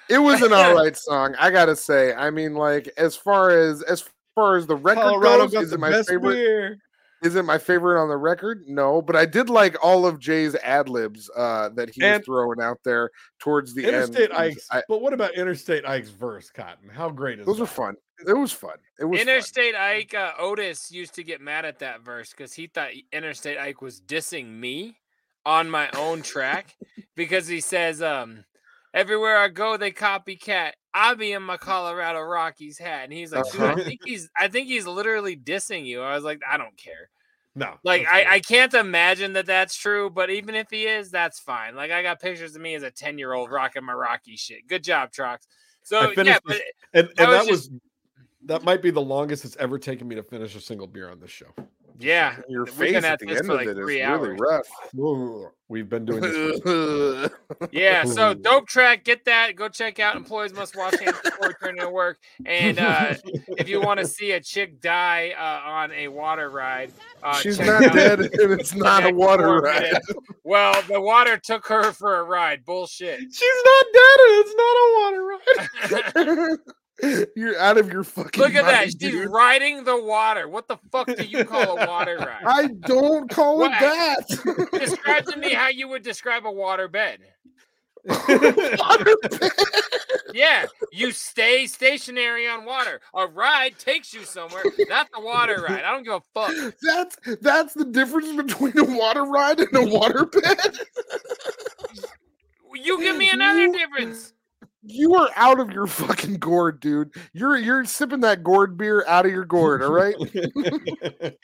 it 0.09 0.17
was 0.19 0.41
an 0.41 0.53
all 0.53 0.75
right 0.75 0.95
song, 0.95 1.35
I 1.39 1.49
gotta 1.49 1.75
say. 1.75 2.13
I 2.13 2.29
mean, 2.29 2.53
like 2.53 2.89
as 2.97 3.15
far 3.15 3.49
as 3.49 3.81
as 3.83 4.03
far 4.35 4.57
as 4.57 4.67
the 4.67 4.75
record 4.75 5.01
colorado 5.01 5.47
goes, 5.47 5.63
is 5.65 5.69
the 5.71 5.75
it 5.75 5.79
my 5.79 5.89
best 5.91 6.09
favorite? 6.09 6.33
beer 6.33 6.77
Is 7.23 7.35
it 7.35 7.43
my 7.45 7.57
favorite 7.57 8.01
on 8.01 8.09
the 8.09 8.17
record? 8.17 8.63
No, 8.67 9.01
but 9.01 9.15
I 9.15 9.25
did 9.25 9.49
like 9.49 9.77
all 9.83 10.05
of 10.05 10.19
Jay's 10.19 10.55
ad 10.55 10.89
libs 10.89 11.29
uh, 11.35 11.69
that 11.69 11.89
he 11.89 12.03
And- 12.03 12.19
was 12.19 12.25
throwing 12.25 12.61
out 12.61 12.79
there 12.83 13.09
towards 13.39 13.73
the 13.73 13.87
interstate 13.87 14.29
end. 14.31 14.33
ike's 14.33 14.67
I- 14.69 14.83
but 14.89 15.01
what 15.01 15.13
about 15.13 15.33
interstate 15.35 15.85
ike's 15.85 16.09
verse 16.09 16.49
cotton 16.49 16.89
how 16.89 17.09
great 17.09 17.39
is 17.39 17.45
those 17.45 17.55
that? 17.57 17.63
were 17.63 17.67
fun. 17.67 17.95
It 18.27 18.33
was 18.37 18.51
fun. 18.51 18.77
It 18.99 19.05
was 19.05 19.19
fun. 19.19 19.27
Innerstate 19.27 19.75
Ike 19.75 20.13
uh, 20.13 20.31
Otis 20.39 20.91
used 20.91 21.15
to 21.15 21.23
get 21.23 21.41
mad 21.41 21.65
at 21.65 21.79
that 21.79 22.01
verse 22.01 22.29
because 22.31 22.53
he 22.53 22.67
thought 22.67 22.89
Innerstate 23.11 23.57
Ike 23.59 23.81
was 23.81 23.99
dissing 24.01 24.47
me 24.59 24.95
on 25.45 25.69
my 25.69 25.89
own 25.97 26.21
track 26.21 26.75
because 27.15 27.47
he 27.47 27.59
says, 27.59 28.01
um, 28.01 28.45
"Everywhere 28.93 29.37
I 29.37 29.47
go, 29.47 29.77
they 29.77 29.91
copycat. 29.91 30.71
I'll 30.93 31.15
be 31.15 31.31
in 31.31 31.43
my 31.43 31.57
Colorado 31.57 32.21
Rockies 32.21 32.77
hat," 32.77 33.05
and 33.05 33.13
he's 33.13 33.31
like, 33.31 33.51
"Dude, 33.51 33.61
I 33.61 33.73
Uh-huh. 33.73 33.83
think 33.83 34.01
he's, 34.03 34.29
I 34.37 34.47
think 34.47 34.67
he's 34.67 34.85
literally 34.87 35.35
dissing 35.35 35.85
you." 35.85 36.01
I 36.01 36.15
was 36.15 36.23
like, 36.23 36.41
"I 36.49 36.57
don't 36.57 36.77
care." 36.77 37.09
no 37.55 37.77
Like 37.83 38.07
I. 38.07 38.25
I 38.35 38.39
can't 38.39 38.73
imagine 38.73 39.33
that 39.33 39.45
that's 39.45 39.75
true, 39.75 40.09
but 40.09 40.29
even 40.29 40.55
if 40.55 40.67
he 40.69 40.85
is, 40.85 41.11
that's 41.11 41.39
fine. 41.39 41.75
Like 41.75 41.91
I 41.91 42.01
got 42.01 42.19
pictures 42.19 42.55
of 42.55 42.61
me 42.61 42.75
as 42.75 42.83
a 42.83 42.91
ten 42.91 43.17
year 43.17 43.33
old 43.33 43.51
rocking 43.51 43.83
my 43.83 43.93
Rocky 43.93 44.35
shit. 44.37 44.67
Good 44.67 44.83
job, 44.83 45.11
Trox. 45.11 45.39
So 45.83 46.11
yeah, 46.17 46.39
this- 46.45 46.61
and, 46.93 47.09
and 47.17 47.29
was 47.29 47.45
that 47.45 47.51
was 47.51 47.69
that 48.45 48.63
might 48.63 48.81
be 48.81 48.91
the 48.91 49.01
longest 49.01 49.45
it's 49.45 49.55
ever 49.57 49.77
taken 49.79 50.07
me 50.07 50.15
to 50.15 50.23
finish 50.23 50.55
a 50.55 50.61
single 50.61 50.87
beer 50.87 51.09
on 51.09 51.19
this 51.19 51.31
show 51.31 51.47
yeah, 51.99 52.37
Your 52.49 52.65
we're 52.65 52.71
face 52.71 52.93
gonna 52.93 53.07
at 53.07 53.19
the 53.19 53.25
this 53.27 53.37
end 53.39 53.47
for 53.47 53.53
of 53.53 53.57
like 53.59 53.67
it 53.67 53.77
is 53.77 53.83
three 53.83 54.01
really 54.01 54.29
hours. 54.31 54.39
rough. 54.39 54.67
Whoa, 54.93 55.51
we've 55.67 55.89
been 55.89 56.05
doing 56.05 56.21
this 56.21 57.29
Yeah, 57.71 58.03
so 58.05 58.33
dope 58.33 58.67
track, 58.67 59.03
get 59.03 59.25
that. 59.25 59.55
Go 59.55 59.69
check 59.69 59.99
out 59.99 60.15
Employees 60.15 60.53
Must 60.53 60.75
Wash 60.75 60.99
Hands 60.99 61.15
Before 61.23 61.47
Returning 61.49 61.81
to 61.81 61.89
Work. 61.89 62.19
And 62.45 62.79
uh, 62.79 63.15
if 63.57 63.69
you 63.69 63.81
want 63.81 63.99
to 63.99 64.07
see 64.07 64.31
a 64.31 64.41
chick 64.41 64.81
die 64.81 65.33
uh, 65.37 65.69
on 65.69 65.91
a 65.91 66.07
water 66.07 66.49
ride, 66.49 66.91
uh, 67.21 67.35
She's 67.35 67.57
check 67.57 67.67
not 67.67 67.83
out 67.85 67.93
dead, 67.93 68.19
and 68.33 68.51
it's 68.59 68.73
not 68.75 69.05
a 69.05 69.13
water 69.13 69.61
ride. 69.61 69.81
Minutes. 69.83 70.13
Well, 70.43 70.81
the 70.83 70.99
water 71.01 71.37
took 71.37 71.65
her 71.67 71.91
for 71.91 72.17
a 72.17 72.23
ride. 72.23 72.65
Bullshit. 72.65 73.19
she's 73.19 73.63
not 73.65 73.85
dead 73.93 74.19
and 74.19 74.45
it's 74.45 74.55
not 74.55 74.75
a 74.77 74.93
water 74.99 76.49
ride 76.55 76.57
You're 77.35 77.57
out 77.59 77.77
of 77.77 77.91
your 77.91 78.03
fucking. 78.03 78.41
Look 78.41 78.53
at 78.55 78.65
that. 78.65 78.71
mind, 78.81 78.85
She's 78.91 78.95
dude. 78.95 79.29
riding 79.31 79.83
the 79.83 80.01
water. 80.01 80.47
What 80.47 80.67
the 80.67 80.77
fuck 80.91 81.07
do 81.07 81.23
you 81.25 81.43
call 81.43 81.77
a 81.77 81.87
water 81.87 82.17
ride? 82.19 82.43
I 82.45 82.67
don't 82.67 83.29
call 83.29 83.59
What? 83.59 83.71
it 83.73 83.79
that. 83.79 84.69
Describe 84.79 85.25
to 85.25 85.37
me 85.37 85.53
how 85.53 85.69
you 85.69 85.87
would 85.87 86.03
describe 86.03 86.45
a 86.45 86.51
water 86.51 86.87
bed. 86.87 87.19
Yeah, 90.33 90.65
you 90.91 91.11
stay 91.11 91.67
stationary 91.67 92.47
on 92.47 92.65
water. 92.65 92.99
A 93.13 93.27
ride 93.27 93.77
takes 93.77 94.13
you 94.13 94.23
somewhere. 94.25 94.63
That's 94.89 95.09
a 95.15 95.21
water 95.21 95.61
ride. 95.67 95.83
I 95.83 95.91
don't 95.91 96.03
give 96.03 96.13
a 96.13 96.21
fuck. 96.33 96.73
That's 96.81 97.17
that's 97.41 97.73
the 97.75 97.85
difference 97.85 98.31
between 98.33 98.77
a 98.79 98.97
water 98.97 99.23
ride 99.25 99.59
and 99.59 99.75
a 99.75 99.85
water 99.85 100.25
bed. 100.25 100.77
You 102.73 102.99
give 102.99 103.15
me 103.15 103.29
another 103.29 103.71
difference. 103.71 104.33
You 104.85 105.15
are 105.15 105.29
out 105.35 105.59
of 105.59 105.71
your 105.71 105.87
fucking 105.87 106.35
gourd, 106.35 106.79
dude. 106.79 107.13
You're 107.31 107.57
you're 107.57 107.85
sipping 107.85 108.19
that 108.21 108.43
gourd 108.43 108.77
beer 108.77 109.05
out 109.07 109.25
of 109.25 109.31
your 109.31 109.45
gourd, 109.45 109.81
all 109.81 109.93
right? 109.93 110.15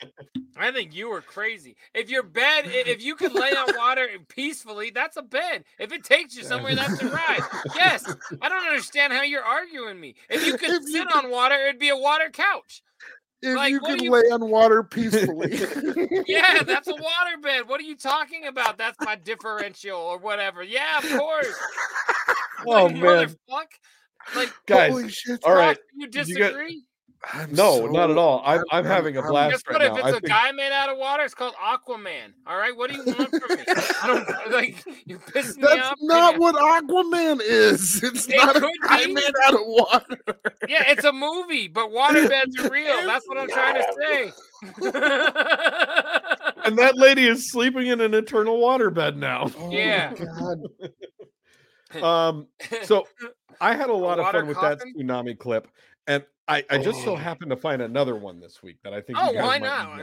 I 0.56 0.70
think 0.72 0.94
you 0.94 1.08
were 1.08 1.22
crazy. 1.22 1.76
If 1.94 2.10
your 2.10 2.22
bed, 2.22 2.64
if 2.66 3.02
you 3.02 3.14
can 3.14 3.32
lay 3.32 3.50
on 3.52 3.68
water 3.78 4.06
peacefully, 4.28 4.90
that's 4.90 5.16
a 5.16 5.22
bed. 5.22 5.64
If 5.78 5.90
it 5.92 6.04
takes 6.04 6.36
you 6.36 6.44
somewhere, 6.44 6.74
that's 6.74 7.00
a 7.00 7.08
ride. 7.08 7.42
Yes, 7.74 8.14
I 8.42 8.48
don't 8.50 8.66
understand 8.66 9.14
how 9.14 9.22
you're 9.22 9.44
arguing 9.44 9.98
me. 9.98 10.16
If 10.28 10.46
you 10.46 10.58
could 10.58 10.84
sit 10.84 11.06
on 11.14 11.30
water, 11.30 11.54
it'd 11.54 11.80
be 11.80 11.88
a 11.88 11.96
water 11.96 12.28
couch. 12.30 12.82
If 13.42 13.56
Like, 13.56 13.70
you 13.70 13.80
can 13.80 14.02
you- 14.02 14.10
lay 14.10 14.30
on 14.30 14.48
water 14.50 14.82
peacefully. 14.82 15.58
Yeah, 16.26 16.62
that's 16.62 16.88
a 16.88 16.92
water 16.94 17.36
bed. 17.42 17.68
What 17.68 17.80
are 17.80 17.84
you 17.84 17.96
talking 17.96 18.46
about? 18.46 18.76
That's 18.78 18.96
my 19.00 19.16
differential 19.16 19.98
or 19.98 20.18
whatever. 20.18 20.62
Yeah, 20.62 20.98
of 20.98 21.08
course. 21.18 21.54
Oh, 22.66 22.86
Like, 22.86 22.94
man. 22.96 23.02
motherfuck. 23.02 23.66
Like, 24.36 24.52
Guys, 24.66 24.90
Holy 24.92 25.08
shit. 25.08 25.40
all 25.44 25.54
right. 25.54 25.78
you 25.94 26.02
you 26.02 26.06
got- 26.10 26.26
disagree? 26.26 26.84
I'm 27.34 27.52
No, 27.52 27.80
so- 27.80 27.86
not 27.88 28.10
at 28.10 28.16
all. 28.16 28.42
I'm, 28.46 28.60
I'm 28.60 28.64
I'm- 28.72 28.84
having 28.86 29.16
a 29.16 29.20
I'm- 29.20 29.28
blast 29.30 29.52
Guess 29.52 29.62
right 29.68 29.74
what? 29.74 29.82
If 29.82 29.92
now. 29.92 29.96
it's 29.98 30.04
I 30.06 30.08
a 30.08 30.12
think- 30.14 30.26
guy 30.28 30.52
made 30.52 30.72
out 30.72 30.88
of 30.88 30.96
water, 30.96 31.22
it's 31.22 31.34
called 31.34 31.54
Aquaman. 31.54 32.32
All 32.46 32.56
right, 32.56 32.74
what 32.74 32.90
do 32.90 32.96
you 32.96 33.04
want 33.04 33.28
from 33.28 33.56
me? 33.58 33.64
I 33.68 34.06
don't 34.06 34.26
like 34.52 34.82
you 35.04 35.18
piss 35.18 35.56
me 35.56 35.62
That's 35.64 35.88
off. 35.88 35.94
not 36.00 36.32
right 36.32 36.40
what 36.40 36.54
Aquaman 36.56 37.40
is. 37.42 38.02
It's 38.04 38.26
It 38.26 38.36
not 38.36 38.56
a 38.56 38.60
guy 38.86 39.04
be. 39.06 39.12
made 39.12 39.22
out 39.44 39.54
of 39.54 39.60
water. 39.64 40.16
Yeah, 40.66 40.84
it's 40.88 41.04
a 41.04 41.12
movie, 41.12 41.68
but 41.68 41.90
water 41.92 42.26
beds 42.26 42.58
are 42.58 42.70
real. 42.70 43.02
That's 43.06 43.28
what 43.28 43.36
I'm 43.38 43.48
trying 43.50 43.74
to 43.74 43.86
say. 44.00 44.32
and 46.64 46.78
that 46.78 46.96
lady 46.96 47.26
is 47.26 47.50
sleeping 47.50 47.86
in 47.88 48.00
an 48.00 48.14
eternal 48.14 48.58
waterbed 48.60 49.16
now. 49.16 49.50
Yeah. 49.70 50.14
Um, 52.02 52.46
so 52.84 53.06
I 53.60 53.74
had 53.74 53.90
a 53.90 53.94
lot 53.94 54.18
of 54.18 54.24
water 54.26 54.38
fun 54.40 54.48
with 54.48 54.56
coffin? 54.56 54.94
that 54.96 55.04
tsunami 55.04 55.36
clip, 55.38 55.66
and 56.06 56.24
I, 56.50 56.64
I 56.68 56.78
just 56.78 57.02
so 57.04 57.12
Oh. 57.12 57.16
happened 57.16 57.50
to 57.50 57.56
find 57.56 57.80
another 57.80 58.16
one 58.16 58.40
this 58.40 58.62
week 58.62 58.78
that 58.82 58.92
I 58.92 59.00
think. 59.00 59.18
oh, 59.20 59.28
you 59.30 59.34
guys 59.34 59.44
why 59.44 59.58
might 59.58 59.62
not? 59.62 60.00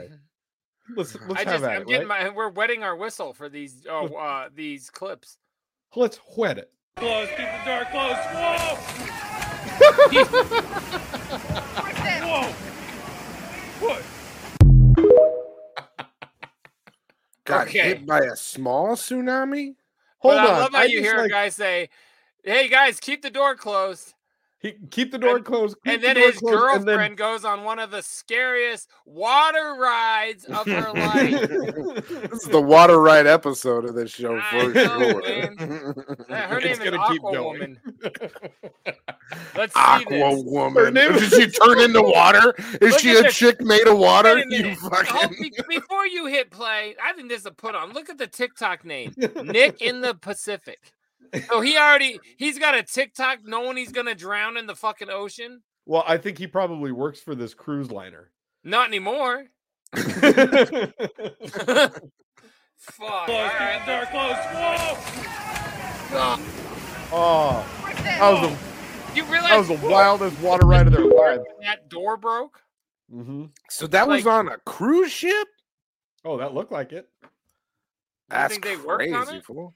Let's 0.95 1.15
let's 1.27 1.33
I 1.35 1.39
have 1.39 1.47
just 1.47 1.63
at 1.63 1.71
I'm 1.71 1.81
it. 1.83 1.87
getting 1.87 2.07
right? 2.07 2.23
my 2.23 2.29
we're 2.29 2.49
wetting 2.49 2.83
our 2.83 2.95
whistle 2.95 3.33
for 3.33 3.49
these 3.49 3.85
oh 3.89 4.07
uh 4.15 4.49
these 4.55 4.89
clips. 4.89 5.37
Let's 5.95 6.19
wet 6.37 6.57
it. 6.57 6.71
Close, 6.95 7.27
keep 7.29 7.37
the 7.37 7.63
door 7.65 7.85
closed. 7.91 8.17
Whoa! 8.33 8.77
Whoa! 12.23 12.53
What? 13.79 14.01
Got 17.45 17.67
Okay. 17.67 17.79
hit 17.89 18.05
by 18.05 18.19
a 18.21 18.35
small 18.35 18.95
tsunami? 18.95 19.75
Hold 20.19 20.33
but 20.35 20.39
on. 20.39 20.45
I 20.55 20.59
love 20.59 20.71
how 20.73 20.79
I 20.79 20.83
you 20.85 20.99
just 20.99 21.03
hear 21.05 21.17
a 21.19 21.21
like- 21.23 21.31
guy 21.31 21.49
say, 21.49 21.89
"Hey 22.43 22.67
guys, 22.69 22.99
keep 22.99 23.21
the 23.21 23.29
door 23.29 23.55
closed." 23.55 24.13
He, 24.59 24.73
keep 24.89 25.11
the 25.11 25.19
door 25.19 25.39
closed. 25.39 25.75
and 25.85 25.93
keep 25.93 26.01
the 26.01 26.07
then 26.07 26.15
his 26.15 26.39
closed, 26.39 26.57
girlfriend 26.57 26.87
then- 26.87 27.15
goes 27.15 27.45
on 27.45 27.63
one 27.63 27.77
of 27.77 27.91
the 27.91 28.01
scariest 28.01 28.89
water 29.05 29.75
rides 29.79 30.45
of 30.45 30.65
her 30.65 30.91
life. 30.93 31.49
This 32.27 32.43
is 32.43 32.49
the 32.49 32.59
water 32.61 32.99
ride 32.99 33.27
episode 33.27 33.85
of 33.85 33.93
this 33.95 34.09
show 34.11 34.35
I 34.41 34.49
for 34.49 34.73
know, 34.73 35.21
sure. 35.21 35.95
Uh, 36.29 36.33
Her 36.47 36.57
It's 36.57 36.63
name 36.65 36.71
is 36.73 36.79
gonna 36.79 37.07
keep 37.09 37.23
Aqua 37.23 37.33
going. 37.33 37.59
Woman. 37.59 37.79
Let's 39.55 39.73
see 39.73 39.79
Aqua 39.79 40.35
this. 40.35 40.43
woman. 40.45 40.85
Her 40.85 40.91
name 40.91 41.13
Did 41.13 41.31
she 41.31 41.47
turn 41.47 41.79
into 41.79 42.01
water? 42.01 42.53
Is 42.81 42.91
Look 42.93 42.99
she 42.99 43.15
a 43.17 43.23
this. 43.23 43.35
chick 43.35 43.61
made 43.61 43.87
of 43.87 43.97
water? 43.97 44.35
Wait 44.35 44.47
a 44.51 44.55
You 44.55 44.63
minute. 44.63 44.77
Hold- 44.79 45.05
fucking 45.07 45.37
be- 45.41 45.63
before 45.79 46.05
you 46.07 46.25
hit 46.25 46.49
play, 46.51 46.95
I 47.03 47.13
think 47.13 47.29
this 47.29 47.41
is 47.41 47.45
a 47.45 47.51
put 47.51 47.75
on. 47.75 47.93
Look 47.93 48.09
at 48.09 48.17
the 48.17 48.27
TikTok 48.27 48.85
name, 48.85 49.13
Nick 49.43 49.81
in 49.81 50.01
the 50.01 50.13
Pacific. 50.15 50.93
So 51.49 51.61
he 51.61 51.77
already 51.77 52.19
he's 52.37 52.59
got 52.59 52.75
a 52.75 52.83
TikTok 52.83 53.39
knowing 53.45 53.77
he's 53.77 53.91
gonna 53.91 54.15
drown 54.15 54.57
in 54.57 54.67
the 54.67 54.75
fucking 54.75 55.09
ocean. 55.09 55.61
Well, 55.85 56.03
I 56.05 56.17
think 56.17 56.37
he 56.37 56.47
probably 56.47 56.91
works 56.91 57.19
for 57.19 57.33
this 57.35 57.53
cruise 57.53 57.91
liner. 57.91 58.31
Not 58.63 58.87
anymore. 58.89 59.45
Fuck. 59.95 60.03
Close, 63.25 63.29
right. 63.29 63.77
keep 63.77 63.85
the 63.85 63.85
door. 63.85 64.05
Whoa! 66.09 66.35
oh, 67.11 67.65
that 68.03 68.19
was 68.21 68.49
the 68.49 69.15
You 69.15 69.23
realize 69.25 69.49
that 69.49 69.59
was 69.59 69.67
the 69.81 69.87
wildest 69.87 70.39
water 70.41 70.65
ride 70.67 70.87
of 70.87 70.93
their 70.93 71.05
lives. 71.05 71.43
that 71.61 71.89
door 71.89 72.17
broke? 72.17 72.59
hmm 73.09 73.45
So 73.69 73.87
that 73.87 74.07
was 74.07 74.27
on 74.27 74.49
a 74.49 74.57
cruise 74.65 75.11
ship? 75.11 75.47
Oh, 76.25 76.37
that 76.37 76.53
looked 76.53 76.71
like 76.71 76.91
it. 76.91 77.07
That's 78.29 78.51
think 78.51 78.65
they 78.65 78.75
worked 78.75 79.11
on 79.13 79.35
it? 79.35 79.45
fool. 79.45 79.73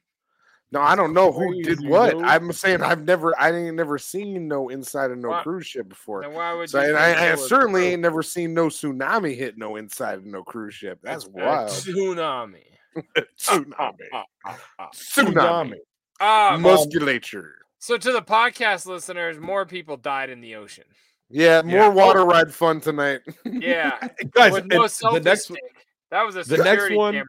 No, 0.73 0.79
I 0.81 0.95
don't 0.95 1.13
know 1.13 1.31
who 1.33 1.61
did 1.63 1.85
what. 1.85 2.11
dude. 2.11 2.23
I'm 2.23 2.51
saying 2.53 2.81
I've 2.81 3.03
never, 3.03 3.37
I 3.39 3.51
ain't 3.51 3.75
never 3.75 3.97
seen 3.97 4.47
no 4.47 4.69
inside 4.69 5.11
of 5.11 5.17
no 5.17 5.29
Why- 5.29 5.43
cruise 5.43 5.67
ship 5.67 5.89
before. 5.89 6.21
Then 6.21 6.33
why 6.33 6.53
would 6.53 6.69
So, 6.69 6.81
you 6.81 6.87
and 6.89 6.97
I, 6.97 7.31
I 7.33 7.35
certainly 7.35 7.87
ain't 7.87 8.01
never 8.01 8.23
seen 8.23 8.53
no 8.53 8.67
tsunami 8.67 9.35
hit 9.35 9.57
no 9.57 9.75
inside 9.75 10.15
of 10.19 10.25
no 10.25 10.43
cruise 10.43 10.73
ship. 10.73 10.99
That's 11.03 11.25
A 11.25 11.29
wild. 11.29 11.69
tsunami. 11.69 12.63
tsunami. 13.39 13.95
Tsunami. 14.93 15.75
Um, 16.21 16.61
Musculature. 16.61 17.55
so 17.79 17.97
to 17.97 18.11
the 18.11 18.21
podcast 18.21 18.85
listeners, 18.85 19.39
more 19.39 19.65
people 19.65 19.97
died 19.97 20.29
in 20.29 20.39
the 20.39 20.53
ocean. 20.53 20.83
Yeah, 21.31 21.63
more 21.63 21.79
Yeah. 21.79 21.87
water 21.87 22.23
ride 22.25 22.53
fun 22.53 22.79
tonight. 22.79 23.21
Yeah, 23.43 23.97
Guys, 24.31 24.51
with 24.51 24.67
no 24.67 24.87
the 24.87 25.19
next 25.19 25.45
stick. 25.45 25.57
That 26.11 26.21
was 26.23 26.35
a 26.35 26.43
the 26.43 26.57
next 26.63 26.91
one 26.93 27.13
camera. 27.13 27.25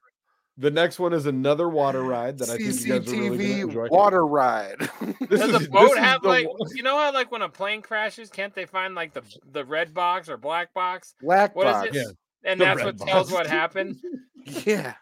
The 0.62 0.70
next 0.70 0.98
one 0.98 1.12
is 1.12 1.26
another 1.26 1.68
water 1.68 2.02
ride 2.02 2.38
that 2.38 2.48
I 2.48 2.56
think 2.56 2.80
you 2.80 2.98
guys 2.98 3.12
are 3.12 3.16
really 3.16 3.48
gonna 3.48 3.60
enjoy. 3.66 3.88
water 3.88 4.26
ride. 4.26 4.76
This 5.28 5.40
Does 5.40 5.50
is- 5.62 5.66
a 5.66 5.70
boat 5.70 5.90
is 5.92 5.98
have 5.98 6.22
the 6.22 6.28
like 6.28 6.46
one- 6.48 6.70
you 6.74 6.82
know 6.82 6.96
how 6.96 7.12
like 7.12 7.30
when 7.30 7.42
a 7.42 7.48
plane 7.48 7.82
crashes, 7.82 8.30
can't 8.30 8.54
they 8.54 8.64
find 8.66 8.94
like 8.94 9.12
the 9.12 9.22
the 9.52 9.64
red 9.64 9.92
box 9.92 10.28
or 10.28 10.36
black 10.36 10.72
box? 10.72 11.14
Black 11.20 11.54
What 11.56 11.66
is 11.66 11.72
box. 11.72 11.88
it? 11.88 11.94
Yeah. 11.94 12.02
And 12.44 12.60
The 12.60 12.64
that's 12.64 12.84
red 12.84 12.98
what 13.00 13.08
tells 13.08 13.30
what 13.32 13.46
happened. 13.46 13.96
Yeah. 14.64 14.94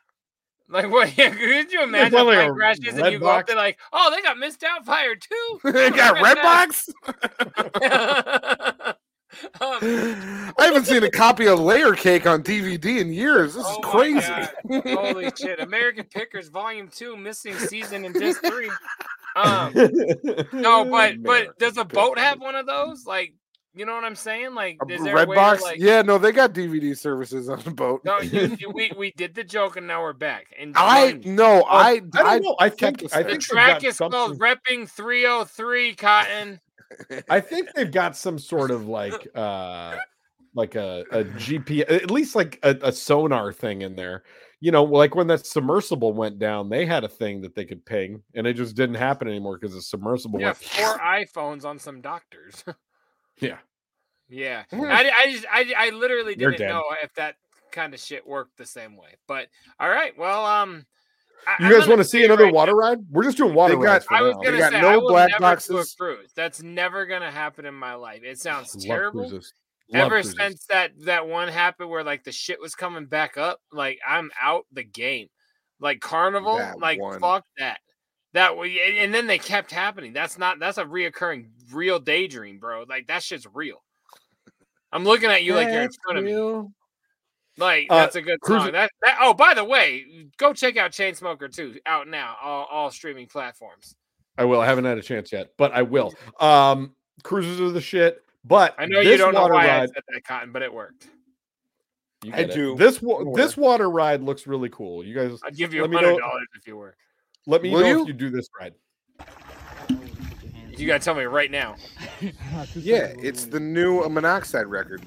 Like 0.68 0.88
what? 0.90 1.16
Yeah, 1.18 1.30
could 1.34 1.72
you 1.72 1.82
imagine 1.82 2.14
a 2.14 2.16
probably 2.16 2.36
plane 2.36 2.54
crashes 2.54 2.88
and 2.94 2.98
red 3.00 3.12
you 3.12 3.18
go 3.18 3.28
up 3.28 3.46
there 3.46 3.56
like, 3.56 3.78
oh, 3.92 4.10
they 4.14 4.22
got 4.22 4.38
missed 4.38 4.62
out 4.62 4.84
fire 4.86 5.16
too. 5.16 5.60
they 5.64 5.90
got 5.90 6.20
red 6.22 6.36
box. 6.42 6.88
Um, 9.60 9.78
I 10.58 10.64
haven't 10.64 10.86
seen 10.86 11.04
a 11.04 11.10
copy 11.10 11.46
of 11.46 11.60
Layer 11.60 11.92
Cake 11.94 12.26
on 12.26 12.42
DVD 12.42 13.00
in 13.00 13.12
years. 13.12 13.54
This 13.54 13.64
is 13.64 13.76
oh 13.76 13.80
my 13.82 13.90
crazy. 13.90 14.94
Holy 14.94 15.30
shit! 15.38 15.60
American 15.60 16.04
Pickers 16.04 16.48
Volume 16.48 16.88
Two, 16.88 17.16
missing 17.16 17.54
season 17.54 18.04
in 18.04 18.12
disc 18.12 18.42
three. 18.44 18.70
Um, 19.36 19.72
no, 20.52 20.84
but 20.84 21.22
but 21.22 21.58
does 21.58 21.76
a 21.76 21.84
boat 21.84 22.18
have 22.18 22.40
one 22.40 22.56
of 22.56 22.66
those? 22.66 23.06
Like, 23.06 23.34
you 23.74 23.86
know 23.86 23.94
what 23.94 24.02
I'm 24.04 24.16
saying? 24.16 24.54
Like, 24.54 24.78
A 24.82 24.92
is 24.92 25.02
there 25.04 25.14
red 25.14 25.28
a 25.28 25.30
way 25.30 25.36
box? 25.36 25.60
To, 25.60 25.64
like, 25.68 25.78
yeah, 25.78 26.02
no, 26.02 26.18
they 26.18 26.32
got 26.32 26.52
DVD 26.52 26.96
services 26.98 27.48
on 27.48 27.60
the 27.60 27.70
boat. 27.70 28.02
No, 28.04 28.20
you, 28.20 28.56
you- 28.58 28.70
we 28.70 28.90
we 28.98 29.12
did 29.12 29.34
the 29.36 29.44
joke 29.44 29.76
and 29.76 29.86
now 29.86 30.02
we're 30.02 30.12
back. 30.12 30.46
And 30.58 30.76
I 30.76 31.12
join- 31.12 31.36
no, 31.36 31.62
I 31.68 32.02
I 32.14 32.38
don't 32.38 32.42
know. 32.42 32.56
I 32.58 32.68
think 32.68 32.98
the 32.98 33.06
I 33.12 33.22
think 33.22 33.28
they've 33.28 33.40
track 33.40 33.82
got 33.82 33.84
is 33.84 33.98
called 33.98 34.12
something- 34.12 34.38
Reppin 34.40 34.90
303 34.90 35.94
Cotton. 35.94 36.60
I 37.28 37.40
think 37.40 37.68
they've 37.74 37.90
got 37.90 38.16
some 38.16 38.38
sort 38.38 38.70
of 38.70 38.86
like 38.86 39.28
uh 39.34 39.96
like 40.54 40.74
a, 40.74 41.04
a 41.12 41.24
GPS 41.24 41.90
at 41.90 42.10
least 42.10 42.34
like 42.34 42.58
a, 42.62 42.76
a 42.82 42.92
sonar 42.92 43.52
thing 43.52 43.82
in 43.82 43.94
there. 43.94 44.24
You 44.60 44.72
know, 44.72 44.84
like 44.84 45.14
when 45.14 45.26
that 45.28 45.46
submersible 45.46 46.12
went 46.12 46.38
down, 46.38 46.68
they 46.68 46.84
had 46.84 47.04
a 47.04 47.08
thing 47.08 47.40
that 47.42 47.54
they 47.54 47.64
could 47.64 47.84
ping, 47.84 48.22
and 48.34 48.46
it 48.46 48.54
just 48.54 48.76
didn't 48.76 48.96
happen 48.96 49.28
anymore 49.28 49.58
because 49.58 49.74
the 49.74 49.82
submersible 49.82 50.38
Yeah, 50.40 50.46
went. 50.46 50.58
four 50.58 50.98
iPhones 51.04 51.64
on 51.64 51.78
some 51.78 52.00
doctors. 52.00 52.64
Yeah, 53.40 53.56
yeah. 54.28 54.64
I, 54.70 55.10
I 55.16 55.32
just 55.32 55.46
I, 55.50 55.72
I 55.76 55.90
literally 55.90 56.34
didn't 56.34 56.60
know 56.60 56.82
if 57.02 57.12
that 57.14 57.36
kind 57.72 57.94
of 57.94 58.00
shit 58.00 58.26
worked 58.26 58.58
the 58.58 58.66
same 58.66 58.96
way. 58.96 59.16
But 59.26 59.48
all 59.78 59.88
right, 59.88 60.16
well, 60.18 60.44
um, 60.44 60.84
I, 61.46 61.66
you 61.68 61.78
guys 61.78 61.88
want 61.88 61.98
to 62.00 62.04
see 62.04 62.24
another 62.24 62.44
right 62.44 62.54
water 62.54 62.74
ride? 62.74 62.98
We're 63.10 63.24
just 63.24 63.36
doing 63.38 63.54
water 63.54 63.74
They 63.76 63.80
rides 63.80 64.04
for 64.04 64.14
I 64.14 64.22
was 64.22 64.34
now. 64.36 64.42
gonna 64.42 64.58
got 64.58 64.72
say 64.72 64.80
no 64.80 64.88
I 64.88 64.96
will 64.96 65.08
black 65.08 65.28
never 65.30 65.38
do 65.40 65.44
a 65.44 65.50
boxes. 65.50 65.94
cruise. 65.98 66.32
That's 66.36 66.62
never 66.62 67.06
gonna 67.06 67.30
happen 67.30 67.64
in 67.66 67.74
my 67.74 67.94
life. 67.94 68.22
It 68.24 68.38
sounds 68.40 68.74
Love 68.74 68.84
terrible. 68.84 69.20
cruises. 69.28 69.52
Love 69.92 70.06
Ever 70.06 70.14
cruises. 70.16 70.34
since 70.38 70.64
that 70.66 70.92
that 71.04 71.26
one 71.26 71.48
happened 71.48 71.90
where 71.90 72.04
like 72.04 72.24
the 72.24 72.32
shit 72.32 72.60
was 72.60 72.74
coming 72.74 73.06
back 73.06 73.36
up, 73.36 73.60
like 73.72 73.98
I'm 74.06 74.30
out 74.40 74.66
the 74.72 74.84
game. 74.84 75.28
Like 75.80 76.00
Carnival, 76.00 76.58
That 76.58 76.78
like 76.78 77.00
one. 77.00 77.18
fuck 77.20 77.44
that. 77.58 77.80
That 78.34 78.56
way, 78.56 78.78
and- 78.86 78.98
and 78.98 79.14
then 79.14 79.26
they 79.26 79.38
kept 79.38 79.72
happening. 79.72 80.12
That's 80.12 80.38
not 80.38 80.58
that's 80.60 80.78
a 80.78 80.84
reoccurring 80.84 81.46
real 81.72 81.98
daydream, 81.98 82.58
bro. 82.58 82.84
Like 82.88 83.06
that 83.08 83.22
shit's 83.22 83.46
real. 83.52 83.82
I'm 84.92 85.04
looking 85.04 85.30
at 85.30 85.42
you 85.42 85.54
like 85.54 85.68
you're 85.68 85.82
in 85.82 85.90
front 86.04 86.18
of 86.18 86.24
me. 86.24 86.32
Like 87.60 87.86
Uh, 87.90 87.96
that's 87.98 88.16
a 88.16 88.22
good 88.22 88.40
cruise- 88.40 88.62
song. 88.62 88.72
That, 88.72 88.90
that 89.02 89.18
oh, 89.20 89.34
by 89.34 89.54
the 89.54 89.64
way, 89.64 90.26
go 90.38 90.52
check 90.52 90.76
out 90.76 90.90
Chainsmoker 90.92 91.54
two. 91.54 91.78
out 91.86 92.08
now, 92.08 92.36
all, 92.42 92.64
all 92.64 92.90
streaming 92.90 93.26
platforms. 93.26 93.94
I 94.38 94.44
will. 94.46 94.60
I 94.60 94.66
haven't 94.66 94.86
had 94.86 94.96
a 94.98 95.02
chance 95.02 95.30
yet, 95.30 95.50
but 95.58 95.72
I 95.72 95.82
will. 95.82 96.14
Um, 96.40 96.94
cruisers 97.22 97.60
are 97.60 97.70
the 97.70 97.80
shit. 97.80 98.24
But 98.42 98.74
I 98.78 98.86
know 98.86 99.00
this 99.04 99.12
you 99.12 99.16
don't 99.18 99.34
know 99.34 99.42
water 99.42 99.52
why 99.54 99.66
I 99.66 99.80
ride, 99.80 99.90
said 99.94 100.02
that, 100.08 100.24
Cotton, 100.24 100.50
but 100.50 100.62
it 100.62 100.72
worked. 100.72 101.08
you 102.24 102.32
I 102.34 102.38
it. 102.38 102.52
do. 102.54 102.74
This 102.74 103.02
wa- 103.02 103.22
this 103.34 103.54
water 103.58 103.90
ride 103.90 104.22
looks 104.22 104.46
really 104.46 104.70
cool. 104.70 105.04
You 105.04 105.14
guys, 105.14 105.38
I'd 105.44 105.54
give 105.56 105.74
you 105.74 105.82
a 105.82 105.82
let 105.82 105.90
me 105.90 105.96
hundred 105.96 106.12
know. 106.12 106.18
dollars 106.20 106.46
if 106.58 106.66
you 106.66 106.78
were. 106.78 106.96
Let 107.46 107.60
me 107.62 107.70
Will 107.70 107.80
know 107.80 107.86
you? 107.86 108.02
if 108.02 108.08
you 108.08 108.14
do 108.14 108.30
this 108.30 108.48
ride. 108.58 108.72
You 110.78 110.86
gotta 110.86 111.04
tell 111.04 111.14
me 111.14 111.24
right 111.24 111.50
now. 111.50 111.76
Yeah, 112.74 113.12
it's 113.22 113.44
the 113.44 113.60
new 113.60 114.08
Monoxide 114.08 114.66
record. 114.66 115.02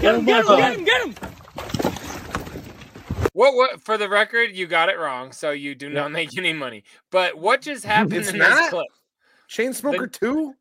Get 0.00 0.14
him, 0.14 0.24
get 0.24 0.44
him, 0.44 0.56
get 0.56 0.78
him, 0.78 0.84
get 0.84 1.02
him. 1.06 1.14
What? 3.32 3.54
What? 3.54 3.80
For 3.82 3.98
the 3.98 4.08
record, 4.08 4.50
you 4.52 4.66
got 4.66 4.88
it 4.88 4.98
wrong, 4.98 5.32
so 5.32 5.50
you 5.50 5.74
do 5.74 5.88
not 5.88 6.10
make 6.10 6.36
any 6.36 6.52
money. 6.52 6.84
But 7.10 7.38
what 7.38 7.62
just 7.62 7.84
happened 7.84 8.14
It's 8.14 8.30
in 8.30 8.38
not? 8.38 8.56
this 8.56 8.70
clip? 8.70 8.86
Chainsmoker 9.48 10.10
two. 10.10 10.54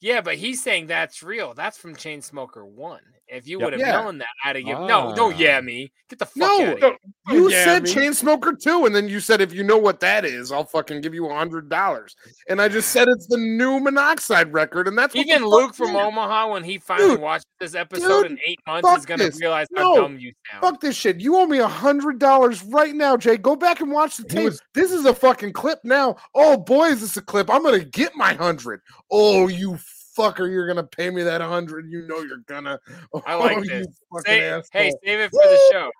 Yeah, 0.00 0.22
but 0.22 0.36
he's 0.36 0.62
saying 0.62 0.86
that's 0.86 1.22
real. 1.22 1.54
That's 1.54 1.78
from 1.78 1.94
Chainsmoker 1.94 2.66
One. 2.66 3.00
If 3.32 3.46
you 3.46 3.58
Yep. 3.60 3.64
would 3.64 3.72
have 3.74 3.80
Yeah. 3.80 4.00
known 4.02 4.18
that, 4.18 4.28
I'd 4.44 4.56
have 4.56 4.64
given. 4.64 4.86
No, 4.86 5.14
don't 5.14 5.34
Ah. 5.34 5.38
yeah 5.38 5.60
me. 5.60 5.92
Get 6.08 6.18
the 6.18 6.26
fuck 6.26 6.36
No, 6.36 6.46
out 6.46 6.68
of 6.74 6.80
no, 6.80 6.88
here. 6.88 6.96
You 7.38 7.50
yeah, 7.50 7.64
said 7.64 7.82
me. 7.84 7.94
Chainsmoker 7.94 8.60
two, 8.60 8.84
and 8.86 8.94
then 8.96 9.08
you 9.08 9.20
said 9.20 9.40
if 9.40 9.52
you 9.54 9.62
know 9.62 9.76
what 9.78 10.00
that 10.00 10.24
is, 10.24 10.50
I'll 10.50 10.64
fucking 10.64 11.00
give 11.02 11.14
you 11.14 11.30
a 11.30 11.34
hundred 11.34 11.68
dollars. 11.68 12.16
And 12.48 12.60
I 12.60 12.66
just 12.68 12.90
said 12.90 13.06
it's 13.06 13.28
the 13.28 13.36
new 13.36 13.78
Monoxide 13.78 14.52
record, 14.52 14.88
and 14.88 14.98
that's 14.98 15.14
what 15.14 15.24
Even 15.24 15.42
fuck 15.42 15.50
Luke 15.50 15.74
from 15.76 15.90
it 15.90 16.00
is. 16.00 16.06
Omaha, 16.06 16.50
when 16.50 16.64
he 16.64 16.78
finally 16.78 17.10
Dude, 17.10 17.20
watches 17.20 17.46
this 17.60 17.76
episode 17.76 18.22
dude, 18.22 18.32
in 18.32 18.38
eight 18.48 18.58
months, 18.66 18.88
fuck 18.88 18.98
is 18.98 19.06
gonna 19.06 19.24
this. 19.24 19.40
realize 19.40 19.68
how 19.76 19.82
No, 19.94 20.02
dumb 20.02 20.18
you 20.18 20.32
sound. 20.50 20.62
Fuck 20.62 20.80
this 20.80 20.96
shit. 20.96 21.20
You 21.20 21.36
owe 21.36 21.46
me 21.46 21.58
a 21.58 21.68
hundred 21.68 22.18
dollars 22.18 22.64
right 22.64 22.94
now, 22.96 23.16
Jay. 23.16 23.36
Go 23.36 23.54
back 23.54 23.80
and 23.80 23.92
watch 23.92 24.16
the 24.16 24.24
tape. 24.24 24.48
is- 24.48 24.60
This 24.74 24.90
is 24.90 25.04
a 25.04 25.14
fucking 25.14 25.52
clip 25.52 25.78
now. 25.84 26.16
Oh 26.34 26.56
boy, 26.56 26.88
is 26.88 27.00
this 27.02 27.16
a 27.16 27.22
clip. 27.22 27.48
I'm 27.48 27.62
gonna 27.62 27.78
get 27.84 28.16
my 28.16 28.34
hundred. 28.34 28.80
Oh, 29.12 29.46
you 29.46 29.78
fucker, 30.20 30.50
you're 30.50 30.66
gonna 30.66 30.84
pay 30.84 31.10
me 31.10 31.22
that 31.22 31.40
hundred. 31.40 31.90
You 31.90 32.06
know 32.06 32.20
you're 32.20 32.44
gonna. 32.46 32.78
I 33.26 33.34
like 33.34 33.58
oh, 33.58 33.64
this. 33.64 33.86
Say, 34.26 34.60
hey, 34.72 34.92
save 35.04 35.20
it 35.20 35.30
for 35.30 35.42
the 35.42 35.60
show. 35.72 35.90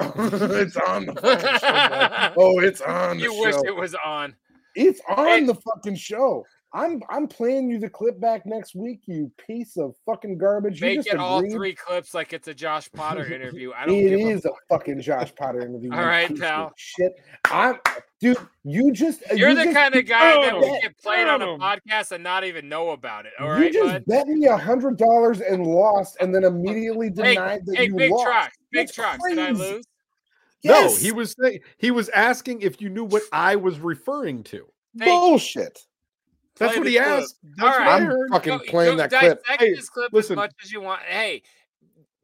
it's 0.56 0.76
on 0.76 1.06
the 1.06 1.14
fucking 1.14 1.58
show. 1.58 2.32
Oh, 2.42 2.58
it's 2.60 2.80
on 2.80 3.18
the 3.18 3.24
You 3.24 3.32
show. 3.34 3.40
wish 3.40 3.56
it 3.66 3.76
was 3.76 3.94
on. 4.04 4.34
It's 4.74 5.00
on 5.08 5.26
Hey. 5.26 5.44
the 5.44 5.54
fucking 5.54 5.96
show. 5.96 6.44
I'm 6.72 7.02
I'm 7.08 7.26
playing 7.26 7.68
you 7.68 7.78
the 7.80 7.90
clip 7.90 8.20
back 8.20 8.46
next 8.46 8.76
week, 8.76 9.00
you 9.06 9.30
piece 9.44 9.76
of 9.76 9.94
fucking 10.06 10.38
garbage. 10.38 10.80
you 10.80 10.86
Make 10.86 10.98
just 10.98 11.08
it 11.08 11.16
all 11.16 11.40
three 11.50 11.74
clips 11.74 12.14
like 12.14 12.32
it's 12.32 12.46
a 12.46 12.54
Josh 12.54 12.88
Potter 12.92 13.32
interview. 13.32 13.72
I 13.76 13.86
don't 13.86 13.96
It 13.96 14.10
give 14.10 14.20
a 14.20 14.28
is 14.30 14.44
a 14.44 14.50
fucking 14.68 15.00
Josh 15.00 15.34
Potter 15.34 15.62
interview. 15.62 15.90
All 15.92 15.98
you 16.00 16.04
right, 16.06 16.28
piece 16.28 16.38
of 16.38 16.42
pal. 16.44 16.72
Shit, 16.76 17.12
I'm 17.46 17.78
dude. 18.20 18.38
You 18.62 18.92
just 18.92 19.22
You're 19.34 19.48
you 19.50 19.54
the 19.56 19.64
just 19.64 19.76
kind 19.76 19.96
of 19.96 20.06
guy 20.06 20.32
that 20.44 20.52
bet- 20.52 20.60
would 20.60 20.82
get 20.82 20.98
played 20.98 21.26
on 21.26 21.42
a 21.42 21.46
podcast 21.58 22.12
and 22.12 22.22
not 22.22 22.44
even 22.44 22.68
know 22.68 22.90
about 22.90 23.26
it. 23.26 23.32
All 23.40 23.46
you 23.46 23.52
right, 23.64 23.72
just 23.72 23.92
bud. 23.92 24.04
bet 24.06 24.28
me 24.28 24.46
a 24.46 24.56
hundred 24.56 24.96
dollars 24.96 25.40
and 25.40 25.66
lost, 25.66 26.18
and 26.20 26.32
then 26.32 26.44
immediately 26.44 27.06
Hey, 27.16 27.34
denied 27.34 27.66
that 27.66 27.76
hey, 27.76 27.84
you 27.86 27.94
big 27.96 28.12
lost. 28.12 28.24
truck, 28.26 28.52
big 28.70 28.86
That's 28.86 28.94
truck. 28.94 29.18
Did 29.28 29.38
I 29.40 29.46
crazy. 29.46 29.60
lose? 29.74 29.84
No, 30.62 30.94
he 30.94 31.10
was 31.10 31.34
saying 31.42 31.60
he 31.78 31.90
was 31.90 32.08
asking 32.10 32.60
if 32.62 32.80
you 32.80 32.90
knew 32.90 33.04
what 33.04 33.22
I 33.32 33.56
was 33.56 33.80
referring 33.80 34.44
to. 34.44 34.66
Thank 34.98 35.10
you. 35.56 35.78
Bullshit. 36.60 36.74
That's 36.74 36.78
what 36.78 36.86
he 36.86 36.94
clip. 36.96 37.06
asked. 37.06 37.36
That's 37.56 37.62
All 37.62 37.78
right. 37.84 38.02
I 38.02 38.06
I'm 38.06 38.28
fucking 38.30 38.58
Go- 38.58 38.64
playing 38.68 38.96
go 38.98 39.06
that 39.08 39.10
clip. 39.20 39.42
Hey, 39.58 39.74
this 39.74 39.88
clip 39.88 40.12
listen. 40.12 40.34
as 40.34 40.36
much 40.36 40.52
as 40.62 40.70
you 40.72 40.80
want. 40.80 41.00
Hey, 41.02 41.42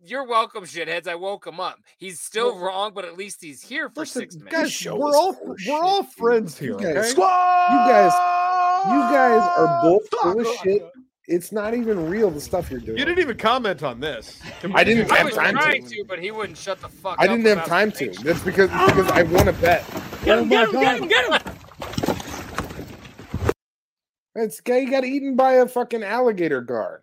you're 0.04 0.24
welcome, 0.26 0.64
shitheads. 0.64 1.08
I 1.08 1.16
woke 1.16 1.46
him 1.46 1.58
up. 1.58 1.78
He's 1.98 2.20
still 2.20 2.56
wrong, 2.58 2.92
but 2.94 3.04
at 3.04 3.16
least 3.16 3.38
he's 3.42 3.60
here 3.62 3.88
for 3.88 4.00
Listen, 4.00 4.22
six 4.22 4.36
minutes. 4.36 4.84
guys, 4.84 4.92
we're 4.92 5.16
all 5.16 5.32
full 5.32 5.56
we're 5.66 5.74
all 5.82 6.02
shit, 6.02 6.06
dude. 6.06 6.14
friends 6.16 6.58
here. 6.58 6.70
You 6.72 6.78
guys- 6.78 6.96
okay? 6.96 7.08
You 7.08 7.78
guys, 7.88 8.12
you 8.86 9.00
guys 9.10 9.42
are 9.58 9.80
both 9.82 10.08
full 10.10 10.40
of 10.40 10.46
shit. 10.62 10.88
It's 11.28 11.50
not 11.50 11.74
even 11.74 12.08
real. 12.08 12.30
The 12.30 12.40
stuff 12.40 12.70
you're 12.70 12.78
doing. 12.78 12.98
You 12.98 13.04
didn't 13.04 13.18
even 13.18 13.36
comment 13.36 13.82
on 13.82 13.98
this. 13.98 14.40
I 14.74 14.84
didn't 14.84 15.08
do 15.08 15.12
I 15.14 15.16
have 15.18 15.26
was 15.26 15.34
time 15.34 15.56
to. 15.56 15.60
trying 15.60 15.84
to, 15.88 16.04
but 16.06 16.20
he 16.20 16.30
wouldn't 16.30 16.56
shut 16.56 16.80
the 16.80 16.88
fuck 16.88 17.14
up. 17.14 17.20
I 17.20 17.26
didn't 17.26 17.44
have 17.46 17.66
time 17.66 17.90
to. 17.90 17.98
picture. 18.06 18.22
That's 18.22 18.42
because 18.44 18.70
because 18.70 19.10
I 19.10 19.24
won 19.24 19.48
a 19.48 19.52
bet. 19.54 19.84
Get 20.24 20.38
Oh 20.38 20.42
him, 20.42 20.48
my 20.48 20.54
get 20.54 20.68
him, 20.68 20.80
get 20.80 21.00
him, 21.00 21.08
get 21.08 21.46
him. 21.46 21.55
It's 24.36 24.60
guy 24.60 24.84
got 24.84 25.04
eaten 25.04 25.34
by 25.36 25.54
a 25.54 25.66
fucking 25.68 26.02
alligator 26.02 26.60
gar. 26.60 27.02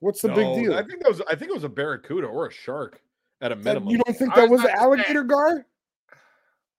What's 0.00 0.22
the 0.22 0.28
big 0.28 0.54
deal? 0.54 0.74
I 0.74 0.82
think 0.82 1.02
that 1.02 1.08
was 1.08 1.22
I 1.28 1.34
think 1.34 1.50
it 1.50 1.54
was 1.54 1.64
a 1.64 1.68
barracuda 1.68 2.26
or 2.26 2.46
a 2.46 2.52
shark 2.52 3.00
at 3.40 3.52
a 3.52 3.56
minimum. 3.56 3.88
you 3.90 3.98
don't 3.98 4.16
think 4.16 4.34
that 4.34 4.48
was 4.48 4.60
was 4.60 4.60
an 4.62 4.66
to 4.70 4.72
say- 4.76 4.82
alligator 4.82 5.22
gar? 5.24 5.66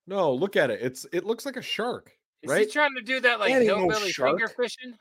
No, 0.07 0.33
look 0.33 0.55
at 0.55 0.69
it. 0.69 0.79
It's 0.81 1.05
it 1.11 1.23
looks 1.25 1.45
like 1.45 1.57
a 1.57 1.61
shark, 1.61 2.11
Is 2.43 2.51
right? 2.51 2.65
he 2.67 2.71
trying 2.71 2.93
to 2.95 3.01
do 3.01 3.19
that 3.21 3.39
like 3.39 3.51
That 3.53 3.59
ain't 3.61 3.67
no 3.67 3.77
hillbilly 3.79 4.11
finger 4.11 4.47
shark. 4.47 4.55
fishing? 4.55 4.93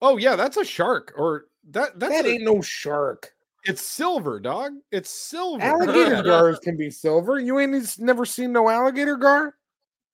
Oh 0.00 0.16
yeah, 0.16 0.36
that's 0.36 0.56
a 0.56 0.64
shark. 0.64 1.12
Or 1.16 1.46
that 1.70 1.98
that's 1.98 2.14
that 2.14 2.24
a- 2.26 2.30
ain't 2.30 2.42
no 2.44 2.62
shark. 2.62 3.34
it's 3.64 3.82
silver, 3.82 4.40
dog. 4.40 4.72
It's 4.90 5.10
silver. 5.10 5.62
Alligator 5.62 6.22
guards 6.24 6.58
can 6.60 6.76
be 6.78 6.90
silver. 6.90 7.38
You 7.38 7.58
ain't 7.58 7.98
never 7.98 8.24
seen 8.24 8.52
no 8.52 8.68
alligator 8.70 9.16
gar? 9.16 9.54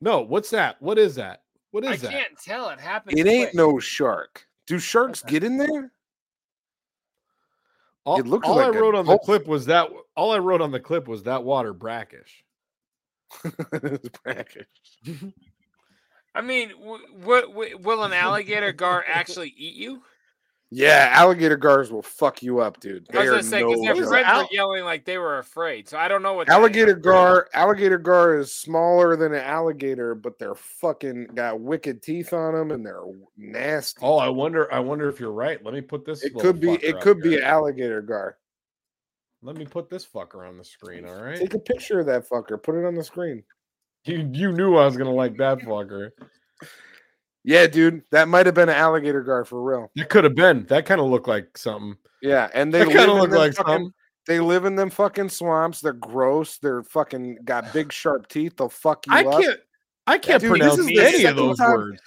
No, 0.00 0.20
what's 0.22 0.50
that? 0.50 0.80
What 0.82 0.98
is 0.98 1.14
that? 1.14 1.42
What 1.76 1.84
is 1.84 1.90
I 1.90 1.96
that? 2.06 2.10
can't 2.10 2.38
tell. 2.42 2.70
It 2.70 2.80
happened. 2.80 3.18
It 3.18 3.26
ain't 3.26 3.50
quick. 3.50 3.54
no 3.54 3.78
shark. 3.78 4.46
Do 4.66 4.78
sharks 4.78 5.22
uh-uh. 5.22 5.30
get 5.30 5.44
in 5.44 5.58
there? 5.58 5.92
All, 8.06 8.18
It 8.18 8.26
looks 8.26 8.48
all 8.48 8.56
like 8.56 8.64
I 8.64 8.68
a 8.68 8.80
wrote 8.80 8.94
on 8.94 9.04
the 9.04 9.18
clip 9.18 9.46
was 9.46 9.66
that 9.66 9.90
all 10.16 10.30
I 10.32 10.38
wrote 10.38 10.62
on 10.62 10.70
the 10.70 10.80
clip 10.80 11.06
was 11.06 11.24
that 11.24 11.44
water 11.44 11.74
brackish. 11.74 12.44
It's 13.72 14.08
brackish. 14.24 14.66
I 16.34 16.40
mean, 16.40 16.70
w- 16.70 17.06
w- 17.20 17.46
w- 17.48 17.78
will 17.78 18.04
an 18.04 18.14
alligator 18.14 18.72
gar 18.72 19.04
actually 19.06 19.52
eat 19.54 19.74
you? 19.74 20.02
Yeah, 20.70 21.10
alligator 21.12 21.56
gars 21.56 21.92
will 21.92 22.02
fuck 22.02 22.42
you 22.42 22.60
up, 22.60 22.80
dude. 22.80 23.06
I 23.10 23.12
They 23.12 23.18
was 23.20 23.28
are 23.28 23.30
gonna 23.30 23.42
say 23.44 23.60
no 23.62 23.68
because 23.68 23.82
their 23.84 23.94
joke. 23.94 24.08
friends 24.08 24.26
were 24.38 24.48
yelling 24.50 24.84
like 24.84 25.04
they 25.04 25.18
were 25.18 25.38
afraid. 25.38 25.88
So 25.88 25.96
I 25.96 26.08
don't 26.08 26.22
know 26.22 26.34
what. 26.34 26.48
Alligator 26.48 26.94
gar, 26.94 27.48
alligator 27.54 27.98
gar 27.98 28.36
is 28.38 28.52
smaller 28.52 29.16
than 29.16 29.32
an 29.32 29.42
alligator, 29.44 30.14
but 30.14 30.38
they're 30.38 30.56
fucking 30.56 31.26
got 31.34 31.60
wicked 31.60 32.02
teeth 32.02 32.32
on 32.32 32.54
them 32.54 32.72
and 32.72 32.84
they're 32.84 33.02
nasty. 33.36 34.00
Oh, 34.02 34.16
I 34.18 34.28
wonder. 34.28 34.72
I 34.72 34.80
wonder 34.80 35.08
if 35.08 35.20
you're 35.20 35.30
right. 35.32 35.64
Let 35.64 35.72
me 35.74 35.82
put 35.82 36.04
this. 36.04 36.24
it 36.24 36.34
could 36.34 36.60
be, 36.60 36.72
it 36.72 37.00
could 37.00 37.20
be 37.20 37.36
an 37.36 37.44
alligator 37.44 38.02
gar. 38.02 38.36
Let 39.42 39.56
me 39.56 39.66
put 39.66 39.88
this 39.88 40.04
fucker 40.04 40.48
on 40.48 40.58
the 40.58 40.64
screen. 40.64 41.06
All 41.06 41.22
right. 41.22 41.38
Take 41.38 41.54
a 41.54 41.58
picture 41.60 42.00
of 42.00 42.06
that 42.06 42.28
fucker, 42.28 42.60
put 42.60 42.74
it 42.74 42.84
on 42.84 42.96
the 42.96 43.04
screen. 43.04 43.44
You 44.04 44.28
you 44.32 44.52
knew 44.52 44.76
I 44.76 44.84
was 44.84 44.96
gonna 44.96 45.12
like 45.12 45.36
that 45.36 45.58
fucker. 45.58 46.10
Yeah, 47.46 47.66
dude, 47.68 48.02
that 48.10 48.26
might 48.28 48.44
have 48.46 48.56
been 48.56 48.68
an 48.68 48.74
alligator 48.74 49.22
gar 49.22 49.44
for 49.44 49.62
real. 49.62 49.90
It 49.94 50.08
could 50.08 50.24
have 50.24 50.34
been. 50.34 50.66
That 50.66 50.84
kind 50.84 51.00
of 51.00 51.06
looked 51.06 51.28
like 51.28 51.56
something. 51.56 51.96
Yeah, 52.20 52.48
and 52.52 52.74
they 52.74 52.80
live 52.80 52.88
kinda 52.88 53.12
in 53.12 53.18
looked 53.18 53.30
them 53.30 53.38
like 53.40 53.54
fucking- 53.54 53.72
something. 53.72 53.92
They 54.26 54.40
live 54.40 54.64
in 54.64 54.74
them 54.74 54.90
fucking 54.90 55.28
swamps. 55.28 55.80
They're 55.80 55.92
gross. 55.92 56.58
They're 56.58 56.82
fucking 56.82 57.38
got 57.44 57.72
big 57.72 57.92
sharp 57.92 58.26
teeth. 58.26 58.56
They'll 58.56 58.68
fuck 58.68 59.06
you 59.06 59.12
I 59.14 59.24
up. 59.24 59.40
can't. 59.40 59.60
I 60.08 60.18
can't 60.18 60.40
Dude, 60.42 60.50
this 60.54 60.58
pronounce 60.58 60.78
is 60.80 60.86
the 60.86 60.98
any 60.98 61.14
of 61.14 61.20
second 61.22 61.36
those 61.36 61.58
time- 61.58 61.70
words. 61.76 62.00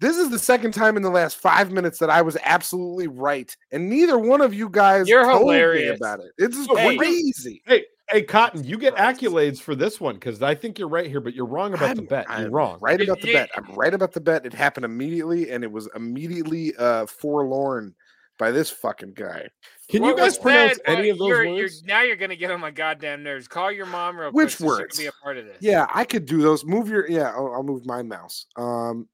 This 0.00 0.16
is 0.18 0.30
the 0.30 0.38
second 0.38 0.72
time 0.74 0.96
in 0.98 1.02
the 1.02 1.10
last 1.10 1.36
five 1.38 1.70
minutes 1.72 1.98
that 2.00 2.10
I 2.10 2.20
was 2.22 2.36
absolutely 2.44 3.06
right, 3.08 3.56
and 3.70 3.88
neither 3.88 4.18
one 4.18 4.40
of 4.42 4.52
you 4.52 4.68
guys 4.68 5.08
You're 5.08 5.24
told 5.24 5.46
me 5.46 5.54
hilarious. 5.54 5.96
about 5.96 6.20
it. 6.20 6.32
It's 6.36 6.56
just 6.56 6.70
Hey. 6.76 6.96
crazy. 6.98 7.62
Hey, 7.64 7.86
hey, 8.10 8.22
Cotton, 8.22 8.64
you 8.64 8.76
get 8.78 8.94
accolades 8.96 9.60
for 9.60 9.74
this 9.74 10.00
one 10.00 10.14
because 10.14 10.42
I 10.42 10.54
think 10.54 10.78
you're 10.78 10.88
right 10.88 11.06
here, 11.08 11.20
but 11.20 11.34
you're 11.34 11.46
wrong 11.46 11.74
about 11.74 11.96
the 11.96 12.02
I'm- 12.02 12.06
bet. 12.06 12.26
You're 12.28 12.46
I'm 12.46 12.52
wrong. 12.52 12.78
Right 12.80 13.00
about 13.00 13.20
the 13.20 13.32
bet. 13.32 13.50
I'm 13.56 13.74
right 13.74 13.94
about 13.94 14.12
the 14.12 14.20
bet. 14.20 14.44
It 14.46 14.52
happened 14.52 14.84
immediately, 14.84 15.50
and 15.50 15.64
it 15.64 15.70
was 15.72 15.88
immediately 15.94 16.74
uh 16.76 17.06
forlorn 17.06 17.94
by 18.38 18.50
this 18.50 18.70
fucking 18.70 19.12
guy. 19.14 19.46
Can 19.88 20.02
you 20.02 20.08
What 20.08 20.16
guys 20.16 20.24
was 20.32 20.38
pronounce 20.38 20.76
said, 20.86 20.98
any 20.98 21.10
of 21.10 21.18
those 21.18 21.28
you're, 21.28 21.46
words? 21.48 21.82
You're, 21.82 21.86
now 21.86 22.02
you're 22.02 22.16
gonna 22.16 22.34
get 22.36 22.50
on 22.50 22.60
my 22.60 22.70
goddamn 22.70 23.22
nerves. 23.22 23.46
Call 23.46 23.70
your 23.70 23.86
mom 23.86 24.16
real 24.18 24.30
Which 24.32 24.56
quick. 24.56 24.58
so 24.58 24.64
she 24.64 24.68
can 24.68 24.78
words? 24.82 24.98
be 24.98 25.06
a 25.06 25.12
part 25.22 25.36
of 25.36 25.44
this. 25.44 25.58
Yeah, 25.60 25.86
I 25.92 26.04
could 26.04 26.26
do 26.26 26.42
those. 26.42 26.64
Move 26.64 26.88
your 26.88 27.08
yeah. 27.08 27.30
I'll, 27.30 27.52
I'll 27.54 27.62
move 27.62 27.84
my 27.86 28.02
mouse. 28.02 28.46
Um, 28.56 29.06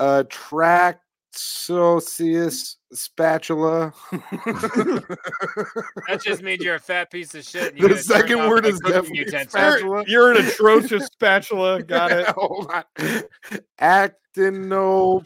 uh, 0.00 0.24
Traxosius 1.34 2.76
spatula. 2.92 3.92
That 4.12 6.20
just 6.22 6.42
means 6.42 6.62
you're 6.64 6.76
a 6.76 6.80
fat 6.80 7.10
piece 7.10 7.34
of 7.34 7.44
shit. 7.44 7.74
The 7.80 7.80
you 7.80 7.88
gotta 7.88 7.94
turn 7.94 8.02
second 8.02 8.40
off 8.40 8.48
word 8.50 8.62
my 8.64 8.70
is 8.70 8.78
cooking 8.80 8.92
definitely 8.94 9.18
utensils. 9.18 9.50
spatula. 9.52 10.04
You're, 10.06 10.32
you're 10.34 10.40
an 10.40 10.46
atrocious 10.48 11.06
spatula. 11.06 11.82
Got 11.82 12.12
it. 12.12 12.26
Hold 12.28 12.70
on. 12.72 12.84
Actino. 13.80 15.24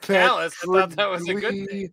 Callus, 0.00 0.54
I 0.62 0.66
thought 0.66 0.90
that 0.90 1.10
was 1.10 1.28
a 1.28 1.34
good 1.34 1.68
thing. 1.68 1.92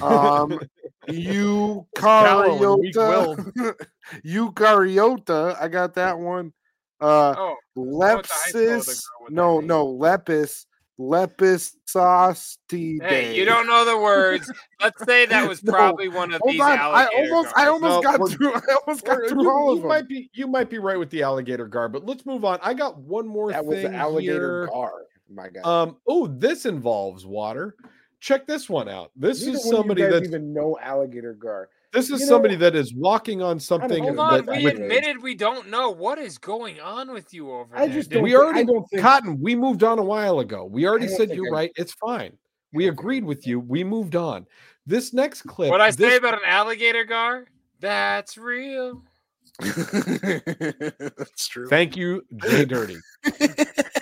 Um, 0.00 0.60
eukaryota. 1.08 3.74
eukaryota. 4.24 5.56
I 5.60 5.66
got 5.68 5.94
that 5.94 6.16
one. 6.18 6.52
Uh, 7.00 7.34
Oh, 7.36 7.56
went 7.74 8.22
to 8.24 8.30
high 8.32 8.50
school 8.50 8.62
with 8.62 8.88
a 8.88 8.92
lepsis. 8.92 8.96
girl 9.02 9.24
with 9.24 9.32
No, 9.34 9.60
that 9.60 10.64
no, 11.10 11.26
lepis. 11.26 11.28
Lepis 11.36 11.72
saucity. 11.86 12.98
hey, 13.02 13.36
you 13.36 13.44
don't 13.44 13.66
know 13.66 13.84
the 13.84 13.96
words. 13.98 14.50
Let's 14.80 15.04
say 15.04 15.26
that 15.26 15.48
was 15.48 15.62
No, 15.62 15.72
probably 15.72 16.08
one 16.08 16.32
of 16.32 16.40
Hold 16.40 16.52
these 16.54 16.60
on, 16.60 16.70
I 16.72 16.76
alligator 16.76 17.34
almost, 17.34 17.54
I 17.56 17.66
almost 17.68 18.02
No, 18.02 18.02
got 18.02 18.20
we're- 18.20 18.32
through. 18.34 18.54
I 18.54 18.60
almost 18.86 19.04
got 19.04 19.28
through 19.28 19.42
you, 19.42 19.50
all 19.50 19.66
you 19.66 19.72
of 19.72 19.78
them. 19.80 19.88
might 19.88 20.08
be 20.08 20.30
you 20.34 20.46
might 20.46 20.70
be 20.70 20.78
right 20.78 20.98
with 20.98 21.10
the 21.10 21.22
alligator 21.22 21.66
gar, 21.66 21.88
but 21.88 22.06
let's 22.06 22.24
move 22.26 22.44
on. 22.44 22.58
I 22.62 22.74
got 22.74 22.98
one 22.98 23.26
more 23.26 23.50
that 23.52 23.64
was 23.64 23.80
thing 23.82 23.92
the 23.92 23.96
alligator 23.98 24.62
here. 24.62 24.66
gar. 24.68 24.92
My 25.30 25.48
God. 25.48 25.64
Um, 25.66 25.96
oh, 26.06 26.26
this 26.26 26.66
involves 26.66 27.24
water. 27.24 27.76
Check 28.20 28.46
this 28.46 28.68
one 28.68 28.88
out. 28.88 29.10
This 29.16 29.40
Neither 29.44 29.58
is 29.58 29.64
one 29.64 29.66
of 29.66 29.72
you 29.72 29.76
somebody 29.78 30.02
guys 30.02 30.12
that's 30.12 30.26
even 30.28 30.52
know 30.52 30.78
alligator 30.80 31.32
gar. 31.34 31.68
This 31.92 32.10
is 32.10 32.20
you 32.20 32.26
somebody 32.26 32.54
know- 32.54 32.60
that 32.60 32.74
is 32.76 32.94
walking 32.94 33.42
on 33.42 33.58
something 33.60 34.02
Hold 34.02 34.16
that 34.16 34.48
on, 34.48 34.56
we 34.56 34.66
admitted 34.66 35.22
we 35.22 35.34
don't 35.34 35.68
know 35.68 35.90
what 35.90 36.18
is 36.18 36.38
going 36.38 36.80
on 36.80 37.12
with 37.12 37.32
you 37.34 37.50
over 37.52 37.76
I 37.76 37.86
there. 37.86 37.96
just 37.96 38.10
we 38.14 38.30
thi- 38.30 38.36
I 38.36 38.38
already 38.38 38.64
don't 38.64 38.88
think- 38.90 39.02
cotton 39.02 39.40
we 39.40 39.54
moved 39.54 39.82
on 39.84 39.98
a 39.98 40.02
while 40.02 40.40
ago 40.40 40.64
we 40.64 40.86
already 40.86 41.08
said 41.08 41.30
you're 41.30 41.48
I- 41.54 41.58
right 41.58 41.72
it's 41.76 41.92
fine 41.94 42.36
we 42.72 42.88
agreed 42.88 43.24
with 43.24 43.46
you 43.46 43.60
we 43.60 43.84
moved 43.84 44.16
on 44.16 44.46
this 44.86 45.12
next 45.12 45.42
clip 45.42 45.70
What 45.70 45.80
I 45.80 45.90
say 45.90 46.16
about 46.16 46.34
an 46.34 46.40
alligator 46.46 47.04
gar? 47.04 47.46
That's 47.80 48.36
real. 48.38 49.02
That's 49.60 51.46
true. 51.48 51.68
thank 51.68 51.96
you 51.96 52.24
jay 52.36 52.64
dirty 52.64 52.96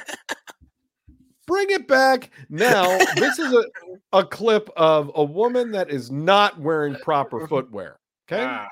bring 1.51 1.71
it 1.71 1.89
back 1.89 2.31
now 2.49 2.97
this 3.17 3.39
is 3.39 3.53
a, 3.53 3.65
a 4.13 4.25
clip 4.25 4.71
of 4.77 5.11
a 5.15 5.25
woman 5.25 5.73
that 5.73 5.91
is 5.91 6.11
not 6.11 6.59
wearing 6.61 6.95
proper 6.97 7.47
footwear 7.49 7.99
okay 8.31 8.45
Ah, 8.45 8.69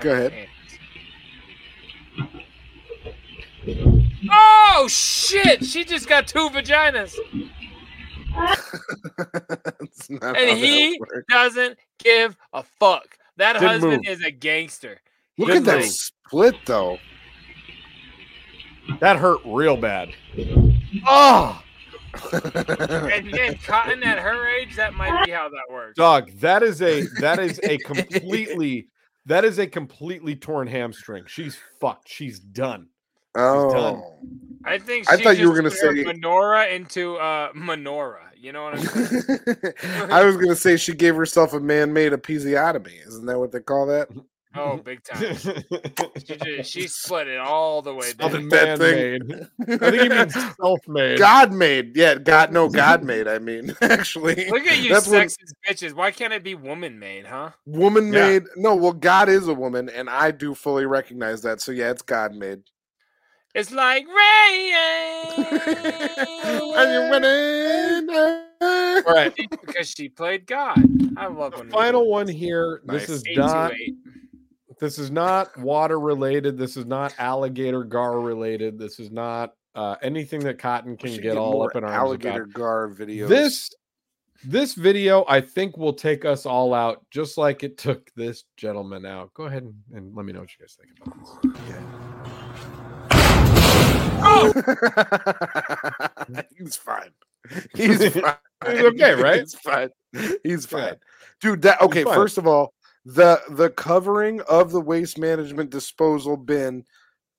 Go 0.00 0.12
ahead. 0.12 0.48
Oh 4.30 4.86
shit! 4.88 5.64
She 5.64 5.84
just 5.84 6.08
got 6.08 6.26
two 6.26 6.48
vaginas, 6.50 7.14
That's 9.64 10.10
not 10.10 10.22
how 10.22 10.34
and 10.34 10.58
he 10.58 11.00
doesn't 11.30 11.78
give 11.98 12.36
a 12.52 12.62
fuck. 12.62 13.16
That 13.36 13.54
Didn't 13.54 13.68
husband 13.68 14.02
move. 14.06 14.18
is 14.18 14.22
a 14.24 14.30
gangster. 14.30 15.00
Look 15.38 15.50
at 15.50 15.64
that 15.64 15.84
split 15.84 16.56
though. 16.66 16.98
that 19.00 19.16
hurt 19.16 19.40
real 19.46 19.76
bad 19.78 20.10
oh 21.06 21.62
and 22.32 23.32
then 23.32 23.58
Cotton 23.64 24.02
at 24.02 24.18
her 24.18 24.48
age, 24.48 24.76
that 24.76 24.94
might 24.94 25.24
be 25.24 25.30
how 25.32 25.48
that 25.48 25.72
works. 25.72 25.96
dog 25.96 26.30
that 26.40 26.62
is 26.62 26.80
a 26.82 27.02
that 27.20 27.38
is 27.38 27.60
a 27.64 27.78
completely 27.78 28.88
that 29.26 29.44
is 29.44 29.58
a 29.58 29.66
completely 29.66 30.36
torn 30.36 30.66
hamstring 30.66 31.24
she's 31.26 31.56
fucked 31.80 32.08
she's 32.08 32.38
done 32.38 32.86
oh. 33.34 34.14
I 34.64 34.78
think 34.78 35.10
I 35.10 35.16
she 35.16 35.24
thought 35.24 35.38
you 35.38 35.48
were 35.50 35.56
gonna 35.56 35.70
turned 35.70 35.98
say- 35.98 36.04
menorah 36.04 36.72
into 36.72 37.16
uh 37.16 37.52
menorah. 37.52 38.20
You 38.36 38.52
know 38.52 38.64
what 38.64 38.74
I'm 38.74 38.84
saying? 38.84 39.72
I 40.10 40.22
was 40.24 40.36
gonna 40.36 40.54
say 40.56 40.76
she 40.76 40.94
gave 40.94 41.16
herself 41.16 41.54
a 41.54 41.60
man-made 41.60 42.12
episiotomy. 42.12 43.06
Isn't 43.06 43.24
that 43.26 43.38
what 43.38 43.52
they 43.52 43.60
call 43.60 43.86
that? 43.86 44.08
Oh, 44.56 44.76
big 44.84 45.02
time. 45.02 45.36
She, 45.36 46.36
just, 46.36 46.70
she 46.70 46.86
split 46.88 47.26
it 47.28 47.38
all 47.40 47.82
the 47.82 47.92
way 47.94 48.06
Split 48.10 48.32
down. 48.32 48.48
that 48.50 48.78
man-made. 48.78 49.48
I 49.82 49.90
think 49.90 50.02
he 50.02 50.08
means 50.08 50.34
self-made. 50.60 51.18
God 51.18 51.52
made. 51.52 51.96
Yeah, 51.96 52.14
God 52.16 52.52
no, 52.52 52.68
God 52.68 53.02
made. 53.02 53.26
I 53.26 53.38
mean, 53.38 53.74
actually. 53.82 54.48
Look 54.50 54.66
at 54.66 54.78
you, 54.78 54.90
That's 54.92 55.08
what- 55.08 55.26
sexist 55.26 55.52
bitches. 55.68 55.92
Why 55.94 56.10
can't 56.10 56.32
it 56.32 56.42
be 56.44 56.54
woman 56.54 56.98
made, 56.98 57.26
huh? 57.26 57.50
woman 57.66 58.12
Yeah. 58.12 58.26
made. 58.28 58.42
No, 58.56 58.74
well, 58.76 58.92
God 58.92 59.28
is 59.28 59.48
a 59.48 59.54
woman, 59.54 59.88
and 59.88 60.08
I 60.08 60.30
do 60.30 60.54
fully 60.54 60.86
recognize 60.86 61.42
that. 61.42 61.60
So 61.60 61.72
yeah, 61.72 61.90
it's 61.90 62.02
God 62.02 62.34
made. 62.34 62.60
It's 63.54 63.70
like 63.70 64.04
rain. 64.08 64.74
Are 66.74 66.92
you 66.92 67.10
winning? 67.10 68.10
All 68.60 69.02
right. 69.14 69.32
because 69.36 69.88
she 69.88 70.08
played 70.08 70.46
God. 70.46 70.76
I 71.16 71.26
love 71.28 71.56
when 71.56 71.70
Final 71.70 72.08
one 72.10 72.26
here. 72.26 72.80
This 72.84 73.08
is 73.08 73.22
Eight 73.28 73.38
not 73.38 73.68
to 73.70 73.76
eight. 73.76 73.94
This 74.84 74.98
is 74.98 75.10
not 75.10 75.56
water 75.56 75.98
related. 75.98 76.58
This 76.58 76.76
is 76.76 76.84
not 76.84 77.14
alligator 77.18 77.84
gar 77.84 78.20
related. 78.20 78.78
This 78.78 79.00
is 79.00 79.10
not 79.10 79.54
uh, 79.74 79.96
anything 80.02 80.40
that 80.40 80.58
Cotton 80.58 80.98
can 80.98 81.14
Should 81.14 81.22
get 81.22 81.38
all 81.38 81.62
up 81.62 81.74
in 81.74 81.84
arms 81.84 81.94
alligator 81.94 82.42
about. 82.42 82.52
gar 82.54 82.88
videos. 82.90 83.28
This 83.28 83.70
this 84.44 84.74
video 84.74 85.24
I 85.26 85.40
think 85.40 85.78
will 85.78 85.94
take 85.94 86.26
us 86.26 86.44
all 86.44 86.74
out, 86.74 87.02
just 87.10 87.38
like 87.38 87.64
it 87.64 87.78
took 87.78 88.10
this 88.14 88.44
gentleman 88.58 89.06
out. 89.06 89.32
Go 89.32 89.44
ahead 89.44 89.62
and, 89.62 89.74
and 89.94 90.14
let 90.14 90.26
me 90.26 90.34
know 90.34 90.40
what 90.40 90.50
you 90.50 90.56
guys 90.60 90.76
think 90.78 90.90
about 91.00 91.42
this. 91.42 91.54
Oh! 94.26 94.52
He's 96.58 96.76
fine. 96.76 97.10
He's 97.74 98.08
fine. 98.20 98.34
He's 98.66 98.80
okay, 98.82 99.14
right? 99.14 99.40
He's 99.40 99.54
fine. 99.54 99.88
He's 100.42 100.70
Yeah. 100.70 100.88
fine. 100.88 100.96
Dude, 101.40 101.62
that 101.62 101.80
okay, 101.80 102.04
first 102.04 102.36
of 102.38 102.46
all, 102.46 102.72
the 103.04 103.40
the 103.50 103.70
covering 103.70 104.40
of 104.42 104.72
the 104.72 104.80
waste 104.80 105.18
management 105.18 105.70
disposal 105.70 106.36
bin 106.36 106.84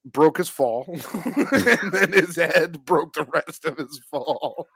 broke 0.06 0.38
his 0.38 0.50
fall, 0.50 0.86
and 1.26 1.92
then 1.92 2.14
his 2.14 2.36
head 2.36 2.86
broke 2.86 3.14
the 3.14 3.26
rest 3.34 3.66
of 3.66 3.78
his 3.78 4.00
fall. 4.10 4.68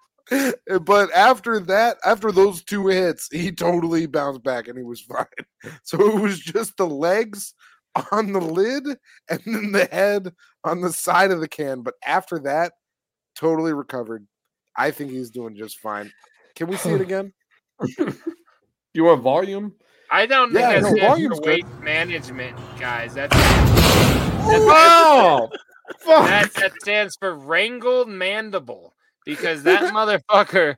But 0.82 1.12
after 1.14 1.60
that, 1.60 1.98
after 2.06 2.32
those 2.32 2.64
two 2.64 2.88
hits, 2.88 3.30
he 3.32 3.52
totally 3.52 4.06
bounced 4.06 4.44
back 4.44 4.68
and 4.68 4.78
he 4.78 4.84
was 4.84 5.02
fine. 5.02 5.26
So 5.84 6.00
it 6.02 6.22
was 6.22 6.40
just 6.40 6.78
the 6.78 6.88
legs 6.88 7.54
on 8.12 8.32
the 8.32 8.40
lid 8.40 8.84
and 9.30 9.42
then 9.46 9.72
the 9.72 9.86
head 9.92 10.34
on 10.64 10.82
the 10.82 10.94
side 10.94 11.32
of 11.32 11.40
the 11.40 11.48
can. 11.48 11.82
But 11.82 11.96
after 12.06 12.40
that, 12.40 12.74
totally 13.36 13.74
recovered. 13.74 14.28
I 14.78 14.92
think 14.92 15.12
he's 15.12 15.32
doing 15.32 15.56
just 15.56 15.80
fine. 15.80 16.12
Can 16.56 16.68
we 16.68 16.78
see 16.78 16.92
it 16.92 17.02
again? 17.02 17.34
You 18.94 19.06
want 19.06 19.22
volume? 19.22 19.74
I 20.12 20.26
don't 20.26 20.52
think 20.52 20.62
Yeah, 20.62 20.74
that 20.74 20.82
no, 20.82 20.90
stands 20.90 21.02
volume's 21.02 21.38
for 21.38 21.42
good. 21.42 21.50
weight 21.50 21.80
management, 21.82 22.58
guys. 22.80 23.14
That's, 23.14 23.36
that's, 23.36 24.64
Oh, 24.68 25.50
fuck. 26.00 26.28
that, 26.28 26.54
that 26.56 26.72
stands 26.82 27.16
for 27.16 27.36
wrangled 27.36 28.10
mandible 28.10 28.94
because 29.26 29.64
that 29.64 29.94
motherfucker, 29.94 30.78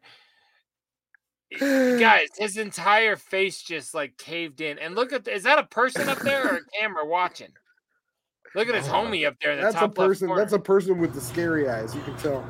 guys, 1.60 2.28
his 2.38 2.58
entire 2.58 3.16
face 3.16 3.62
just 3.62 3.94
like 3.94 4.18
caved 4.18 4.62
in. 4.62 4.78
And 4.80 4.96
look 4.96 5.14
at, 5.14 5.28
is 5.28 5.44
that 5.44 5.60
a 5.60 5.64
person 5.64 6.10
up 6.10 6.20
there 6.20 6.46
or 6.54 6.56
a 6.58 6.80
camera 6.80 7.06
watching? 7.06 7.52
Look 8.54 8.68
at 8.68 8.76
his 8.76 8.90
oh, 8.90 8.94
homie 8.94 9.26
up 9.26 9.36
there 9.42 9.56
That's 9.56 9.82
a 9.82 9.88
person. 9.88 10.30
That's 10.36 10.52
a 10.54 10.60
person 10.60 10.98
with 11.00 11.14
the 11.14 11.22
scary 11.22 11.70
eyes. 11.70 11.96
You 11.96 12.02
can 12.02 12.18
tell. 12.18 12.46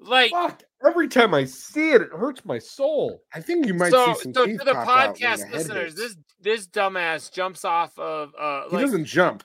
Like 0.00 0.30
Fuck. 0.30 0.62
Every 0.86 1.08
time 1.08 1.32
I 1.34 1.44
see 1.44 1.90
it, 1.92 2.02
it 2.02 2.10
hurts 2.12 2.44
my 2.44 2.58
soul. 2.58 3.22
I 3.34 3.40
think 3.40 3.66
you 3.66 3.74
might 3.74 3.90
so. 3.90 4.12
see 4.14 4.22
some 4.24 4.34
So 4.34 4.46
teeth 4.46 4.58
to 4.58 4.64
the 4.64 4.72
pop 4.74 4.88
out 4.88 5.20
when 5.20 5.30
podcast 5.30 5.38
the 5.38 5.46
head 5.46 5.52
listeners, 5.54 5.94
this 5.94 6.16
this 6.40 6.66
dumbass 6.68 7.32
jumps 7.32 7.64
off 7.64 7.98
of 7.98 8.32
uh 8.38 8.68
he 8.68 8.76
like 8.76 8.84
doesn't 8.84 9.06
jump. 9.06 9.42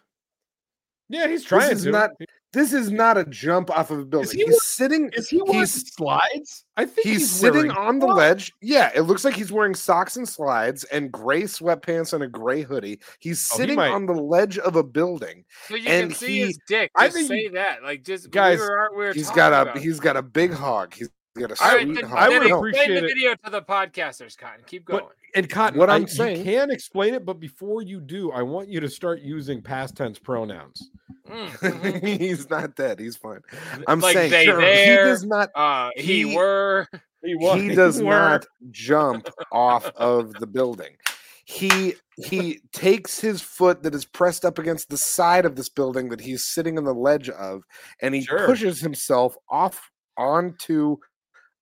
Yeah, 1.10 1.28
he's 1.28 1.44
trying 1.44 1.70
This 1.70 1.80
is 1.80 1.86
to. 1.86 1.92
not. 1.92 2.12
This 2.54 2.74
is 2.74 2.92
not 2.92 3.18
a 3.18 3.24
jump 3.26 3.70
off 3.70 3.92
of 3.92 4.00
a 4.00 4.06
building. 4.06 4.38
he 4.38 4.44
he's 4.44 4.54
wa- 4.56 4.60
sitting. 4.62 5.10
Is 5.14 5.30
he 5.30 5.42
wearing 5.42 5.66
slides? 5.66 6.66
I 6.76 6.84
think 6.86 7.08
he's, 7.08 7.20
he's, 7.20 7.32
sitting 7.32 7.72
on 7.72 8.00
the 8.00 8.08
ledge. 8.08 8.52
Yeah, 8.62 8.92
it 8.94 9.02
looks 9.02 9.24
like 9.24 9.36
he's 9.36 9.52
wearing 9.54 9.74
socks 9.74 10.18
and 10.18 10.28
slides 10.28 10.84
and 10.86 11.12
gray 11.12 11.44
sweatpants 11.44 12.12
and 12.14 12.24
a 12.24 12.28
gray 12.28 12.64
hoodie. 12.64 13.00
He's 13.20 13.50
Oh, 13.54 13.56
he 13.56 13.62
sitting 13.62 13.76
might- 13.78 13.92
on 13.92 14.06
the 14.06 14.14
ledge 14.14 14.58
of 14.58 14.76
a 14.76 14.84
building. 14.84 15.46
So 15.70 15.76
you 15.76 15.88
and 15.88 16.10
can 16.10 16.18
see 16.18 16.28
he- 16.28 16.40
his 16.48 16.60
dick. 16.68 16.92
I 16.96 17.08
think 17.10 17.30
say 17.30 17.48
that. 17.50 17.84
Like 17.84 18.04
just 18.04 18.30
Guys, 18.32 18.60
we 18.60 18.66
were, 18.66 18.90
we 18.98 19.06
were 19.06 19.14
He's 19.14 19.30
got 19.32 19.54
a 19.54 19.62
about 19.62 19.78
he's 19.78 20.00
got 20.02 20.18
a 20.18 20.22
big 20.22 20.52
hog. 20.52 20.94
He's 20.94 21.10
got 21.40 21.52
a 21.52 21.64
All 21.64 21.76
right, 21.76 21.84
sweet 21.86 22.02
then. 22.02 22.06
I 22.14 22.30
then 22.30 22.40
would 22.40 22.48
explain 22.48 22.54
appreciate 22.60 22.88
the 22.88 23.06
it- 23.06 23.08
video 23.16 23.36
to 23.46 23.52
the 23.52 23.62
podcasters, 23.62 24.38
Cotton. 24.38 24.64
Keep 24.68 24.86
going. 24.86 25.04
But 25.04 25.12
and 25.34 25.50
Cotton, 25.50 25.80
What 25.80 25.90
I- 25.90 25.96
I'm 25.96 26.02
you 26.04 26.08
saying- 26.08 26.44
can 26.44 26.72
explain 26.72 27.14
it, 27.14 27.26
but 27.26 27.40
before 27.40 27.82
you 27.82 28.02
do, 28.02 28.32
I 28.32 28.42
want 28.42 28.68
you 28.70 28.80
to 28.82 28.90
start 28.90 29.22
using 29.22 29.62
past 29.62 29.96
tense 29.96 30.20
pronouns. 30.20 30.90
Mm, 31.30 31.48
mhm. 31.50 32.20
he's 32.20 32.50
not 32.50 32.76
dead. 32.76 33.00
He's 33.00 33.16
fine. 33.16 33.40
I'm 33.88 34.02
Like 34.02 34.14
saying 34.14 34.32
they 34.32 34.46
sure, 34.46 34.60
he 34.60 34.96
does 34.96 35.24
not. 35.26 35.50
uh, 35.56 35.92
he, 35.96 36.24
he- 36.30 36.36
were. 36.36 36.88
He, 37.24 37.36
was, 37.36 37.62
he 37.62 37.70
does 37.76 38.02
not 38.02 38.48
jump 38.72 39.30
off 39.52 39.86
of 39.96 40.34
the 40.34 40.48
building. 40.48 40.98
He 41.46 41.94
he 42.18 42.62
takes 42.74 43.20
his 43.20 43.42
foot 43.44 43.84
that 43.84 43.94
is 43.94 44.06
pressed 44.06 44.44
up 44.44 44.58
against 44.58 44.90
the 44.90 44.98
side 44.98 45.46
of 45.46 45.56
this 45.56 45.70
building 45.70 46.10
that 46.10 46.20
he's 46.22 46.46
sitting 46.48 46.80
on 46.80 46.84
the 46.84 46.94
ledge 46.96 47.30
of, 47.30 47.62
and 48.02 48.16
he 48.16 48.24
Sure. 48.24 48.46
pushes 48.48 48.80
himself 48.80 49.36
off 49.50 49.92
onto 50.18 50.98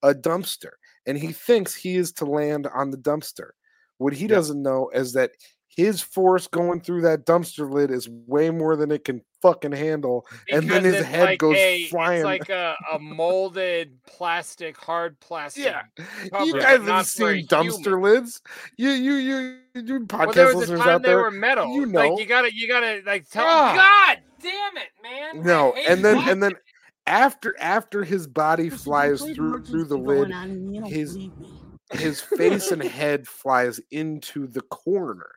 a 0.03 0.13
dumpster. 0.13 0.71
And 1.05 1.17
he 1.17 1.31
thinks 1.31 1.73
he 1.73 1.95
is 1.95 2.11
to 2.13 2.25
land 2.25 2.67
on 2.67 2.91
the 2.91 2.97
dumpster. 2.97 3.49
What 3.97 4.13
he 4.13 4.21
Yep. 4.25 4.29
doesn't 4.29 4.61
know 4.61 4.89
is 4.93 5.13
that 5.13 5.31
his 5.67 6.01
force 6.01 6.47
going 6.47 6.81
through 6.81 7.01
that 7.01 7.25
dumpster 7.25 7.69
lid 7.71 7.89
is 7.91 8.09
way 8.09 8.49
more 8.49 8.75
than 8.75 8.91
it 8.91 9.05
can 9.05 9.21
fucking 9.41 9.71
handle. 9.71 10.25
and 10.51 10.69
then 10.69 10.83
his 10.83 11.03
head 11.05 11.23
like 11.23 11.39
goes 11.39 11.55
a, 11.55 11.85
flying. 11.85 12.17
It's 12.19 12.25
like 12.25 12.49
a, 12.49 12.75
a 12.93 12.99
molded 12.99 13.97
plastic, 14.05 14.75
hard 14.77 15.19
plastic. 15.19 15.65
Yeah, 15.65 15.83
you 16.43 16.59
guys 16.59 16.81
have 16.81 17.05
seen 17.05 17.47
dumpster 17.47 17.85
human. 17.85 18.01
lids. 18.01 18.41
You, 18.77 18.89
you, 18.89 19.13
you, 19.13 19.57
you 19.75 19.99
podcast 20.01 20.17
Well, 20.25 20.33
there 20.33 20.45
was 20.47 20.55
a 20.55 20.57
listeners 20.57 20.79
time 20.81 20.89
out 20.89 21.03
they 21.03 21.15
were 21.15 21.31
metal. 21.31 21.73
You 21.73 21.85
know, 21.85 22.09
like 22.09 22.19
you 22.19 22.25
gotta, 22.25 22.53
you 22.53 22.67
gotta 22.67 23.01
like 23.05 23.29
tell. 23.29 23.45
Ah. 23.47 23.75
God 23.75 24.19
damn 24.41 24.77
it, 24.77 24.89
man! 25.03 25.43
No, 25.43 25.73
and 25.73 26.03
then 26.03 26.17
and 26.29 26.41
then 26.41 26.53
after 27.09 27.55
after 27.59 28.03
his 28.03 28.27
body 28.27 28.69
flies 28.69 29.21
through 29.35 29.63
through 29.63 29.85
the 29.85 29.97
lid, 29.97 30.31
his 30.85 31.17
his 31.93 32.21
face 32.21 32.71
and 32.71 32.83
head 32.99 33.27
flies 33.27 33.81
into 33.91 34.47
the 34.47 34.61
corner 34.61 35.29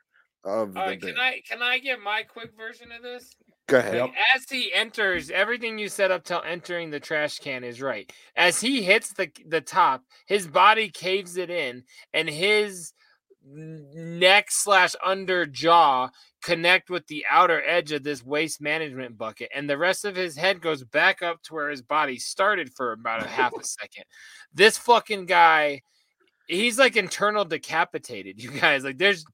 of 0.45 0.77
All 0.77 0.85
the 0.85 0.91
right, 0.91 1.01
can 1.01 1.19
I 1.19 1.43
can 1.49 1.63
I 1.63 1.79
get 1.79 2.01
my 2.01 2.23
quick 2.23 2.51
version 2.57 2.93
of 2.93 3.03
this? 3.03 3.37
Go 3.69 3.79
ahead. 3.79 4.01
Like, 4.01 4.15
As 4.35 4.45
he 4.51 4.73
enters, 4.73 5.31
everything 5.31 5.79
you 5.79 5.89
said 5.89 6.11
up 6.11 6.25
till 6.25 6.43
entering 6.45 6.91
the 6.91 7.01
trash 7.01 7.39
can 7.39 7.65
is 7.65 7.81
right. 7.81 8.13
As 8.37 8.61
he 8.61 8.83
hits 8.83 9.13
the 9.15 9.31
the 9.47 9.61
top, 9.61 10.03
his 10.27 10.47
body 10.47 10.89
caves 10.91 11.37
it 11.37 11.49
in, 11.49 11.85
and 12.13 12.29
his 12.29 12.93
n- 13.01 13.02
neck 13.45 14.51
slash 14.51 14.95
under 15.05 15.47
jaw 15.47 16.09
connect 16.43 16.91
with 16.91 17.07
the 17.07 17.25
outer 17.31 17.63
edge 17.65 17.93
of 17.93 18.03
this 18.03 18.25
waste 18.25 18.61
management 18.61 19.17
bucket, 19.17 19.49
and 19.55 19.69
the 19.69 19.79
rest 19.79 20.05
of 20.05 20.17
his 20.17 20.37
head 20.37 20.61
goes 20.61 20.85
back 20.85 21.23
up 21.23 21.43
to 21.43 21.55
where 21.55 21.71
his 21.71 21.83
body 21.83 22.19
started 22.19 22.73
for 22.75 22.93
about 22.93 23.25
a 23.25 23.29
half 23.29 23.53
a 23.57 23.65
second. 23.65 24.05
This 24.53 24.77
fucking 24.77 25.27
guy, 25.27 25.83
he's 26.47 26.79
like 26.79 26.97
internal 26.97 27.45
decapitated. 27.45 28.39
You 28.43 28.51
guys, 28.51 28.85
like, 28.85 28.99
there's 28.99 29.25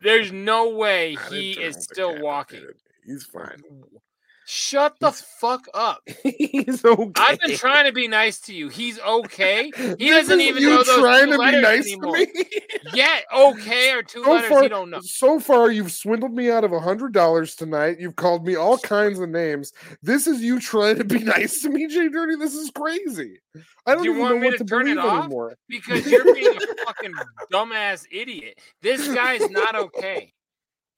there's 0.00 0.32
no 0.32 0.70
way 0.70 1.14
Not 1.14 1.32
he 1.32 1.52
is 1.52 1.82
still 1.82 2.20
walking. 2.20 2.66
He's 3.04 3.24
fine. 3.24 3.62
Shut 4.44 4.96
the 5.00 5.12
fuck 5.12 5.66
up. 5.72 6.02
He's 6.24 6.84
okay. 6.84 7.12
I've 7.16 7.38
been 7.40 7.56
trying 7.56 7.86
to 7.86 7.92
be 7.92 8.08
nice 8.08 8.40
to 8.42 8.54
you. 8.54 8.68
He's 8.68 8.98
okay. 9.00 9.70
He 9.98 10.10
doesn't 10.10 10.40
even 10.40 10.62
you 10.62 10.70
know 10.70 10.82
those 10.82 10.98
trying 10.98 11.26
two 11.26 11.32
to 11.32 11.38
be 11.38 11.60
nice 11.60 11.90
to 11.90 12.12
me? 12.12 12.26
Yeah, 12.94 13.20
okay 13.34 13.92
or 13.92 14.02
two 14.02 14.24
So 14.24 14.32
letters 14.32 14.50
far, 14.50 14.62
you 14.64 14.68
don't 14.68 14.90
know. 14.90 15.00
so 15.00 15.38
far, 15.38 15.70
you've 15.70 15.92
swindled 15.92 16.34
me 16.34 16.50
out 16.50 16.64
of 16.64 16.72
a 16.72 16.80
hundred 16.80 17.12
dollars 17.12 17.54
tonight. 17.54 18.00
You've 18.00 18.16
called 18.16 18.44
me 18.44 18.56
all 18.56 18.76
kinds 18.78 19.20
of 19.20 19.28
names. 19.28 19.72
This 20.02 20.26
is 20.26 20.42
you 20.42 20.58
trying 20.58 20.96
to 20.98 21.04
be 21.04 21.20
nice 21.20 21.62
to 21.62 21.70
me, 21.70 21.86
Jay 21.86 22.08
Dirty. 22.08 22.34
This 22.36 22.54
is 22.54 22.70
crazy. 22.70 23.38
I 23.86 23.94
don't 23.94 24.02
Do 24.02 24.08
you 24.10 24.16
even 24.16 24.22
want 24.24 24.40
me 24.40 24.50
to 24.50 24.58
to 24.58 24.64
turn 24.64 24.88
it 24.88 24.98
off? 24.98 25.24
anymore. 25.24 25.54
Because 25.68 26.04
you're 26.10 26.34
being 26.34 26.56
a 26.56 26.84
fucking 26.84 27.12
dumbass 27.52 28.04
idiot. 28.10 28.58
This 28.82 29.06
guy's 29.14 29.48
not 29.50 29.76
okay. 29.76 30.32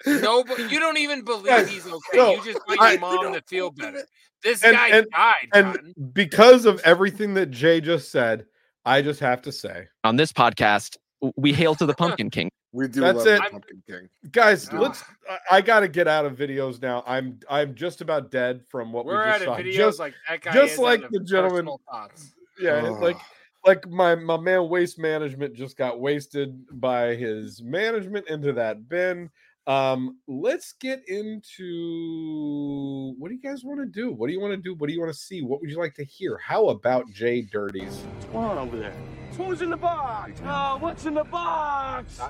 No, 0.06 0.44
but 0.44 0.58
you 0.70 0.78
don't 0.80 0.98
even 0.98 1.22
believe 1.24 1.46
Guys, 1.46 1.70
he's 1.70 1.86
okay. 1.86 1.98
no, 2.14 2.34
you 2.34 2.44
just 2.44 2.60
want 2.68 2.80
your 2.92 3.00
mom 3.00 3.32
to 3.34 3.42
feel 3.42 3.70
better. 3.70 4.02
This 4.42 4.62
And- 4.62 4.74
guy 4.74 4.88
and- 4.88 5.06
died. 5.10 5.34
And 5.54 5.66
Cotton. 5.74 5.94
because 6.12 6.66
of 6.66 6.80
everything 6.84 7.34
that 7.34 7.50
Jay 7.50 7.80
just 7.80 8.10
said, 8.12 8.46
I 8.84 9.00
just 9.02 9.20
have 9.20 9.40
to 9.42 9.52
say, 9.52 9.86
On 10.04 10.16
this 10.16 10.32
podcast, 10.32 10.96
we 11.36 11.52
hail 11.52 11.74
to 11.76 11.86
the 11.86 11.94
Pumpkin 11.98 12.28
King. 12.30 12.50
We 12.72 12.88
do 12.88 13.00
That's 13.00 13.18
love 13.18 13.26
it. 13.28 13.40
Pumpkin 13.52 13.82
King. 13.88 14.08
guys, 14.32 14.70
let's. 14.72 15.04
I, 15.30 15.58
I 15.58 15.60
got 15.60 15.80
to 15.80 15.88
get 15.88 16.08
out 16.08 16.26
of 16.26 16.34
videos 16.36 16.82
now. 16.82 17.04
I'm 17.06 17.38
I'm 17.48 17.74
just 17.76 18.00
about 18.00 18.30
dead 18.32 18.62
from 18.68 18.92
what 18.92 19.06
We're 19.06 19.22
we 19.24 19.30
out 19.30 19.38
just 19.40 19.46
of 19.48 19.56
videos 19.58 19.74
Just, 19.76 19.98
like 20.00 20.14
that 20.28 20.40
guy. 20.42 20.52
just 20.52 20.72
is 20.74 20.78
like 20.80 21.08
the 21.10 21.20
gentleman. 21.20 21.58
personal 21.66 21.80
thoughts. 21.90 22.34
Yeah, 22.60 22.72
Ugh. 22.84 23.00
like 23.00 23.16
like 23.64 23.88
my 23.88 24.16
my 24.16 24.36
man 24.36 24.68
waste 24.68 24.98
management 24.98 25.54
just 25.54 25.76
got 25.78 26.00
wasted 26.00 26.66
by 26.80 27.14
his 27.14 27.62
management 27.62 28.28
into 28.28 28.52
that 28.54 28.88
bin. 28.88 29.30
Um, 29.66 30.18
let's 30.28 30.74
get 30.74 31.08
into 31.08 33.14
what 33.18 33.28
do 33.30 33.34
you 33.34 33.40
guys 33.40 33.64
want 33.64 33.80
to 33.80 33.86
do? 33.86 34.12
What 34.12 34.26
do 34.26 34.32
you 34.34 34.40
want 34.40 34.52
to 34.52 34.58
do? 34.58 34.74
What 34.74 34.88
do 34.88 34.92
you 34.94 35.00
want 35.00 35.12
to 35.12 35.18
see? 35.18 35.40
What 35.42 35.60
would 35.62 35.70
you 35.70 35.78
like 35.78 35.94
to 35.94 36.04
hear? 36.04 36.36
How 36.36 36.68
about 36.68 37.10
Jay 37.12 37.40
Dirties? 37.42 37.96
What's 37.96 38.26
going 38.26 38.44
on 38.44 38.58
over 38.58 38.76
there? 38.76 38.92
Who's 39.38 39.62
in 39.62 39.70
the 39.70 39.76
box? 39.76 40.40
Oh, 40.44 40.76
what's 40.78 41.06
in 41.06 41.14
the 41.14 41.24
box? 41.24 42.20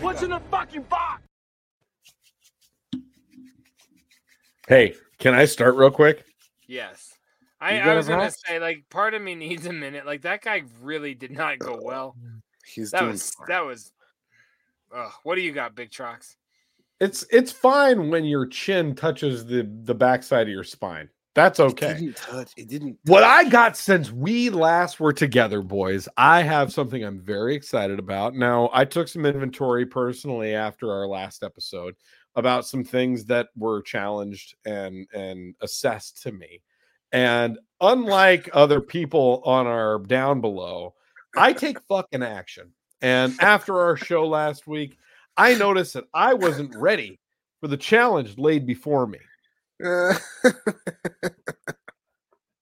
What's 0.00 0.22
in 0.22 0.30
the 0.30 0.40
fucking 0.50 0.82
box? 0.82 1.22
Hey, 4.68 4.94
can 5.18 5.34
I 5.34 5.44
start 5.44 5.76
real 5.76 5.92
quick? 5.92 6.24
Yes. 6.66 7.12
I, 7.60 7.78
I 7.78 7.94
was 7.94 8.08
gonna 8.08 8.24
box? 8.24 8.36
say, 8.46 8.58
like, 8.58 8.84
part 8.90 9.14
of 9.14 9.22
me 9.22 9.34
needs 9.36 9.66
a 9.66 9.72
minute. 9.72 10.04
Like 10.04 10.22
that 10.22 10.42
guy 10.42 10.64
really 10.82 11.14
did 11.14 11.30
not 11.30 11.58
go 11.58 11.78
well. 11.80 12.16
He's 12.66 12.90
That 12.90 13.00
doing 13.00 13.12
was 13.12 13.30
fine. 13.30 13.46
that 13.48 13.64
was. 13.64 13.92
Uh, 14.94 15.08
what 15.22 15.36
do 15.36 15.40
you 15.42 15.52
got, 15.52 15.74
Big 15.74 15.90
Trox? 15.90 16.34
It's 17.00 17.24
it's 17.30 17.52
fine 17.52 18.10
when 18.10 18.24
your 18.24 18.46
chin 18.46 18.94
touches 18.94 19.44
the 19.46 19.68
the 19.82 19.94
backside 19.94 20.46
of 20.46 20.52
your 20.52 20.64
spine. 20.64 21.10
That's 21.34 21.60
It 21.60 21.64
okay. 21.64 21.92
didn't 21.92 22.16
touch. 22.16 22.52
It 22.56 22.68
didn't. 22.68 22.98
What 23.04 23.22
I 23.22 23.44
got 23.44 23.76
since 23.76 24.10
we 24.10 24.48
last 24.48 24.98
were 24.98 25.12
together, 25.12 25.60
boys, 25.60 26.08
I 26.16 26.40
have 26.40 26.72
something 26.72 27.04
I'm 27.04 27.20
very 27.20 27.54
excited 27.54 27.98
about. 27.98 28.34
Now, 28.34 28.70
I 28.72 28.86
took 28.86 29.06
some 29.06 29.26
inventory 29.26 29.84
personally 29.84 30.54
after 30.54 30.90
our 30.90 31.06
last 31.06 31.42
episode 31.42 31.94
about 32.36 32.66
some 32.66 32.84
things 32.84 33.26
that 33.26 33.48
were 33.54 33.82
challenged 33.82 34.54
and 34.64 35.06
and 35.12 35.54
assessed 35.60 36.22
to 36.22 36.32
me. 36.32 36.62
And 37.12 37.58
unlike 37.82 38.48
other 38.54 38.80
people 38.80 39.42
on 39.44 39.66
our 39.66 39.98
down 39.98 40.40
below, 40.40 40.94
I 41.36 41.52
take 41.52 41.80
fucking 41.82 42.22
action. 42.22 42.72
And 43.02 43.34
after 43.40 43.78
our 43.78 43.96
show 43.96 44.26
last 44.26 44.66
week, 44.66 44.96
I 45.36 45.54
noticed 45.54 45.94
that 45.94 46.04
I 46.14 46.34
wasn't 46.34 46.74
ready 46.76 47.18
for 47.60 47.68
the 47.68 47.76
challenge 47.76 48.38
laid 48.38 48.66
before 48.66 49.06
me. 49.06 49.18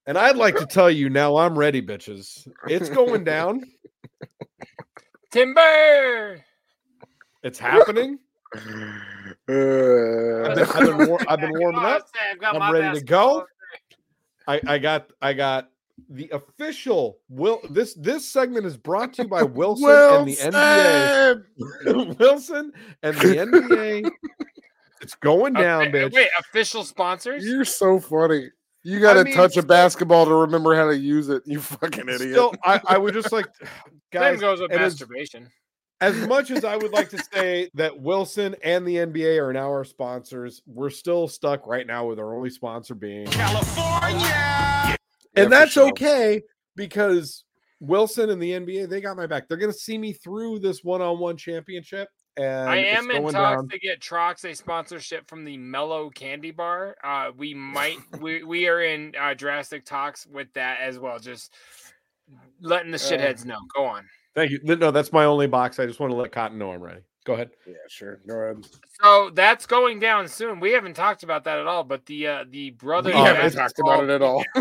And 0.07 0.17
I'd 0.19 0.35
like 0.35 0.55
to 0.57 0.65
tell 0.65 0.91
you 0.91 1.09
now 1.09 1.37
I'm 1.37 1.57
ready, 1.57 1.81
bitches. 1.81 2.47
It's 2.67 2.89
going 2.89 3.23
down. 3.23 3.63
Timber. 5.31 6.43
It's 7.43 7.57
happening. 7.59 8.19
I've 8.53 9.45
been, 9.47 10.59
I've 10.59 10.85
been, 10.85 10.97
war- 11.09 11.21
I've 11.27 11.39
been 11.39 11.57
warming 11.57 11.83
up. 11.83 12.07
I've 12.31 12.39
got 12.39 12.57
my 12.57 12.67
I'm 12.67 12.73
ready 12.73 12.99
to 12.99 13.05
go. 13.05 13.45
I, 14.47 14.61
I 14.67 14.77
got 14.77 15.11
I 15.21 15.33
got 15.33 15.71
the 16.09 16.29
official 16.33 17.19
will 17.29 17.61
this 17.69 17.93
this 17.95 18.27
segment 18.27 18.65
is 18.65 18.77
brought 18.77 19.13
to 19.13 19.23
you 19.23 19.27
by 19.29 19.43
Wilson, 19.43 19.87
and 19.89 20.27
the 20.27 20.35
NBA. 21.85 22.19
Wilson 22.19 22.71
and 23.03 23.15
the 23.17 23.35
NBA. 23.37 24.11
It's 25.01 25.15
going 25.15 25.53
down, 25.53 25.83
Okay, 25.83 25.91
bitch. 25.91 26.13
Wait, 26.13 26.27
official 26.39 26.83
sponsors? 26.83 27.45
You're 27.45 27.65
so 27.65 27.99
funny. 27.99 28.49
You 28.83 28.99
got 28.99 29.13
to 29.15 29.23
mean, 29.23 29.33
touch 29.35 29.57
a 29.57 29.63
basketball 29.63 30.25
to 30.25 30.33
remember 30.33 30.75
how 30.75 30.87
to 30.87 30.97
use 30.97 31.29
it. 31.29 31.43
You 31.45 31.59
fucking 31.59 32.07
idiot. 32.07 32.31
Still, 32.31 32.53
I, 32.63 32.79
I 32.87 32.97
would 32.97 33.13
just 33.13 33.31
like 33.31 33.47
guys. 34.11 34.33
Same 34.33 34.39
goes 34.41 34.59
with 34.61 34.71
and 34.71 34.81
as- 34.81 34.93
masturbation. 34.93 35.49
as 36.01 36.15
much 36.27 36.51
as 36.51 36.63
I 36.65 36.75
would 36.75 36.91
like 36.91 37.09
to 37.09 37.23
say 37.33 37.69
that 37.73 37.99
Wilson 37.99 38.55
and 38.63 38.85
the 38.87 38.95
NBA 38.97 39.41
are 39.41 39.53
now 39.53 39.67
our 39.69 39.85
sponsors, 39.85 40.61
we're 40.65 40.89
still 40.89 41.27
stuck 41.27 41.65
right 41.67 41.87
now 41.87 42.05
with 42.05 42.19
our 42.19 42.35
only 42.35 42.49
sponsor 42.49 42.95
being 42.95 43.25
California! 43.27 44.95
And 45.35 45.51
that's 45.51 45.73
sure. 45.73 45.89
okay 45.89 46.41
because 46.75 47.43
Wilson 47.79 48.29
and 48.29 48.41
the 48.41 48.51
NBA 48.51 48.89
they 48.89 49.01
got 49.01 49.17
my 49.17 49.27
back. 49.27 49.47
They're 49.47 49.57
gonna 49.57 49.73
see 49.73 49.97
me 49.97 50.13
through 50.13 50.59
this 50.59 50.83
one-on-one 50.83 51.37
championship. 51.37 52.09
And 52.37 52.69
I 52.69 52.77
am 52.77 53.09
in 53.11 53.21
talks 53.23 53.33
down. 53.33 53.69
to 53.69 53.79
get 53.79 54.01
Trox 54.01 54.43
a 54.43 54.53
sponsorship 54.53 55.29
from 55.29 55.45
the 55.45 55.57
Mellow 55.57 56.09
Candy 56.09 56.51
Bar. 56.51 56.97
Uh, 57.01 57.31
we 57.35 57.53
might 57.53 57.97
we 58.19 58.43
we 58.43 58.67
are 58.67 58.81
in 58.81 59.13
uh, 59.19 59.33
drastic 59.33 59.85
talks 59.85 60.27
with 60.27 60.51
that 60.53 60.79
as 60.81 60.99
well. 60.99 61.17
Just 61.19 61.53
letting 62.61 62.91
the 62.91 62.97
shitheads 62.97 63.45
know. 63.45 63.59
Go 63.75 63.85
on. 63.85 64.05
Thank 64.35 64.51
you. 64.51 64.59
No, 64.63 64.91
that's 64.91 65.13
my 65.13 65.23
only 65.23 65.47
box. 65.47 65.79
I 65.79 65.85
just 65.85 65.99
want 65.99 66.11
to 66.11 66.17
let 66.17 66.33
Cotton 66.33 66.57
know 66.57 66.71
I'm 66.71 66.81
ready. 66.81 67.01
Go 67.25 67.33
ahead. 67.33 67.49
Yeah, 67.65 67.73
sure. 67.87 68.19
Go 68.27 68.35
ahead. 68.35 68.67
So 69.01 69.31
that's 69.33 69.65
going 69.65 69.99
down 69.99 70.27
soon. 70.27 70.59
We 70.59 70.71
haven't 70.71 70.93
talked 70.93 71.23
about 71.23 71.43
that 71.45 71.57
at 71.57 71.65
all, 71.65 71.83
but 71.83 72.05
the 72.05 72.27
uh, 72.27 72.45
the 72.49 72.69
brother 72.69 73.09
We 73.09 73.15
haven't 73.17 73.51
talked 73.53 73.79
about 73.79 74.03
it 74.03 74.09
at 74.11 74.21
all. 74.21 74.43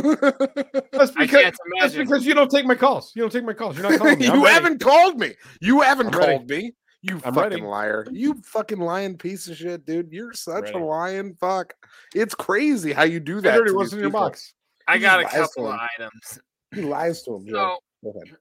That's 0.92 1.10
because 1.10 1.52
that's 1.80 1.94
because 1.94 2.24
you 2.24 2.32
don't 2.32 2.50
take 2.50 2.64
my 2.64 2.74
calls. 2.74 3.12
You 3.14 3.20
don't 3.22 3.30
take 3.32 3.44
my 3.44 3.52
calls. 3.52 3.76
You're 3.78 3.90
not 3.90 3.98
calling 3.98 4.18
me. 4.18 4.24
You 4.32 4.42
ready. 4.44 4.54
haven't 4.54 4.80
called 4.80 5.20
me. 5.20 5.34
You 5.60 5.82
haven't 5.82 6.14
I'm 6.14 6.18
ready. 6.18 6.32
called 6.38 6.48
me. 6.48 6.72
You 7.02 7.20
I'm 7.22 7.34
fucking 7.34 7.50
ready. 7.50 7.62
liar. 7.62 8.06
You 8.10 8.40
fucking 8.42 8.78
lying 8.78 9.18
piece 9.18 9.46
of 9.48 9.58
shit, 9.58 9.84
dude. 9.84 10.08
You're 10.10 10.32
such 10.32 10.64
Ready. 10.64 10.78
a 10.78 10.82
lying 10.82 11.34
fuck. 11.34 11.74
It's 12.14 12.34
crazy 12.34 12.92
how 12.94 13.02
you 13.02 13.20
do 13.20 13.42
that. 13.42 13.58
Dirty, 13.58 13.72
to 13.72 13.76
what's 13.76 13.92
in 13.92 13.98
your 13.98 14.08
box? 14.08 14.54
I 14.88 14.96
got 14.96 15.20
a 15.20 15.24
just 15.24 15.34
lies 15.36 15.48
to 15.48 15.54
couple 15.54 15.72
of 15.72 15.80
items. 15.98 16.38
He 16.74 16.80
lies 16.80 17.22
to 17.24 17.34
him, 17.36 17.46
Joe. 17.46 17.78
So 18.02 18.12
Go 18.12 18.18
ahead. 18.20 18.36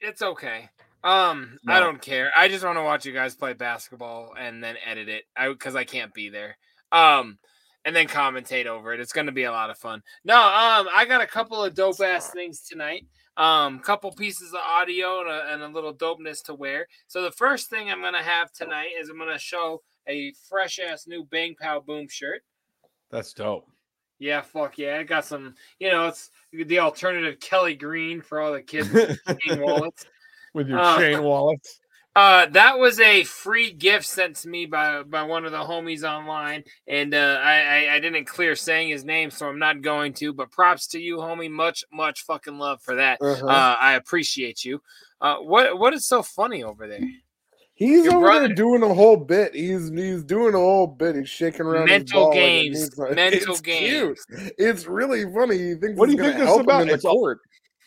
it's 0.00 0.22
okay. 0.22 0.68
Um, 1.04 1.58
I 1.68 1.80
don't 1.80 2.00
care. 2.00 2.32
I 2.34 2.48
just 2.48 2.64
want 2.64 2.78
to 2.78 2.82
watch 2.82 3.04
you 3.04 3.12
guys 3.12 3.36
play 3.36 3.52
basketball 3.52 4.34
and 4.38 4.64
then 4.64 4.76
edit 4.86 5.10
it. 5.10 5.24
I 5.36 5.48
because 5.48 5.76
I 5.76 5.84
can't 5.84 6.14
be 6.14 6.30
there. 6.30 6.56
Um, 6.92 7.38
and 7.84 7.94
then 7.94 8.08
commentate 8.08 8.64
over 8.64 8.94
it. 8.94 9.00
It's 9.00 9.12
gonna 9.12 9.30
be 9.30 9.44
a 9.44 9.52
lot 9.52 9.68
of 9.68 9.76
fun. 9.76 10.02
No, 10.24 10.36
um, 10.36 10.88
I 10.94 11.04
got 11.06 11.20
a 11.20 11.26
couple 11.26 11.62
of 11.62 11.74
dope 11.74 12.00
ass 12.00 12.30
things 12.30 12.62
tonight. 12.62 13.06
Um, 13.36 13.80
couple 13.80 14.12
pieces 14.12 14.54
of 14.54 14.60
audio 14.60 15.20
and 15.20 15.28
a, 15.28 15.52
and 15.52 15.62
a 15.62 15.68
little 15.68 15.92
dopeness 15.92 16.42
to 16.44 16.54
wear. 16.54 16.86
So 17.06 17.20
the 17.20 17.32
first 17.32 17.68
thing 17.68 17.90
I'm 17.90 18.00
gonna 18.00 18.22
have 18.22 18.50
tonight 18.52 18.90
is 18.98 19.10
I'm 19.10 19.18
gonna 19.18 19.38
show 19.38 19.82
a 20.08 20.32
fresh 20.48 20.78
ass 20.78 21.06
new 21.06 21.24
Bang 21.30 21.54
Pow 21.60 21.80
Boom 21.80 22.06
shirt. 22.08 22.42
That's 23.10 23.34
dope. 23.34 23.68
Yeah, 24.18 24.40
fuck 24.40 24.78
yeah. 24.78 24.98
I 24.98 25.02
got 25.02 25.26
some, 25.26 25.54
you 25.78 25.90
know, 25.90 26.06
it's 26.06 26.30
the 26.52 26.78
alternative 26.78 27.40
Kelly 27.40 27.74
Green 27.74 28.22
for 28.22 28.40
all 28.40 28.52
the 28.52 28.62
kids 28.62 28.88
wallets. 29.50 30.06
With 30.54 30.68
your 30.68 30.78
Uh, 30.78 30.98
chain 30.98 31.22
wallets. 31.22 31.80
Uh, 32.16 32.46
that 32.50 32.78
was 32.78 33.00
a 33.00 33.24
free 33.24 33.72
gift 33.72 34.06
sent 34.06 34.36
to 34.36 34.48
me 34.48 34.66
by 34.66 35.02
by 35.02 35.24
one 35.24 35.44
of 35.44 35.50
the 35.50 35.58
homies 35.58 36.04
online, 36.08 36.62
and 36.86 37.12
uh, 37.12 37.40
I, 37.42 37.54
I 37.88 37.94
I 37.94 37.98
didn't 37.98 38.26
clear 38.26 38.54
saying 38.54 38.90
his 38.90 39.04
name, 39.04 39.32
so 39.32 39.48
I'm 39.48 39.58
not 39.58 39.82
going 39.82 40.12
to. 40.20 40.32
But 40.32 40.52
props 40.52 40.86
to 40.90 41.00
you, 41.00 41.16
homie. 41.16 41.50
Much 41.50 41.82
much 41.92 42.22
fucking 42.22 42.56
love 42.56 42.80
for 42.82 42.94
that. 42.94 43.18
Uh-huh. 43.20 43.44
Uh, 43.44 43.74
I 43.80 43.94
appreciate 43.94 44.64
you. 44.64 44.80
Uh, 45.20 45.38
what 45.38 45.76
what 45.76 45.92
is 45.92 46.06
so 46.06 46.22
funny 46.22 46.62
over 46.62 46.86
there? 46.86 47.00
He's 47.74 48.04
Your 48.04 48.14
over 48.14 48.26
brother- 48.26 48.46
there 48.46 48.54
doing 48.54 48.84
a 48.84 48.94
whole 48.94 49.16
bit. 49.16 49.52
He's 49.52 49.90
he's 49.90 50.22
doing 50.22 50.54
a 50.54 50.58
whole 50.58 50.86
bit. 50.86 51.16
He's 51.16 51.28
shaking 51.28 51.62
around. 51.62 51.88
his 51.88 51.98
Mental 51.98 52.20
ball 52.20 52.28
like 52.30 52.38
games. 52.38 52.78
means. 52.98 53.16
Mental 53.16 53.52
it's 53.54 53.60
games. 53.60 54.24
Cute. 54.28 54.52
It's 54.56 54.86
really 54.86 55.24
funny. 55.34 55.58
He 55.58 55.74
thinks 55.74 55.98
What 55.98 56.06
do 56.06 56.12
you 56.12 56.18
think 56.18 56.34
gonna 56.34 56.44
this 56.44 56.54
is 56.54 56.60
about? 56.60 56.82
in 56.82 56.86
the 56.88 56.94
It's 56.94 57.04
all- 57.04 57.16
court. 57.18 57.40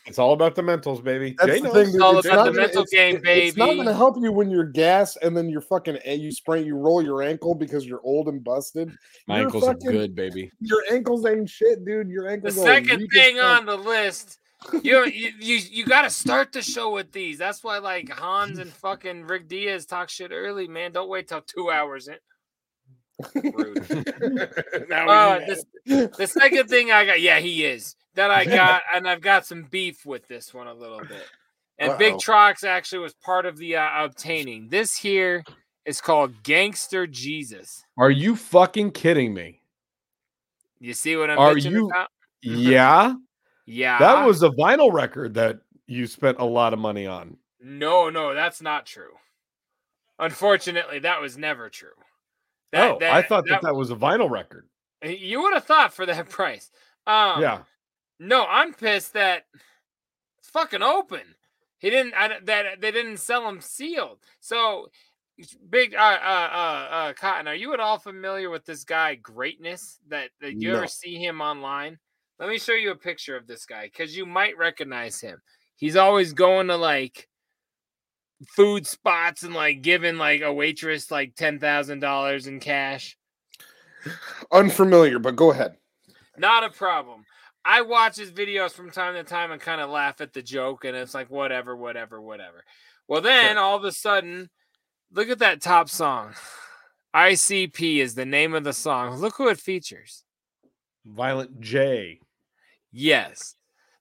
It's 0.08 0.18
all 0.20 0.32
about 0.34 0.56
the 0.56 0.62
mentals, 0.62 1.04
baby. 1.04 1.36
That's 1.38 1.52
Jay 1.52 1.58
the 1.60 1.66
knows. 1.68 1.74
thing. 1.74 1.92
dude. 1.92 2.02
all 2.02 2.18
It's 2.18 2.26
about 2.28 2.46
not 2.46 2.54
the 2.54 2.60
mental 2.62 2.84
it's- 2.84 2.90
game, 2.92 3.22
baby. 3.22 3.48
It's 3.50 3.58
not 3.58 3.66
going 3.74 3.86
to 3.86 3.94
help 3.94 4.16
you 4.22 4.32
when 4.32 4.50
you're 4.50 4.64
gas 4.64 5.18
and 5.18 5.36
then 5.36 5.50
you're 5.50 5.60
fucking 5.62 5.98
and 5.98 6.22
you 6.22 6.32
sprain, 6.32 6.66
you 6.66 6.76
roll 6.78 7.02
your 7.04 7.22
ankle 7.22 7.54
because 7.54 7.86
you're 7.86 8.00
old 8.04 8.30
and 8.30 8.42
busted. 8.44 8.92
My 9.28 9.38
Your 9.38 9.46
ankles 9.48 9.66
fucking- 9.66 9.90
are 9.90 9.92
good, 9.92 10.16
baby. 10.16 10.50
Your 10.62 10.82
ankles 10.92 11.26
ain't 11.26 11.50
shit, 11.50 11.84
dude. 11.86 12.08
Your 12.10 12.24
The 12.24 12.32
ankles. 12.32 12.56
The 12.56 12.62
second 12.62 13.00
weak 13.02 13.14
thing 13.14 13.40
on 13.40 13.66
the 13.66 13.76
list, 13.76 14.40
you 14.82 15.06
you 15.06 15.32
you, 15.40 15.60
you 15.70 15.86
got 15.86 16.04
to 16.04 16.10
start 16.10 16.52
the 16.54 16.62
show 16.62 16.92
with 16.94 17.12
these. 17.12 17.38
That's 17.38 17.64
why 17.64 17.78
like 17.80 18.10
Hans 18.10 18.60
and 18.60 18.72
fucking 18.72 19.26
Rick 19.28 19.50
Diaz 19.50 19.86
talk 19.86 20.08
shit 20.10 20.32
early, 20.32 20.68
man. 20.68 20.94
Don't 20.94 21.10
wait 21.10 21.28
till 21.28 21.42
two 21.42 21.70
hours 21.70 22.08
in. 22.08 22.16
Now 24.90 25.10
Uh, 25.10 25.40
he's 25.42 25.66
this, 25.86 26.10
the 26.18 26.28
second 26.28 26.68
thing 26.70 26.92
I 26.92 27.06
got, 27.06 27.20
yeah, 27.22 27.40
he 27.40 27.66
is 27.66 27.96
that 28.18 28.30
I 28.31 28.44
got, 28.45 28.81
and 28.94 29.07
I've 29.07 29.22
got 29.22 29.45
some 29.45 29.64
beef 29.64 30.06
with 30.06 30.27
this 30.27 30.53
one 30.53 30.68
a 30.68 30.73
little 30.73 30.99
bit. 30.99 31.23
And 31.80 31.98
Big 31.98 32.14
Uh-oh. 32.14 32.19
Trox 32.19 32.64
actually 32.64 32.99
was 32.99 33.14
part 33.14 33.45
of 33.45 33.57
the 33.57 33.77
uh, 33.77 34.03
obtaining. 34.06 34.68
This 34.68 34.98
here 34.98 35.44
is 35.85 36.02
called 36.02 36.34
Gangster 36.44 37.07
Jesus. 37.07 37.84
Are 37.98 38.10
you 38.11 38.35
fucking 38.35 38.91
kidding 38.91 39.34
me? 39.34 39.61
You 40.80 40.94
see 40.94 41.15
what 41.15 41.30
I'm 41.30 41.39
Are 41.39 41.57
you- 41.57 41.88
about? 41.88 42.10
Yeah. 42.44 43.14
Yeah. 43.65 43.98
That 43.99 44.26
was 44.26 44.44
a 44.44 44.49
vinyl 44.49 44.91
record 44.94 45.34
that 45.35 45.60
you 45.88 46.06
spent 46.07 46.38
a 46.39 46.45
lot 46.45 46.73
of 46.73 46.80
money 46.80 47.07
on. 47.07 47.38
no, 47.61 48.10
no, 48.10 48.34
that's 48.34 48.61
not 48.61 48.85
true. 48.85 49.14
Unfortunately, 50.19 50.99
that 50.99 51.22
was 51.22 51.38
never 51.38 51.69
true. 51.69 51.89
That- 52.72 52.91
oh, 53.02 53.06
I 53.06 53.22
thought 53.22 53.45
that, 53.45 53.61
that- 53.61 53.61
that 53.64 53.76
was 53.76 53.91
a 53.91 53.95
vinyl 53.95 54.30
record. 54.30 54.68
You 55.03 55.41
would 55.44 55.53
have 55.53 55.65
thought 55.65 55.94
for 55.94 56.06
that 56.07 56.30
price. 56.38 56.72
Um, 57.06 57.41
yeah. 57.41 57.60
No, 58.19 58.45
I'm 58.48 58.73
pissed 58.73 59.14
that 59.14 59.44
it's 60.39 60.49
fucking 60.49 60.81
open. 60.81 61.22
He 61.80 61.89
didn't. 61.89 62.14
I, 62.15 62.39
that 62.45 62.81
they 62.81 62.91
didn't 62.91 63.18
sell 63.18 63.48
him 63.48 63.61
sealed. 63.61 64.19
So 64.39 64.88
big. 65.69 65.94
Uh, 65.94 65.98
uh, 65.99 66.49
uh, 66.52 66.88
uh, 66.91 67.14
Cotton, 67.14 67.48
are 67.48 67.56
you 67.56 67.73
at 67.73 67.80
all 67.80 67.99
familiar 67.99 68.49
with 68.49 68.65
this 68.65 68.84
guy 68.84 69.15
Greatness? 69.15 69.99
That, 70.07 70.31
that 70.41 70.53
you 70.60 70.72
No. 70.72 70.77
ever 70.77 70.88
see 70.88 71.18
him 71.23 71.41
online? 71.41 71.99
Let 72.39 72.49
me 72.49 72.57
show 72.57 72.73
you 72.73 72.91
a 72.91 72.95
picture 72.95 73.35
of 73.35 73.45
this 73.45 73.65
guy 73.65 73.85
because 73.85 74.18
you 74.18 74.26
might 74.26 74.57
recognize 74.57 75.19
him. 75.22 75.39
He's 75.76 75.95
always 75.95 76.34
going 76.34 76.68
to 76.68 76.76
like 76.76 77.27
food 78.56 78.88
spots 78.88 79.44
and 79.44 79.53
like 79.53 79.81
giving 79.84 80.18
like 80.18 80.41
a 80.41 80.52
waitress 80.53 81.11
like 81.11 81.35
ten 81.35 81.60
thousand 81.60 81.99
dollars 81.99 82.48
in 82.48 82.60
cash. 82.60 83.15
unfamiliar, 84.52 85.19
but 85.19 85.35
go 85.35 85.52
ahead. 85.52 85.77
Not 86.38 86.64
a 86.64 86.69
problem. 86.69 87.26
I 87.69 87.81
watch 87.81 88.15
his 88.15 88.31
videos 88.31 88.72
from 88.72 88.91
time 88.91 89.15
to 89.15 89.26
time 89.26 89.52
and 89.52 89.60
kind 89.60 89.81
of 89.81 89.89
laugh 89.89 90.22
at 90.22 90.31
the 90.31 90.41
joke, 90.41 90.85
and 90.85 90.95
it's 90.95 91.14
like 91.14 91.30
whatever, 91.30 91.76
whatever, 91.76 92.22
whatever. 92.22 92.64
Well, 93.10 93.19
then 93.19 93.57
all 93.57 93.76
of 93.76 93.84
a 93.84 93.91
sudden, 93.91 94.49
look 95.11 95.30
at 95.30 95.39
that 95.39 95.61
top 95.61 95.89
song. 95.89 96.34
ICP 97.14 97.98
is 97.98 98.15
the 98.15 98.26
name 98.26 98.53
of 98.53 98.64
the 98.64 98.72
song. 98.72 99.18
Look 99.18 99.35
who 99.35 99.49
it 99.49 99.60
features. 99.60 100.23
Violent 101.06 101.60
J. 101.60 102.22
Yes. 102.94 103.56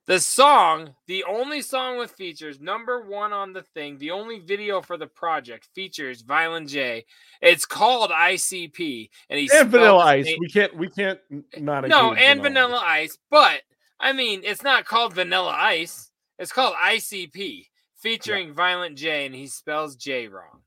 The 0.06 0.20
song, 0.20 0.94
the 1.08 1.24
only 1.24 1.60
song 1.60 1.98
with 1.98 2.12
features, 2.12 2.60
number 2.60 3.02
one 3.02 3.32
on 3.32 3.52
the 3.52 3.62
thing, 3.62 3.98
the 3.98 4.12
only 4.12 4.38
video 4.38 4.80
for 4.80 4.96
the 4.96 5.08
project 5.08 5.68
features 5.74 6.22
Violent 6.22 6.68
J. 6.68 7.04
It's 7.42 7.66
called 7.66 8.10
ICP, 8.10 9.10
and 9.28 9.40
he's 9.40 9.52
And 9.52 9.68
Vanilla 9.68 10.04
Ice. 10.04 10.28
We 10.38 10.48
can't 10.48 10.76
we 10.76 10.88
can't 10.88 11.18
eh, 11.32 11.58
not 11.58 11.88
no, 11.88 12.14
and 12.14 12.40
Vanilla 12.40 12.80
Ice, 12.84 13.18
but 13.30 13.62
I 13.98 14.12
mean, 14.12 14.42
it's 14.44 14.62
not 14.62 14.84
called 14.84 15.14
Vanilla 15.14 15.50
Ice. 15.58 16.12
It's 16.38 16.52
called 16.52 16.76
ICP, 16.76 17.66
featuring 17.96 18.52
Violent 18.52 18.96
J, 18.96 19.26
and 19.26 19.34
he 19.34 19.48
spells 19.48 19.96
J 19.96 20.28
wrong. 20.28 20.62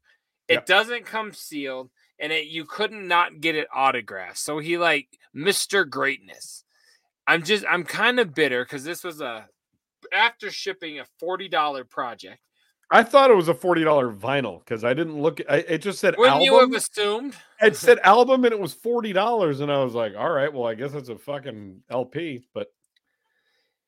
It 0.50 0.56
Yep. 0.56 0.66
doesn't 0.66 1.06
come 1.06 1.32
sealed, 1.32 1.92
and 2.20 2.34
it 2.34 2.48
you 2.48 2.66
couldn't 2.66 3.08
not 3.08 3.40
get 3.40 3.56
it 3.56 3.70
autographed. 3.74 4.38
So 4.38 4.60
he 4.60 4.78
like 4.78 5.08
Mr. 5.34 5.90
Greatness. 5.90 6.66
I'm 7.30 7.44
just 7.44 7.64
I'm 7.70 7.84
kind 7.84 8.20
of 8.20 8.34
bitter 8.34 8.66
because 8.66 8.84
this 8.84 9.04
was 9.04 9.22
a 9.22 9.48
after 10.12 10.50
shipping 10.50 11.00
a 11.00 11.06
forty 11.20 11.48
dollar 11.48 11.84
project. 11.84 12.40
I 12.90 13.04
thought 13.04 13.30
it 13.30 13.36
was 13.36 13.50
a 13.50 13.54
forty 13.54 13.84
dollar 13.84 14.12
vinyl 14.12 14.60
because 14.60 14.84
I 14.84 14.96
didn't 14.96 15.22
look. 15.22 15.40
I, 15.48 15.58
it 15.58 15.78
just 15.78 16.00
said 16.00 16.16
Wouldn't 16.18 16.42
you 16.42 16.60
have 16.60 16.74
assumed? 16.74 17.36
It 17.62 17.76
said 17.76 18.00
album 18.04 18.46
and 18.46 18.52
it 18.52 18.60
was 18.60 18.74
forty 18.74 19.14
dollars, 19.14 19.60
and 19.60 19.72
I 19.72 19.84
was 19.84 19.94
like, 19.94 20.14
all 20.18 20.32
right, 20.32 20.52
well, 20.52 20.66
I 20.66 20.74
guess 20.74 20.96
it's 20.96 21.10
a 21.10 21.18
fucking 21.18 21.84
LP. 21.92 22.48
But 22.52 22.74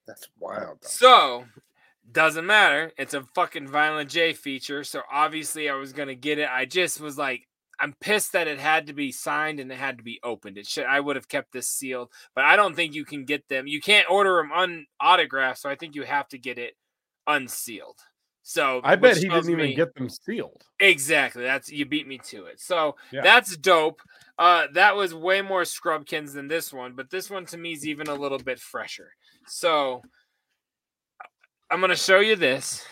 That's 0.05 0.29
wild. 0.37 0.77
So 0.81 1.45
doesn't 2.11 2.45
matter. 2.45 2.91
It's 2.95 3.15
a 3.15 3.23
fucking 3.33 3.69
Violent 3.69 4.11
J 4.11 4.33
feature. 4.33 4.83
So 4.83 5.01
obviously 5.11 5.67
I 5.67 5.73
was 5.73 5.93
gonna 5.93 6.13
get 6.13 6.37
it. 6.37 6.47
I 6.47 6.65
just 6.65 7.01
was 7.01 7.17
like, 7.17 7.47
I'm 7.81 7.93
pissed 7.99 8.33
that 8.33 8.47
it 8.47 8.59
had 8.59 8.87
to 8.87 8.93
be 8.93 9.11
signed 9.11 9.59
and 9.59 9.71
it 9.71 9.77
had 9.77 9.97
to 9.97 10.03
be 10.03 10.19
opened. 10.23 10.57
It 10.57 10.67
should 10.67 10.85
I 10.85 10.99
would 10.99 11.15
have 11.15 11.27
kept 11.27 11.51
this 11.51 11.67
sealed, 11.67 12.11
but 12.35 12.43
I 12.45 12.55
don't 12.55 12.75
think 12.75 12.93
you 12.93 13.05
can 13.05 13.25
get 13.25 13.47
them. 13.49 13.65
You 13.65 13.81
can't 13.81 14.09
order 14.09 14.35
them 14.37 14.51
unautographed, 15.01 15.57
so 15.57 15.69
I 15.69 15.75
think 15.75 15.95
you 15.95 16.03
have 16.03 16.27
to 16.29 16.37
get 16.37 16.59
it 16.59 16.75
unsealed. 17.27 17.97
So 18.43 18.81
I 18.83 18.95
bet 18.95 19.17
he 19.17 19.27
didn't 19.29 19.49
even 19.49 19.65
me- 19.67 19.75
get 19.75 19.93
them 19.95 20.09
sealed. 20.09 20.63
Exactly. 20.79 21.43
That's 21.43 21.71
you 21.71 21.85
beat 21.85 22.07
me 22.07 22.17
to 22.29 22.45
it. 22.45 22.59
So 22.59 22.95
Yeah. 23.11 23.21
that's 23.21 23.55
dope. 23.57 24.01
Uh 24.37 24.67
that 24.73 24.95
was 24.95 25.13
way 25.13 25.41
more 25.41 25.63
scrubkins 25.63 26.33
than 26.33 26.47
this 26.47 26.71
one, 26.73 26.93
but 26.93 27.09
this 27.09 27.29
one 27.29 27.45
to 27.47 27.57
me 27.57 27.73
is 27.73 27.87
even 27.87 28.07
a 28.07 28.15
little 28.15 28.39
bit 28.39 28.59
fresher. 28.59 29.13
So 29.47 30.01
I'm 31.69 31.81
gonna 31.81 31.95
show 31.95 32.19
you 32.19 32.35
this. 32.35 32.85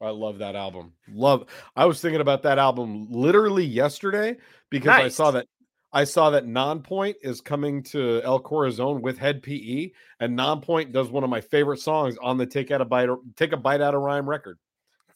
I 0.00 0.10
love 0.10 0.38
that 0.38 0.54
album. 0.54 0.92
Love. 1.12 1.46
I 1.74 1.86
was 1.86 2.00
thinking 2.00 2.20
about 2.20 2.42
that 2.44 2.58
album 2.58 3.08
literally 3.10 3.64
yesterday 3.64 4.36
because 4.70 4.90
I 4.90 5.08
saw 5.08 5.32
that 5.32 5.46
I 5.92 6.04
saw 6.04 6.30
that 6.30 6.46
Nonpoint 6.46 7.14
is 7.22 7.40
coming 7.40 7.82
to 7.84 8.20
El 8.22 8.40
Corazon 8.40 9.00
with 9.00 9.18
Hed 9.18 9.42
PE, 9.42 9.90
and 10.20 10.38
Nonpoint 10.38 10.92
does 10.92 11.08
one 11.08 11.24
of 11.24 11.30
my 11.30 11.40
favorite 11.40 11.80
songs 11.80 12.16
on 12.20 12.36
the 12.36 12.46
Take 12.46 12.70
Out 12.70 12.80
a 12.80 12.84
Bite 12.84 13.08
Take 13.36 13.52
a 13.52 13.56
Bite 13.56 13.80
Out 13.80 13.94
of 13.94 14.02
Rhyme 14.02 14.28
record. 14.28 14.58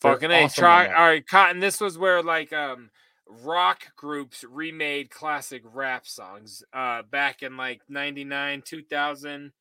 They're 0.01 0.13
Fucking 0.13 0.31
A 0.31 0.45
awesome 0.45 0.63
try 0.63 0.87
all 0.87 1.07
right, 1.07 1.27
Cotton. 1.27 1.61
This 1.61 1.81
was 1.81 1.99
where 1.99 2.23
like 2.23 2.53
um 2.53 2.91
rock 3.45 3.95
groups 3.97 4.45
remade 4.45 5.11
classic 5.11 5.63
rap 5.65 6.07
songs 6.07 6.63
uh 6.73 7.03
back 7.03 7.43
in 7.43 7.57
like 7.57 7.83
99, 7.89 8.63
2000. 8.63 9.53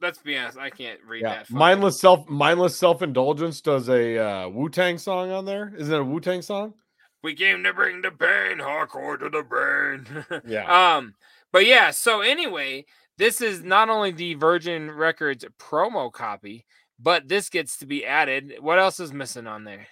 Let's 0.00 0.18
be 0.18 0.36
honest, 0.36 0.58
I 0.58 0.70
can't 0.70 1.00
read 1.06 1.22
Yeah, 1.22 1.36
that. 1.36 1.50
mindless 1.50 2.00
self 2.00 2.28
mindless 2.28 2.76
self 2.76 3.02
indulgence 3.02 3.60
does 3.60 3.88
a 3.88 4.18
uh, 4.18 4.48
Wu 4.48 4.68
Tang 4.68 4.98
song 4.98 5.30
on 5.30 5.44
there. 5.44 5.72
Isn't 5.76 5.94
it 5.94 6.00
a 6.00 6.04
Wu 6.04 6.20
Tang 6.20 6.42
song? 6.42 6.74
We 7.22 7.34
came 7.34 7.64
to 7.64 7.72
bring 7.72 8.02
the 8.02 8.10
pain, 8.10 8.58
hardcore 8.58 9.18
to 9.18 9.28
the 9.28 9.42
brain. 9.42 10.24
Yeah. 10.46 10.96
Um, 10.96 11.14
but 11.52 11.66
yeah, 11.66 11.90
so 11.90 12.20
anyway, 12.20 12.84
this 13.16 13.40
is 13.40 13.62
not 13.62 13.88
only 13.88 14.12
the 14.12 14.34
Virgin 14.34 14.90
Records 14.90 15.44
promo 15.58 16.12
copy, 16.12 16.64
but 16.98 17.28
this 17.28 17.48
gets 17.48 17.78
to 17.78 17.86
be 17.86 18.04
added. 18.04 18.54
What 18.60 18.78
else 18.78 19.00
is 19.00 19.12
missing 19.12 19.46
on 19.46 19.64
there? 19.64 19.86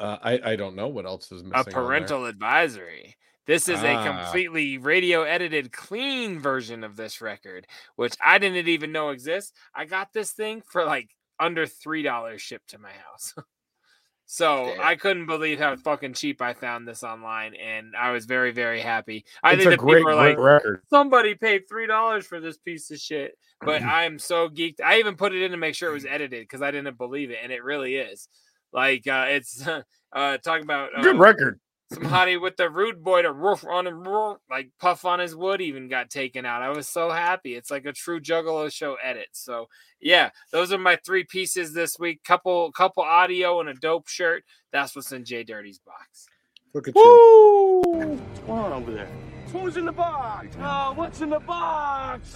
Uh, 0.00 0.16
I 0.22 0.52
I 0.52 0.56
don't 0.56 0.76
know 0.76 0.88
what 0.88 1.06
else 1.06 1.32
is 1.32 1.42
missing. 1.42 1.72
A 1.72 1.74
parental 1.74 2.26
advisory. 2.26 3.16
This 3.48 3.66
is 3.68 3.82
a 3.82 3.94
Ah. 3.94 4.04
completely 4.04 4.76
radio 4.76 5.22
edited, 5.22 5.72
clean 5.72 6.38
version 6.38 6.84
of 6.84 6.96
this 6.96 7.22
record, 7.22 7.66
which 7.96 8.14
I 8.20 8.36
didn't 8.36 8.68
even 8.68 8.92
know 8.92 9.08
exists. 9.08 9.54
I 9.74 9.86
got 9.86 10.12
this 10.12 10.32
thing 10.32 10.60
for 10.62 10.84
like 10.84 11.16
under 11.40 11.66
three 11.66 12.02
dollars 12.02 12.42
shipped 12.42 12.68
to 12.70 12.78
my 12.78 12.92
house. 12.92 13.34
so 14.26 14.74
I 14.78 14.96
couldn't 14.96 15.24
believe 15.24 15.58
how 15.58 15.74
fucking 15.76 16.12
cheap 16.12 16.42
I 16.42 16.52
found 16.52 16.86
this 16.86 17.02
online, 17.02 17.54
and 17.54 17.96
I 17.96 18.10
was 18.10 18.26
very, 18.26 18.50
very 18.50 18.80
happy. 18.82 19.24
I 19.42 19.54
It's 19.54 19.60
think 19.64 19.68
a 19.68 19.70
that 19.70 19.78
great, 19.78 20.00
people 20.00 20.10
are 20.12 20.14
great 20.14 20.36
like, 20.36 20.38
record. 20.38 20.82
somebody 20.90 21.34
paid 21.34 21.66
three 21.66 21.86
dollars 21.86 22.26
for 22.26 22.40
this 22.40 22.58
piece 22.58 22.90
of 22.90 22.98
shit. 22.98 23.38
But 23.62 23.82
I'm 23.82 24.18
so 24.18 24.50
geeked. 24.50 24.82
I 24.84 24.98
even 24.98 25.16
put 25.16 25.32
it 25.34 25.42
in 25.42 25.52
to 25.52 25.56
make 25.56 25.74
sure 25.74 25.88
it 25.88 25.94
was 25.94 26.04
edited 26.04 26.42
because 26.42 26.60
I 26.60 26.70
didn't 26.70 26.98
believe 26.98 27.30
it, 27.30 27.38
and 27.42 27.50
it 27.50 27.64
really 27.64 27.96
is. 27.96 28.28
Like 28.74 29.06
uh 29.06 29.24
it's 29.28 29.66
uh 30.12 30.36
talking 30.36 30.64
about 30.64 30.90
Good 31.00 31.16
uh, 31.16 31.18
record. 31.18 31.60
Some 31.90 32.02
hottie 32.04 32.40
with 32.40 32.56
the 32.56 32.68
rude 32.68 33.02
boy 33.02 33.22
to 33.22 33.32
roof 33.32 33.64
on 33.64 33.86
him, 33.86 34.06
roof, 34.06 34.38
like 34.50 34.70
puff 34.78 35.04
on 35.04 35.20
his 35.20 35.34
wood 35.34 35.60
even 35.60 35.88
got 35.88 36.10
taken 36.10 36.44
out. 36.44 36.62
I 36.62 36.68
was 36.68 36.86
so 36.86 37.10
happy. 37.10 37.54
It's 37.54 37.70
like 37.70 37.86
a 37.86 37.92
true 37.92 38.20
Juggalo 38.20 38.70
show 38.72 38.96
edit. 39.02 39.28
So 39.32 39.68
yeah, 40.00 40.30
those 40.52 40.72
are 40.72 40.78
my 40.78 40.98
three 41.04 41.24
pieces 41.24 41.72
this 41.72 41.98
week. 41.98 42.22
Couple 42.24 42.70
couple 42.72 43.02
audio 43.02 43.60
and 43.60 43.68
a 43.68 43.74
dope 43.74 44.08
shirt. 44.08 44.44
That's 44.70 44.94
what's 44.94 45.12
in 45.12 45.24
Jay 45.24 45.44
Dirty's 45.44 45.78
box. 45.78 46.26
Look 46.74 46.88
at 46.88 46.94
you. 46.94 47.82
What's 47.86 48.40
going 48.40 48.60
on 48.60 48.72
over 48.72 48.92
there? 48.92 49.08
Who's 49.52 49.78
in 49.78 49.86
the 49.86 49.92
box? 49.92 50.54
Oh, 50.60 50.92
what's 50.92 51.22
in 51.22 51.30
the 51.30 51.40
box? 51.40 52.34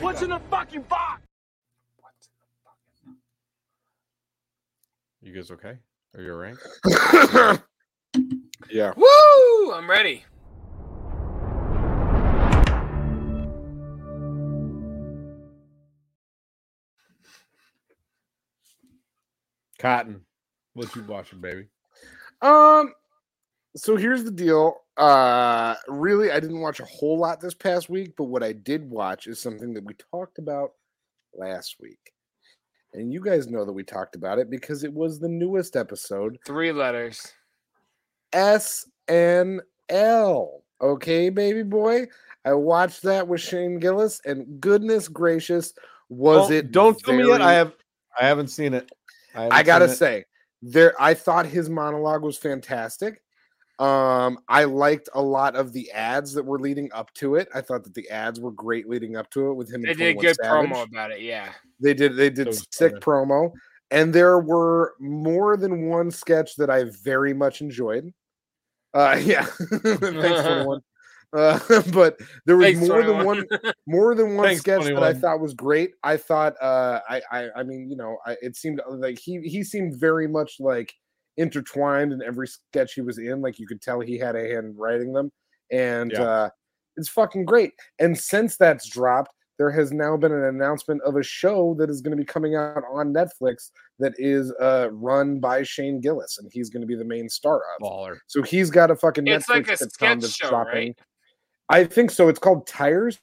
What's 0.00 0.22
in 0.22 0.30
the 0.30 0.40
fucking 0.50 0.82
box? 0.82 1.22
You 5.22 5.32
guys 5.32 5.50
okay? 5.52 5.78
Are 6.16 6.22
you 6.22 6.32
all 6.32 6.38
right? 6.38 7.58
yeah. 8.74 8.92
Woo! 8.96 9.72
I'm 9.72 9.88
ready. 9.88 10.24
Cotton, 19.78 20.22
what 20.72 20.92
you 20.96 21.04
watching, 21.04 21.40
baby? 21.40 21.66
Um, 22.42 22.92
so 23.76 23.94
here's 23.94 24.24
the 24.24 24.32
deal. 24.32 24.80
Uh, 24.96 25.76
really, 25.86 26.32
I 26.32 26.40
didn't 26.40 26.60
watch 26.60 26.80
a 26.80 26.84
whole 26.84 27.16
lot 27.16 27.40
this 27.40 27.54
past 27.54 27.88
week, 27.88 28.14
but 28.16 28.24
what 28.24 28.42
I 28.42 28.52
did 28.52 28.90
watch 28.90 29.28
is 29.28 29.40
something 29.40 29.72
that 29.74 29.84
we 29.84 29.94
talked 30.10 30.38
about 30.38 30.70
last 31.32 31.76
week. 31.80 32.12
And 32.92 33.12
you 33.12 33.20
guys 33.20 33.46
know 33.46 33.64
that 33.64 33.72
we 33.72 33.84
talked 33.84 34.16
about 34.16 34.40
it 34.40 34.50
because 34.50 34.82
it 34.82 34.92
was 34.92 35.20
the 35.20 35.28
newest 35.28 35.76
episode, 35.76 36.38
Three 36.44 36.72
letters. 36.72 37.34
SNL. 38.34 40.48
Okay, 40.80 41.30
baby 41.30 41.62
boy. 41.62 42.06
I 42.44 42.52
watched 42.52 43.02
that 43.02 43.26
with 43.26 43.40
Shane 43.40 43.78
Gillis, 43.78 44.20
and 44.26 44.60
goodness 44.60 45.08
gracious, 45.08 45.72
was 46.10 46.50
Oh, 46.50 46.54
it? 46.54 46.72
Don't 46.72 46.98
tell 46.98 47.14
me 47.14 47.26
yet. 47.26 47.40
I 47.40 47.54
have. 47.54 47.72
I 48.20 48.26
haven't 48.26 48.48
seen 48.48 48.74
it. 48.74 48.90
haven't 49.32 49.52
I 49.52 49.62
gotta 49.62 49.86
it. 49.86 49.96
say, 49.96 50.24
there 50.62 50.94
I 51.00 51.14
thought 51.14 51.46
his 51.46 51.70
monologue 51.70 52.22
was 52.22 52.36
fantastic. 52.36 53.22
Um, 53.80 54.38
I 54.48 54.64
liked 54.64 55.08
a 55.14 55.22
lot 55.22 55.56
of 55.56 55.72
the 55.72 55.90
ads 55.90 56.32
that 56.34 56.44
were 56.44 56.60
leading 56.60 56.90
up 56.92 57.12
to 57.14 57.34
it. 57.36 57.48
I 57.52 57.60
thought 57.60 57.82
that 57.84 57.94
the 57.94 58.08
ads 58.08 58.38
were 58.38 58.52
great 58.52 58.88
leading 58.88 59.16
up 59.16 59.28
to 59.30 59.50
it 59.50 59.54
with 59.54 59.72
him. 59.72 59.82
They 59.82 59.94
did 59.94 60.16
a 60.16 60.20
good 60.20 60.36
Savage. 60.40 60.70
promo 60.70 60.84
about 60.84 61.10
it. 61.10 61.22
Yeah. 61.22 61.48
They 61.80 61.92
did 61.94 62.14
they 62.14 62.30
did 62.30 62.54
sick 62.72 62.92
funny. 62.92 63.00
promo, 63.00 63.52
and 63.90 64.14
there 64.14 64.38
were 64.38 64.94
more 65.00 65.56
than 65.56 65.88
one 65.88 66.10
sketch 66.12 66.54
that 66.56 66.70
I 66.70 66.84
very 67.02 67.34
much 67.34 67.62
enjoyed. 67.62 68.12
Uh, 68.94 69.20
yeah, 69.24 69.44
thanks 69.44 70.42
for 70.42 70.64
one. 70.66 70.80
Uh, 71.32 71.58
but 71.92 72.16
there 72.46 72.56
was 72.56 72.66
Thanks, 72.66 72.88
more 72.88 73.02
than 73.02 73.24
one 73.24 73.44
more 73.86 74.14
than 74.14 74.36
one 74.36 74.46
Thanks, 74.46 74.60
sketch 74.60 74.84
that 74.84 75.02
I 75.02 75.12
thought 75.12 75.40
was 75.40 75.52
great. 75.52 75.94
I 76.04 76.16
thought 76.16 76.54
uh 76.62 77.00
I 77.08 77.20
I 77.32 77.48
I 77.56 77.62
mean, 77.64 77.90
you 77.90 77.96
know, 77.96 78.18
I, 78.24 78.36
it 78.40 78.56
seemed 78.56 78.80
like 78.88 79.18
he 79.18 79.40
he 79.40 79.64
seemed 79.64 79.96
very 79.96 80.28
much 80.28 80.60
like 80.60 80.94
intertwined 81.36 82.12
in 82.12 82.22
every 82.22 82.46
sketch 82.46 82.94
he 82.94 83.00
was 83.00 83.18
in. 83.18 83.42
Like 83.42 83.58
you 83.58 83.66
could 83.66 83.82
tell 83.82 83.98
he 83.98 84.16
had 84.16 84.36
a 84.36 84.48
hand 84.48 84.76
writing 84.78 85.12
them. 85.12 85.32
And 85.72 86.12
Yeah. 86.12 86.22
uh 86.22 86.50
it's 86.96 87.08
fucking 87.08 87.44
great. 87.46 87.72
And 87.98 88.16
since 88.16 88.56
that's 88.56 88.88
dropped, 88.88 89.32
there 89.58 89.70
has 89.70 89.92
now 89.92 90.16
been 90.16 90.32
an 90.32 90.44
announcement 90.44 91.00
of 91.02 91.16
a 91.16 91.22
show 91.22 91.74
that 91.78 91.88
is 91.88 92.00
going 92.00 92.16
to 92.16 92.20
be 92.20 92.24
coming 92.24 92.56
out 92.56 92.82
on 92.90 93.12
Netflix 93.12 93.70
that 93.98 94.12
is 94.18 94.52
uh 94.60 94.88
run 94.90 95.38
by 95.38 95.62
Shane 95.62 96.00
Gillis, 96.00 96.38
and 96.38 96.50
he's 96.52 96.70
going 96.70 96.80
to 96.80 96.86
be 96.86 96.96
the 96.96 97.04
main 97.04 97.28
star 97.28 97.56
of. 97.58 97.82
Baller. 97.82 98.18
So 98.26 98.42
he's 98.42 98.70
got 98.70 98.90
a 98.90 98.96
fucking 98.96 99.26
It's 99.26 99.46
Netflix 99.46 99.48
like 99.48 99.70
a 99.70 99.76
sketch 99.76 100.20
that's 100.20 100.34
show, 100.34 100.48
dropping. 100.48 100.88
right? 100.88 100.98
I 101.68 101.84
think 101.84 102.10
so. 102.10 102.28
It's 102.28 102.38
called 102.38 102.66
Tires. 102.66 103.18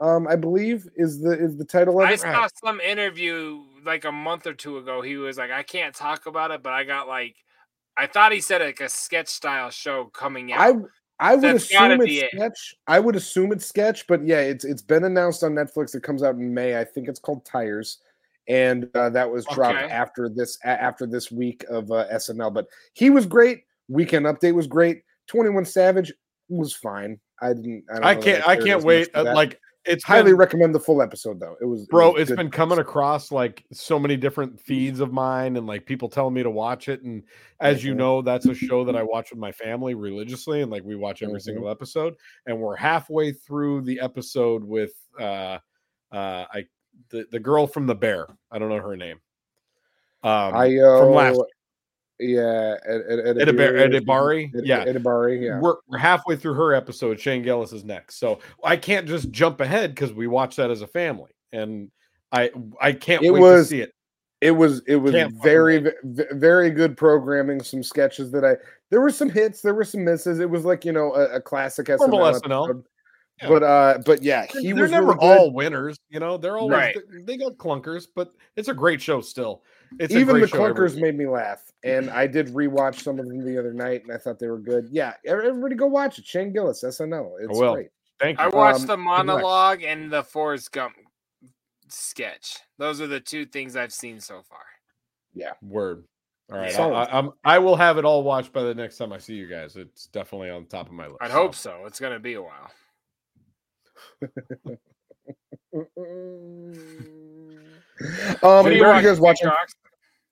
Um, 0.00 0.28
I 0.28 0.36
believe 0.36 0.86
is 0.96 1.20
the 1.20 1.32
is 1.32 1.56
the 1.56 1.64
title 1.64 2.00
of 2.00 2.08
it. 2.08 2.10
I 2.10 2.12
it. 2.12 2.20
saw 2.20 2.48
some 2.64 2.80
interview 2.80 3.62
like 3.84 4.04
a 4.04 4.12
month 4.12 4.46
or 4.46 4.54
two 4.54 4.78
ago. 4.78 5.02
He 5.02 5.16
was 5.16 5.38
like, 5.38 5.50
I 5.50 5.62
can't 5.62 5.94
talk 5.94 6.26
about 6.26 6.50
it, 6.50 6.62
but 6.62 6.72
I 6.72 6.84
got 6.84 7.08
like, 7.08 7.34
I 7.96 8.06
thought 8.06 8.30
he 8.30 8.40
said 8.40 8.60
like 8.60 8.80
a 8.80 8.88
sketch 8.88 9.28
style 9.28 9.70
show 9.70 10.04
coming 10.06 10.52
out. 10.52 10.60
I 10.60 10.78
I 11.20 11.34
would 11.34 11.42
That's 11.44 11.64
assume 11.64 12.00
it's 12.00 12.12
it. 12.12 12.30
sketch. 12.32 12.74
I 12.86 13.00
would 13.00 13.16
assume 13.16 13.52
it's 13.52 13.66
sketch, 13.66 14.06
but 14.06 14.24
yeah, 14.24 14.40
it's 14.40 14.64
it's 14.64 14.82
been 14.82 15.04
announced 15.04 15.42
on 15.42 15.52
Netflix. 15.52 15.94
It 15.94 16.02
comes 16.02 16.22
out 16.22 16.36
in 16.36 16.54
May. 16.54 16.78
I 16.78 16.84
think 16.84 17.08
it's 17.08 17.18
called 17.18 17.44
Tires, 17.44 17.98
and 18.46 18.88
uh, 18.94 19.10
that 19.10 19.28
was 19.30 19.44
dropped 19.46 19.78
Okay. 19.82 19.92
after 19.92 20.28
this 20.28 20.58
after 20.64 21.06
this 21.06 21.32
week 21.32 21.64
of 21.68 21.90
uh, 21.90 22.06
SNL. 22.12 22.54
But 22.54 22.66
he 22.92 23.10
was 23.10 23.26
great. 23.26 23.64
Weekend 23.88 24.26
Update 24.26 24.54
was 24.54 24.66
great. 24.68 25.02
Twenty 25.26 25.50
One 25.50 25.64
Savage 25.64 26.12
was 26.48 26.72
fine. 26.72 27.18
I 27.40 27.52
didn't. 27.52 27.84
I, 27.90 27.94
don't 27.94 28.04
I 28.04 28.14
know 28.14 28.20
can't. 28.22 28.48
I 28.48 28.56
can't 28.56 28.84
wait. 28.84 29.08
uh. 29.14 29.24
Like 29.34 29.60
it's 29.88 30.04
highly 30.04 30.30
been- 30.32 30.36
recommend 30.36 30.74
the 30.74 30.80
full 30.80 31.00
episode 31.02 31.40
though. 31.40 31.56
It 31.60 31.64
was 31.64 31.82
it 31.82 31.88
bro 31.90 32.14
it's 32.14 32.28
good 32.30 32.36
been 32.36 32.50
coming 32.50 32.78
episode. 32.78 32.88
across 32.90 33.32
like 33.32 33.64
so 33.72 33.98
many 33.98 34.16
different 34.16 34.60
feeds 34.60 35.00
of 35.00 35.12
mine 35.12 35.56
and 35.56 35.66
like 35.66 35.86
people 35.86 36.08
telling 36.08 36.34
me 36.34 36.42
to 36.42 36.50
watch 36.50 36.88
it 36.88 37.02
and 37.02 37.22
as 37.60 37.82
you 37.82 37.94
Mhm. 37.94 37.96
know 37.98 38.22
that's 38.22 38.46
a 38.46 38.54
show 38.54 38.84
that 38.84 38.94
i 38.96 39.02
watch 39.02 39.30
with 39.30 39.38
my 39.38 39.50
family 39.52 39.94
religiously 39.94 40.62
and 40.62 40.70
like 40.70 40.84
we 40.84 40.94
watch 40.94 41.22
every 41.22 41.38
Mhm. 41.40 41.42
single 41.42 41.68
episode 41.70 42.14
and 42.46 42.58
we're 42.58 42.76
halfway 42.76 43.32
through 43.32 43.80
the 43.82 43.98
episode 44.00 44.62
with 44.62 44.92
uh 45.18 45.58
uh 46.12 46.44
i 46.52 46.64
the, 47.10 47.26
the 47.30 47.40
girl 47.40 47.66
from 47.66 47.86
the 47.86 47.94
bear 47.94 48.26
i 48.50 48.58
don't 48.58 48.68
know 48.68 48.80
her 48.80 48.96
name 48.96 49.20
um 50.22 50.54
I 50.54 50.76
uh, 50.78 51.00
from 51.00 51.14
last 51.14 51.40
yeah, 52.20 52.76
Ed, 52.86 53.02
Edibar- 53.36 53.78
Ed- 53.80 53.92
Edebiri? 53.92 54.54
Ed- 54.56 54.66
Yeah. 54.66 54.84
Edebiri, 54.84 55.40
yeah. 55.42 55.60
we're, 55.60 55.76
we're 55.88 55.98
halfway 55.98 56.36
through 56.36 56.54
her 56.54 56.74
episode. 56.74 57.20
Shane 57.20 57.42
Gillis 57.42 57.72
is 57.72 57.84
next, 57.84 58.16
so 58.18 58.40
I 58.64 58.76
can't 58.76 59.06
just 59.06 59.30
jump 59.30 59.60
ahead 59.60 59.94
because 59.94 60.12
we 60.12 60.26
watch 60.26 60.56
that 60.56 60.70
as 60.70 60.82
a 60.82 60.86
family, 60.86 61.30
and 61.52 61.90
I 62.32 62.50
I 62.80 62.92
can't 62.92 63.22
It 63.22 63.30
wait 63.30 63.40
was- 63.40 63.64
to 63.68 63.70
see 63.70 63.80
it. 63.80 63.92
It 64.40 64.52
was 64.52 64.82
it 64.86 64.94
was 64.96 65.10
Can't 65.12 65.34
very 65.42 65.78
ve- 65.78 65.90
ve- 66.04 66.24
very 66.34 66.70
good 66.70 66.96
programming. 66.96 67.60
Some 67.60 67.82
sketches 67.82 68.30
that 68.30 68.44
I 68.44 68.54
there 68.88 69.00
were 69.00 69.10
some 69.10 69.28
hits, 69.28 69.62
there 69.62 69.74
were 69.74 69.82
some 69.84 70.04
misses. 70.04 70.38
It 70.38 70.48
was 70.48 70.64
like 70.64 70.84
you 70.84 70.92
know 70.92 71.12
a, 71.12 71.34
a 71.36 71.40
classic 71.40 71.86
SNL, 71.88 72.40
SNL. 72.40 72.84
Yeah. 73.42 73.48
But 73.48 73.62
uh, 73.64 73.98
but 74.06 74.22
yeah, 74.22 74.46
he 74.60 74.70
They're 74.72 74.82
was 74.82 74.90
never 74.92 75.06
really 75.08 75.18
all 75.20 75.52
winners, 75.52 75.98
you 76.08 76.20
know. 76.20 76.36
They're 76.36 76.56
always 76.56 76.72
Right. 76.76 76.96
they 77.24 77.36
got 77.36 77.56
clunkers, 77.56 78.06
but 78.14 78.32
it's 78.54 78.68
a 78.68 78.74
great 78.74 79.02
show 79.02 79.20
still. 79.20 79.64
It's 79.98 80.14
Even 80.14 80.40
the 80.40 80.46
show 80.46 80.64
every 80.64 80.74
clunkers 80.74 81.00
made 81.00 81.16
me 81.16 81.26
laugh, 81.26 81.72
and 81.82 82.10
I 82.10 82.26
did 82.26 82.48
rewatch 82.48 83.00
some 83.02 83.18
of 83.18 83.26
them 83.26 83.44
the 83.44 83.58
other 83.58 83.72
night, 83.72 84.02
and 84.02 84.12
I 84.12 84.18
thought 84.18 84.38
they 84.38 84.48
were 84.48 84.58
good. 84.58 84.88
Yeah, 84.90 85.14
everybody 85.24 85.74
go 85.74 85.86
watch 85.86 86.18
it. 86.18 86.26
Shane 86.26 86.52
Gillis, 86.52 86.84
SNL. 86.84 87.36
It's 87.40 87.58
will. 87.58 87.74
great. 87.74 87.88
Thank 88.20 88.38
you. 88.38 88.44
I 88.44 88.48
watched 88.48 88.80
Um, 88.80 88.86
the 88.86 88.96
monologue 88.96 89.82
and 89.82 90.10
the 90.10 90.22
Forrest 90.22 90.72
Gump 90.72 90.94
sketch. 91.88 92.58
Those 92.78 93.00
are 93.00 93.06
the 93.06 93.20
two 93.20 93.46
things 93.46 93.76
I've 93.76 93.92
seen 93.92 94.20
so 94.20 94.42
far. 94.42 94.64
Yeah, 95.34 95.52
Word. 95.62 96.04
All 96.50 96.58
right, 96.58 96.72
Solid. 96.72 96.94
I, 96.94 97.04
I, 97.04 97.18
I'm 97.18 97.30
I 97.44 97.58
will 97.58 97.76
have 97.76 97.98
it 97.98 98.04
all 98.04 98.22
watched 98.22 98.52
by 98.52 98.62
the 98.62 98.74
next 98.74 98.96
time 98.96 99.12
I 99.12 99.18
see 99.18 99.34
you 99.34 99.46
guys. 99.46 99.76
It's 99.76 100.06
definitely 100.06 100.50
on 100.50 100.66
top 100.66 100.86
of 100.86 100.92
my 100.92 101.06
list. 101.06 101.18
I'd 101.20 101.30
so. 101.30 101.36
hope 101.36 101.54
so. 101.54 101.84
It's 101.86 102.00
gonna 102.00 102.18
be 102.20 102.34
a 102.34 102.42
while. 102.42 102.70
Um, 108.42 108.62
What 108.62 108.64
do 108.64 108.70
what 108.70 108.74
you 108.76 108.84
are 108.84 109.02
you 109.02 109.08
guys 109.08 109.20
watching? 109.20 109.48
Trox? 109.48 109.74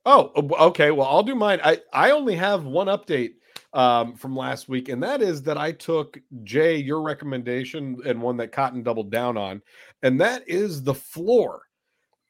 Oh, 0.06 0.30
uh, 0.36 0.66
okay. 0.68 0.92
Well, 0.92 1.08
I'll 1.08 1.24
do 1.24 1.34
mine. 1.34 1.60
I 1.62 1.80
I 1.92 2.12
only 2.12 2.36
have 2.36 2.64
one 2.64 2.86
update 2.86 3.32
um, 3.72 4.14
from 4.14 4.34
last 4.34 4.68
week, 4.68 4.88
and 4.88 5.02
that 5.02 5.20
is 5.20 5.42
that 5.42 5.58
I 5.58 5.72
took 5.72 6.18
Jay 6.44 6.76
your 6.76 7.02
recommendation 7.02 7.98
and 8.06 8.22
one 8.22 8.36
that 8.38 8.52
Cotton 8.52 8.82
doubled 8.82 9.10
down 9.10 9.36
on, 9.36 9.60
and 10.02 10.20
that 10.20 10.48
is 10.48 10.82
the 10.82 10.94
floor. 10.94 11.62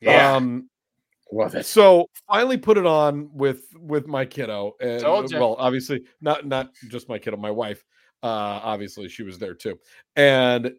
Yeah. 0.01 0.35
Um, 0.35 0.69
Love 1.33 1.55
it. 1.57 1.67
so 1.67 2.09
finally 2.29 2.57
put 2.57 2.79
it 2.79 2.87
on 2.87 3.29
with 3.33 3.65
with 3.79 4.07
my 4.07 4.25
kiddo, 4.25 4.75
and 4.81 5.03
well, 5.03 5.57
obviously 5.59 6.03
not 6.21 6.47
not 6.47 6.71
just 6.89 7.09
my 7.09 7.19
kiddo, 7.19 7.37
my 7.37 7.51
wife. 7.51 7.85
Uh, 8.23 8.61
obviously 8.63 9.09
she 9.09 9.23
was 9.23 9.39
there 9.39 9.55
too, 9.55 9.79
and 10.17 10.73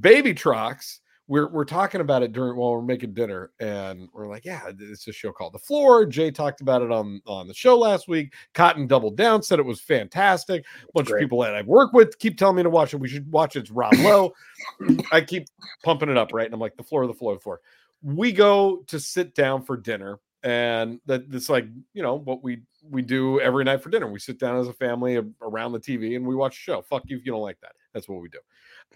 Baby 0.00 0.34
Trox. 0.34 0.98
We're 1.28 1.48
we're 1.48 1.64
talking 1.64 2.00
about 2.00 2.22
it 2.22 2.32
during 2.32 2.56
while 2.56 2.72
we're 2.72 2.82
making 2.82 3.14
dinner, 3.14 3.52
and 3.60 4.08
we're 4.12 4.26
like, 4.26 4.44
yeah, 4.44 4.70
it's 4.78 5.06
a 5.06 5.12
show 5.12 5.32
called 5.32 5.52
The 5.52 5.58
Floor. 5.58 6.04
Jay 6.04 6.30
talked 6.30 6.60
about 6.60 6.82
it 6.82 6.90
on 6.90 7.22
on 7.26 7.46
the 7.46 7.54
show 7.54 7.78
last 7.78 8.08
week. 8.08 8.34
Cotton 8.54 8.86
doubled 8.86 9.16
down, 9.16 9.42
said 9.42 9.58
it 9.58 9.64
was 9.64 9.80
fantastic. 9.80 10.64
A 10.82 10.92
bunch 10.92 11.08
great. 11.08 11.22
of 11.22 11.24
people 11.24 11.40
that 11.42 11.54
I've 11.54 11.68
worked 11.68 11.94
with 11.94 12.18
keep 12.18 12.36
telling 12.36 12.56
me 12.56 12.64
to 12.64 12.70
watch 12.70 12.92
it. 12.92 12.98
We 12.98 13.08
should 13.08 13.30
watch 13.30 13.54
it. 13.54 13.60
It's 13.60 13.70
Rob 13.70 13.94
Lowe. 13.98 14.32
I 15.12 15.20
keep 15.20 15.46
pumping 15.84 16.08
it 16.08 16.16
up, 16.16 16.32
right? 16.32 16.46
And 16.46 16.54
I'm 16.54 16.60
like, 16.60 16.76
the 16.76 16.82
floor, 16.82 17.06
the 17.06 17.14
floor, 17.14 17.34
the 17.34 17.40
floor. 17.40 17.60
We 18.02 18.32
go 18.32 18.82
to 18.88 18.98
sit 18.98 19.34
down 19.36 19.62
for 19.62 19.76
dinner, 19.76 20.18
and 20.42 21.00
that 21.06 21.22
it's 21.30 21.48
like 21.48 21.66
you 21.94 22.02
know 22.02 22.16
what 22.16 22.42
we 22.42 22.62
we 22.90 23.02
do 23.02 23.40
every 23.40 23.64
night 23.64 23.82
for 23.82 23.90
dinner. 23.90 24.10
We 24.10 24.18
sit 24.18 24.38
down 24.38 24.58
as 24.58 24.68
a 24.68 24.72
family 24.72 25.20
around 25.40 25.72
the 25.72 25.80
TV 25.80 26.16
and 26.16 26.26
we 26.26 26.34
watch 26.34 26.56
a 26.56 26.60
show. 26.60 26.82
Fuck 26.82 27.04
you 27.06 27.16
if 27.16 27.24
you 27.24 27.32
don't 27.32 27.42
like 27.42 27.60
that. 27.60 27.72
That's 27.92 28.08
what 28.08 28.20
we 28.20 28.28
do. 28.28 28.38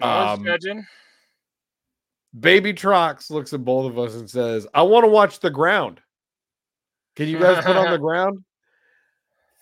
Um, 0.04 0.44
judging. 0.44 0.84
Baby 2.38 2.72
Trox 2.72 3.30
looks 3.30 3.52
at 3.52 3.64
both 3.64 3.90
of 3.90 3.98
us 3.98 4.14
and 4.14 4.28
says, 4.28 4.66
I 4.74 4.82
want 4.82 5.04
to 5.04 5.08
watch 5.08 5.40
the 5.40 5.50
ground. 5.50 6.00
Can 7.14 7.28
you 7.28 7.38
guys 7.38 7.64
put 7.64 7.76
on 7.76 7.90
the 7.90 7.98
ground? 7.98 8.44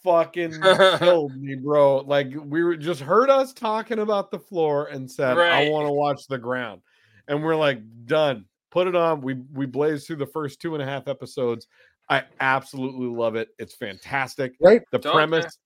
Fucking 0.02 0.60
killed 0.98 1.36
me, 1.36 1.54
bro. 1.54 1.98
Like 1.98 2.32
we 2.34 2.62
were 2.62 2.76
just 2.76 3.00
heard 3.00 3.30
us 3.30 3.52
talking 3.52 4.00
about 4.00 4.30
the 4.30 4.38
floor 4.38 4.86
and 4.86 5.10
said, 5.10 5.38
I 5.38 5.68
want 5.70 5.86
to 5.86 5.92
watch 5.92 6.26
the 6.26 6.38
ground. 6.38 6.82
And 7.28 7.42
we're 7.42 7.56
like, 7.56 7.80
done. 8.04 8.46
Put 8.70 8.88
it 8.88 8.96
on. 8.96 9.20
We 9.22 9.34
we 9.52 9.66
blazed 9.66 10.06
through 10.06 10.16
the 10.16 10.26
first 10.26 10.60
two 10.60 10.74
and 10.74 10.82
a 10.82 10.86
half 10.86 11.06
episodes. 11.06 11.68
I 12.10 12.24
absolutely 12.40 13.06
love 13.06 13.36
it. 13.36 13.48
It's 13.58 13.74
fantastic. 13.74 14.54
Right? 14.60 14.82
The 14.90 14.98
Don't 14.98 15.14
premise, 15.14 15.58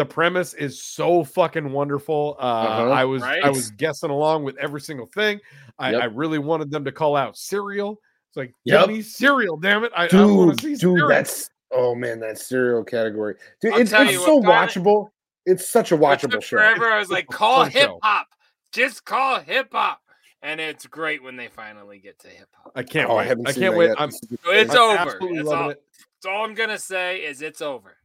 the 0.00 0.04
premise 0.06 0.54
is 0.54 0.82
so 0.82 1.22
fucking 1.22 1.70
wonderful. 1.72 2.36
Uh, 2.38 2.42
Uh-huh. 2.42 2.90
I 2.90 3.04
was 3.04 3.22
I 3.22 3.50
was 3.50 3.70
guessing 3.72 4.08
along 4.10 4.44
with 4.44 4.56
every 4.56 4.80
single 4.80 5.04
thing. 5.06 5.38
I, 5.78 5.92
Yep. 5.92 6.02
I 6.02 6.04
really 6.06 6.38
wanted 6.38 6.70
them 6.70 6.84
to 6.86 6.92
call 6.92 7.16
out 7.16 7.36
cereal. 7.36 8.00
It's 8.30 8.36
like, 8.38 8.54
Yep. 8.64 8.86
give 8.86 8.96
me 8.96 9.02
cereal, 9.02 9.56
damn 9.58 9.84
it. 9.84 9.92
I, 9.94 10.04
I 10.04 10.08
Dude, 10.08 10.36
want 10.36 10.56
to 10.58 10.62
see 10.64 10.70
dude, 10.70 10.80
cereal. 10.80 11.08
that's 11.08 11.50
Oh 11.72 11.94
man, 11.94 12.18
that 12.20 12.38
cereal 12.38 12.82
category, 12.82 13.34
dude, 13.60 13.74
I'll 13.74 13.80
it's, 13.80 13.92
it's 13.92 14.24
so 14.24 14.36
what, 14.36 14.44
Connor- 14.46 14.66
watchable. 14.66 15.10
It's 15.46 15.68
such 15.68 15.92
a 15.92 15.96
watchable 15.98 16.42
show. 16.42 16.56
forever. 16.56 16.86
I 16.90 16.98
was 16.98 17.10
like, 17.10 17.26
call 17.28 17.64
hip 17.64 17.90
hop. 18.02 18.26
Just 18.72 19.04
call 19.04 19.38
hip 19.40 19.68
hop. 19.72 20.00
And 20.42 20.60
it's 20.60 20.86
great 20.86 21.22
when 21.22 21.36
they 21.36 21.48
finally 21.48 21.98
get 21.98 22.18
to 22.20 22.28
hip 22.28 22.48
hop. 22.54 22.72
I 22.74 22.82
can't 22.82 23.10
Oh, 23.10 23.14
I 23.14 23.18
wait. 23.18 23.26
haven't 23.28 23.48
I 23.48 23.52
seen 23.52 23.62
can't 23.64 23.74
that 23.74 23.78
wait. 23.78 23.88
yet. 23.88 24.00
I'm, 24.00 24.10
So 24.10 24.18
it's 24.46 24.74
I'm 24.74 24.80
over. 24.80 24.98
absolutely 24.98 25.36
That's 25.36 25.48
loving 25.48 25.64
all, 25.64 25.70
it. 25.70 25.82
that's 26.22 26.26
all 26.34 26.44
I'm 26.44 26.54
gonna 26.54 26.78
say 26.78 27.18
is 27.18 27.42
it's 27.42 27.60
over. 27.60 27.96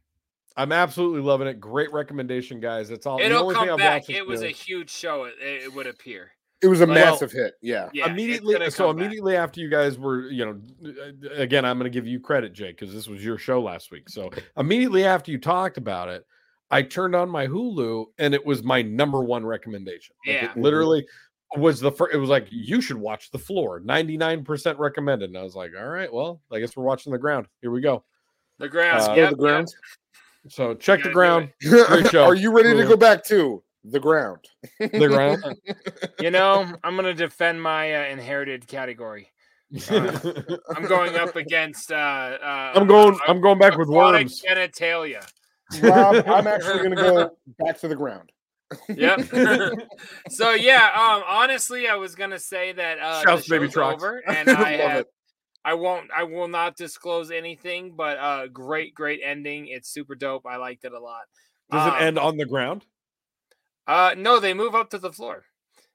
I'm 0.56 0.72
absolutely 0.72 1.20
loving 1.20 1.48
it. 1.48 1.60
Great 1.60 1.92
recommendation, 1.92 2.60
guys. 2.60 2.88
That's 2.88 3.04
all. 3.06 3.20
It'll 3.20 3.42
only 3.42 3.54
come 3.54 3.70
I've 3.70 3.78
back. 3.78 4.08
It 4.08 4.26
was 4.26 4.42
a 4.42 4.48
huge 4.48 4.90
show. 4.90 5.24
It, 5.24 5.34
it 5.40 5.74
would 5.74 5.86
appear. 5.86 6.30
It 6.62 6.68
was 6.68 6.80
a 6.80 6.86
Like- 6.86 6.94
massive 6.94 7.30
hit. 7.30 7.54
Yeah. 7.60 7.90
Yeah, 7.92 8.10
immediately 8.10 8.54
so 8.70 8.86
come 8.86 8.96
back. 8.96 9.04
immediately 9.04 9.36
after 9.36 9.60
you 9.60 9.68
guys 9.68 9.98
were 9.98 10.30
you 10.30 10.46
know 10.46 10.60
uh, 10.90 11.34
again 11.34 11.66
i'm 11.66 11.78
going 11.78 11.84
to 11.90 11.94
give 11.94 12.06
you 12.06 12.18
credit 12.18 12.54
jake 12.54 12.78
because 12.78 12.94
this 12.94 13.06
was 13.06 13.22
your 13.22 13.36
show 13.36 13.60
last 13.60 13.90
week 13.90 14.08
so 14.08 14.30
immediately 14.56 15.04
after 15.04 15.30
you 15.30 15.36
talked 15.38 15.76
about 15.76 16.08
it 16.08 16.24
i 16.70 16.80
turned 16.80 17.14
on 17.14 17.28
my 17.28 17.46
hulu 17.46 18.06
and 18.18 18.32
it 18.34 18.44
was 18.44 18.62
my 18.62 18.80
number 18.80 19.22
one 19.22 19.44
recommendation 19.44 20.16
Like, 20.26 20.34
Yeah. 20.34 20.50
it 20.50 20.56
literally 20.56 21.06
was 21.58 21.78
the 21.78 21.92
first 21.92 22.14
it 22.14 22.18
was 22.18 22.30
like 22.30 22.48
you 22.50 22.80
should 22.80 22.96
watch 22.96 23.30
the 23.30 23.38
floor 23.38 23.82
99% 23.82 24.78
recommended 24.78 25.28
and 25.28 25.36
i 25.38 25.42
was 25.42 25.54
like 25.54 25.72
all 25.78 25.86
right 25.86 26.10
well 26.12 26.40
i 26.50 26.58
guess 26.58 26.74
we're 26.74 26.84
watching 26.84 27.12
the 27.12 27.18
ground 27.18 27.46
here 27.60 27.70
we 27.70 27.82
go 27.82 28.02
The 28.58 28.68
ground. 28.70 29.02
Uh, 29.02 29.14
yep, 29.14 29.30
the 29.32 29.36
ground. 29.36 29.68
So 30.48 30.74
check 30.74 31.02
the 31.02 31.10
ground 31.10 31.50
Are 32.14 32.34
you 32.34 32.52
ready 32.52 32.74
to 32.76 32.84
go 32.86 32.96
back 32.96 33.24
to 33.26 33.62
the 33.84 34.00
ground? 34.00 34.40
the 34.78 35.08
ground. 35.08 35.44
You 36.20 36.30
know, 36.30 36.72
I'm 36.82 36.96
gonna 36.96 37.14
defend 37.14 37.62
my 37.62 37.94
uh, 37.94 38.10
inherited 38.10 38.66
category. 38.66 39.30
Uh, 39.90 40.18
I'm 40.74 40.84
going 40.86 41.16
up 41.16 41.36
against. 41.44 41.92
Uh, 41.92 41.94
uh, 41.94 42.72
i'm 42.74 42.86
going 42.86 43.14
uh, 43.14 43.18
i'm 43.28 43.40
going 43.40 43.58
back 43.58 43.76
with 43.76 43.88
aquatic 43.88 44.22
worms 44.22 44.42
genitalia. 44.42 45.26
Rob, 45.82 46.24
I'm 46.28 46.46
actually 46.46 46.78
going 46.78 46.90
to 46.90 46.96
go 46.96 47.30
back 47.58 47.78
to 47.80 47.88
the 47.88 47.96
ground. 47.96 48.30
Yep. 48.88 49.20
so 50.30 50.52
yeah, 50.52 50.90
um, 50.94 51.22
honestly, 51.26 51.88
I 51.88 51.96
was 51.96 52.14
gonna 52.14 52.38
say 52.38 52.72
that 52.72 52.98
uh, 52.98 53.20
the 53.20 53.22
Shouts, 53.22 53.48
baby 53.48 53.68
show's 53.68 53.94
over, 53.94 54.22
and 54.26 54.48
I 54.48 54.76
Love 54.76 54.90
have, 54.90 55.00
it. 55.00 55.06
I 55.66 55.74
won't, 55.74 56.10
I 56.16 56.22
will 56.22 56.46
not 56.46 56.76
disclose 56.76 57.32
anything, 57.32 57.94
but 57.96 58.16
uh, 58.18 58.46
great, 58.46 58.94
great 58.94 59.20
ending. 59.24 59.66
It's 59.66 59.88
super 59.90 60.14
dope. 60.14 60.46
I 60.46 60.56
liked 60.58 60.84
it 60.84 60.92
a 60.92 60.98
lot. 61.00 61.22
does 61.72 61.88
it 61.88 61.94
Um, 61.94 62.02
end 62.02 62.18
on 62.20 62.36
the 62.36 62.46
ground 62.46 62.86
Uh, 63.86 64.14
no, 64.16 64.38
they 64.40 64.54
move 64.54 64.74
up 64.76 64.90
to 64.90 64.98
the 64.98 65.12
floor. 65.12 65.44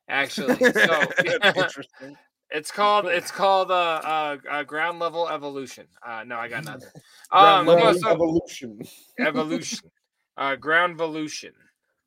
Actually, 0.10 0.56
so 0.74 1.04
Interesting. 1.56 2.18
it's 2.50 2.70
called 2.70 3.06
it's 3.06 3.32
called 3.32 3.72
uh, 3.72 4.02
uh, 4.04 4.38
uh 4.50 4.64
ground 4.64 5.00
level 5.00 5.30
evolution. 5.30 5.88
Uh, 6.06 6.24
no, 6.26 6.36
I 6.38 6.50
got 6.50 6.66
nothing. 6.66 6.90
Ground 7.32 7.70
Um, 7.70 7.78
no, 7.80 7.94
so- 7.94 8.10
evolution. 8.12 8.82
evolution, 9.20 9.90
uh, 10.38 10.56
ground 10.58 10.94
evolution. 10.96 11.54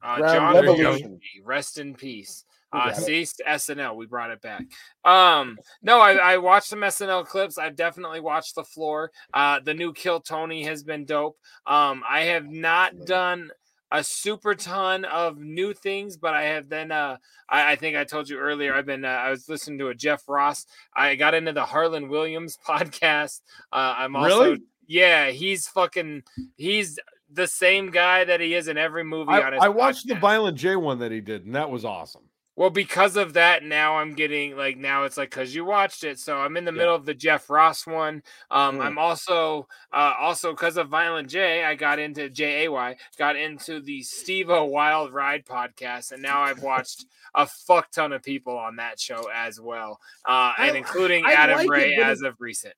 Uh, 0.03 0.19
John 0.19 0.55
Levolution. 0.55 1.19
Rest 1.47 1.79
in 1.79 1.95
peace. 1.95 2.45
Uh, 2.75 2.89
it. 2.89 2.97
ceased 2.97 3.43
SNL. 3.47 3.97
We 3.97 4.07
brought 4.07 4.31
it 4.31 4.43
back. 4.43 4.65
Um, 5.05 5.59
no, 5.83 6.01
I, 6.01 6.15
I 6.15 6.37
watched 6.39 6.69
some 6.69 6.81
SNL 6.81 7.27
clips. 7.27 7.59
I've 7.59 7.77
definitely 7.77 8.21
watched 8.21 8.55
the 8.55 8.65
floor. 8.65 9.11
Uh, 9.33 9.61
the 9.61 9.75
new 9.75 9.93
Kill 9.93 10.21
Tony 10.21 10.65
has 10.65 10.83
been 10.83 11.05
dope. 11.05 11.39
Um, 11.67 12.03
I 12.09 12.23
have 12.23 12.47
not 12.47 13.07
done 13.07 13.51
a 13.95 14.03
super 14.03 14.57
ton 14.57 15.05
of 15.05 15.39
new 15.39 15.73
things, 15.73 16.17
but 16.17 16.35
I 16.35 16.43
have 16.43 16.69
then. 16.69 16.91
Uh, 16.91 17.17
I, 17.49 17.73
I 17.73 17.77
think 17.77 17.97
I 17.97 18.05
told 18.05 18.29
you 18.29 18.39
earlier. 18.39 18.75
I've 18.75 18.87
been. 18.87 19.05
Uh, 19.05 19.09
I 19.09 19.31
was 19.31 19.49
listening 19.49 19.79
to 19.79 19.89
a 19.89 19.95
Jeff 19.95 20.23
Ross. 20.29 20.67
I 20.95 21.15
got 21.15 21.35
into 21.35 21.53
the 21.53 21.65
Harland 21.65 22.09
Williams 22.09 22.59
podcast. 22.69 23.41
Uh, 23.73 23.95
I'm 23.99 24.17
also. 24.17 24.45
Really? 24.45 24.63
Yeah, 24.87 25.31
he's 25.31 25.69
fucking. 25.69 26.25
He's 26.57 26.99
the 27.31 27.47
same 27.47 27.91
guy 27.91 28.25
that 28.25 28.41
he 28.41 28.55
is 28.55 28.69
in 28.69 28.77
every 28.79 29.05
movie 29.05 29.33
on 29.33 29.43
I, 29.43 29.55
his 29.55 29.65
I 29.65 29.69
watched 29.69 30.09
the. 30.09 30.17
Violent 30.17 30.59
J 30.59 30.77
one 30.77 30.99
that 30.99 31.13
he 31.13 31.21
did, 31.21 31.47
and 31.47 31.55
that 31.55 31.71
was 31.71 31.85
awesome. 31.85 32.23
Well, 32.57 32.71
because 32.71 33.17
of 33.17 33.33
that, 33.33 33.65
now 33.65 33.97
I'm 33.97 34.15
getting 34.15 34.57
like 34.57 34.77
now 34.77 35.03
it's 35.05 35.17
like 35.17 35.31
because 35.31 35.55
you 35.55 35.65
watched 35.65 36.05
it, 36.05 36.21
so 36.21 36.37
I'm 36.37 36.57
in 36.57 36.65
the 36.65 36.71
middle 36.71 36.95
of 36.95 37.05
the 37.05 37.13
Jeff 37.15 37.51
Ross 37.51 37.85
one. 37.85 38.23
Um, 38.51 38.79
Mm. 38.79 38.85
I'm 38.85 38.99
also 38.99 39.67
uh, 39.93 40.15
also 40.21 40.53
because 40.53 40.77
of 40.77 40.89
Violent 40.89 41.29
J, 41.29 41.65
I 41.65 41.75
got 41.75 41.99
into 41.99 42.31
J 42.31 42.65
A 42.67 42.71
Y, 42.71 42.97
got 43.19 43.35
into 43.35 43.81
the 43.81 44.03
Steve 44.03 44.51
O 44.51 44.65
Wild 44.67 45.13
Ride 45.13 45.45
podcast, 45.45 46.13
and 46.13 46.23
now 46.23 46.43
I've 46.43 46.63
watched 46.63 47.07
a 47.35 47.45
fuck 47.45 47.91
ton 47.91 48.13
of 48.13 48.23
people 48.23 48.57
on 48.57 48.77
that 48.77 49.01
show 49.01 49.29
as 49.35 49.61
well, 49.61 49.99
uh, 50.25 50.53
and 50.59 50.77
I- 50.77 50.79
including 50.79 51.27
I 51.27 51.33
Adam 51.33 51.57
like 51.59 51.69
Ray 51.69 51.97
but 51.97 52.05
as 52.07 52.23
of 52.23 52.41
recent. 52.41 52.75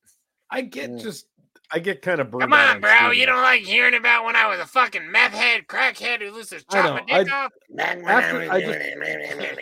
I 0.51 0.63
get 0.63 0.89
Mm. 0.91 1.03
just 1.03 1.27
I 1.73 1.79
get 1.81 2.01
kind 2.03 2.21
of 2.21 2.31
burned. 2.31 2.43
Come 2.43 2.53
out 2.53 2.77
on, 2.77 2.81
bro, 2.81 2.91
Steve 3.09 3.21
you 3.21 3.27
don't 3.27 3.43
like 3.43 3.63
hearing 3.63 3.95
about 3.95 4.25
when 4.25 4.37
I 4.37 4.47
was 4.49 4.61
a 4.61 4.67
fucking 4.67 5.11
meth 5.11 5.33
head, 5.33 5.67
crackhead 5.67 6.21
who 6.21 6.37
used 6.37 6.51
to 6.51 6.57
I 6.57 6.73
chop 6.73 6.85
know, 6.85 6.93
my 7.15 7.23
dick 7.25 7.33
I- 7.33 7.45
off. 7.45 7.53
After 7.79 8.51
I 8.53 8.61
just 8.61 9.61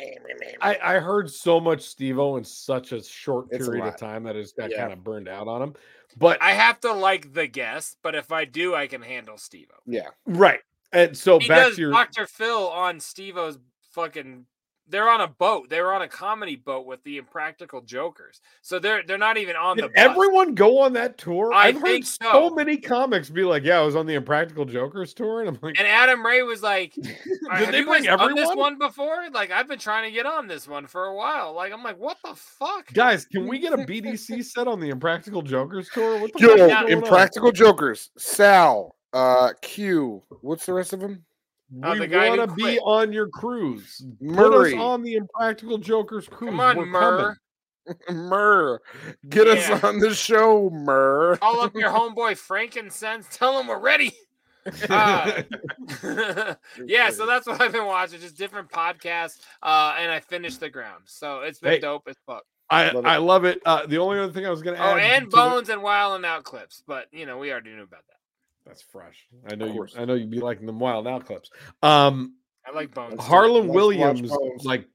I, 0.61 0.79
I 0.83 0.99
heard 0.99 1.31
so 1.31 1.61
much 1.61 1.83
Steve 1.83 2.19
O 2.19 2.37
in 2.37 2.45
such 2.45 2.93
a 2.93 3.03
short 3.03 3.49
It's 3.51 3.67
a 3.67 3.71
period 3.71 3.83
of 3.85 3.91
lot. 3.93 3.99
time 3.99 4.25
that 4.25 4.37
it's 4.37 4.53
got 4.53 4.71
Yeah. 4.71 4.83
kind 4.83 4.93
of 4.93 5.03
burned 5.03 5.29
out 5.29 5.49
on 5.49 5.63
him. 5.63 5.75
But 6.17 6.41
I 6.43 6.53
have 6.53 6.81
to 6.81 6.93
like 6.93 7.33
the 7.33 7.47
guest, 7.47 7.99
but 8.03 8.15
if 8.15 8.31
I 8.31 8.45
do, 8.45 8.75
I 8.75 8.87
can 8.87 9.03
handle 9.03 9.37
Steve 9.39 9.69
O. 9.75 9.79
Yeah. 9.87 10.09
right. 10.27 10.61
And 10.93 11.17
so 11.17 11.41
he 11.41 11.49
back 11.49 11.67
does 11.67 11.75
to 11.77 11.81
your 11.81 11.91
Dr. 11.91 12.27
Phil 12.27 12.69
on 12.69 13.01
Steve-O's 13.01 13.59
fucking 13.93 14.47
they're 14.89 15.09
on 15.09 15.21
a 15.21 15.29
boat. 15.29 15.71
They 15.71 15.81
were 15.81 15.93
on 15.93 16.03
a 16.03 16.09
comedy 16.09 16.57
boat 16.57 16.87
with 16.87 17.03
the 17.05 17.17
Impractical 17.17 17.81
Jokers. 17.81 18.41
So 18.63 18.79
they're 18.79 19.03
they're 19.03 19.19
not 19.19 19.37
even 19.39 19.57
on 19.57 19.77
the 19.77 19.83
did 19.85 19.95
bus. 19.95 20.05
everyone 20.05 20.55
go 20.55 20.81
on 20.81 20.93
that 20.95 21.19
tour? 21.19 21.53
I 21.53 21.69
I've 21.69 21.81
heard 21.81 22.05
so. 22.05 22.25
so. 22.31 22.51
many 22.51 22.77
comics 22.77 23.31
be 23.31 23.45
like, 23.45 23.65
"Yeah, 23.65 23.79
I 23.79 23.83
was 23.83 23.97
on 23.97 24.07
the 24.07 24.15
Impractical 24.15 24.65
Jokers 24.65 25.15
tour," 25.15 25.41
and 25.41 25.49
I'm 25.49 25.59
like, 25.63 25.79
And 25.79 25.87
Adam 25.89 26.25
Ray 26.25 26.43
was 26.43 26.63
like, 26.63 26.95
"Uh, 26.99 27.03
Did 27.03 27.13
"Have 27.51 27.73
they 27.73 27.79
you 27.79 27.87
bring 27.87 28.05
guys 28.05 28.19
done 28.19 28.35
this 28.35 28.55
one 28.55 28.79
before? 28.79 29.25
Like, 29.33 29.51
I've 29.51 29.69
been 29.69 29.79
trying 29.79 30.05
to 30.05 30.11
get 30.11 30.27
on 30.27 30.47
this 30.47 30.69
one 30.69 30.87
for 30.87 31.05
a 31.07 31.15
while. 31.15 31.55
Like, 31.55 31.73
I'm 31.73 31.83
like, 31.83 31.99
what 31.99 32.19
the 32.25 32.35
fuck? 32.35 32.93
"Guys, 32.93 33.25
can 33.25 33.47
we 33.49 33.59
get 33.59 33.73
a 33.73 33.77
BDC 33.87 34.45
set 34.45 34.69
on 34.69 34.81
the 34.81 34.91
Impractical 34.91 35.43
Jokers 35.43 35.89
tour?" 35.93 36.21
What 36.21 36.33
the 36.33 36.39
fuck 36.41 36.49
Yo, 36.51 36.57
going 36.57 36.73
on? 36.73 36.91
Impractical 36.91 37.53
Jokers, 37.53 38.11
Sal, 38.19 38.97
uh, 39.13 39.53
Q. 39.63 40.23
What's 40.43 40.67
the 40.67 40.75
rest 40.75 40.93
of 40.93 41.01
them? 41.01 41.25
Oh, 41.83 41.93
we 41.93 42.07
want 42.09 42.51
to 42.51 42.55
be 42.55 42.79
on 42.81 43.13
your 43.13 43.29
cruise. 43.29 44.05
Put 44.35 44.55
us 44.55 44.73
on 44.75 45.03
the 45.03 45.15
Impractical 45.17 45.79
Jokers 45.79 46.29
cruise. 46.29 46.51
Come 46.51 46.61
on, 46.61 46.77
We're 46.77 46.87
Murr. 46.87 47.19
coming. 47.19 47.37
Murr, 48.29 48.81
get 49.29 49.47
Yeah. 49.47 49.75
us 49.75 49.85
on 49.85 49.99
the 49.99 50.15
show, 50.15 50.71
Murr. 50.71 51.37
Call 51.39 51.61
up 51.61 51.75
your 51.75 51.91
homeboy 51.91 52.37
Frankincense. 52.37 53.27
Tell 53.31 53.59
him 53.61 53.67
we're 53.67 53.79
ready. 53.81 54.13
Uh, 54.89 55.43
yeah, 56.87 57.11
so 57.11 57.27
that's 57.27 57.47
what 57.47 57.61
I've 57.61 57.73
been 57.73 57.85
watching, 57.87 58.21
just 58.21 58.39
different 58.39 58.71
podcasts. 58.71 59.41
Uh, 59.63 59.95
and 59.99 60.11
I 60.11 60.21
finished 60.21 60.61
the 60.61 60.71
ground, 60.71 61.03
so 61.07 61.41
it's 61.41 61.59
been 61.59 61.73
Hey, 61.73 61.79
dope 61.81 62.05
as 62.09 62.17
fuck. 62.27 62.45
I 62.71 62.91
Love 62.91 63.05
it. 63.05 63.09
I 63.09 63.17
love 63.19 63.45
it. 63.45 63.61
Uh, 63.67 63.85
the 63.87 63.99
only 63.99 64.19
other 64.19 64.33
thing 64.33 64.47
I 64.47 64.51
was 64.51 64.63
going 64.63 64.77
to 64.77 64.83
add, 64.83 64.95
Oh, 64.95 64.99
and 64.99 65.27
the- 65.27 65.37
Bones 65.37 65.69
and 65.69 65.83
Wild 65.83 66.17
and 66.17 66.25
Out 66.25 66.45
clips, 66.45 66.83
but 66.87 67.09
you 67.13 67.27
know 67.27 67.37
we 67.37 67.53
already 67.53 67.71
knew 67.75 67.83
about 67.83 68.05
that. 68.09 68.17
That's 68.67 68.83
fresh. 68.83 69.27
I 69.49 69.55
know 69.55 69.67
you. 69.67 69.87
I 69.97 70.05
know 70.05 70.15
you'd 70.15 70.31
be 70.31 70.41
liking 70.41 70.67
them 70.67 70.79
wild 70.79 71.05
now 71.05 71.19
clips. 71.21 71.51
Um, 71.83 72.35
I 72.67 72.75
like 72.75 72.95
Bones. 72.95 73.23
Harland 73.23 73.69
Likes 73.69 73.91
to 73.91 73.99
watch 73.99 74.21
Williams, 74.23 74.65
like 74.65 74.89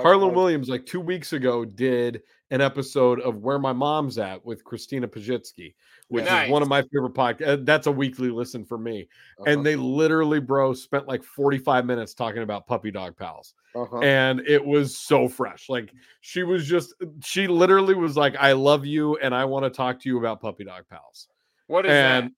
Harland 0.00 0.32
Bones. 0.32 0.36
Williams, 0.36 0.68
like 0.68 0.86
two 0.86 1.00
weeks 1.00 1.32
ago, 1.32 1.64
did 1.64 2.22
an 2.52 2.60
episode 2.60 3.20
of 3.20 3.38
Where 3.38 3.58
My 3.58 3.72
Mom's 3.72 4.16
At 4.18 4.44
with 4.44 4.62
Christina 4.62 5.08
Pazsitzky, 5.08 5.74
which 6.06 6.24
is 6.24 6.50
one 6.50 6.62
of 6.62 6.68
my 6.68 6.82
favorite 6.82 7.14
podcasts. 7.14 7.66
That's 7.66 7.88
a 7.88 7.92
weekly 7.92 8.30
listen 8.30 8.64
for 8.64 8.78
me. 8.78 9.08
Uh-huh. 9.40 9.50
And 9.50 9.66
they 9.66 9.74
literally, 9.74 10.38
bro, 10.38 10.72
spent 10.72 11.08
like 11.08 11.24
45 11.24 11.84
minutes 11.84 12.14
talking 12.14 12.42
about 12.42 12.68
puppy 12.68 12.92
dog 12.92 13.16
pals. 13.16 13.54
Uh-huh. 13.74 13.98
And 13.98 14.40
it 14.46 14.64
was 14.64 14.96
so 14.96 15.28
fresh. 15.28 15.68
Like 15.68 15.92
she 16.20 16.44
was 16.44 16.64
just, 16.64 16.94
she 17.24 17.48
literally 17.48 17.94
was 17.94 18.16
like, 18.16 18.36
I 18.36 18.52
love 18.52 18.86
you 18.86 19.16
and 19.16 19.34
I 19.34 19.44
want 19.46 19.64
to 19.64 19.70
talk 19.70 20.00
to 20.02 20.08
you 20.08 20.18
about 20.18 20.40
puppy 20.40 20.62
dog 20.62 20.84
pals. 20.88 21.26
What 21.66 21.84
is 21.86 21.90
and 21.90 22.26
that? 22.26 22.32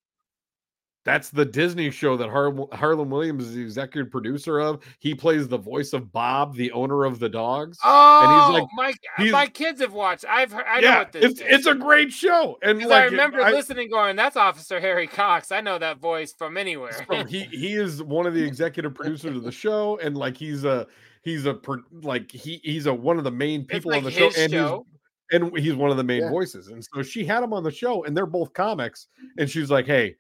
That's 1.04 1.30
the 1.30 1.44
Disney 1.44 1.90
show 1.90 2.16
that 2.18 2.28
Har- 2.28 2.54
Harland 2.72 3.10
Williams 3.10 3.46
is 3.46 3.54
the 3.54 3.62
executive 3.62 4.10
producer 4.10 4.58
of. 4.60 4.82
He 4.98 5.14
plays 5.14 5.48
the 5.48 5.56
voice 5.56 5.94
of 5.94 6.12
Bob, 6.12 6.54
the 6.54 6.70
owner 6.72 7.04
of 7.04 7.18
the 7.18 7.28
dogs. 7.30 7.78
Oh, 7.82 8.20
and 8.22 8.32
he's 8.32 8.48
oh, 8.50 8.62
like, 8.62 8.68
my 8.74 9.22
he's- 9.22 9.32
my 9.32 9.46
kids 9.46 9.80
have 9.80 9.94
watched. 9.94 10.26
I've 10.28 10.52
heard. 10.52 10.66
I 10.68 10.80
know 10.80 10.98
what 10.98 11.12
this 11.12 11.24
it's 11.24 11.40
is. 11.40 11.46
it's 11.48 11.66
a 11.66 11.74
great 11.74 12.12
show. 12.12 12.58
and 12.62 12.78
like, 12.80 12.90
I 12.90 13.04
remember 13.06 13.40
I- 13.40 13.52
listening, 13.52 13.88
going, 13.88 14.16
"That's 14.16 14.36
Officer 14.36 14.80
Harry 14.80 15.06
Cox." 15.06 15.50
I 15.50 15.60
know 15.62 15.78
that 15.78 15.98
voice 15.98 16.34
from 16.34 16.56
anywhere. 16.58 16.92
from- 17.06 17.26
he 17.26 17.44
he 17.44 17.74
is 17.74 18.02
one 18.02 18.26
of 18.26 18.34
the 18.34 18.42
executive 18.44 18.94
producers 18.94 19.34
of 19.36 19.44
the 19.44 19.52
show, 19.52 19.98
and 20.02 20.14
like 20.16 20.36
he's 20.36 20.64
a 20.64 20.86
he's 21.22 21.46
a 21.46 21.58
like 22.02 22.30
he 22.30 22.60
he's 22.64 22.84
a 22.86 22.92
one 22.92 23.16
of 23.16 23.24
the 23.24 23.30
main 23.30 23.64
people 23.64 23.92
like 23.92 23.98
on 23.98 24.04
the 24.04 24.10
show, 24.10 24.26
his 24.28 24.36
and 24.36 24.52
show. 24.52 24.84
he's 25.30 25.40
and 25.40 25.58
he's 25.58 25.74
one 25.74 25.90
of 25.90 25.96
the 25.96 26.04
main 26.04 26.22
Yeah. 26.22 26.30
voices. 26.30 26.68
And 26.68 26.84
so 26.84 27.02
she 27.02 27.24
had 27.24 27.42
him 27.42 27.52
on 27.54 27.62
the 27.62 27.70
show, 27.70 28.04
and 28.04 28.14
they're 28.16 28.26
both 28.26 28.52
comics. 28.52 29.06
And 29.38 29.48
she's 29.48 29.70
like, 29.70 29.86
"Hey, 29.86 30.16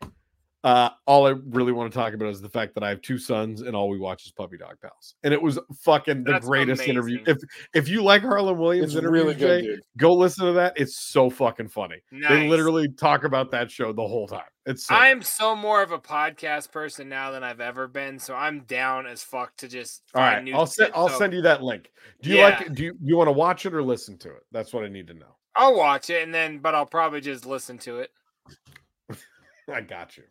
Uh, 0.64 0.90
all 1.06 1.24
I 1.26 1.34
really 1.50 1.70
want 1.70 1.92
to 1.92 1.96
talk 1.96 2.14
about 2.14 2.30
is 2.30 2.40
the 2.40 2.48
fact 2.48 2.74
that 2.74 2.82
I 2.82 2.88
have 2.88 3.00
two 3.00 3.16
sons 3.16 3.60
and 3.62 3.76
all 3.76 3.88
we 3.88 3.96
watch 3.96 4.26
is 4.26 4.32
Puppy 4.32 4.56
Dog 4.58 4.76
Pals, 4.82 5.14
and 5.22 5.32
it 5.32 5.40
was 5.40 5.56
fucking 5.82 6.24
the 6.24 6.32
That's 6.32 6.46
greatest 6.46 6.82
interview. 6.82 7.22
If 7.26 7.38
if 7.74 7.88
you 7.88 8.02
like 8.02 8.22
Harland 8.22 8.58
Williams 8.58 8.96
It's 8.96 9.06
really 9.06 9.34
good, 9.34 9.62
Jay, 9.62 9.66
dude. 9.68 9.80
go 9.96 10.12
listen 10.14 10.46
to 10.46 10.52
that. 10.54 10.72
It's 10.76 10.98
so 10.98 11.30
fucking 11.30 11.68
funny. 11.68 12.02
They 12.10 12.48
literally 12.48 12.88
talk 12.88 13.22
about 13.22 13.52
that 13.52 13.70
show 13.70 13.92
the 13.92 14.02
whole 14.02 14.26
time. 14.26 14.42
It's 14.66 14.84
so 14.86 14.96
I'm 14.96 15.22
so 15.22 15.54
more 15.54 15.80
of 15.80 15.92
a 15.92 15.98
podcast 15.98 16.72
person 16.72 17.08
now 17.08 17.30
than 17.30 17.44
I've 17.44 17.60
ever 17.60 17.86
been, 17.86 18.18
so 18.18 18.34
I'm 18.34 18.60
down 18.64 19.06
as 19.06 19.22
fuck 19.22 19.56
to 19.58 19.68
just 19.68 20.02
all 20.12 20.22
find 20.22 20.34
right. 20.34 20.44
new 20.44 20.54
I'll 20.54 20.66
send 20.66 20.90
I'll 20.92 21.08
so 21.08 21.18
send 21.18 21.34
you 21.34 21.42
that 21.42 21.62
link. 21.62 21.92
Do 22.20 22.30
you 22.30 22.36
Yeah. 22.38 22.42
like 22.44 22.60
it? 22.62 22.74
Do 22.74 22.82
you, 22.82 22.98
you 23.00 23.16
want 23.16 23.28
to 23.28 23.32
watch 23.32 23.64
it 23.64 23.72
or 23.74 23.82
listen 23.82 24.18
to 24.18 24.28
it? 24.30 24.42
That's 24.50 24.72
what 24.72 24.84
I 24.84 24.88
need 24.88 25.06
to 25.06 25.14
know. 25.14 25.36
I'll 25.54 25.76
watch 25.76 26.10
it 26.10 26.24
and 26.24 26.34
then, 26.34 26.58
but 26.58 26.74
I'll 26.74 26.84
probably 26.84 27.20
just 27.20 27.46
listen 27.46 27.78
to 27.78 28.00
it. 28.00 28.10
I 29.72 29.80
got 29.82 30.16
you. 30.16 30.24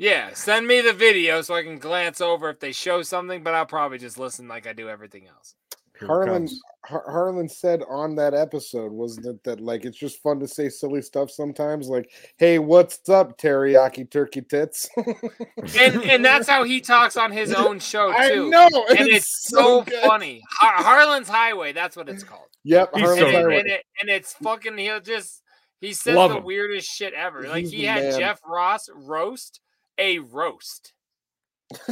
Yeah, 0.00 0.32
send 0.32 0.66
me 0.66 0.80
the 0.80 0.94
video 0.94 1.42
so 1.42 1.54
I 1.54 1.62
can 1.62 1.78
glance 1.78 2.22
over 2.22 2.48
if 2.48 2.58
they 2.58 2.72
show 2.72 3.02
something, 3.02 3.42
but 3.42 3.52
I'll 3.52 3.66
probably 3.66 3.98
just 3.98 4.18
listen 4.18 4.48
like 4.48 4.66
I 4.66 4.72
do 4.72 4.88
everything 4.88 5.28
else. 5.28 5.54
Here 5.98 6.08
Harland. 6.08 6.48
Har- 6.86 7.04
Harland 7.06 7.50
said 7.52 7.82
on 7.86 8.14
that 8.14 8.32
episode 8.32 8.90
wasn't 8.92 9.26
it 9.26 9.44
that 9.44 9.60
like 9.60 9.84
it's 9.84 9.98
just 9.98 10.22
fun 10.22 10.40
to 10.40 10.48
say 10.48 10.70
silly 10.70 11.02
stuff 11.02 11.30
sometimes 11.30 11.88
like 11.88 12.10
hey 12.38 12.58
what's 12.58 13.06
up 13.10 13.36
teriyaki 13.38 14.10
turkey 14.10 14.40
tits 14.40 14.88
And 15.78 16.02
and 16.04 16.24
that's 16.24 16.48
how 16.48 16.64
he 16.64 16.80
talks 16.80 17.18
on 17.18 17.30
his 17.30 17.52
own 17.52 17.78
show 17.92 18.10
I 18.10 18.30
too. 18.30 18.48
know, 18.48 18.68
and 18.88 19.00
it's 19.08 19.26
it's, 19.26 19.48
so 19.50 19.58
so, 19.58 19.82
good. 19.82 20.02
funny. 20.02 20.42
Har- 20.60 20.82
Harland's 20.82 21.28
Highway, 21.28 21.74
that's 21.74 21.94
what 21.94 22.08
it's 22.08 22.24
called. 22.24 22.48
yep 22.64 22.88
He's 22.94 23.02
Harland's 23.02 23.20
so 23.20 23.26
and, 23.26 23.36
Highway. 23.36 23.58
and, 23.58 23.68
it, 23.68 23.84
and 24.00 24.08
it's 24.08 24.32
fucking 24.32 24.78
he'll 24.78 25.00
just 25.00 25.42
he 25.82 25.92
says 25.92 26.16
Love 26.16 26.30
the 26.30 26.38
him. 26.38 26.44
weirdest 26.44 26.88
shit 26.88 27.12
ever. 27.12 27.42
Like 27.46 27.64
He's 27.64 27.72
he 27.72 27.84
had 27.84 28.02
man. 28.04 28.18
Jeff 28.18 28.40
Ross 28.46 28.88
roast 28.94 29.60
a 30.00 30.18
roast. 30.18 30.92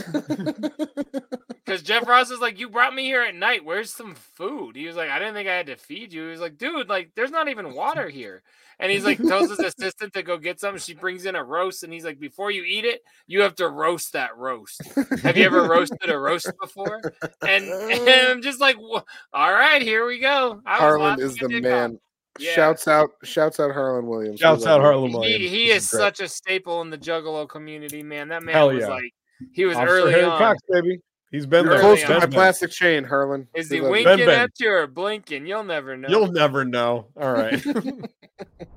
Because 1.68 1.82
Jeff 1.82 2.09
Ross 2.09 2.30
is 2.30 2.40
like, 2.40 2.59
You 2.59 2.70
brought 2.70 2.94
me 2.94 3.05
here 3.05 3.22
at 3.22 3.35
night. 3.35 3.62
Where's 3.62 3.93
some 3.93 4.14
food? 4.14 4.74
He 4.74 4.86
was 4.86 4.97
like, 4.97 5.10
I 5.10 5.18
didn't 5.18 5.35
think 5.35 5.51
I 5.51 5.55
had 5.55 5.66
to 5.66 5.76
feed 5.76 6.14
you. 6.14 6.24
He 6.24 6.30
was 6.30 6.40
like, 6.40 6.56
Dude, 6.56 6.89
like, 6.89 7.10
there's 7.14 7.30
not 7.30 7.48
even 7.48 7.74
water 7.74 8.09
here. 8.09 8.43
And 8.80 8.90
he's 8.90 9.05
like, 9.05 9.18
tells 9.18 9.51
his 9.51 9.59
assistant 9.78 10.14
to 10.14 10.22
go 10.22 10.39
get 10.39 10.60
some. 10.60 10.78
She 10.78 10.94
brings 10.94 11.26
in 11.26 11.36
a 11.36 11.44
roast, 11.44 11.82
and 11.82 11.93
he's 11.93 12.06
like, 12.06 12.18
Before 12.18 12.51
you 12.51 12.64
eat 12.64 12.86
it, 12.86 13.02
you 13.26 13.43
have 13.43 13.55
to 13.56 13.68
roast 13.68 14.14
that 14.14 14.35
roast. 14.39 14.80
Have 15.22 15.36
you 15.36 15.44
ever 15.44 15.64
roasted 15.64 16.09
a 16.09 16.18
roast 16.18 16.51
before? 16.59 17.02
And, 17.47 17.64
and 17.68 18.28
I'm 18.28 18.40
just 18.40 18.62
like, 18.62 18.78
All 18.78 19.02
right, 19.52 19.82
here 19.82 20.06
we 20.06 20.20
go. 20.20 20.62
I 20.64 20.72
was 20.72 20.80
Harland 20.80 21.20
is 21.20 21.36
the 21.36 21.60
man 21.60 21.97
off. 21.97 22.01
Yeah. 22.39 22.52
shouts 22.55 22.89
out 22.89 23.10
shouts 23.24 23.59
out 23.60 23.73
Harland 23.73 24.06
Williams 24.09 24.40
Shouts 24.40 24.66
out. 24.66 24.81
Harland 24.81 25.12
He, 25.12 25.19
Williams. 25.19 25.51
he 25.51 25.69
This 25.69 25.85
is 25.85 25.90
great. 25.90 26.01
such 26.01 26.20
a 26.20 26.28
staple 26.28 26.81
in 26.82 26.90
the 26.90 26.98
Juggalo 26.98 27.48
community, 27.48 28.02
man. 28.02 28.28
That 28.28 28.43
man 28.43 28.55
Hell 28.55 28.69
was 28.73 28.81
yeah. 28.82 28.89
like, 28.89 29.12
he 29.52 29.65
was 29.65 29.77
Officer 29.77 29.93
early 29.94 30.12
Harry 30.12 30.24
on. 30.24 30.39
Cox, 30.39 30.60
baby. 30.70 31.01
He's 31.31 31.44
been 31.47 31.65
You're 31.66 31.74
there. 31.74 31.82
close 31.82 32.01
to 32.02 32.09
my 32.09 32.20
Been 32.20 32.31
plastic 32.31 32.70
chain 32.70 33.05
Harland 33.05 33.48
Is 33.55 33.69
We 33.70 33.77
he 33.77 33.82
love 33.82 33.89
you. 34.01 34.06
winking 34.06 34.27
Ben. 34.27 34.40
at 34.40 34.51
you 34.59 34.70
or 34.73 34.86
blinking? 34.86 35.47
You'll 35.47 35.65
never 35.65 35.97
know. 35.97 36.09
You'll 36.09 36.32
never 36.32 36.65
know. 36.65 37.09
All 37.20 37.32
right. 37.32 37.62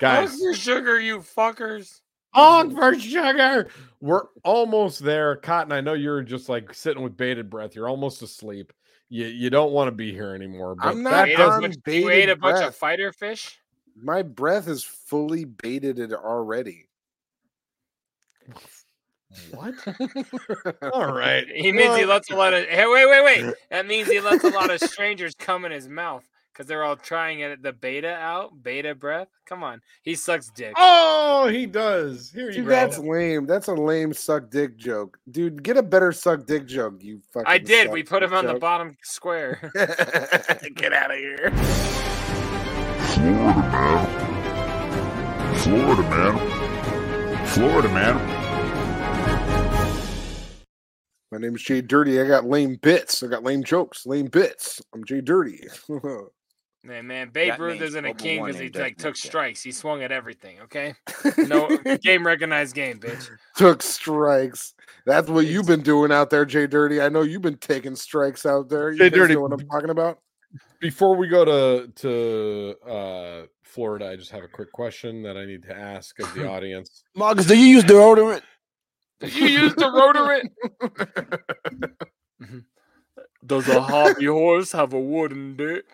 Guys, 0.00 0.28
Honk 0.30 0.40
for 0.42 0.54
sugar, 0.54 1.00
you 1.00 1.18
fuckers. 1.20 2.00
Honk 2.36 2.74
for 2.74 2.98
sugar. 2.98 3.68
We're 4.00 4.24
almost 4.44 5.00
there. 5.02 5.36
Cotton, 5.36 5.72
I 5.72 5.80
know 5.80 5.94
you're 5.94 6.22
just 6.22 6.48
like 6.48 6.72
sitting 6.74 7.02
with 7.02 7.16
bated 7.16 7.48
breath. 7.50 7.74
You're 7.74 7.88
almost 7.88 8.22
asleep. 8.22 8.72
You 9.08 9.26
you 9.26 9.50
don't 9.50 9.72
want 9.72 9.88
to 9.88 9.92
be 9.92 10.12
here 10.12 10.34
anymore. 10.34 10.74
But 10.76 10.86
I'm 10.88 11.02
not 11.02 11.10
that 11.10 11.28
ate, 11.28 11.34
a 11.34 11.36
doesn't- 11.38 11.54
on 11.54 11.60
bunch, 11.70 11.76
you 11.86 11.92
ate 11.92 12.02
a 12.04 12.06
bated 12.08 12.40
bunch 12.40 12.56
breath. 12.58 12.68
of 12.68 12.76
fighter 12.76 13.12
fish. 13.12 13.58
my 13.96 14.22
breath 14.22 14.68
is 14.68 14.82
fully 14.84 15.44
baited 15.44 15.98
it 15.98 16.12
already 16.12 16.86
what? 19.50 19.74
All 20.94 21.12
right. 21.12 21.46
He 21.48 21.72
means 21.72 21.96
he 21.96 22.02
Well, 22.04 22.08
lets 22.14 22.30
a 22.30 22.36
lot 22.36 22.54
of. 22.54 22.64
Hey, 22.66 22.86
wait, 22.86 23.06
wait, 23.08 23.24
wait. 23.44 23.54
That 23.70 23.86
means 23.86 24.08
he 24.08 24.20
lets 24.20 24.44
a 24.44 24.50
lot 24.50 24.70
of 24.70 24.80
strangers 24.90 25.34
come 25.34 25.64
in 25.64 25.72
his 25.72 25.88
mouth 25.88 26.24
because 26.56 26.66
they're 26.66 26.84
all 26.84 26.96
trying 26.96 27.40
it. 27.40 27.62
The 27.62 27.72
beta 27.72 28.14
out, 28.14 28.62
beta 28.62 28.94
breath. 28.94 29.28
Come 29.44 29.62
on, 29.62 29.82
he 30.02 30.14
sucks 30.14 30.50
dick. 30.50 30.72
Oh, 30.76 31.48
he 31.48 31.66
does. 31.66 32.30
Here 32.32 32.46
you 32.46 32.54
Dude, 32.54 32.64
go. 32.64 32.70
that's 32.70 32.98
lame. 32.98 33.46
That's 33.46 33.68
a 33.68 33.74
lame 33.74 34.14
suck 34.14 34.50
dick 34.50 34.78
joke. 34.78 35.18
Dude, 35.30 35.62
get 35.62 35.76
a 35.76 35.82
better 35.82 36.12
suck 36.12 36.46
dick 36.46 36.66
joke, 36.66 37.02
you 37.02 37.20
fucking 37.32 37.46
I 37.46 37.58
did. 37.58 37.90
We 37.90 38.02
put 38.02 38.22
him 38.22 38.30
dick 38.30 38.38
on 38.38 38.46
the 38.46 38.54
bottom 38.54 38.96
square. 39.02 39.70
get 40.74 40.92
out 40.94 41.10
of 41.10 41.18
here. 41.18 41.50
Florida 43.12 43.62
man. 43.70 44.36
Florida, 45.56 46.02
man. 46.02 47.46
Florida, 47.48 47.88
man. 47.88 48.46
My 51.32 51.38
name 51.38 51.56
is 51.56 51.62
Jay 51.62 51.82
Dirty. 51.82 52.20
I 52.20 52.26
got 52.26 52.46
lame 52.46 52.78
bits. 52.80 53.22
I 53.22 53.26
got 53.26 53.42
lame 53.42 53.62
jokes, 53.62 54.06
lame 54.06 54.26
bits. 54.26 54.80
I'm 54.94 55.04
Jay 55.04 55.20
Dirty. 55.20 55.60
Man, 56.86 57.06
man, 57.08 57.30
Babe 57.30 57.58
Ruth 57.58 57.80
isn't 57.80 58.04
a 58.04 58.14
king 58.14 58.44
because 58.44 58.60
he 58.60 58.68
like 58.68 58.96
took 58.96 59.16
strikes. 59.16 59.60
He 59.60 59.72
swung 59.72 60.04
at 60.04 60.12
everything. 60.12 60.60
Okay, 60.60 60.94
no 61.38 61.68
game 62.00 62.24
recognized 62.24 62.76
game, 62.76 63.00
bitch. 63.00 63.28
Took 63.56 63.82
strikes. 63.82 64.72
That's 65.04 65.28
what 65.28 65.46
you've 65.46 65.66
been 65.66 65.82
doing 65.82 66.12
out 66.12 66.30
there, 66.30 66.44
Jay 66.44 66.68
Dirty. 66.68 67.00
I 67.00 67.08
know 67.08 67.22
you've 67.22 67.42
been 67.42 67.56
taking 67.56 67.96
strikes 67.96 68.46
out 68.46 68.68
there. 68.68 68.92
You 68.92 68.98
Jay 68.98 69.10
Dirty, 69.10 69.34
know 69.34 69.40
what 69.40 69.52
I'm 69.52 69.66
talking 69.66 69.90
about? 69.90 70.20
Before 70.78 71.16
we 71.16 71.26
go 71.26 71.44
to 71.44 71.88
to 71.88 72.76
uh, 72.88 73.46
Florida, 73.64 74.08
I 74.10 74.14
just 74.14 74.30
have 74.30 74.44
a 74.44 74.48
quick 74.48 74.70
question 74.70 75.22
that 75.24 75.36
I 75.36 75.44
need 75.44 75.64
to 75.64 75.76
ask 75.76 76.16
of 76.20 76.32
the 76.34 76.48
audience. 76.52 77.02
Marcus, 77.16 77.46
do 77.46 77.58
you 77.58 77.66
use 77.66 77.84
deodorant? 77.84 78.42
Did 79.18 79.34
you 79.34 79.48
use 79.48 79.74
the 79.74 79.86
deodorant? 79.86 80.50
Does 83.44 83.68
a 83.68 83.80
hobby 83.80 84.26
horse 84.26 84.70
have 84.70 84.92
a 84.92 85.00
wooden 85.00 85.56
dick? 85.56 85.84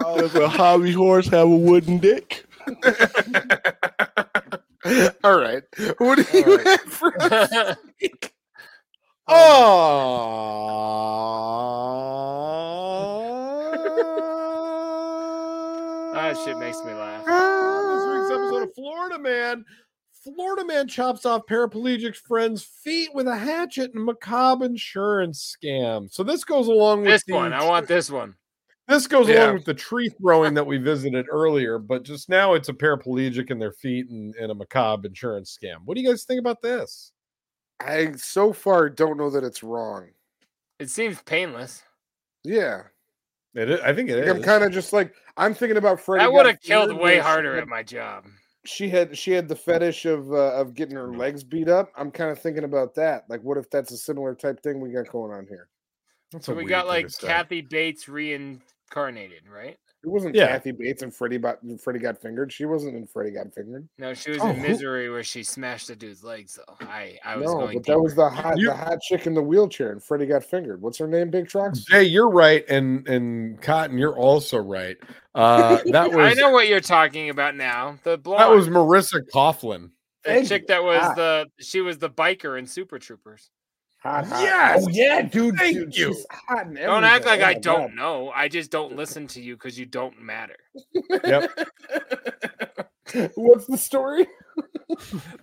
Does 0.00 0.34
a 0.34 0.48
hobby 0.48 0.92
horse 0.92 1.28
have 1.28 1.48
a 1.48 1.56
wooden 1.56 1.98
dick? 1.98 2.44
All 5.24 5.38
right. 5.38 5.62
What 5.98 6.16
do 6.18 6.38
you 6.38 6.58
have 6.58 6.80
for 6.82 7.22
us? 7.22 7.76
Oh, 14.86 16.12
That 16.14 16.36
shit 16.44 16.58
makes 16.58 16.78
me 16.84 16.92
laugh. 16.92 17.24
Ah, 17.26 17.94
this 17.94 18.06
week's 18.20 18.30
episode 18.40 18.62
of 18.68 18.74
Florida 18.74 19.18
Man. 19.18 19.64
Florida 20.22 20.64
Man 20.64 20.88
chops 20.88 21.24
off 21.26 21.42
paraplegic 21.48 22.16
friend's 22.16 22.62
feet 22.62 23.10
with 23.14 23.26
a 23.28 23.36
hatchet 23.36 23.92
in 23.94 24.00
a 24.00 24.04
macabre 24.04 24.64
insurance 24.64 25.56
scam. 25.60 26.12
So 26.12 26.22
this 26.22 26.42
goes 26.44 26.68
along 26.68 27.02
with 27.02 27.10
This 27.10 27.24
the 27.24 27.34
one, 27.34 27.52
I 27.52 27.64
want 27.64 27.86
this 27.88 28.10
one. 28.10 28.34
This 28.88 29.06
goes 29.08 29.28
Yeah. 29.28 29.44
along 29.46 29.54
with 29.56 29.64
the 29.64 29.74
tree 29.74 30.08
throwing 30.08 30.54
that 30.54 30.64
we 30.66 30.78
visited 30.78 31.26
earlier, 31.30 31.78
but 31.78 32.04
just 32.04 32.28
now 32.28 32.54
it's 32.54 32.68
a 32.68 32.72
paraplegic 32.72 33.50
in 33.50 33.58
their 33.58 33.72
feet 33.72 34.08
and, 34.10 34.34
and 34.36 34.52
a 34.52 34.54
macabre 34.54 35.08
insurance 35.08 35.56
scam. 35.60 35.78
What 35.84 35.96
do 35.96 36.02
you 36.02 36.08
guys 36.08 36.24
think 36.24 36.38
about 36.38 36.62
this? 36.62 37.12
I 37.80 38.12
so 38.16 38.52
far 38.52 38.88
don't 38.88 39.18
know 39.18 39.28
that 39.30 39.42
it's 39.44 39.62
wrong. 39.62 40.10
It 40.78 40.88
seems 40.90 41.20
painless. 41.22 41.82
Yeah. 42.44 42.84
It 43.54 43.70
is, 43.70 43.80
I 43.80 43.92
think 43.92 44.08
it 44.10 44.16
Like, 44.16 44.24
is. 44.26 44.34
I'm 44.36 44.42
kind 44.42 44.62
of 44.64 44.70
just 44.72 44.92
like 44.92 45.14
I'm 45.36 45.52
thinking 45.54 45.78
about 45.78 45.98
Freddie. 46.00 46.24
I 46.24 46.28
would 46.28 46.46
have 46.46 46.60
killed 46.60 46.96
way 46.96 47.18
harder 47.18 47.54
had- 47.54 47.62
at 47.62 47.68
my 47.68 47.82
job. 47.82 48.24
She 48.64 48.88
had 48.88 49.16
she 49.16 49.30
had 49.30 49.46
the 49.48 49.54
fetish 49.56 50.06
of 50.06 50.30
uh, 50.32 50.54
of 50.54 50.74
getting 50.74 50.96
her 50.96 51.14
legs 51.16 51.44
beat 51.44 51.68
up. 51.68 51.90
I'm 51.96 52.10
kind 52.10 52.30
of 52.30 52.38
thinking 52.40 52.64
about 52.64 52.94
that. 52.96 53.24
Like, 53.28 53.40
what 53.42 53.56
if 53.58 53.70
that's 53.70 53.92
a 53.92 53.96
similar 53.96 54.34
type 54.34 54.60
thing 54.62 54.80
we 54.80 54.90
got 54.90 55.08
going 55.08 55.32
on 55.32 55.46
here? 55.48 55.68
That's 56.32 56.46
So 56.46 56.54
we 56.54 56.64
got 56.64 56.86
like 56.88 57.06
to 57.06 57.12
say. 57.12 57.26
Kathy 57.28 57.60
Bates 57.60 58.08
reincarnated, 58.90 59.42
right? 59.52 59.76
It 60.04 60.08
wasn't 60.08 60.34
Yeah. 60.36 60.48
Kathy 60.48 60.70
Bates 60.70 61.02
and 61.02 61.12
Freddie 61.12 61.38
got 61.38 61.58
Freddie 61.82 61.98
got 61.98 62.20
fingered. 62.20 62.52
She 62.52 62.64
wasn't 62.64 62.94
in 62.96 63.06
Freddie 63.06 63.32
got 63.32 63.52
fingered. 63.52 63.88
No, 63.98 64.14
she 64.14 64.30
was 64.30 64.40
Oh, 64.40 64.50
in 64.50 64.56
who- 64.56 64.68
misery 64.68 65.10
where 65.10 65.24
she 65.24 65.42
smashed 65.42 65.88
the 65.88 65.96
dude's 65.96 66.22
legs. 66.22 66.56
Though 66.56 66.76
I, 66.86 67.18
I 67.24 67.36
was 67.36 67.46
No, 67.46 67.58
going. 67.60 67.78
but 67.78 67.86
that 67.86 67.98
was 68.00 68.14
the 68.14 68.28
hot 68.28 68.56
You- 68.58 68.68
the 68.68 68.76
hot 68.76 69.00
chick 69.00 69.26
in 69.26 69.34
the 69.34 69.42
wheelchair 69.42 69.90
and 69.90 70.02
Freddie 70.02 70.26
got 70.26 70.44
fingered. 70.44 70.80
What's 70.80 70.98
her 70.98 71.08
name? 71.08 71.30
Big 71.30 71.46
Trox. 71.46 71.84
Jay, 71.86 72.04
you're 72.04 72.28
right, 72.30 72.64
and 72.68 73.06
and 73.08 73.60
Cotton, 73.60 73.98
you're 73.98 74.16
also 74.16 74.58
right. 74.58 74.96
Uh, 75.34 75.78
that 75.86 76.14
I 76.14 76.34
know 76.34 76.50
what 76.50 76.68
you're 76.68 76.80
talking 76.80 77.30
about 77.30 77.56
now. 77.56 77.98
The 78.04 78.16
blonde, 78.16 78.40
that 78.40 78.50
was 78.50 78.68
Marisa 78.68 79.22
Coughlan. 79.34 79.90
the 80.24 80.30
Thank 80.30 80.48
chick 80.48 80.62
you. 80.62 80.66
that 80.68 80.84
was 80.84 81.00
Ah. 81.02 81.14
the 81.14 81.46
she 81.58 81.80
was 81.80 81.98
the 81.98 82.10
biker 82.10 82.56
in 82.58 82.66
Super 82.66 82.98
Troopers. 83.00 83.50
Hot, 84.06 84.24
hot. 84.26 84.40
Yes! 84.40 84.84
Oh 84.86 84.88
yeah, 84.92 85.22
dude. 85.22 85.56
Thank 85.56 85.76
dude, 85.76 85.96
you. 85.96 86.16
Hot 86.30 86.72
Don't 86.72 87.02
act 87.04 87.26
like 87.26 87.40
everything. 87.40 87.42
Oh 87.42 87.48
I 87.48 87.54
don't 87.54 87.88
God. 87.88 87.94
know. 87.96 88.30
I 88.34 88.46
just 88.48 88.70
don't 88.70 88.94
listen 88.94 89.26
to 89.28 89.40
you 89.42 89.56
because 89.56 89.76
you 89.78 89.84
don't 89.84 90.20
matter. 90.22 90.56
Yep. 91.24 91.50
What's 93.34 93.66
the 93.66 93.76
story? 93.76 94.26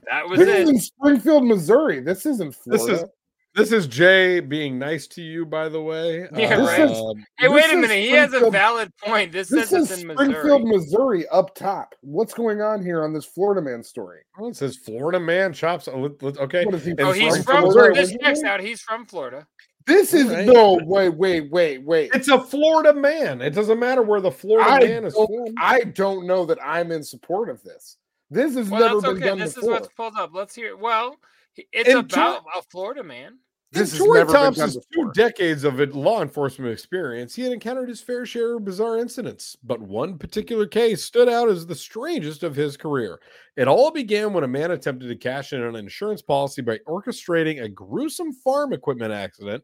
That 0.09 0.27
was 0.29 0.39
This 0.39 0.47
it. 0.47 0.59
is 0.61 0.69
in 0.69 0.79
Springfield, 0.79 1.45
Missouri. 1.45 1.99
This 1.99 2.25
isn't 2.25 2.55
This 2.65 2.83
Florida. 2.83 3.03
is 3.03 3.09
This 3.55 3.71
is 3.71 3.85
Jay 3.85 4.39
being 4.39 4.79
nice 4.79 5.05
to 5.09 5.21
you, 5.21 5.45
by 5.45 5.69
the 5.69 5.79
way. 5.81 6.27
Yeah, 6.35 6.55
Uh, 6.57 6.65
right. 6.65 6.81
um, 6.89 7.23
Hey, 7.37 7.47
wait 7.49 7.71
a 7.71 7.75
minute. 7.77 7.99
He 7.99 8.09
has 8.11 8.33
a 8.33 8.49
valid 8.49 8.91
point. 8.97 9.31
This, 9.31 9.47
This 9.49 9.69
says 9.69 9.83
is 9.83 9.91
it's 9.91 10.01
in 10.03 10.09
Springfield, 10.11 10.63
Missouri. 10.67 11.19
Missouri, 11.19 11.27
up 11.27 11.53
top. 11.53 11.93
What's 12.01 12.33
going 12.33 12.61
on 12.61 12.83
here 12.83 13.03
on 13.03 13.13
this 13.13 13.25
Florida 13.25 13.61
man 13.61 13.83
story? 13.83 14.21
oh, 14.39 14.47
it 14.49 14.55
says 14.55 14.75
Florida 14.77 15.19
man 15.19 15.53
chops. 15.53 15.87
uh, 15.87 15.95
let- 15.95 16.21
let- 16.23 16.37
Okay. 16.39 16.65
What 16.65 16.73
is 16.75 16.83
he 16.85 16.93
Oh, 16.97 17.11
he's 17.11 17.35
from 17.43 17.43
from 17.61 17.71
Florida 17.71 17.93
This 17.93 18.09
originally? 18.09 18.23
checks 18.25 18.43
out. 18.43 18.59
He's 18.59 18.81
from 18.81 19.05
Florida. 19.05 19.45
This 19.85 20.13
is 20.13 20.29
Alright. 20.31 20.45
no 20.47 20.79
wait, 20.85 21.09
wait, 21.09 21.51
wait, 21.51 21.83
wait. 21.83 22.09
It's 22.15 22.29
a 22.29 22.39
Florida 22.39 22.93
man. 22.93 23.41
It 23.41 23.51
doesn't 23.51 23.79
matter 23.79 24.01
where 24.01 24.21
the 24.21 24.31
Florida 24.31 24.67
I 24.69 24.79
man 24.79 25.03
is 25.05 25.13
from. 25.13 25.27
I 25.57 25.81
don't 25.81 26.25
know 26.25 26.45
that 26.45 26.57
I'm 26.63 26.91
in 26.91 27.03
support 27.03 27.49
of 27.49 27.61
this. 27.63 27.97
This 28.31 28.55
has 28.55 28.69
Well, 28.69 28.79
never 28.81 28.93
that's 29.01 29.05
been 29.13 29.17
okay. 29.17 29.25
done 29.27 29.39
This 29.39 29.53
before. 29.55 29.73
is 29.75 29.79
what's 29.81 29.93
pulled 29.93 30.15
up. 30.17 30.31
Let's 30.33 30.55
hear. 30.55 30.75
Well, 30.77 31.11
he- 31.11 31.17
it's 31.55 31.89
And 31.89 32.11
about 32.11 32.43
a 32.55 32.61
Florida 32.63 33.03
man. 33.03 33.39
This 33.73 33.93
In 33.93 33.97
has 33.97 34.05
Joy 34.05 34.13
never 34.13 34.25
been 34.25 34.33
done 34.33 34.53
Thompson's 34.53 34.85
two 34.93 35.11
decades 35.13 35.63
of 35.63 35.79
law 35.95 36.21
enforcement 36.21 36.71
experience, 36.71 37.33
he 37.33 37.41
had 37.41 37.51
encountered 37.51 37.89
his 37.89 38.01
fair 38.01 38.23
share 38.23 38.55
of 38.55 38.65
bizarre 38.65 38.99
incidents, 38.99 39.57
but 39.63 39.81
one 39.81 40.19
particular 40.19 40.67
case 40.67 41.03
stood 41.03 41.27
out 41.27 41.49
as 41.49 41.65
the 41.65 41.73
strangest 41.73 42.43
of 42.43 42.55
his 42.55 42.77
career. 42.77 43.19
It 43.57 43.67
all 43.67 43.89
began 43.89 44.31
when 44.31 44.43
a 44.43 44.47
man 44.47 44.69
attempted 44.69 45.07
to 45.07 45.15
cash 45.15 45.53
in 45.53 45.61
on 45.63 45.69
an 45.69 45.75
insurance 45.75 46.21
policy 46.21 46.61
by 46.61 46.77
orchestrating 46.87 47.63
a 47.63 47.69
gruesome 47.69 48.31
farm 48.31 48.73
equipment 48.73 49.11
accident. 49.11 49.63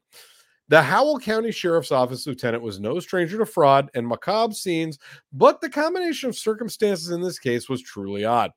The 0.69 0.81
Howell 0.81 1.19
County 1.19 1.51
Sheriff's 1.51 1.91
Office 1.91 2.25
lieutenant 2.25 2.63
was 2.63 2.79
no 2.79 2.99
stranger 2.99 3.37
to 3.37 3.45
fraud 3.45 3.91
and 3.93 4.07
macabre 4.07 4.55
scenes, 4.55 4.97
but 5.33 5.61
the 5.61 5.69
combination 5.69 6.29
of 6.29 6.35
circumstances 6.35 7.11
in 7.11 7.21
this 7.21 7.37
case 7.37 7.69
was 7.69 7.83
truly 7.83 8.25
odd. 8.25 8.49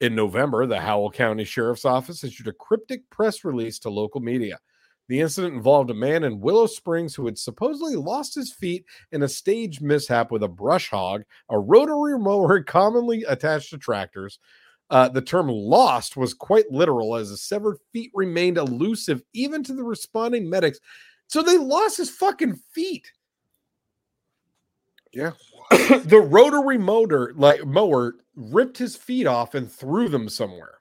In 0.00 0.14
November, 0.14 0.66
the 0.66 0.80
Howell 0.80 1.10
County 1.10 1.44
Sheriff's 1.44 1.84
Office 1.84 2.24
issued 2.24 2.48
a 2.48 2.52
cryptic 2.52 3.08
press 3.10 3.44
release 3.44 3.78
to 3.80 3.90
local 3.90 4.20
media. 4.20 4.58
The 5.08 5.20
incident 5.20 5.54
involved 5.54 5.90
a 5.90 5.94
man 5.94 6.24
in 6.24 6.40
Willow 6.40 6.66
Springs 6.66 7.14
who 7.14 7.26
had 7.26 7.38
supposedly 7.38 7.94
lost 7.94 8.34
his 8.34 8.52
feet 8.52 8.86
in 9.12 9.22
a 9.22 9.28
stage 9.28 9.80
mishap 9.80 10.30
with 10.30 10.42
a 10.42 10.48
brush 10.48 10.90
hog, 10.90 11.22
a 11.50 11.58
rotary 11.58 12.18
mower 12.18 12.62
commonly 12.62 13.24
attached 13.28 13.70
to 13.70 13.78
tractors. 13.78 14.38
Uh, 14.90 15.08
the 15.08 15.22
term 15.22 15.48
lost 15.48 16.16
was 16.16 16.34
quite 16.34 16.70
literal 16.70 17.16
as 17.16 17.30
the 17.30 17.36
severed 17.36 17.78
feet 17.92 18.10
remained 18.14 18.58
elusive 18.58 19.22
even 19.32 19.62
to 19.62 19.74
the 19.74 19.82
responding 19.82 20.48
medics. 20.48 20.78
So 21.26 21.42
they 21.42 21.56
lost 21.56 21.96
his 21.96 22.10
fucking 22.10 22.60
feet. 22.72 23.10
Yeah. 25.12 25.32
the 26.04 26.20
rotary 26.20 26.78
motor, 26.78 27.32
like 27.36 27.64
mower, 27.64 28.14
ripped 28.36 28.78
his 28.78 28.96
feet 28.96 29.26
off 29.26 29.54
and 29.54 29.70
threw 29.70 30.08
them 30.08 30.28
somewhere. 30.28 30.80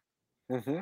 hmm 0.49 0.79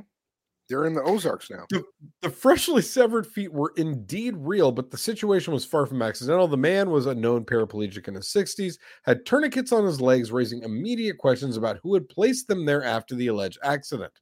They're 0.70 0.86
in 0.86 0.94
the 0.94 1.04
Ozarks 1.04 1.50
now. 1.50 1.66
The, 1.70 1.84
the 2.22 2.30
freshly 2.30 2.82
severed 2.82 3.28
feet 3.28 3.52
were 3.52 3.74
indeed 3.78 4.36
real, 4.38 4.72
but 4.72 4.90
the 4.90 4.98
situation 4.98 5.54
was 5.54 5.66
far 5.66 5.86
from 5.86 6.02
accidental. 6.02 6.48
The 6.48 6.58
man 6.58 6.90
was 6.90 7.06
a 7.06 7.16
known 7.16 7.46
paraplegic 7.46 8.08
in 8.08 8.16
his 8.16 8.28
60s, 8.28 8.78
had 9.04 9.26
tourniquets 9.26 9.72
on 9.72 9.86
his 9.86 10.02
legs, 10.02 10.32
raising 10.32 10.64
immediate 10.64 11.18
questions 11.18 11.58
about 11.58 11.80
who 11.84 11.94
had 11.94 12.10
placed 12.10 12.48
them 12.48 12.66
there 12.66 12.84
after 12.84 13.16
the 13.16 13.28
alleged 13.28 13.60
accident. 13.64 14.14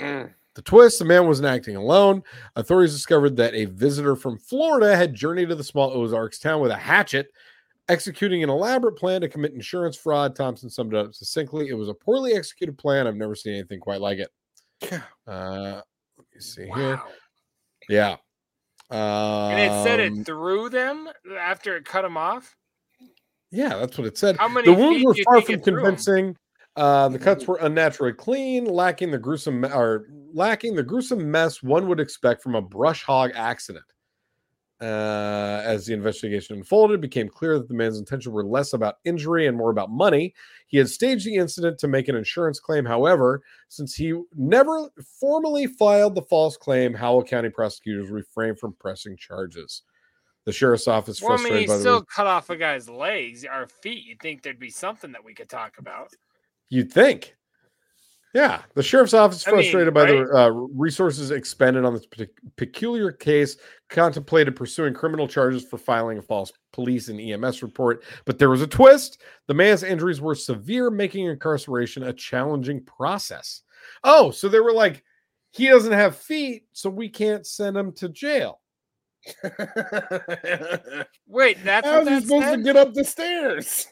Mm. 0.00 0.32
The 0.54 0.62
twist 0.62 0.98
the 0.98 1.04
man 1.06 1.26
wasn't 1.26 1.48
acting 1.48 1.76
alone. 1.76 2.22
Authorities 2.56 2.92
discovered 2.92 3.36
that 3.36 3.54
a 3.54 3.66
visitor 3.66 4.14
from 4.14 4.38
Florida 4.38 4.94
had 4.96 5.14
journeyed 5.14 5.48
to 5.48 5.54
the 5.54 5.64
small 5.64 5.90
Ozarks 5.90 6.38
town 6.38 6.60
with 6.60 6.70
a 6.70 6.76
hatchet, 6.76 7.28
executing 7.88 8.42
an 8.42 8.50
elaborate 8.50 8.96
plan 8.96 9.20
to 9.20 9.28
commit 9.28 9.52
insurance 9.52 9.96
fraud. 9.96 10.34
Thompson 10.36 10.70
summed 10.70 10.94
it 10.94 10.98
up 10.98 11.14
succinctly. 11.14 11.68
It 11.68 11.74
was 11.74 11.88
a 11.88 11.94
poorly 11.94 12.34
executed 12.34 12.78
plan. 12.78 13.06
I've 13.06 13.16
never 13.16 13.34
seen 13.34 13.54
anything 13.54 13.80
quite 13.80 14.00
like 14.00 14.18
it. 14.18 14.30
Yeah. 14.82 15.02
Uh, 15.26 15.80
let 16.16 16.26
me 16.34 16.40
see 16.40 16.68
here. 16.74 17.00
Yeah. 17.88 18.16
Um, 18.90 19.52
And 19.52 19.60
it 19.60 19.84
said 19.84 20.00
it 20.00 20.26
threw 20.26 20.68
them 20.68 21.08
after 21.38 21.76
it 21.76 21.84
cut 21.84 22.02
them 22.02 22.16
off. 22.16 22.54
Yeah, 23.50 23.76
that's 23.76 23.98
what 23.98 24.06
it 24.06 24.16
said. 24.18 24.36
How 24.38 24.48
many 24.48 24.66
the 24.66 24.74
wounds 24.74 25.04
were 25.04 25.14
far 25.24 25.42
from 25.42 25.54
it 25.54 25.64
threw 25.64 25.78
'em? 25.78 25.84
convincing. 25.84 26.36
Uh, 26.74 27.08
the 27.10 27.18
cuts 27.18 27.46
were 27.46 27.58
unnaturally 27.58 28.14
clean, 28.14 28.64
lacking 28.64 29.10
the 29.10 29.18
gruesome 29.18 29.64
or 29.64 30.08
lacking 30.32 30.74
the 30.74 30.82
gruesome 30.82 31.30
mess 31.30 31.62
one 31.62 31.86
would 31.86 32.00
expect 32.00 32.42
from 32.42 32.54
a 32.54 32.62
brush 32.62 33.02
hog 33.02 33.30
accident. 33.34 33.84
Uh, 34.82 35.62
as 35.64 35.86
the 35.86 35.94
investigation 35.94 36.56
unfolded, 36.56 36.94
it 36.94 37.00
became 37.00 37.28
clear 37.28 37.56
that 37.56 37.68
the 37.68 37.74
man's 37.74 38.00
intentions 38.00 38.28
were 38.28 38.42
less 38.42 38.72
about 38.72 38.96
injury 39.04 39.46
and 39.46 39.56
more 39.56 39.70
about 39.70 39.92
money. 39.92 40.34
He 40.66 40.76
had 40.76 40.88
staged 40.88 41.24
the 41.24 41.36
incident 41.36 41.78
to 41.78 41.86
make 41.86 42.08
an 42.08 42.16
insurance 42.16 42.58
claim. 42.58 42.84
However, 42.84 43.42
since 43.68 43.94
he 43.94 44.20
never 44.34 44.90
formally 45.20 45.68
filed 45.68 46.16
the 46.16 46.22
false 46.22 46.56
claim, 46.56 46.94
Howell 46.94 47.22
County 47.22 47.48
prosecutors 47.48 48.10
refrained 48.10 48.58
from 48.58 48.72
pressing 48.80 49.16
charges. 49.16 49.82
The 50.46 50.52
sheriff's 50.52 50.88
office, 50.88 51.22
Well, 51.22 51.34
I 51.34 51.36
mean, 51.36 51.42
frustrated 51.42 51.60
he 51.60 51.66
by 51.68 51.74
the 51.74 51.80
still 51.80 52.02
cut 52.02 52.26
off 52.26 52.50
a 52.50 52.56
guy's 52.56 52.88
legs 52.88 53.44
or 53.44 53.68
feet. 53.68 54.04
You'd 54.04 54.18
think 54.18 54.42
there'd 54.42 54.58
be 54.58 54.70
something 54.70 55.12
that 55.12 55.24
we 55.24 55.32
could 55.32 55.48
talk 55.48 55.78
about. 55.78 56.08
You'd 56.70 56.92
think. 56.92 57.36
Yeah, 58.34 58.62
the 58.74 58.82
sheriff's 58.82 59.12
office, 59.12 59.46
I 59.46 59.50
mean, 59.50 59.60
frustrated 59.60 59.92
by 59.92 60.06
the 60.06 60.22
uh, 60.22 60.48
resources 60.48 61.30
expended 61.30 61.84
on 61.84 61.92
this 61.92 62.06
partic- 62.06 62.30
peculiar 62.56 63.12
case, 63.12 63.58
contemplated 63.92 64.56
pursuing 64.56 64.94
criminal 64.94 65.28
charges 65.28 65.64
for 65.64 65.78
filing 65.78 66.18
a 66.18 66.22
false 66.22 66.52
police 66.72 67.08
and 67.08 67.20
EMS 67.20 67.62
report. 67.62 68.02
But 68.24 68.38
there 68.38 68.50
was 68.50 68.62
a 68.62 68.66
twist. 68.66 69.22
The 69.46 69.54
man's 69.54 69.84
injuries 69.84 70.20
were 70.20 70.34
severe, 70.34 70.90
making 70.90 71.26
incarceration 71.26 72.02
a 72.02 72.12
challenging 72.12 72.82
process. 72.84 73.62
Oh, 74.02 74.30
so 74.30 74.48
they 74.48 74.60
were 74.60 74.72
like, 74.72 75.04
he 75.52 75.68
doesn't 75.68 75.92
have 75.92 76.16
feet, 76.16 76.64
so 76.72 76.90
we 76.90 77.08
can't 77.08 77.46
send 77.46 77.76
him 77.76 77.92
to 77.92 78.08
jail. 78.08 78.60
Wait, 81.28 81.62
that's 81.62 81.86
he 81.86 82.04
that 82.04 82.22
supposed 82.22 82.44
said? 82.44 82.56
to 82.56 82.62
get 82.62 82.76
up 82.76 82.94
the 82.94 83.04
stairs? 83.04 83.86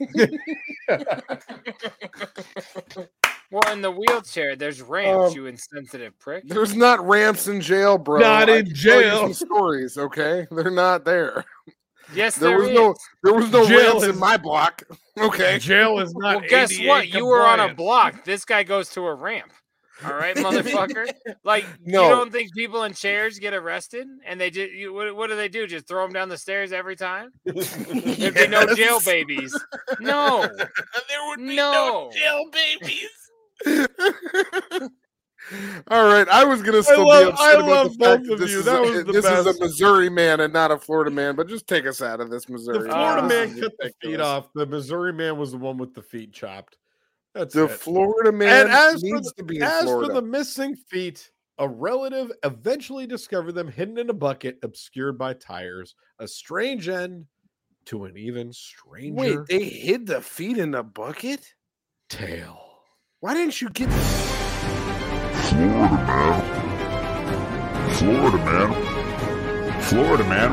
Well, 3.51 3.72
in 3.72 3.82
the 3.82 3.90
wheelchair, 3.90 4.55
there's 4.55 4.81
ramps. 4.81 5.31
Um, 5.32 5.36
you 5.36 5.47
insensitive 5.47 6.18
prick. 6.20 6.44
There's 6.47 6.77
not 6.77 7.05
ramps 7.06 7.48
in 7.48 7.60
jail, 7.60 7.98
bro. 7.98 8.20
Not 8.20 8.48
I 8.48 8.59
in 8.59 8.64
tell 8.66 8.72
you 8.72 8.74
jail. 8.74 9.18
some 9.20 9.35
stories, 9.35 9.98
okay? 9.98 10.47
They're 10.52 10.70
not 10.70 11.05
there. 11.05 11.44
Yes, 12.14 12.36
there 12.36 12.51
there 12.51 12.59
was 12.59 12.70
no 12.70 12.90
is. 12.93 12.98
there 13.22 13.35
was 13.35 13.51
no 13.52 13.66
Jail 13.68 13.90
ramps 13.93 14.02
is- 14.05 14.09
in 14.10 14.18
my 14.18 14.36
block. 14.36 14.82
Okay. 15.18 15.59
Jail 15.59 15.98
is 16.01 16.14
not. 16.14 16.36
Well, 16.40 16.48
guess 16.48 16.72
ADA 16.72 16.89
what? 16.89 17.09
You 17.09 17.27
were 17.27 17.43
on 17.47 17.60
a 17.60 17.74
block. 17.74 18.24
This 18.24 18.47
guy 18.47 18.62
goes 18.62 18.89
to 18.90 19.02
a 19.02 19.14
ramp. 19.14 19.52
All 20.02 20.14
right, 20.14 20.35
motherfucker. 20.36 21.12
Like 21.44 21.66
No. 21.85 22.05
you 22.05 22.09
don't 22.09 22.32
think 22.32 22.55
people 22.55 22.85
in 22.85 22.94
chairs 22.94 23.39
get 23.39 23.52
arrested 23.52 24.06
and 24.24 24.40
they 24.40 24.48
just 24.48 24.72
you, 24.72 24.94
what, 24.94 25.14
what 25.14 25.27
do 25.28 25.36
they 25.36 25.48
do? 25.48 25.66
Just 25.66 25.86
throw 25.86 26.02
them 26.05 26.12
down 26.14 26.31
the 26.31 26.39
stairs 26.39 26.72
every 26.72 26.97
time? 26.97 27.32
There'd 27.44 28.35
be 28.35 28.48
no 28.48 28.74
jail 28.74 28.98
babies. 29.05 29.55
No, 30.01 30.47
there 30.56 31.27
would 31.28 31.39
be 31.40 31.55
no. 31.56 31.72
no 31.72 32.10
jail 32.18 32.44
babies. 32.51 33.10
All 35.89 36.05
right, 36.07 36.28
I 36.28 36.45
was 36.45 36.62
gonna 36.62 36.82
still 36.82 37.09
love- 37.09 37.24
be 37.27 37.31
upset 37.32 37.59
I 37.59 37.65
about 37.66 37.85
the 37.91 38.05
fact 38.05 38.27
that 38.27 38.39
this, 38.39 38.51
you. 38.53 38.61
is, 38.61 38.66
a, 38.69 38.81
was 38.81 38.91
eh, 38.91 39.03
this 39.12 39.24
is 39.24 39.47
a. 39.47 39.59
Missouri 39.59 40.09
man 40.11 40.41
and 40.41 40.53
not 40.53 40.70
a 40.70 40.78
Florida 40.78 41.11
man. 41.11 41.35
But 41.35 41.49
just 41.49 41.66
take 41.66 41.87
us 41.87 42.01
out 42.03 42.20
of 42.20 42.31
this 42.31 42.49
Missouri. 42.49 42.78
The 42.78 42.85
man. 42.89 42.93
Florida 42.93 43.28
This 43.28 43.51
man 43.53 43.61
cut 43.61 43.73
the 43.81 43.93
feet 44.03 44.20
off. 44.20 44.49
The 44.55 44.66
Missouri 44.66 45.12
man 45.12 45.39
was 45.39 45.51
the 45.53 45.57
one 45.59 45.77
with 45.78 45.95
the 45.95 46.03
feet 46.03 46.32
chopped. 46.32 46.77
That's 47.35 47.55
The 47.55 47.65
it. 47.65 47.70
Florida 47.70 48.32
man 48.32 48.66
and 48.66 48.70
as 48.70 49.01
for 49.01 49.07
needs 49.07 49.28
the, 49.32 49.43
to 49.43 49.45
be 49.45 49.61
as 49.62 49.82
Florida. 49.85 50.09
for 50.09 50.15
the 50.20 50.23
missing 50.27 50.77
feet, 50.77 51.31
a 51.59 51.69
relative 51.69 52.31
eventually 52.45 53.07
discovered 53.07 53.53
them 53.53 53.69
hidden 53.69 53.99
in 53.99 54.11
a 54.11 54.15
bucket 54.15 54.59
obscured 54.62 55.16
by 55.19 55.32
tires. 55.35 55.95
A 56.20 56.28
strange 56.28 56.89
end 56.89 57.24
to 57.87 58.05
an 58.05 58.16
even 58.16 58.53
stranger 58.53 59.15
Wait, 59.15 59.39
they 59.49 59.65
hid 59.65 60.07
the 60.07 60.20
feet 60.20 60.59
in 60.59 60.70
the 60.70 60.82
bucket. 60.82 61.55
tale. 62.09 62.69
Why 63.22 63.34
didn't 63.34 63.60
you 63.60 63.68
get? 63.68 63.90
Florida 65.51 65.97
man. 66.06 66.40
Florida 67.92 68.38
man. 68.38 69.82
Florida 69.82 70.24
man. 70.24 70.52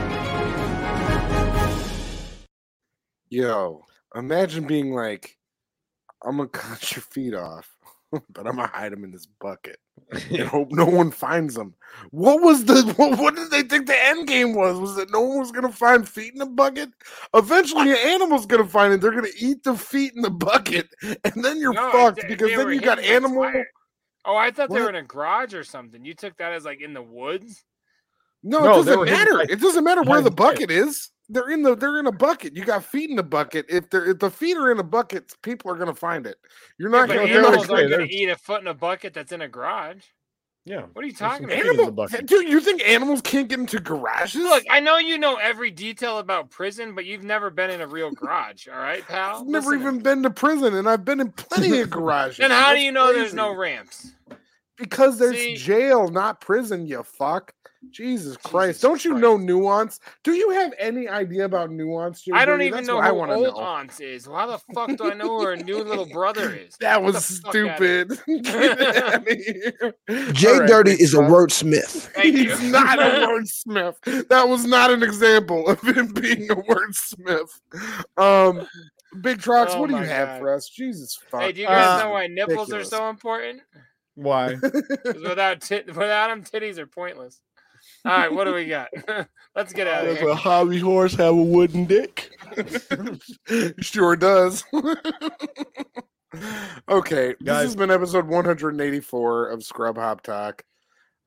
Yo, 3.29 3.85
imagine 4.13 4.67
being 4.67 4.91
like, 4.91 5.37
I'm 6.21 6.35
gonna 6.35 6.49
cut 6.49 6.93
your 6.93 7.03
feet 7.03 7.33
off, 7.33 7.76
but 8.29 8.47
I'm 8.47 8.55
gonna 8.55 8.67
hide 8.67 8.91
them 8.93 9.03
in 9.03 9.11
this 9.11 9.25
bucket 9.25 9.77
and 10.11 10.41
hope 10.47 10.69
no 10.71 10.85
one 10.85 11.11
finds 11.11 11.55
them. 11.55 11.73
What 12.11 12.41
was 12.41 12.65
the 12.65 12.83
what, 12.97 13.19
what 13.19 13.35
did 13.35 13.51
they 13.51 13.63
think 13.63 13.87
the 13.87 14.05
end 14.05 14.27
game 14.27 14.53
was? 14.53 14.79
Was 14.79 14.95
that 14.95 15.11
no 15.11 15.21
one 15.21 15.39
was 15.39 15.51
gonna 15.51 15.71
find 15.71 16.07
feet 16.07 16.33
in 16.33 16.39
the 16.39 16.45
bucket? 16.45 16.89
Eventually, 17.33 17.91
an 17.91 17.97
animal's 17.97 18.45
gonna 18.45 18.67
find 18.67 18.93
it. 18.93 19.01
They're 19.01 19.11
gonna 19.11 19.27
eat 19.39 19.63
the 19.63 19.75
feet 19.75 20.13
in 20.15 20.21
the 20.21 20.29
bucket, 20.29 20.87
and 21.01 21.43
then 21.43 21.57
you're 21.59 21.73
No, 21.73 21.91
fucked 21.91 22.21
they- 22.21 22.27
because 22.29 22.49
they 22.49 22.55
then 22.55 22.69
you 22.69 22.81
got 22.81 22.99
hidden 22.99 23.15
animal. 23.25 23.43
tire- 23.43 23.67
Oh, 24.25 24.35
I 24.35 24.51
thought 24.51 24.69
they 24.69 24.81
were 24.81 24.89
in 24.89 24.95
a 24.95 25.03
garage 25.03 25.53
or 25.53 25.63
something. 25.63 26.03
You 26.03 26.13
took 26.13 26.35
that 26.37 26.51
as 26.51 26.65
like 26.65 26.81
in 26.81 26.93
the 26.93 27.01
woods. 27.01 27.63
No, 28.43 28.59
No, 28.59 28.71
it 28.71 28.73
doesn't 28.75 28.99
were 28.99 29.05
hidden 29.05 29.19
matter. 29.19 29.47
by- 29.47 29.53
It 29.53 29.61
doesn't 29.61 29.83
matter 29.83 30.03
where 30.03 30.21
the 30.21 30.29
the 30.29 30.35
bucket 30.35 30.69
is. 30.69 31.09
They're 31.29 31.49
in 31.49 31.61
the 31.61 31.75
they're 31.75 31.99
in 31.99 32.07
a 32.07 32.11
bucket. 32.11 32.55
You 32.55 32.63
got 32.63 32.85
feet 32.85 33.09
in 33.09 33.15
the 33.17 33.23
bucket. 33.23 33.65
If 33.67 33.89
they're 33.89 34.05
if 34.05 34.19
the 34.19 34.31
feet 34.31 34.55
are 34.55 34.71
in 34.71 34.79
a 34.79 34.83
bucket, 34.83 35.35
people 35.41 35.69
are 35.71 35.75
gonna 35.75 35.93
find 35.93 36.25
it. 36.25 36.37
You're 36.77 36.89
not 36.89 37.07
but 37.07 37.15
gonna. 37.15 37.27
they're 37.27 37.33
you're 37.33 37.41
not 37.41 37.47
animals 37.49 37.69
okay, 37.69 37.81
aren't 37.81 37.91
gonna 37.91 38.03
gonna 38.03 38.15
eat 38.15 38.29
a 38.29 38.35
foot 38.37 38.61
in 38.61 38.67
a 38.67 38.73
bucket 38.73 39.13
that's 39.13 39.31
in 39.31 39.41
a 39.41 39.47
garage. 39.47 40.03
Yeah. 40.67 40.83
What 40.91 41.05
are 41.05 41.07
you 41.07 41.13
talking 41.13 41.45
about? 41.45 41.57
Animal, 41.57 42.07
dude, 42.25 42.49
you 42.49 42.59
think 42.59 42.81
animals 42.85 43.21
can't 43.21 43.47
get 43.47 43.57
into 43.57 43.79
garages? 43.79 44.41
Look, 44.41 44.65
I 44.69 44.81
know 44.81 44.97
you 44.97 45.17
know 45.17 45.35
every 45.35 45.71
detail 45.71 46.17
about 46.17 46.49
prison, 46.49 46.93
but 46.93 47.05
you've 47.05 47.23
never 47.23 47.49
been 47.49 47.69
in 47.69 47.79
a 47.79 47.87
real 47.87 48.11
garage. 48.11 48.67
All 48.67 48.77
right, 48.77 49.01
pal. 49.07 49.37
I've 49.37 49.47
never 49.47 49.69
Listen 49.69 49.79
to 49.79 49.87
even 49.87 50.03
been 50.03 50.23
to 50.23 50.29
prison, 50.29 50.75
and 50.75 50.89
I've 50.89 51.05
been 51.05 51.21
in 51.21 51.31
plenty 51.31 51.79
of 51.79 51.89
garages. 51.89 52.39
Then 52.39 52.51
how 52.51 52.73
do 52.73 52.81
you 52.81 52.91
know 52.91 53.13
there's 53.13 53.33
no 53.33 53.55
ramps? 53.55 54.11
Because 54.75 55.17
there's 55.17 55.37
See- 55.37 55.55
jail, 55.55 56.09
not 56.09 56.41
prison, 56.41 56.85
you 56.85 57.01
fuck. 57.01 57.53
Jesus 57.91 58.37
Christ. 58.37 58.81
Don't 58.81 59.03
you 59.03 59.13
know 59.15 59.37
nuance? 59.37 59.99
Do 60.23 60.33
you 60.33 60.51
have 60.51 60.73
any 60.77 61.07
idea 61.07 61.45
about 61.45 61.71
nuance? 61.71 62.21
Jay 62.21 62.31
I 62.33 62.45
don't 62.45 62.61
even 62.61 62.77
That's 62.77 62.87
know 62.87 62.95
what 62.97 63.05
I 63.05 63.11
wanna 63.11 63.33
old 63.33 63.47
know. 63.55 63.55
aunts 63.57 63.99
is. 63.99 64.27
Why 64.27 64.45
the 64.45 64.57
fuck 64.73 64.95
do 64.97 65.11
I 65.11 65.13
know 65.13 65.39
who 65.39 65.45
her 65.45 65.55
new 65.55 65.83
little 65.83 66.05
brother 66.05 66.51
is? 66.53 66.75
That 66.79 66.97
Get 66.97 67.03
was 67.03 67.27
the 67.27 67.41
fuck 67.43 67.55
outta 67.55 67.83
here. 67.85 68.15
stupid. 68.15 68.43
Get 68.43 69.13
outta 69.13 69.35
here. 69.35 70.31
Jay 70.33 70.49
All 70.53 70.59
right, 70.59 70.67
Dirty 70.67 70.91
is 70.91 71.13
a 71.13 71.17
wordsmith. 71.17 72.15
He's 72.21 72.61
not 72.71 72.99
a 72.99 73.27
wordsmith. 73.27 74.27
That 74.29 74.47
was 74.47 74.65
not 74.65 74.91
an 74.91 75.03
example 75.03 75.67
of 75.67 75.81
him 75.81 76.13
being 76.13 76.49
a 76.51 76.55
wordsmith. 76.55 77.49
Um, 78.17 78.67
Big 79.21 79.39
Trox, 79.39 79.67
Oh 79.71 79.81
what 79.81 79.87
do 79.89 79.95
you 79.95 80.01
my 80.01 80.05
have 80.05 80.27
God. 80.27 80.39
for 80.39 80.53
us? 80.53 80.69
Jesus 80.69 81.17
fuck. 81.31 81.41
Hey, 81.41 81.51
do 81.53 81.61
you 81.61 81.67
guys 81.67 81.99
Uh, 81.99 82.03
know 82.03 82.11
why 82.11 82.27
nipples 82.27 82.69
ridiculous. 82.69 82.87
are 82.87 82.97
so 82.97 83.09
important? 83.09 83.61
Why? 84.15 84.55
'Cause 84.55 85.21
without 85.23 85.61
tit, 85.61 85.87
without 85.87 86.27
them, 86.29 86.43
titties 86.43 86.77
are 86.77 86.87
pointless. 86.87 87.39
All 88.07 88.17
right, 88.17 88.31
what 88.31 88.45
do 88.45 88.53
we 88.53 88.67
got? 88.67 88.87
Let's 89.55 89.73
get 89.73 89.85
out 89.85 90.05
of 90.05 90.11
Does 90.11 90.19
here. 90.19 90.29
a 90.29 90.35
hobby 90.35 90.79
horse 90.79 91.13
have 91.15 91.33
a 91.33 91.43
wooden 91.43 91.83
dick? 91.83 92.31
sure 93.81 94.15
does. 94.15 94.63
okay, 96.89 97.27
this 97.27 97.35
Guys. 97.43 97.63
has 97.63 97.75
been 97.75 97.91
episode 97.91 98.25
184 98.25 99.49
of 99.49 99.61
Scrub 99.61 99.97
Hop 99.97 100.21
Talk. 100.21 100.63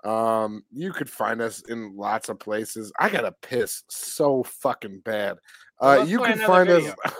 Um, 0.04 0.64
you 0.72 0.94
could 0.94 1.10
find 1.10 1.42
us 1.42 1.60
in 1.68 1.94
lots 1.98 2.30
of 2.30 2.38
places. 2.38 2.90
I 2.98 3.10
gotta 3.10 3.34
piss 3.42 3.82
so 3.90 4.42
fucking 4.42 5.00
bad. 5.00 5.36
Uh, 5.82 5.96
let's 5.98 6.10
you 6.10 6.20
can 6.20 6.38
find 6.38 6.70
video. 6.70 6.94
us. 7.04 7.12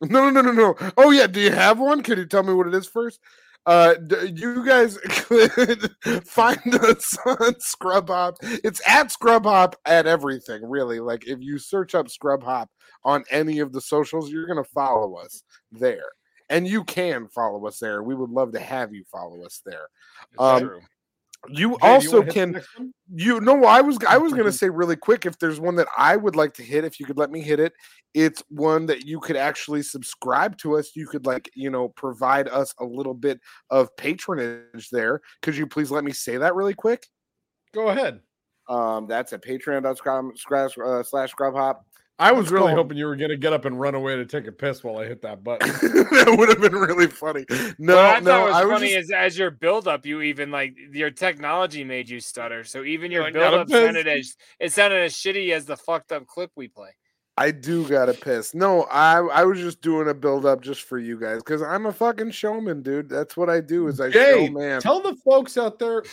no, 0.00 0.30
no, 0.30 0.40
no, 0.40 0.52
no, 0.52 0.52
no. 0.52 0.92
Oh 0.96 1.10
yeah, 1.10 1.26
do 1.26 1.38
you 1.38 1.50
have 1.50 1.78
one? 1.78 2.02
Can 2.02 2.16
you 2.16 2.24
tell 2.24 2.44
me 2.44 2.54
what 2.54 2.66
it 2.66 2.74
is 2.74 2.88
first? 2.88 3.20
Uh, 3.64 3.94
you 4.34 4.66
guys 4.66 4.98
could 5.08 5.90
find 6.26 6.74
us 6.74 7.16
on 7.26 7.58
Scrub 7.60 8.08
Hop. 8.08 8.36
It's 8.42 8.80
at 8.86 9.12
Scrub 9.12 9.44
Hop 9.44 9.76
at 9.84 10.06
everything, 10.06 10.68
really. 10.68 11.00
Like 11.00 11.26
if 11.26 11.40
you 11.40 11.58
search 11.58 11.94
up 11.94 12.10
Scrub 12.10 12.42
Hop 12.42 12.68
on 13.04 13.24
any 13.30 13.60
of 13.60 13.72
the 13.72 13.80
socials, 13.80 14.30
you're 14.30 14.46
gonna 14.46 14.64
follow 14.64 15.14
us 15.16 15.44
there, 15.70 16.10
and 16.48 16.66
you 16.66 16.82
can 16.84 17.28
follow 17.28 17.64
us 17.66 17.78
there. 17.78 18.02
We 18.02 18.14
would 18.14 18.30
love 18.30 18.52
to 18.52 18.60
have 18.60 18.92
you 18.92 19.04
follow 19.10 19.44
us 19.44 19.62
there. 19.64 19.86
Um, 20.38 20.60
True. 20.60 20.80
You 21.48 21.70
you 21.70 21.78
also 21.82 22.22
the 22.22 22.32
can 22.32 22.62
you 23.12 23.40
know 23.40 23.64
I 23.64 23.80
was 23.80 23.98
I 24.08 24.16
was 24.16 24.32
gonna 24.32 24.52
say 24.52 24.70
really 24.70 24.94
quick 24.94 25.26
if 25.26 25.38
there's 25.38 25.58
one 25.58 25.74
that 25.76 25.88
I 25.98 26.16
would 26.16 26.36
like 26.36 26.54
to 26.54 26.62
hit, 26.62 26.84
if 26.84 27.00
you 27.00 27.06
could 27.06 27.18
let 27.18 27.30
me 27.30 27.40
hit 27.40 27.58
it, 27.58 27.72
it's 28.14 28.42
one 28.48 28.86
that 28.86 29.06
you 29.06 29.18
could 29.18 29.36
actually 29.36 29.82
subscribe 29.82 30.56
to 30.58 30.76
us. 30.76 30.92
You 30.94 31.06
could 31.06 31.26
like, 31.26 31.50
you 31.54 31.70
know, 31.70 31.88
provide 31.88 32.48
us 32.48 32.74
a 32.78 32.84
little 32.84 33.14
bit 33.14 33.40
of 33.70 33.94
patronage 33.96 34.88
there. 34.90 35.20
Could 35.42 35.56
you 35.56 35.66
please 35.66 35.90
let 35.90 36.04
me 36.04 36.12
say 36.12 36.36
that 36.36 36.54
really 36.54 36.74
quick? 36.74 37.06
Go 37.74 37.88
ahead. 37.88 38.20
Um, 38.68 39.06
that's 39.08 39.32
at 39.32 39.42
patreon.com 39.44 40.32
slash 40.36 40.78
uh, 40.78 41.02
slash 41.02 41.34
scrubhop. 41.34 41.80
I 42.18 42.30
was 42.32 42.44
It's 42.44 42.52
really 42.52 42.66
called- 42.66 42.76
hoping 42.76 42.98
you 42.98 43.06
were 43.06 43.16
gonna 43.16 43.36
get 43.36 43.52
up 43.52 43.64
and 43.64 43.80
run 43.80 43.94
away 43.94 44.14
to 44.16 44.24
take 44.26 44.46
a 44.46 44.52
piss 44.52 44.84
while 44.84 44.98
I 44.98 45.06
hit 45.06 45.22
that 45.22 45.42
button. 45.42 45.68
that 45.80 46.34
would 46.38 46.48
have 46.50 46.60
been 46.60 46.74
really 46.74 47.08
funny. 47.08 47.44
No, 47.78 47.96
what 47.96 48.04
I 48.16 48.20
no, 48.20 48.24
thought 48.30 48.44
was 48.46 48.54
I 48.54 48.64
was 48.64 48.72
funny 48.74 48.92
just- 48.92 49.04
is 49.06 49.10
as 49.10 49.38
your 49.38 49.50
build 49.50 49.88
up, 49.88 50.06
you 50.06 50.20
even 50.22 50.50
like 50.50 50.76
your 50.92 51.10
technology 51.10 51.82
made 51.84 52.08
you 52.08 52.20
stutter. 52.20 52.62
So 52.64 52.84
even 52.84 53.10
your 53.10 53.24
I 53.24 53.30
build 53.32 53.42
gotta 53.42 53.56
up 53.62 53.68
sounded 53.70 54.06
as 54.06 54.36
it 54.60 54.72
sounded 54.72 55.02
as 55.02 55.14
shitty 55.14 55.50
as 55.52 55.64
the 55.66 55.76
fucked 55.76 56.12
up 56.12 56.26
clip 56.26 56.50
we 56.54 56.68
play. 56.68 56.90
I 57.38 57.50
do 57.50 57.88
gotta 57.88 58.12
piss. 58.12 58.54
No, 58.54 58.82
I 58.84 59.16
I 59.20 59.44
was 59.44 59.58
just 59.58 59.80
doing 59.80 60.08
a 60.08 60.14
build 60.14 60.44
up 60.44 60.60
just 60.60 60.82
for 60.82 60.98
you 60.98 61.18
guys 61.18 61.38
because 61.38 61.62
I'm 61.62 61.86
a 61.86 61.92
fucking 61.92 62.30
showman, 62.32 62.82
dude. 62.82 63.08
That's 63.08 63.36
what 63.38 63.48
I 63.48 63.60
do. 63.60 63.88
Is 63.88 64.00
I 64.00 64.10
Jay, 64.10 64.46
show 64.46 64.52
man. 64.52 64.80
tell 64.82 65.00
the 65.00 65.16
folks 65.24 65.56
out 65.56 65.78
there. 65.78 66.04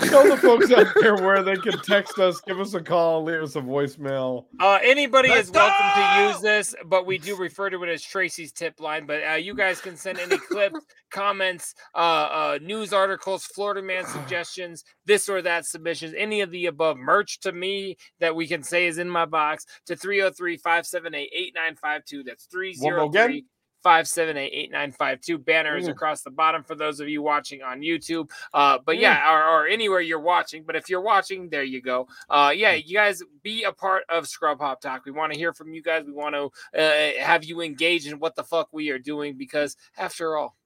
Tell 0.00 0.28
the 0.28 0.36
folks 0.36 0.70
out 0.70 0.86
there 1.00 1.16
where 1.16 1.42
they 1.42 1.56
can 1.56 1.76
text 1.80 2.20
us, 2.20 2.40
give 2.40 2.60
us 2.60 2.72
a 2.74 2.80
call, 2.80 3.24
leave 3.24 3.42
us 3.42 3.56
a 3.56 3.60
voicemail. 3.60 4.44
Uh, 4.60 4.78
anybody 4.80 5.28
Let's 5.28 5.48
is 5.48 5.52
welcome 5.52 5.86
to 5.96 6.28
use 6.28 6.40
this, 6.40 6.74
but 6.86 7.04
we 7.04 7.18
do 7.18 7.36
refer 7.36 7.68
to 7.68 7.82
it 7.82 7.88
as 7.88 8.02
Tracy's 8.02 8.52
tip 8.52 8.78
line. 8.78 9.06
But 9.06 9.22
uh, 9.28 9.34
you 9.34 9.54
guys 9.54 9.80
can 9.80 9.96
send 9.96 10.20
any 10.20 10.38
clips, 10.38 10.78
comments, 11.10 11.74
uh, 11.96 11.98
uh, 11.98 12.58
news 12.62 12.92
articles, 12.92 13.44
Florida 13.44 13.82
man 13.82 14.06
suggestions, 14.06 14.84
this 15.04 15.28
or 15.28 15.42
that 15.42 15.66
submissions, 15.66 16.14
any 16.16 16.42
of 16.42 16.52
the 16.52 16.66
above 16.66 16.96
merch 16.96 17.40
to 17.40 17.50
me 17.50 17.96
that 18.20 18.36
we 18.36 18.46
can 18.46 18.62
say 18.62 18.86
is 18.86 18.98
in 18.98 19.10
my 19.10 19.24
box 19.24 19.66
to 19.86 19.96
303 19.96 20.58
578 20.58 21.28
8952. 21.34 22.22
That's 22.22 22.46
One 22.52 22.94
more 22.94 23.04
again? 23.06 23.26
303 23.26 23.44
578 23.82 24.52
8952. 24.52 25.38
Banner 25.38 25.76
is 25.76 25.88
across 25.88 26.22
the 26.22 26.30
bottom 26.30 26.64
for 26.64 26.74
those 26.74 27.00
of 27.00 27.08
you 27.08 27.22
watching 27.22 27.62
on 27.62 27.80
YouTube. 27.80 28.30
Uh, 28.52 28.78
but 28.84 28.98
yeah, 28.98 29.32
or, 29.32 29.44
or 29.44 29.66
anywhere 29.66 30.00
you're 30.00 30.20
watching. 30.20 30.64
But 30.64 30.76
if 30.76 30.88
you're 30.88 31.00
watching, 31.00 31.48
there 31.48 31.62
you 31.62 31.80
go. 31.80 32.08
Uh, 32.28 32.52
yeah, 32.54 32.74
you 32.74 32.94
guys 32.94 33.22
be 33.42 33.64
a 33.64 33.72
part 33.72 34.04
of 34.08 34.26
Scrub 34.26 34.60
Hop 34.60 34.80
Talk. 34.80 35.04
We 35.04 35.12
want 35.12 35.32
to 35.32 35.38
hear 35.38 35.52
from 35.52 35.72
you 35.72 35.82
guys. 35.82 36.04
We 36.04 36.12
want 36.12 36.34
to 36.34 36.78
uh, 36.78 37.22
have 37.22 37.44
you 37.44 37.60
engage 37.60 38.06
in 38.06 38.18
what 38.18 38.34
the 38.34 38.44
fuck 38.44 38.68
we 38.72 38.90
are 38.90 38.98
doing 38.98 39.36
because 39.36 39.76
after 39.96 40.36
all, 40.36 40.56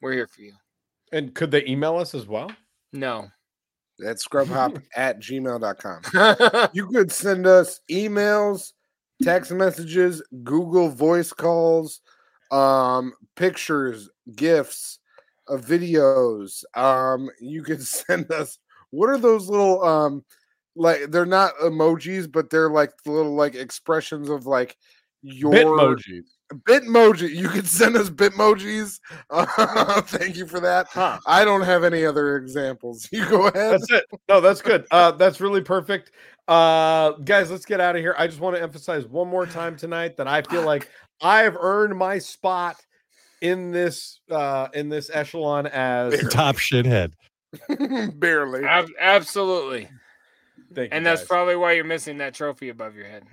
we're 0.00 0.12
here 0.12 0.26
for 0.26 0.42
you. 0.42 0.54
And 1.12 1.34
could 1.34 1.50
they 1.50 1.64
email 1.66 1.96
us 1.96 2.14
as 2.14 2.26
well? 2.26 2.50
No. 2.92 3.28
That's 3.98 4.26
scrubhop 4.26 4.82
at 4.96 5.20
gmail.com. 5.20 6.68
you 6.72 6.86
could 6.88 7.12
send 7.12 7.46
us 7.46 7.80
emails, 7.90 8.72
text 9.22 9.52
messages, 9.52 10.22
Google 10.42 10.88
voice 10.88 11.32
calls, 11.32 12.00
um, 12.50 13.12
pictures, 13.36 14.08
gifts, 14.34 14.98
uh, 15.48 15.56
videos. 15.56 16.64
Um, 16.74 17.30
you 17.40 17.62
can 17.62 17.80
send 17.80 18.30
us 18.32 18.58
what 18.90 19.08
are 19.08 19.18
those 19.18 19.48
little 19.48 19.84
um 19.84 20.24
like 20.76 21.10
they're 21.10 21.26
not 21.26 21.54
emojis, 21.62 22.30
but 22.30 22.50
they're 22.50 22.70
like 22.70 22.92
the 23.04 23.12
little 23.12 23.34
like 23.34 23.54
expressions 23.54 24.28
of 24.28 24.46
like 24.46 24.76
your 25.22 25.52
Bitmojis. 25.52 26.24
Bitmoji. 26.52 27.34
You 27.34 27.48
can 27.48 27.64
send 27.64 27.96
us 27.96 28.10
Bitmojis. 28.10 28.98
Uh, 29.28 30.00
thank 30.02 30.36
you 30.36 30.46
for 30.46 30.60
that. 30.60 30.88
I 31.26 31.44
don't 31.44 31.62
have 31.62 31.84
any 31.84 32.04
other 32.04 32.36
examples. 32.36 33.08
You 33.12 33.28
go 33.28 33.48
ahead. 33.48 33.72
That's 33.72 33.90
it. 33.90 34.04
No, 34.28 34.40
that's 34.40 34.62
good. 34.62 34.86
Uh, 34.90 35.12
that's 35.12 35.40
really 35.40 35.60
perfect. 35.60 36.12
Uh, 36.48 37.12
guys, 37.12 37.50
let's 37.50 37.64
get 37.64 37.80
out 37.80 37.96
of 37.96 38.02
here. 38.02 38.14
I 38.18 38.26
just 38.26 38.40
want 38.40 38.56
to 38.56 38.62
emphasize 38.62 39.06
one 39.06 39.28
more 39.28 39.46
time 39.46 39.76
tonight 39.76 40.16
that 40.16 40.26
I 40.26 40.42
feel 40.42 40.62
like 40.62 40.88
I've 41.20 41.56
earned 41.58 41.96
my 41.96 42.18
spot 42.18 42.76
in 43.40 43.70
this 43.70 44.20
uh 44.30 44.68
in 44.74 44.88
this 44.88 45.10
echelon 45.12 45.66
as 45.66 46.20
Top 46.30 46.56
shithead. 46.56 47.12
Barely. 48.18 48.64
Ab- 48.64 48.88
absolutely. 48.98 49.88
Thank 50.74 50.92
you, 50.92 50.96
And 50.96 51.04
that's 51.04 51.22
guys. 51.22 51.28
probably 51.28 51.56
why 51.56 51.72
you're 51.72 51.84
missing 51.84 52.18
that 52.18 52.34
trophy 52.34 52.68
above 52.68 52.94
your 52.94 53.06
head. 53.06 53.24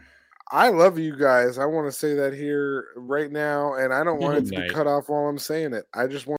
I 0.50 0.70
love 0.70 0.98
you 0.98 1.16
guys. 1.18 1.58
I 1.58 1.66
want 1.66 1.88
to 1.88 1.92
say 1.92 2.14
that 2.16 2.34
here 2.34 2.86
right 2.96 3.30
now, 3.32 3.74
and 3.74 3.94
I 3.94 4.04
don't 4.04 4.20
want 4.22 4.38
it 4.38 4.46
Good 4.46 4.56
to 4.56 4.62
be 4.62 4.74
cut 4.74 4.88
off 4.88 5.10
while 5.10 5.28
I'm 5.28 5.38
saying 5.38 5.74
it. 5.74 5.86
I 5.94 6.08
just 6.08 6.26
want 6.26 6.36